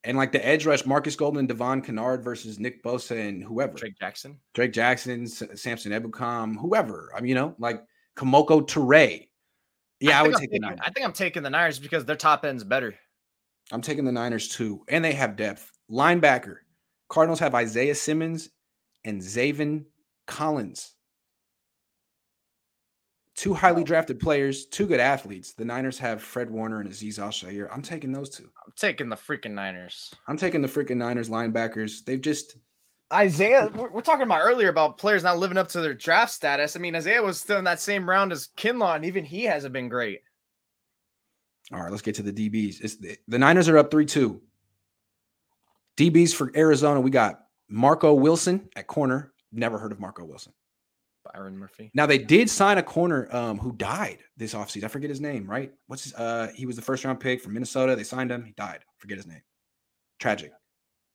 And 0.03 0.17
like 0.17 0.31
the 0.31 0.45
edge 0.45 0.65
rush, 0.65 0.85
Marcus 0.85 1.15
Golden 1.15 1.45
Devon 1.45 1.81
Kennard 1.81 2.23
versus 2.23 2.59
Nick 2.59 2.83
Bosa 2.83 3.27
and 3.29 3.43
whoever, 3.43 3.73
Drake, 3.73 3.97
Jackson. 3.99 4.39
Drake 4.53 4.73
Jackson. 4.73 5.27
Samson 5.27 5.91
Ebukam, 5.91 6.55
whoever. 6.57 7.11
I 7.15 7.21
mean, 7.21 7.29
you 7.29 7.35
know, 7.35 7.55
like 7.59 7.83
Kamoko 8.17 8.67
Ture. 8.67 8.93
Yeah, 9.99 10.19
I, 10.19 10.23
think 10.23 10.27
would 10.27 10.35
I'm 10.35 10.39
take 10.41 10.49
the 10.49 10.55
taking- 10.55 10.61
Niners. 10.61 10.79
I 10.83 10.89
think 10.91 11.05
I'm 11.05 11.13
taking 11.13 11.43
the 11.43 11.49
Niners 11.49 11.79
because 11.79 12.03
their 12.05 12.15
top 12.17 12.43
end's 12.43 12.63
better. 12.63 12.93
I'm 13.71 13.81
taking 13.81 14.03
the 14.03 14.11
Niners 14.11 14.49
too, 14.49 14.83
and 14.89 15.03
they 15.03 15.13
have 15.13 15.37
depth. 15.37 15.71
Linebacker, 15.89 16.57
Cardinals 17.09 17.39
have 17.39 17.55
Isaiah 17.55 17.95
Simmons 17.95 18.49
and 19.05 19.21
Zaven 19.21 19.85
Collins. 20.27 20.95
Two 23.35 23.53
highly 23.53 23.83
drafted 23.83 24.19
players, 24.19 24.67
two 24.67 24.85
good 24.85 24.99
athletes. 24.99 25.53
The 25.53 25.65
Niners 25.65 25.97
have 25.97 26.21
Fred 26.21 26.51
Warner 26.51 26.81
and 26.81 26.89
Azeez 26.89 27.17
Al-Shaair. 27.17 27.67
I'm 27.73 27.81
taking 27.81 28.11
those 28.11 28.29
two. 28.29 28.49
I'm 28.63 28.73
taking 28.75 29.09
the 29.09 29.15
freaking 29.15 29.53
Niners. 29.53 30.13
I'm 30.27 30.37
taking 30.37 30.61
the 30.61 30.67
freaking 30.67 30.97
Niners 30.97 31.29
linebackers. 31.29 32.05
They've 32.05 32.21
just 32.21 32.57
Isaiah, 33.11 33.69
we're, 33.75 33.89
we're 33.91 34.01
talking 34.01 34.23
about 34.23 34.41
earlier 34.41 34.69
about 34.69 34.97
players 34.97 35.23
not 35.23 35.37
living 35.37 35.57
up 35.57 35.67
to 35.69 35.81
their 35.81 35.93
draft 35.93 36.31
status. 36.31 36.75
I 36.75 36.79
mean, 36.79 36.95
Isaiah 36.95 37.21
was 37.21 37.39
still 37.39 37.57
in 37.59 37.63
that 37.65 37.79
same 37.79 38.09
round 38.09 38.31
as 38.31 38.49
Kinlaw, 38.57 38.95
and 38.95 39.05
even 39.05 39.23
he 39.23 39.43
hasn't 39.43 39.73
been 39.73 39.89
great. 39.89 40.21
all 41.71 41.81
right. 41.81 41.91
Let's 41.91 42.01
get 42.01 42.15
to 42.15 42.23
the 42.23 42.33
DBs. 42.33 42.81
It's 42.81 42.97
the, 42.97 43.17
the 43.27 43.39
Niners 43.39 43.69
are 43.69 43.77
up 43.77 43.91
three 43.91 44.05
two. 44.05 44.41
DBs 45.97 46.33
for 46.33 46.51
Arizona. 46.55 46.99
We 46.99 47.11
got 47.11 47.41
Marco 47.69 48.13
Wilson 48.13 48.67
at 48.75 48.87
corner. 48.87 49.31
Never 49.51 49.77
heard 49.77 49.91
of 49.91 49.99
Marco 49.99 50.23
Wilson. 50.25 50.53
Byron 51.31 51.57
Murphy. 51.57 51.91
Now 51.93 52.05
they 52.05 52.17
did 52.17 52.49
sign 52.49 52.77
a 52.77 52.83
corner 52.83 53.33
um, 53.35 53.57
who 53.57 53.71
died 53.73 54.19
this 54.37 54.53
offseason. 54.53 54.83
I 54.83 54.87
forget 54.87 55.09
his 55.09 55.21
name, 55.21 55.49
right? 55.49 55.71
What's 55.87 56.03
his 56.05 56.13
uh 56.15 56.49
he 56.55 56.65
was 56.65 56.75
the 56.75 56.81
first 56.81 57.03
round 57.05 57.19
pick 57.19 57.41
from 57.41 57.53
Minnesota. 57.53 57.95
They 57.95 58.03
signed 58.03 58.31
him, 58.31 58.43
he 58.43 58.51
died. 58.53 58.79
Forget 58.97 59.17
his 59.17 59.27
name. 59.27 59.41
Tragic. 60.19 60.51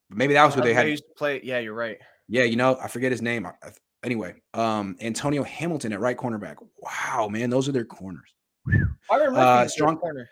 But 0.09 0.19
maybe 0.19 0.35
that 0.35 0.45
was 0.45 0.55
who 0.55 0.63
they 0.63 0.73
had. 0.75 0.85
he 0.87 0.93
used 0.93 1.05
to 1.05 1.15
play. 1.17 1.41
Yeah, 1.45 1.59
you're 1.59 1.75
right. 1.75 1.99
Yeah, 2.29 2.45
you 2.45 2.57
know, 2.57 2.79
I 2.83 2.89
forget 2.89 3.11
his 3.13 3.23
name. 3.23 3.47
I- 3.47 3.53
I- 3.63 3.73
Anyway, 4.05 4.33
um 4.55 4.97
Antonio 5.01 5.43
Hamilton 5.43 5.93
at 5.93 5.99
right 5.99 6.17
cornerback. 6.17 6.55
Wow, 6.79 7.27
man, 7.29 7.51
those 7.51 7.69
are 7.69 7.73
their 7.73 7.85
corners. 7.85 8.33
Byron 8.65 9.33
Murphy 9.33 9.37
Uh, 9.37 9.67
strong- 9.67 9.97
corner. 9.99 10.29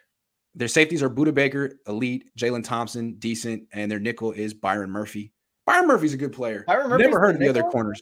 Their 0.54 0.68
safeties 0.68 1.02
are 1.02 1.10
Budda 1.10 1.34
Baker, 1.34 1.72
elite, 1.88 2.26
Jalen 2.38 2.62
Thompson, 2.64 3.14
decent, 3.18 3.64
and 3.72 3.90
their 3.90 3.98
nickel 3.98 4.30
is 4.32 4.54
Byron 4.54 4.90
Murphy. 4.90 5.32
Byron 5.66 5.88
Murphy's 5.88 6.14
a 6.14 6.16
good 6.16 6.32
player. 6.32 6.62
Byron 6.66 6.88
Murphy's 6.90 7.06
Never 7.06 7.18
heard 7.18 7.34
of 7.34 7.40
the 7.40 7.48
other 7.48 7.64
corners. 7.64 8.00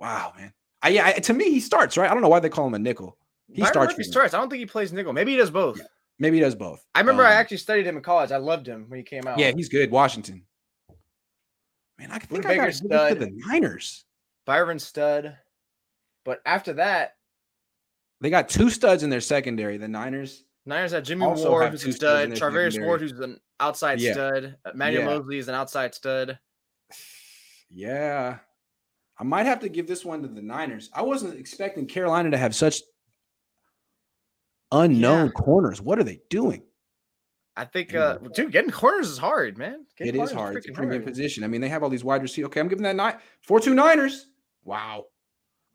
Wow, 0.00 0.32
man. 0.36 0.52
I, 0.82 0.88
yeah, 0.88 1.06
I- 1.06 1.12
to 1.20 1.32
me, 1.34 1.50
he 1.50 1.60
starts, 1.60 1.96
right? 1.96 2.10
I 2.10 2.14
don't 2.14 2.22
know 2.22 2.28
why 2.28 2.40
they 2.40 2.48
call 2.48 2.66
him 2.66 2.74
a 2.74 2.78
nickel. 2.78 3.16
He 3.52 3.64
starts. 3.64 3.94
Them. 3.94 4.04
starts. 4.04 4.32
I 4.34 4.38
don't 4.38 4.48
think 4.48 4.60
he 4.60 4.66
plays 4.66 4.92
nickel. 4.92 5.12
Maybe 5.12 5.32
he 5.32 5.36
does 5.36 5.50
both. 5.50 5.78
Yeah. 5.78 5.84
Maybe 6.18 6.36
he 6.38 6.40
does 6.42 6.54
both. 6.54 6.84
I 6.94 7.00
remember 7.00 7.22
I 7.24 7.32
Um, 7.34 7.38
actually 7.38 7.56
studied 7.58 7.86
him 7.86 7.96
in 7.96 8.02
college. 8.02 8.30
I 8.32 8.36
loved 8.38 8.66
him 8.66 8.86
when 8.88 8.98
he 8.98 9.04
came 9.04 9.26
out. 9.26 9.38
Yeah, 9.38 9.52
he's 9.54 9.68
good. 9.68 9.90
Washington. 9.90 10.42
Man, 11.98 12.10
I 12.10 12.18
think 12.18 12.30
Budda 12.42 12.50
I 12.50 12.54
got 12.56 12.60
Baker's 12.62 12.80
to 12.80 12.86
stud. 12.86 13.18
the 13.18 13.30
Niners. 13.46 14.04
Byron 14.46 14.78
Stud. 14.78 15.36
But 16.24 16.40
after 16.46 16.74
that, 16.74 17.16
They 18.22 18.28
got 18.30 18.48
two 18.50 18.68
studs 18.70 19.02
in 19.02 19.08
their 19.10 19.20
secondary. 19.22 19.76
The 19.78 19.88
Niners. 19.88 20.44
Niners 20.66 20.92
had 20.92 21.04
Jimmy 21.06 21.26
Ward, 21.26 21.70
who's 21.72 21.84
a 21.86 21.92
stud. 21.92 22.28
Charvarius 22.32 22.72
secondary. 22.72 22.86
Ward, 22.86 23.00
who's 23.00 23.12
an 23.12 23.40
outside 23.58 23.98
Yeah. 24.00 24.12
stud. 24.12 24.56
Emmanuel 24.72 25.02
Yeah. 25.04 25.08
Moseley 25.18 25.38
is 25.38 25.48
an 25.48 25.54
outside 25.54 25.94
stud. 25.94 26.38
Yeah. 27.70 28.38
I 29.20 29.22
might 29.22 29.44
have 29.44 29.60
to 29.60 29.68
give 29.68 29.86
this 29.86 30.02
one 30.02 30.22
to 30.22 30.28
the 30.28 30.40
Niners. 30.40 30.88
I 30.94 31.02
wasn't 31.02 31.38
expecting 31.38 31.86
Carolina 31.86 32.30
to 32.30 32.38
have 32.38 32.54
such 32.54 32.80
unknown 34.72 35.26
Yeah. 35.26 35.32
corners. 35.32 35.82
What 35.82 35.98
are 35.98 36.04
they 36.04 36.20
doing? 36.30 36.62
I 37.54 37.66
think, 37.66 37.94
uh, 37.94 38.16
dude, 38.32 38.52
getting 38.52 38.70
corners 38.70 39.10
is 39.10 39.18
hard, 39.18 39.58
man. 39.58 39.84
Getting 39.96 40.18
It 40.18 40.24
is 40.24 40.30
hard. 40.32 40.56
It's 40.56 40.68
a 40.68 40.72
premium 40.72 41.02
hard. 41.02 41.06
position. 41.12 41.44
I 41.44 41.48
mean, 41.48 41.60
they 41.60 41.68
have 41.68 41.82
all 41.82 41.90
these 41.90 42.04
wide 42.04 42.22
receivers. 42.22 42.46
Okay, 42.46 42.60
I'm 42.60 42.68
giving 42.68 42.84
that 42.84 42.96
nine 42.96 43.18
four 43.42 43.60
two 43.60 43.74
Niners. 43.74 44.26
Wow. 44.64 45.06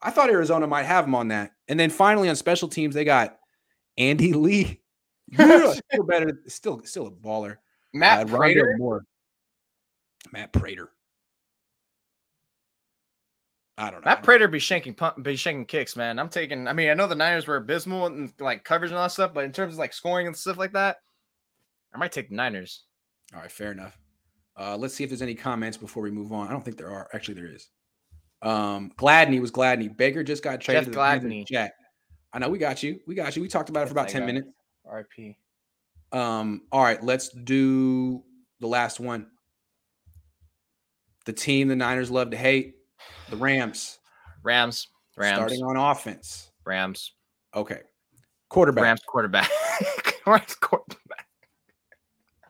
I 0.02 0.10
thought 0.10 0.28
Arizona 0.30 0.66
might 0.66 0.84
have 0.84 1.04
them 1.04 1.14
on 1.14 1.28
that. 1.28 1.52
And 1.68 1.78
then 1.78 1.90
finally 1.90 2.28
on 2.28 2.34
special 2.36 2.68
teams, 2.68 2.94
they 2.94 3.04
got 3.04 3.38
Andy 3.96 4.32
Lee. 4.32 4.82
Still 5.34 6.04
better, 6.06 6.40
still 6.46 6.82
still 6.84 7.06
a 7.08 7.10
baller. 7.10 7.58
Matt 7.92 8.28
Uh, 8.28 8.36
Prater. 8.36 8.74
Moore. 8.78 9.04
Matt 10.32 10.52
Prater. 10.52 10.90
I 13.78 13.90
don't 13.90 14.04
know. 14.04 14.10
Matt 14.10 14.22
Prater 14.22 14.48
be 14.48 14.58
shanking 14.58 14.96
pump, 14.96 15.22
be 15.22 15.34
shanking 15.34 15.68
kicks, 15.68 15.96
man. 15.96 16.18
I'm 16.18 16.28
taking. 16.28 16.66
I 16.66 16.72
mean, 16.72 16.88
I 16.88 16.94
know 16.94 17.06
the 17.06 17.14
Niners 17.14 17.46
were 17.46 17.56
abysmal 17.56 18.06
and 18.06 18.32
like 18.40 18.64
coverage 18.64 18.90
and 18.90 18.98
all 18.98 19.04
that 19.04 19.12
stuff, 19.12 19.34
but 19.34 19.44
in 19.44 19.52
terms 19.52 19.74
of 19.74 19.78
like 19.78 19.92
scoring 19.92 20.26
and 20.26 20.36
stuff 20.36 20.56
like 20.56 20.72
that, 20.72 20.98
I 21.94 21.98
might 21.98 22.12
take 22.12 22.30
the 22.30 22.36
Niners. 22.36 22.84
All 23.34 23.40
right, 23.40 23.52
fair 23.52 23.72
enough. 23.72 23.98
Uh, 24.58 24.76
let's 24.76 24.94
see 24.94 25.04
if 25.04 25.10
there's 25.10 25.22
any 25.22 25.34
comments 25.34 25.76
before 25.76 26.02
we 26.02 26.10
move 26.10 26.32
on. 26.32 26.48
I 26.48 26.52
don't 26.52 26.64
think 26.64 26.78
there 26.78 26.90
are. 26.90 27.08
Actually, 27.12 27.34
there 27.34 27.52
is. 27.52 27.68
Um, 28.40 28.92
Gladney 28.96 29.40
was 29.40 29.50
Gladney. 29.50 29.94
Baker 29.94 30.22
just 30.22 30.42
got 30.42 30.60
traded 30.60 30.84
Jeff 30.84 30.84
to 30.86 30.90
the 30.92 30.96
Panthers. 30.96 31.30
Gladney. 31.30 31.46
Jack. 31.46 31.72
I 32.32 32.38
know 32.38 32.48
we 32.48 32.58
got 32.58 32.82
you. 32.82 33.00
We 33.06 33.14
got 33.14 33.36
you. 33.36 33.42
We 33.42 33.48
talked 33.48 33.68
about 33.68 33.82
it 33.82 33.86
for 33.86 33.92
about 33.92 34.08
10 34.08 34.22
guy. 34.22 34.26
minutes. 34.26 34.48
R.I.P. 34.86 35.36
Um, 36.12 36.62
all 36.70 36.82
right, 36.82 37.02
let's 37.02 37.28
do 37.28 38.22
the 38.60 38.66
last 38.66 39.00
one. 39.00 39.26
The 41.24 41.32
team 41.32 41.68
the 41.68 41.76
Niners 41.76 42.10
love 42.10 42.30
to 42.30 42.36
hate, 42.36 42.75
the 43.30 43.36
Rams. 43.36 43.98
Rams. 44.42 44.88
Rams. 45.16 45.36
Starting 45.36 45.62
on 45.62 45.76
offense. 45.76 46.50
Rams. 46.64 47.12
Okay. 47.54 47.80
Quarterback. 48.48 48.82
Rams 48.84 49.00
quarterback. 49.06 49.50
Rams 50.26 50.54
quarterback. 50.56 51.26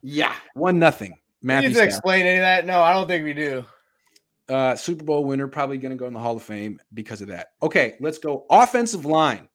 Yeah. 0.03 0.35
One 0.55 0.79
nothing. 0.79 1.13
You 1.13 1.17
Matthew 1.43 1.69
need 1.69 1.75
to 1.75 1.79
Stafford. 1.79 1.89
explain 1.95 2.27
any 2.27 2.37
of 2.39 2.43
that? 2.43 2.67
No, 2.67 2.83
I 2.83 2.93
don't 2.93 3.07
think 3.07 3.25
we 3.25 3.35
do. 3.35 3.65
uh, 4.49 4.75
Super 4.77 5.05
Bowl 5.05 5.25
winner, 5.25 5.47
probably 5.49 5.79
going 5.79 5.91
to 5.91 5.97
go 5.97 6.07
in 6.07 6.13
the 6.13 6.19
Hall 6.21 6.37
of 6.37 6.43
Fame 6.43 6.81
because 6.95 7.21
of 7.23 7.29
that. 7.29 7.49
Okay, 7.63 7.95
let's 8.01 8.19
go. 8.19 8.47
Offensive 8.51 9.05
line, 9.07 9.49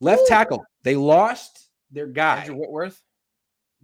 left 0.00 0.20
Woo. 0.22 0.26
tackle. 0.28 0.64
They 0.82 0.96
lost 0.96 1.68
their 1.90 2.06
guy. 2.06 2.40
Andrew 2.40 2.56
Whitworth. 2.56 3.00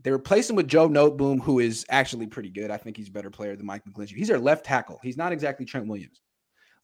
They 0.03 0.11
replaced 0.11 0.51
him 0.51 0.57
with 0.57 0.69
Joe 0.69 0.89
Noteboom, 0.89 1.41
who 1.41 1.59
is 1.59 1.85
actually 1.89 2.27
pretty 2.27 2.51
good. 2.51 2.71
I 2.71 2.77
think 2.77 2.97
he's 2.97 3.09
a 3.09 3.13
better 3.13 3.31
player 3.31 3.57
than 3.57 3.67
Mike 3.67 3.83
McGlinchey. 3.85 4.15
He's 4.15 4.29
their 4.29 4.39
left 4.39 4.65
tackle. 4.65 5.01
He's 5.03 5.17
not 5.17 5.33
exactly 5.33 5.65
Trent 5.67 5.87
Williams. 5.89 6.21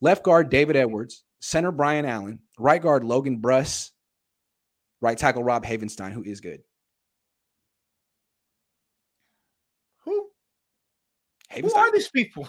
Left 0.03 0.25
guard 0.25 0.51
David 0.51 0.75
Edwards, 0.75 1.23
center 1.41 1.71
Brian 1.71 2.05
Allen, 2.05 2.41
right 2.59 2.83
guard 2.83 3.05
Logan 3.05 3.41
Bruss, 3.41 3.93
right 5.01 5.17
tackle 5.17 5.45
Rob 5.45 5.65
Havenstein, 5.65 6.11
who 6.11 6.25
is 6.25 6.41
good. 6.41 6.61
Who? 10.05 10.27
Who 11.53 11.63
Havenstein. 11.63 11.77
are 11.77 11.93
these 11.93 12.09
people? 12.09 12.49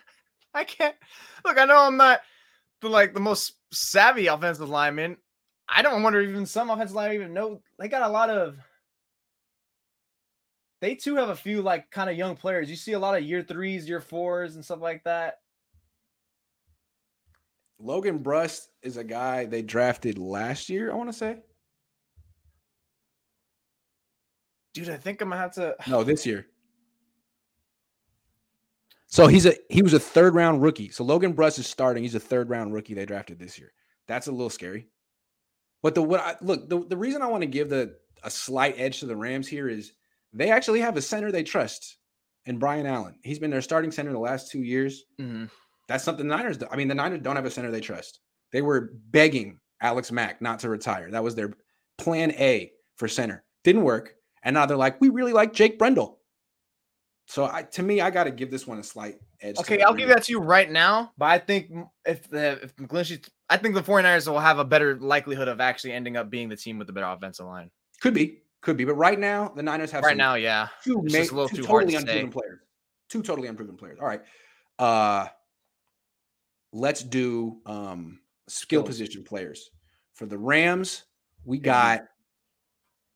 I 0.54 0.64
can't 0.64 0.96
look. 1.44 1.58
I 1.58 1.66
know 1.66 1.76
I'm 1.76 1.98
not 1.98 2.22
the 2.80 2.88
like 2.88 3.12
the 3.12 3.20
most 3.20 3.52
savvy 3.70 4.28
offensive 4.28 4.70
lineman. 4.70 5.18
I 5.68 5.82
don't 5.82 6.02
wonder 6.02 6.22
if 6.22 6.30
even 6.30 6.46
some 6.46 6.70
offensive 6.70 6.96
linemen 6.96 7.16
even 7.16 7.34
know 7.34 7.60
they 7.78 7.88
got 7.88 8.08
a 8.08 8.12
lot 8.12 8.30
of. 8.30 8.56
They 10.80 10.94
too 10.94 11.16
have 11.16 11.28
a 11.28 11.36
few 11.36 11.60
like 11.60 11.90
kind 11.90 12.08
of 12.08 12.16
young 12.16 12.34
players. 12.34 12.70
You 12.70 12.76
see 12.76 12.92
a 12.92 12.98
lot 12.98 13.14
of 13.14 13.24
year 13.24 13.42
threes, 13.42 13.86
year 13.86 14.00
fours, 14.00 14.54
and 14.54 14.64
stuff 14.64 14.80
like 14.80 15.04
that. 15.04 15.40
Logan 17.78 18.20
Bruss 18.20 18.66
is 18.82 18.96
a 18.96 19.04
guy 19.04 19.46
they 19.46 19.62
drafted 19.62 20.18
last 20.18 20.68
year, 20.68 20.92
I 20.92 20.94
want 20.94 21.10
to 21.10 21.16
say. 21.16 21.38
Dude, 24.72 24.90
I 24.90 24.96
think 24.96 25.20
I'm 25.20 25.28
gonna 25.30 25.40
have 25.40 25.54
to. 25.54 25.76
No, 25.88 26.02
this 26.04 26.26
year. 26.26 26.46
So 29.06 29.28
he's 29.28 29.46
a 29.46 29.54
he 29.70 29.82
was 29.82 29.94
a 29.94 30.00
third 30.00 30.34
round 30.34 30.60
rookie. 30.62 30.90
So 30.90 31.04
Logan 31.04 31.34
Bruss 31.34 31.58
is 31.58 31.66
starting. 31.68 32.02
He's 32.02 32.16
a 32.16 32.20
third 32.20 32.50
round 32.50 32.72
rookie 32.74 32.94
they 32.94 33.06
drafted 33.06 33.38
this 33.38 33.58
year. 33.58 33.72
That's 34.08 34.26
a 34.26 34.32
little 34.32 34.50
scary. 34.50 34.88
But 35.82 35.94
the 35.94 36.02
what 36.02 36.20
I 36.20 36.36
look 36.40 36.68
the, 36.68 36.84
the 36.84 36.96
reason 36.96 37.22
I 37.22 37.26
want 37.28 37.42
to 37.42 37.46
give 37.46 37.68
the 37.68 37.96
a 38.24 38.30
slight 38.30 38.74
edge 38.78 39.00
to 39.00 39.06
the 39.06 39.14
Rams 39.16 39.46
here 39.46 39.68
is 39.68 39.92
they 40.32 40.50
actually 40.50 40.80
have 40.80 40.96
a 40.96 41.02
center 41.02 41.30
they 41.30 41.44
trust 41.44 41.98
in 42.46 42.58
Brian 42.58 42.86
Allen. 42.86 43.16
He's 43.22 43.38
been 43.38 43.50
their 43.50 43.62
starting 43.62 43.92
center 43.92 44.10
the 44.12 44.18
last 44.18 44.50
two 44.50 44.62
years. 44.62 45.04
Mhm. 45.20 45.48
That's 45.88 46.04
something 46.04 46.26
the 46.28 46.36
Niners. 46.36 46.58
do- 46.58 46.66
I 46.70 46.76
mean, 46.76 46.88
the 46.88 46.94
Niners 46.94 47.20
don't 47.22 47.36
have 47.36 47.44
a 47.44 47.50
center 47.50 47.70
they 47.70 47.80
trust. 47.80 48.20
They 48.52 48.62
were 48.62 48.92
begging 49.10 49.58
Alex 49.82 50.10
Mack 50.12 50.40
not 50.40 50.58
to 50.60 50.68
retire. 50.68 51.10
That 51.10 51.22
was 51.22 51.34
their 51.34 51.52
plan 51.98 52.30
A 52.32 52.72
for 52.96 53.08
center. 53.08 53.44
Didn't 53.64 53.82
work, 53.82 54.14
and 54.42 54.54
now 54.54 54.66
they're 54.66 54.76
like, 54.76 55.00
we 55.00 55.08
really 55.08 55.32
like 55.32 55.52
Jake 55.52 55.78
Brendel. 55.78 56.18
So 57.26 57.46
I, 57.46 57.62
to 57.72 57.82
me, 57.82 58.00
I 58.02 58.10
got 58.10 58.24
to 58.24 58.30
give 58.30 58.50
this 58.50 58.66
one 58.66 58.78
a 58.78 58.82
slight 58.82 59.16
edge. 59.40 59.58
Okay, 59.58 59.80
I'll 59.82 59.94
give 59.94 60.10
that 60.10 60.24
to 60.24 60.32
you 60.32 60.40
right 60.40 60.70
now. 60.70 61.12
But 61.16 61.26
I 61.26 61.38
think 61.38 61.70
if 62.04 62.28
the 62.28 62.58
if 62.62 62.76
McGlinchey, 62.76 63.26
I 63.48 63.56
think 63.56 63.74
the 63.74 63.82
49ers 63.82 64.28
will 64.28 64.38
have 64.40 64.58
a 64.58 64.64
better 64.64 64.98
likelihood 65.00 65.48
of 65.48 65.58
actually 65.60 65.92
ending 65.92 66.16
up 66.18 66.28
being 66.28 66.50
the 66.50 66.56
team 66.56 66.76
with 66.78 66.86
the 66.86 66.92
better 66.92 67.06
offensive 67.06 67.46
line. 67.46 67.70
Could 68.02 68.12
be, 68.12 68.42
Could 68.60 68.76
be, 68.76 68.84
but 68.84 68.94
right 68.94 69.18
now 69.18 69.48
the 69.48 69.62
Niners 69.62 69.90
have 69.92 70.04
Right 70.04 70.16
now, 70.18 70.34
yeah. 70.34 70.68
two, 70.82 70.96
ma- 70.96 71.08
just 71.08 71.32
a 71.32 71.34
little 71.34 71.48
two 71.48 71.62
totally 71.62 71.92
to 71.94 72.00
say. 72.00 72.06
unproven 72.06 72.30
players. 72.30 72.60
Two 73.08 73.22
totally 73.22 73.48
unproven 73.48 73.76
players. 73.78 73.98
All 74.00 74.06
right. 74.06 74.20
Uh 74.78 75.28
let's 76.74 77.02
do 77.02 77.60
um 77.64 78.18
skill 78.48 78.82
position 78.82 79.24
players. 79.24 79.70
For 80.12 80.26
the 80.26 80.36
Rams, 80.36 81.04
we 81.44 81.58
got 81.58 82.02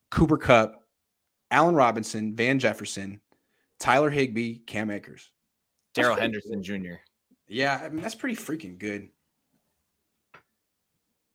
Cooper 0.09 0.37
Kupp, 0.37 0.83
Allen 1.51 1.75
Robinson, 1.75 2.35
Van 2.35 2.57
Jefferson, 2.57 3.21
Tyler 3.79 4.09
Higbee, 4.09 4.59
Cam 4.65 4.89
Akers. 4.89 5.29
Darrell 5.93 6.15
Henderson 6.15 6.61
good. 6.61 6.83
Jr. 6.83 6.93
Yeah, 7.47 7.79
I 7.83 7.89
mean 7.89 8.01
that's 8.01 8.15
pretty 8.15 8.35
freaking 8.35 8.77
good. 8.79 9.09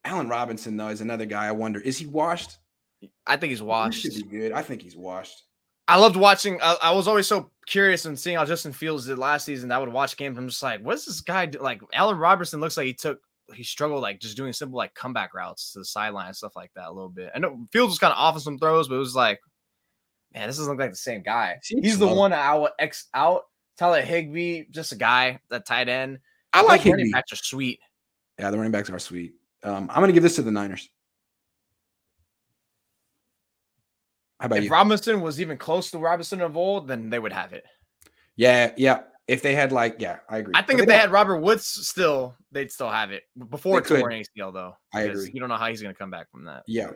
Allen 0.05 0.29
Robinson, 0.29 0.77
though, 0.77 0.89
is 0.89 1.01
another 1.01 1.25
guy. 1.25 1.47
I 1.47 1.53
wonder, 1.53 1.81
is 1.81 1.97
he 1.97 2.07
washed? 2.07 2.59
I 3.27 3.37
think 3.37 3.51
he's 3.51 3.61
He 3.61 3.65
washed. 3.65 4.03
should 4.03 4.15
be 4.15 4.23
good. 4.23 4.53
I 4.53 4.61
think 4.63 4.83
he's 4.83 4.97
washed. 4.97 5.43
I 5.87 5.99
loved 5.99 6.17
watching. 6.17 6.59
I, 6.63 6.77
I 6.83 6.93
was 6.93 7.07
always 7.07 7.27
so 7.27 7.51
curious 7.67 8.05
and 8.05 8.19
seeing 8.19 8.37
how 8.37 8.45
Justin 8.45 8.73
Fields 8.73 9.07
did 9.07 9.19
last 9.19 9.45
season. 9.45 9.71
I 9.71 9.79
would 9.79 9.93
watch 9.93 10.17
games. 10.17 10.39
I'm 10.39 10.49
just 10.49 10.63
like, 10.63 10.81
what's 10.81 11.05
this 11.05 11.21
guy 11.21 11.47
do? 11.47 11.59
Like 11.61 11.83
Allen 11.93 12.19
Robinson 12.19 12.61
looks 12.61 12.77
like 12.77 12.87
he 12.87 12.95
took 12.95 13.21
he 13.53 13.63
struggled 13.63 14.01
like 14.01 14.21
just 14.21 14.37
doing 14.37 14.53
simple 14.53 14.79
like 14.79 14.95
comeback 14.95 15.35
routes 15.35 15.73
to 15.73 15.81
the 15.81 15.85
sideline 15.85 16.29
and 16.29 16.37
stuff 16.37 16.57
like 16.57 16.73
that 16.75 16.89
a 16.89 16.93
little 16.93 17.11
bit. 17.11 17.31
I 17.35 17.39
know 17.39 17.67
Fields 17.73 17.91
was 17.91 17.99
kind 17.99 18.13
of 18.13 18.19
off 18.19 18.35
on 18.35 18.41
some 18.41 18.59
throws, 18.59 18.89
but 18.89 18.95
it 18.95 18.99
was 18.99 19.15
like, 19.15 19.41
man, 20.33 20.49
this 20.49 20.57
doesn't 20.57 20.73
look 20.73 20.81
like 20.81 20.91
the 20.91 20.97
same 20.97 21.23
guy. 21.23 21.59
He's 21.63 21.99
the 21.99 22.09
slow. 22.09 22.25
I 22.25 22.55
would 22.55 22.73
X 22.79 23.09
out. 23.15 23.43
Tyler 23.77 24.03
Higbee, 24.03 24.65
just 24.71 24.93
a 24.93 24.97
guy, 24.97 25.41
that 25.51 25.67
tight 25.67 25.89
end. 25.89 26.21
I 26.53 26.63
like 26.63 26.85
Those 26.85 26.93
running 26.93 27.11
backs 27.11 27.33
are 27.33 27.37
sweet. 27.37 27.81
Yeah, 28.39 28.51
the 28.51 28.57
running 28.57 28.71
backs 28.71 28.89
are 28.89 28.99
sweet. 29.01 29.35
Um, 29.65 29.91
I'm 29.91 29.97
going 29.97 30.09
to 30.09 30.13
give 30.13 30.23
this 30.23 30.37
to 30.37 30.43
the 30.43 30.53
Niners. 30.53 30.89
How 34.41 34.47
about 34.47 34.59
If 34.59 34.65
you? 34.65 34.71
Robinson 34.71 35.21
was 35.21 35.41
even 35.41 35.57
close 35.57 35.91
to 35.93 35.99
Robinson 35.99 36.41
of 36.41 36.57
old, 36.57 36.89
then 36.89 37.09
they 37.11 37.19
would 37.19 37.33
have 37.33 37.53
it. 37.53 37.65
yeah, 38.37 38.73
yeah. 38.77 39.03
If 39.27 39.41
they 39.41 39.55
had 39.55 39.73
like, 39.73 39.97
yeah, 40.01 40.19
I 40.29 40.37
agree. 40.39 40.53
I 40.55 40.61
think 40.61 40.81
But 40.81 40.83
if 40.83 40.87
they 40.89 40.93
don't. 40.93 41.01
had 41.01 41.11
Robert 41.11 41.39
Woods 41.39 41.65
still, 41.65 42.35
they'd 42.53 42.71
still 42.71 42.91
have 42.91 43.11
it 43.11 43.23
before 43.49 43.81
They 43.81 44.01
torn 44.01 44.13
ACL 44.13 44.53
though. 44.53 44.77
I 44.93 45.03
agree. 45.03 45.31
You 45.33 45.41
don't 45.41 45.49
know 45.49 45.57
how 45.57 45.69
he's 45.69 45.81
going 45.81 45.95
to 45.95 45.99
come 45.99 46.11
back 46.11 46.31
from 46.31 46.45
that. 46.45 46.63
yeah. 46.67 46.91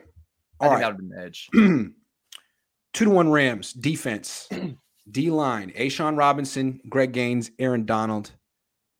I 0.61 0.65
All 0.65 0.69
think 0.71 0.81
that 0.81 0.85
would 0.85 0.85
have 0.85 0.97
been 0.97 1.09
the 1.09 1.23
edge. 1.23 1.49
Two 2.93 3.05
to 3.05 3.09
one 3.11 3.31
Rams 3.31 3.73
defense, 3.73 4.47
D 5.11 5.31
line, 5.31 5.71
A'Shawn 5.75 6.17
Robinson, 6.17 6.81
Greg 6.89 7.13
Gaines, 7.13 7.49
Aaron 7.57 7.85
Donald, 7.85 8.31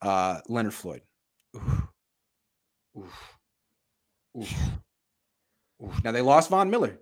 uh, 0.01 0.39
Leonard 0.47 0.73
Floyd. 0.73 1.01
Oof. 1.55 1.83
Oof. 2.97 3.37
Oof. 4.37 4.53
Oof. 5.83 6.03
Now 6.03 6.11
they 6.11 6.21
lost 6.21 6.49
Von 6.49 6.69
Miller. 6.69 6.97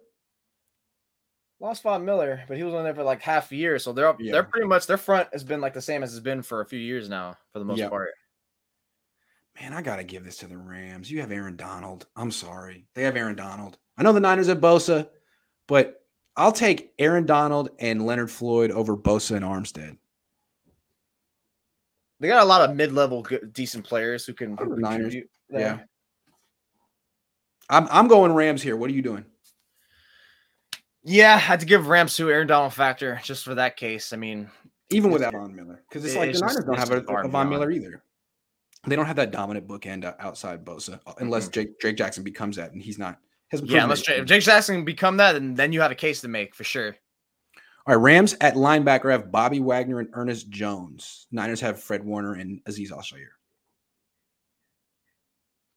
Lost 1.60 1.82
Von 1.84 2.06
Miller, 2.06 2.44
but 2.48 2.56
he 2.58 2.64
was 2.64 2.74
only 2.74 2.84
there 2.86 2.94
for 2.96 3.04
like 3.04 3.22
half 3.22 3.52
a 3.52 3.56
year, 3.56 3.80
so 3.80 3.92
they're 3.92 4.16
Yeah. 4.20 4.32
they're 4.34 4.44
pretty 4.44 4.68
much 4.68 4.86
their 4.86 4.98
front 4.98 5.28
has 5.34 5.44
been 5.44 5.60
like 5.62 5.74
the 5.74 5.82
same 5.82 6.04
as 6.04 6.14
it's 6.14 6.24
been 6.24 6.44
for 6.44 6.62
a 6.62 6.66
few 6.66 6.80
years 6.80 7.10
now, 7.10 7.36
for 7.52 7.60
the 7.60 7.66
most 7.66 7.80
Yeah. 7.80 7.90
part. 7.90 8.12
Man, 9.60 9.74
I 9.74 9.82
gotta 9.82 10.04
give 10.04 10.24
this 10.24 10.38
to 10.38 10.48
the 10.48 10.58
Rams. 10.58 11.10
You 11.10 11.20
have 11.22 11.32
Aaron 11.32 11.56
Donald. 11.56 12.06
I'm 12.16 12.30
sorry. 12.30 12.86
They 12.94 13.02
have 13.04 13.16
Aaron 13.16 13.36
Donald. 13.36 13.80
I 13.98 14.04
know 14.04 14.14
the 14.14 14.20
Niners 14.20 14.48
have 14.48 14.60
Bosa, 14.60 15.10
but 15.66 16.06
I'll 16.36 16.52
take 16.52 16.94
Aaron 17.00 17.26
Donald 17.26 17.72
and 17.80 18.06
Leonard 18.06 18.30
Floyd 18.30 18.70
over 18.70 18.96
Bosa 18.96 19.36
and 19.36 19.44
Armstead. 19.44 19.98
They 22.20 22.28
got 22.28 22.44
a 22.44 22.46
lot 22.46 22.70
of 22.70 22.76
mid-level 22.76 23.24
good, 23.24 23.52
decent 23.54 23.84
players 23.84 24.26
who 24.28 24.34
can 24.34 24.56
Niners. 24.80 25.16
Yeah. 25.50 25.80
I'm 27.70 27.88
I'm 27.90 28.08
going 28.08 28.32
Rams 28.34 28.62
here. 28.62 28.78
What 28.78 28.92
are 28.92 28.94
you 28.94 29.02
doing? 29.02 29.26
Yeah, 31.10 31.36
I 31.36 31.38
had 31.38 31.62
to 31.62 31.66
give 31.66 31.88
Rams 31.88 32.18
to 32.18 32.30
Aaron 32.30 32.48
Donald 32.48 32.74
factor 32.74 33.20
just 33.24 33.46
for 33.46 33.56
that 33.56 33.78
case. 33.78 34.12
I 34.12 34.18
mean, 34.18 34.50
Even 34.90 35.10
without 35.10 35.32
Von 35.34 35.56
Miller, 35.56 35.82
because 35.88 36.04
it's 36.04 36.14
it- 36.16 36.18
like 36.20 36.34
the 36.34 36.40
Niners 36.40 36.66
don't 36.66 36.78
have 36.78 36.92
a, 36.92 36.98
a 36.98 37.28
Von. 37.30 37.50
Miller 37.50 37.72
either. 37.72 38.04
They 38.86 38.96
don't 38.98 39.06
have 39.06 39.16
that 39.16 39.32
dominant 39.32 39.68
bookend 39.68 40.04
outside 40.20 40.66
Bosa, 40.66 41.00
uh, 41.08 41.14
unless 41.20 41.48
Mhm. 41.48 41.52
Jake 41.54 41.80
Drake 41.80 41.96
Jackson 41.98 42.24
becomes 42.24 42.58
that, 42.58 42.74
and 42.74 42.82
he's 42.82 43.00
not. 43.00 43.20
Hasn't 43.50 43.70
yeah, 43.70 43.84
unless. 43.84 44.02
Jake, 44.02 44.26
Jake 44.26 44.44
Jackson 44.44 44.76
can 44.76 44.86
become 44.86 45.16
that, 45.18 45.36
and 45.38 45.56
then 45.56 45.72
you 45.72 45.80
have 45.80 45.92
a 45.92 45.96
case 45.96 46.20
to 46.22 46.28
make 46.28 46.54
for 46.54 46.66
sure. 46.66 46.96
All 47.86 47.96
right, 47.96 48.02
Rams 48.02 48.36
at 48.42 48.56
linebacker 48.56 49.10
have 49.10 49.32
Bobby 49.32 49.62
Wagner 49.62 50.00
and 50.02 50.10
Ernest 50.12 50.50
Jones. 50.50 51.28
Niners 51.32 51.62
have 51.62 51.82
Fred 51.82 52.04
Warner 52.04 52.34
and 52.34 52.62
Azeez 52.66 52.92
Al-Shaair. 52.92 53.30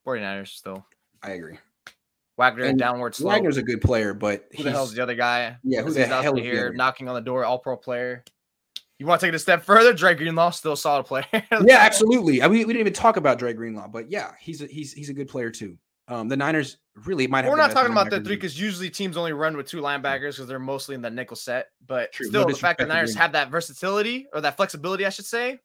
49ers 0.05 0.49
still. 0.49 0.85
I 1.23 1.31
agree. 1.31 1.57
Wagner 2.41 2.63
And 2.65 2.79
downward 2.79 3.13
slope. 3.15 3.33
Wagner's 3.33 3.57
a 3.57 3.63
good 3.63 3.81
player, 3.81 4.13
but 4.13 4.47
Who 4.57 4.63
the 4.63 4.71
hell's 4.71 4.89
he's- 4.89 4.97
the 4.97 5.03
other 5.03 5.15
guy? 5.15 5.57
Yeah, 5.63 5.81
who 5.81 5.89
Is 5.89 5.93
the 5.95 6.01
he's 6.01 6.09
hell 6.09 6.35
here 6.35 6.73
knocking 6.73 7.07
on 7.07 7.13
the 7.15 7.21
door, 7.21 7.45
all 7.45 7.59
pro 7.59 7.77
player. 7.77 8.23
You 8.97 9.05
want 9.07 9.19
to 9.21 9.27
take 9.27 9.33
it 9.33 9.35
a 9.35 9.39
step 9.39 9.63
further? 9.63 9.93
Dre 9.93 10.13
Greenlaw, 10.15 10.49
still 10.51 10.73
a 10.73 10.77
solid 10.77 11.05
player. 11.05 11.25
yeah, 11.33 11.77
absolutely. 11.79 12.41
I 12.43 12.47
mean, 12.47 12.67
we 12.67 12.73
didn't 12.73 12.81
even 12.81 12.93
talk 12.93 13.17
about 13.17 13.39
Dre 13.39 13.53
Greenlaw, 13.53 13.87
but 13.87 14.11
yeah, 14.11 14.31
he's 14.39 14.61
a, 14.61 14.67
he's 14.67 14.93
he's 14.93 15.09
a 15.09 15.13
good 15.13 15.27
player 15.27 15.49
too. 15.49 15.77
Um, 16.07 16.27
the 16.27 16.35
Niners 16.37 16.77
really 17.05 17.25
might 17.27 17.43
have. 17.45 17.51
We're 17.51 17.57
not 17.57 17.71
talking 17.71 17.91
about 17.91 18.09
the 18.09 18.19
three 18.21 18.35
because 18.35 18.59
usually 18.59 18.89
teams 18.89 19.17
only 19.17 19.33
run 19.33 19.55
with 19.55 19.67
two 19.67 19.81
linebackers 19.81 20.33
because 20.33 20.47
they're 20.47 20.59
mostly 20.59 20.93
in 20.95 21.01
the 21.01 21.09
nickel 21.09 21.35
set. 21.37 21.67
But 21.87 22.11
True. 22.11 22.25
No 22.27 22.41
still, 22.41 22.47
the 22.49 22.55
fact 22.55 22.79
that 22.79 22.87
Niners 22.89 23.15
have 23.15 23.31
that 23.31 23.49
versatility 23.49 24.27
or 24.33 24.41
that 24.41 24.57
flexibility, 24.57 25.05
I 25.05 25.09
should 25.09 25.25
say, 25.25 25.59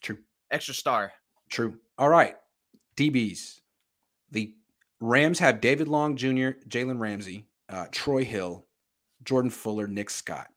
True. 0.00 0.18
extra 0.50 0.72
star. 0.74 1.12
True. 1.50 1.78
All 1.98 2.08
right, 2.08 2.36
DBs. 2.96 3.60
The 4.30 4.54
Rams 5.00 5.38
have 5.38 5.60
David 5.60 5.88
Long 5.88 6.16
Jr., 6.16 6.50
Jalen 6.68 7.00
Ramsey, 7.00 7.46
uh, 7.68 7.86
Troy 7.90 8.24
Hill, 8.24 8.66
Jordan 9.24 9.50
Fuller, 9.50 9.86
Nick 9.86 10.10
Scott, 10.10 10.48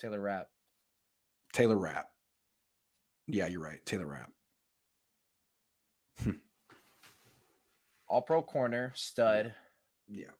Taylor 0.00 0.20
Rapp. 0.20 0.48
Taylor 1.52 1.78
Rapp. 1.78 2.10
Yeah, 3.28 3.46
you're 3.46 3.62
right. 3.62 3.84
Taylor 3.86 4.06
Rapp. 4.06 4.30
All 8.08 8.22
pro 8.22 8.42
corner, 8.42 8.92
stud. 8.94 9.54
Yeah. 10.08 10.30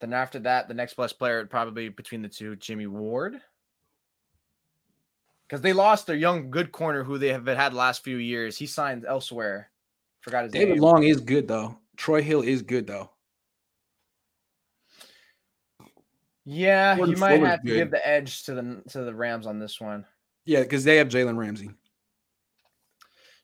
Then 0.00 0.12
after 0.12 0.38
that, 0.40 0.68
the 0.68 0.74
next 0.74 0.96
best 0.96 1.18
player 1.18 1.38
would 1.38 1.50
probably 1.50 1.88
be 1.88 1.94
between 1.94 2.22
the 2.22 2.28
two, 2.28 2.56
Jimmy 2.56 2.86
Ward. 2.86 3.40
Because 5.46 5.60
they 5.60 5.72
lost 5.72 6.06
their 6.06 6.16
young 6.16 6.50
good 6.50 6.72
corner 6.72 7.04
who 7.04 7.18
they 7.18 7.32
have 7.32 7.46
had 7.46 7.72
the 7.72 7.76
last 7.76 8.04
few 8.04 8.16
years. 8.16 8.56
He 8.56 8.66
signed 8.66 9.04
elsewhere. 9.06 9.70
Forgot 10.20 10.44
his 10.44 10.52
David 10.52 10.74
name. 10.74 10.82
Long 10.82 11.02
is 11.04 11.20
good 11.20 11.48
though. 11.48 11.78
Troy 11.96 12.22
Hill 12.22 12.42
is 12.42 12.62
good 12.62 12.86
though. 12.86 13.10
Yeah, 16.44 16.96
Jordan 16.96 17.14
you 17.14 17.20
might 17.20 17.36
Fuller's 17.36 17.48
have 17.50 17.60
to 17.60 17.66
good. 17.66 17.76
give 17.76 17.90
the 17.90 18.08
edge 18.08 18.42
to 18.44 18.54
the 18.54 18.82
to 18.90 19.02
the 19.02 19.14
Rams 19.14 19.46
on 19.46 19.58
this 19.58 19.80
one. 19.80 20.06
Yeah, 20.46 20.62
because 20.62 20.82
they 20.82 20.96
have 20.96 21.08
Jalen 21.08 21.36
Ramsey. 21.36 21.70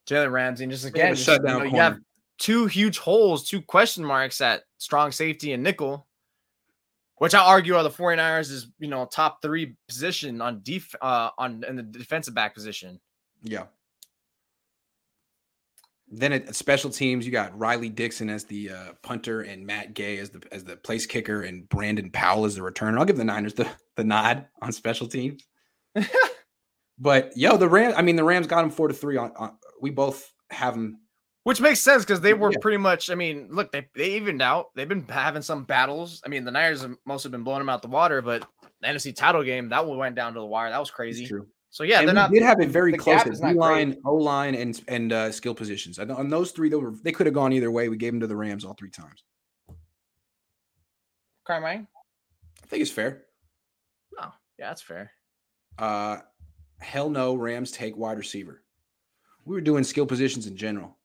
Jalen 0.07 0.33
Ramsey, 0.33 0.65
and 0.65 0.73
just 0.73 0.87
again, 0.87 1.15
just, 1.15 1.29
you, 1.29 1.39
know, 1.41 1.63
you 1.63 1.77
have 1.77 1.99
two 2.39 2.67
huge 2.67 2.99
holes, 2.99 3.49
two 3.49 3.61
question 3.61 4.05
marks 4.05 4.41
at 4.41 4.63
strong 4.79 5.13
safety 5.13 5.53
and 5.53 5.63
nickel, 5.63 6.07
which 7.17 7.35
I 7.35 7.45
argue 7.45 7.75
are 7.75 7.83
the 7.83 7.91
49ers 7.91 8.51
is 8.51 8.69
you 8.79 8.89
know 8.89 9.07
top 9.07 9.43
three 9.43 9.77
position 9.89 10.41
on 10.41 10.61
def 10.63 10.95
uh 11.01 11.31
on 11.37 11.63
in 11.69 11.77
the 11.77 11.83
defensive 11.83 12.35
back 12.35 12.55
position. 12.55 13.01
Yeah. 13.43 13.65
Then 16.17 16.33
at 16.33 16.55
special 16.55 16.91
teams, 16.91 17.27
you 17.27 17.33
got 17.33 17.57
Riley 17.59 17.89
Dixon 17.89 18.31
as 18.31 18.45
the 18.45 18.71
uh, 18.71 18.93
punter 19.03 19.43
and 19.43 19.67
Matt 19.67 19.95
Gay 19.95 20.19
as 20.19 20.31
the 20.31 20.43
as 20.53 20.63
the 20.65 20.77
place 20.77 21.07
kicker 21.07 21.43
and 21.43 21.69
Brandon 21.69 22.11
Powell 22.11 22.45
as 22.45 22.55
the 22.55 22.61
returner. 22.61 22.99
I'll 22.99 23.05
give 23.05 23.17
the 23.17 23.25
Niners 23.25 23.55
the, 23.55 23.69
the 23.97 24.05
nod 24.05 24.47
on 24.63 24.73
special 24.73 25.09
teams. 25.09 25.47
but 26.99 27.33
yo, 27.37 27.57
the 27.57 27.69
Rams. 27.69 27.95
I 27.97 28.03
mean, 28.03 28.17
the 28.17 28.25
Rams 28.25 28.47
got 28.47 28.63
them 28.63 28.71
four 28.71 28.89
to 28.89 28.95
three. 28.95 29.17
On, 29.17 29.33
on 29.37 29.57
we 29.81 29.91
both 29.91 30.33
have 30.51 30.75
them. 30.75 31.01
Which 31.43 31.61
makes 31.61 31.81
sense 31.81 32.05
because 32.05 32.23
they 32.23 32.33
were 32.33 32.51
Yeah. 32.53 32.59
pretty 32.63 32.79
much. 32.79 33.11
I 33.11 33.15
mean, 33.15 33.49
look, 33.51 33.71
they 33.73 33.87
they 33.95 34.15
evened 34.17 34.41
out. 34.41 34.67
They've 34.75 34.89
been 34.89 35.07
having 35.09 35.43
some 35.43 35.65
battles. 35.65 36.23
I 36.25 36.29
mean, 36.29 36.45
the 36.45 36.51
Niners 36.51 36.83
have 36.83 36.95
mostly 37.05 37.31
been 37.31 37.43
blowing 37.45 37.61
them 37.61 37.69
out 37.69 37.83
the 37.83 37.89
water, 37.89 38.23
but 38.23 38.47
the 38.81 38.89
NFC 38.89 39.15
title 39.15 39.43
game 39.43 39.69
that 39.69 39.85
one 39.85 39.99
went 39.99 40.15
down 40.15 40.33
to 40.35 40.41
the 40.41 40.47
wire. 40.47 40.71
That 40.71 40.79
was 40.81 40.91
crazy. 40.91 41.27
True. 41.27 41.47
So 41.75 41.83
yeah, 41.83 41.99
and 41.99 42.07
they're 42.07 42.15
we 42.15 42.21
not. 42.21 42.31
did 42.31 42.43
have 42.45 42.61
it 42.61 42.69
very 42.69 42.93
the 42.93 42.99
close 42.99 43.25
gap 43.25 43.27
at 43.27 43.41
D 43.41 43.53
line, 43.59 43.97
O 44.05 44.15
line, 44.15 44.55
and 44.55 44.81
and 44.87 45.13
uh, 45.13 45.33
skill 45.33 45.57
positions. 45.57 45.99
I 45.99 46.05
on 46.05 46.31
those 46.31 46.53
three, 46.53 46.69
they 46.69 46.77
were 46.77 46.95
they 47.03 47.11
could 47.11 47.27
have 47.27 47.35
gone 47.35 47.53
either 47.53 47.69
way. 47.69 47.89
We 47.89 47.97
gave 47.97 48.13
them 48.13 48.21
to 48.21 48.29
the 48.29 48.37
Rams 48.37 48.65
all 48.65 48.75
three 48.75 48.91
times. 48.91 49.25
Carmine. 51.45 51.89
I 52.63 52.67
think 52.69 52.81
it's 52.81 52.93
fair. 52.93 53.25
Oh, 54.21 54.33
yeah, 54.57 54.69
that's 54.69 54.83
fair. 54.83 55.11
Uh, 55.77 56.19
hell 56.79 57.11
no, 57.11 57.35
Rams 57.35 57.73
take 57.73 57.97
wide 57.97 58.19
receiver. 58.19 58.63
We 59.45 59.57
were 59.57 59.61
doing 59.61 59.83
skill 59.83 60.07
positions 60.07 60.47
in 60.47 60.57
general. 60.57 60.97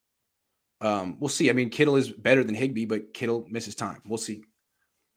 Um, 0.81 1.17
we'll 1.19 1.29
see. 1.29 1.49
I 1.49 1.53
mean, 1.53 1.71
Kittle 1.71 1.95
is 1.95 2.11
better 2.11 2.43
than 2.43 2.53
Higbee, 2.53 2.85
but 2.85 3.11
Kittle 3.15 3.47
misses 3.49 3.73
time. 3.73 4.03
We'll 4.05 4.19
see. 4.19 4.43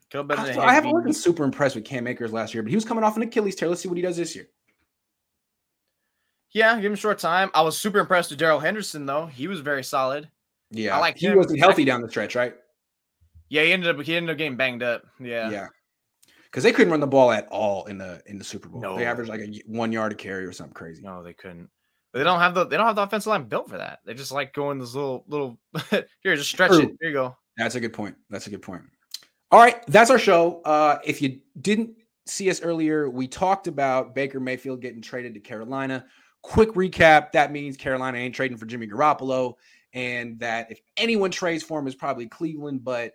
Kill 0.09 0.25
better 0.25 0.41
I, 0.41 0.47
than 0.47 0.59
I 0.61 0.73
haven't 0.73 0.93
Higbee. 0.93 1.05
been 1.05 1.13
super 1.13 1.45
impressed 1.45 1.75
with 1.75 1.85
Cam 1.85 2.07
Akers 2.07 2.33
last 2.33 2.55
year, 2.55 2.63
but 2.63 2.71
he 2.71 2.77
was 2.77 2.87
coming 2.87 3.05
off 3.05 3.19
an 3.19 3.23
Achilles 3.23 3.55
tear. 3.55 3.69
Let's 3.69 3.83
see 3.83 3.89
what 3.89 3.99
he 3.99 4.03
does 4.03 4.17
this 4.17 4.35
year. 4.35 4.49
Yeah, 6.53 6.79
give 6.81 6.91
him 6.93 6.97
short 6.97 7.19
time. 7.19 7.51
I 7.55 7.63
was 7.63 7.79
super 7.79 7.99
impressed 7.99 8.31
with 8.31 8.39
Darrell 8.39 8.61
Henderson 8.61 9.07
though. 9.07 9.27
He 9.27 9.49
was 9.49 9.61
very 9.61 9.85
solid. 9.85 10.29
Yeah, 10.71 10.97
I 10.97 11.01
like 11.01 11.17
he 11.17 11.27
him. 11.27 11.37
wasn't 11.37 11.61
healthy 11.61 11.85
down 11.85 12.03
the 12.03 12.09
stretch, 12.09 12.35
right? 12.35 12.55
Yeah, 13.49 13.65
he 13.65 13.73
ended 13.73 13.95
up 13.95 14.05
he 14.05 14.17
ended 14.17 14.31
up 14.31 14.39
getting 14.39 14.57
banged 14.57 14.83
up. 14.83 15.05
Yeah. 15.21 15.51
Yeah. 15.51 15.67
Because 16.45 16.65
they 16.65 16.73
couldn't 16.73 16.91
run 16.91 17.01
the 17.01 17.07
ball 17.07 17.31
at 17.33 17.47
all 17.49 17.85
in 17.87 17.99
the 17.99 18.23
in 18.27 18.39
the 18.39 18.45
Super 18.45 18.69
Bowl. 18.69 18.81
No. 18.81 18.97
They 18.97 19.07
averaged 19.07 19.31
like 19.31 19.41
a 19.41 19.61
one 19.67 19.93
yard 19.93 20.13
a 20.13 20.15
carry 20.15 20.45
or 20.45 20.53
something 20.53 20.75
crazy. 20.75 21.03
No, 21.03 21.23
they 21.23 21.33
couldn't. 21.33 21.69
They 22.13 22.25
don't 22.25 22.41
have 22.41 22.55
the 22.55 22.67
they 22.67 22.77
don't 22.77 22.87
have 22.87 22.97
the 22.97 23.03
offensive 23.03 23.31
line 23.31 23.45
built 23.45 23.69
for 23.69 23.79
that. 23.79 24.01
They 24.05 24.15
just 24.15 24.33
like 24.33 24.53
going 24.53 24.79
this 24.79 24.95
little 24.95 25.25
little 25.29 25.59
here, 26.23 26.37
just 26.37 26.51
stretch 26.51 26.73
it. 26.73 26.81
True. 26.81 26.97
Here 27.01 27.11
you 27.11 27.15
go. 27.15 27.37
That's 27.57 27.75
a 27.75 27.81
good 27.81 27.93
point. 27.93 28.17
That's 28.31 28.47
a 28.47 28.51
good 28.51 28.63
point. 28.63 28.83
All 29.51 29.61
right, 29.61 29.85
that's 29.87 30.11
our 30.11 30.19
show. 30.19 30.63
Uh, 30.63 30.99
if 31.05 31.21
you 31.21 31.41
didn't 31.61 31.91
see 32.25 32.49
us 32.49 32.63
earlier, 32.63 33.11
we 33.11 33.29
talked 33.29 33.67
about 33.67 34.15
Baker 34.15 34.41
Mayfield 34.41 34.81
getting 34.81 35.03
traded 35.03 35.35
to 35.35 35.41
Carolina. 35.41 36.07
Quick 36.43 36.71
recap: 36.71 37.33
that 37.33 37.53
means 37.53 37.77
Carolina 37.77 38.19
ain't 38.19 38.35
trading 38.35 38.59
for 38.59 38.67
Jimmy 38.67 38.87
Garoppolo, 38.87 39.55
and 39.93 40.39
that 40.41 40.71
if 40.71 40.81
anyone 40.97 41.31
trades 41.31 41.63
for 41.63 41.79
him 41.79 41.87
is 41.87 41.95
probably 41.95 42.27
Cleveland. 42.27 42.85
But 42.85 43.15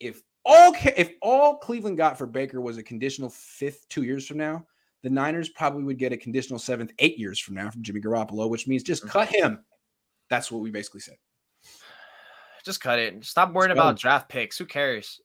if 0.00 0.22
all 0.44 0.74
if 0.96 1.12
all 1.20 1.58
Cleveland 1.58 1.98
got 1.98 2.16
for 2.16 2.26
Baker 2.26 2.60
was 2.60 2.78
a 2.78 2.82
conditional 2.82 3.30
fifth 3.30 3.86
two 3.88 4.02
years 4.02 4.26
from 4.26 4.38
now, 4.38 4.66
the 5.02 5.10
Niners 5.10 5.50
probably 5.50 5.84
would 5.84 5.98
get 5.98 6.12
a 6.12 6.16
conditional 6.16 6.58
seventh 6.58 6.92
eight 6.98 7.18
years 7.18 7.38
from 7.38 7.54
now 7.54 7.70
from 7.70 7.82
Jimmy 7.82 8.00
Garoppolo, 8.00 8.48
which 8.48 8.66
means 8.66 8.82
just 8.82 9.02
mm-hmm. 9.02 9.12
cut 9.12 9.28
him. 9.28 9.64
That's 10.30 10.50
what 10.50 10.62
we 10.62 10.70
basically 10.70 11.00
said. 11.00 11.16
Just 12.64 12.80
cut 12.80 12.98
it. 12.98 13.24
Stop 13.24 13.52
worrying 13.52 13.72
about 13.72 13.98
draft 13.98 14.28
picks. 14.28 14.58
Who 14.58 14.66
cares? 14.66 15.20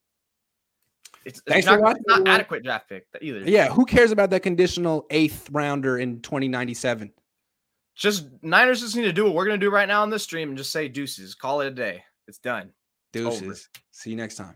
It's, 1.26 1.39
it's 1.39 1.41
Thanks 1.47 1.67
for 1.67 1.78
not, 1.78 1.97
it's 1.97 2.05
not 2.07 2.28
adequate 2.28 2.63
draft 2.63 2.89
pick 2.89 3.07
either. 3.21 3.39
Yeah, 3.39 3.69
who 3.69 3.86
cares 3.86 4.11
about 4.11 4.30
that 4.32 4.41
conditional 4.41 5.05
eighth 5.09 5.49
rounder 5.51 5.99
in 5.99 6.21
2097? 6.21 7.11
Just 7.95 8.28
Niners 8.41 8.82
just 8.82 8.95
need 8.95 9.03
to 9.03 9.13
do 9.13 9.24
what 9.26 9.34
we're 9.34 9.45
gonna 9.45 9.57
do 9.57 9.69
right 9.69 9.88
now 9.88 10.01
on 10.01 10.09
this 10.09 10.24
stream 10.24 10.49
and 10.49 10.57
just 10.57 10.71
say 10.71 10.88
deuces. 10.88 11.36
Call 11.36 11.61
it 11.61 11.67
a 11.67 11.71
day. 11.71 12.03
It's 12.28 12.39
done. 12.39 12.71
over. 13.15 13.30
Deuces. 13.30 13.69
See 13.91 14.09
you 14.09 14.15
next 14.15 14.36
time. 14.36 14.55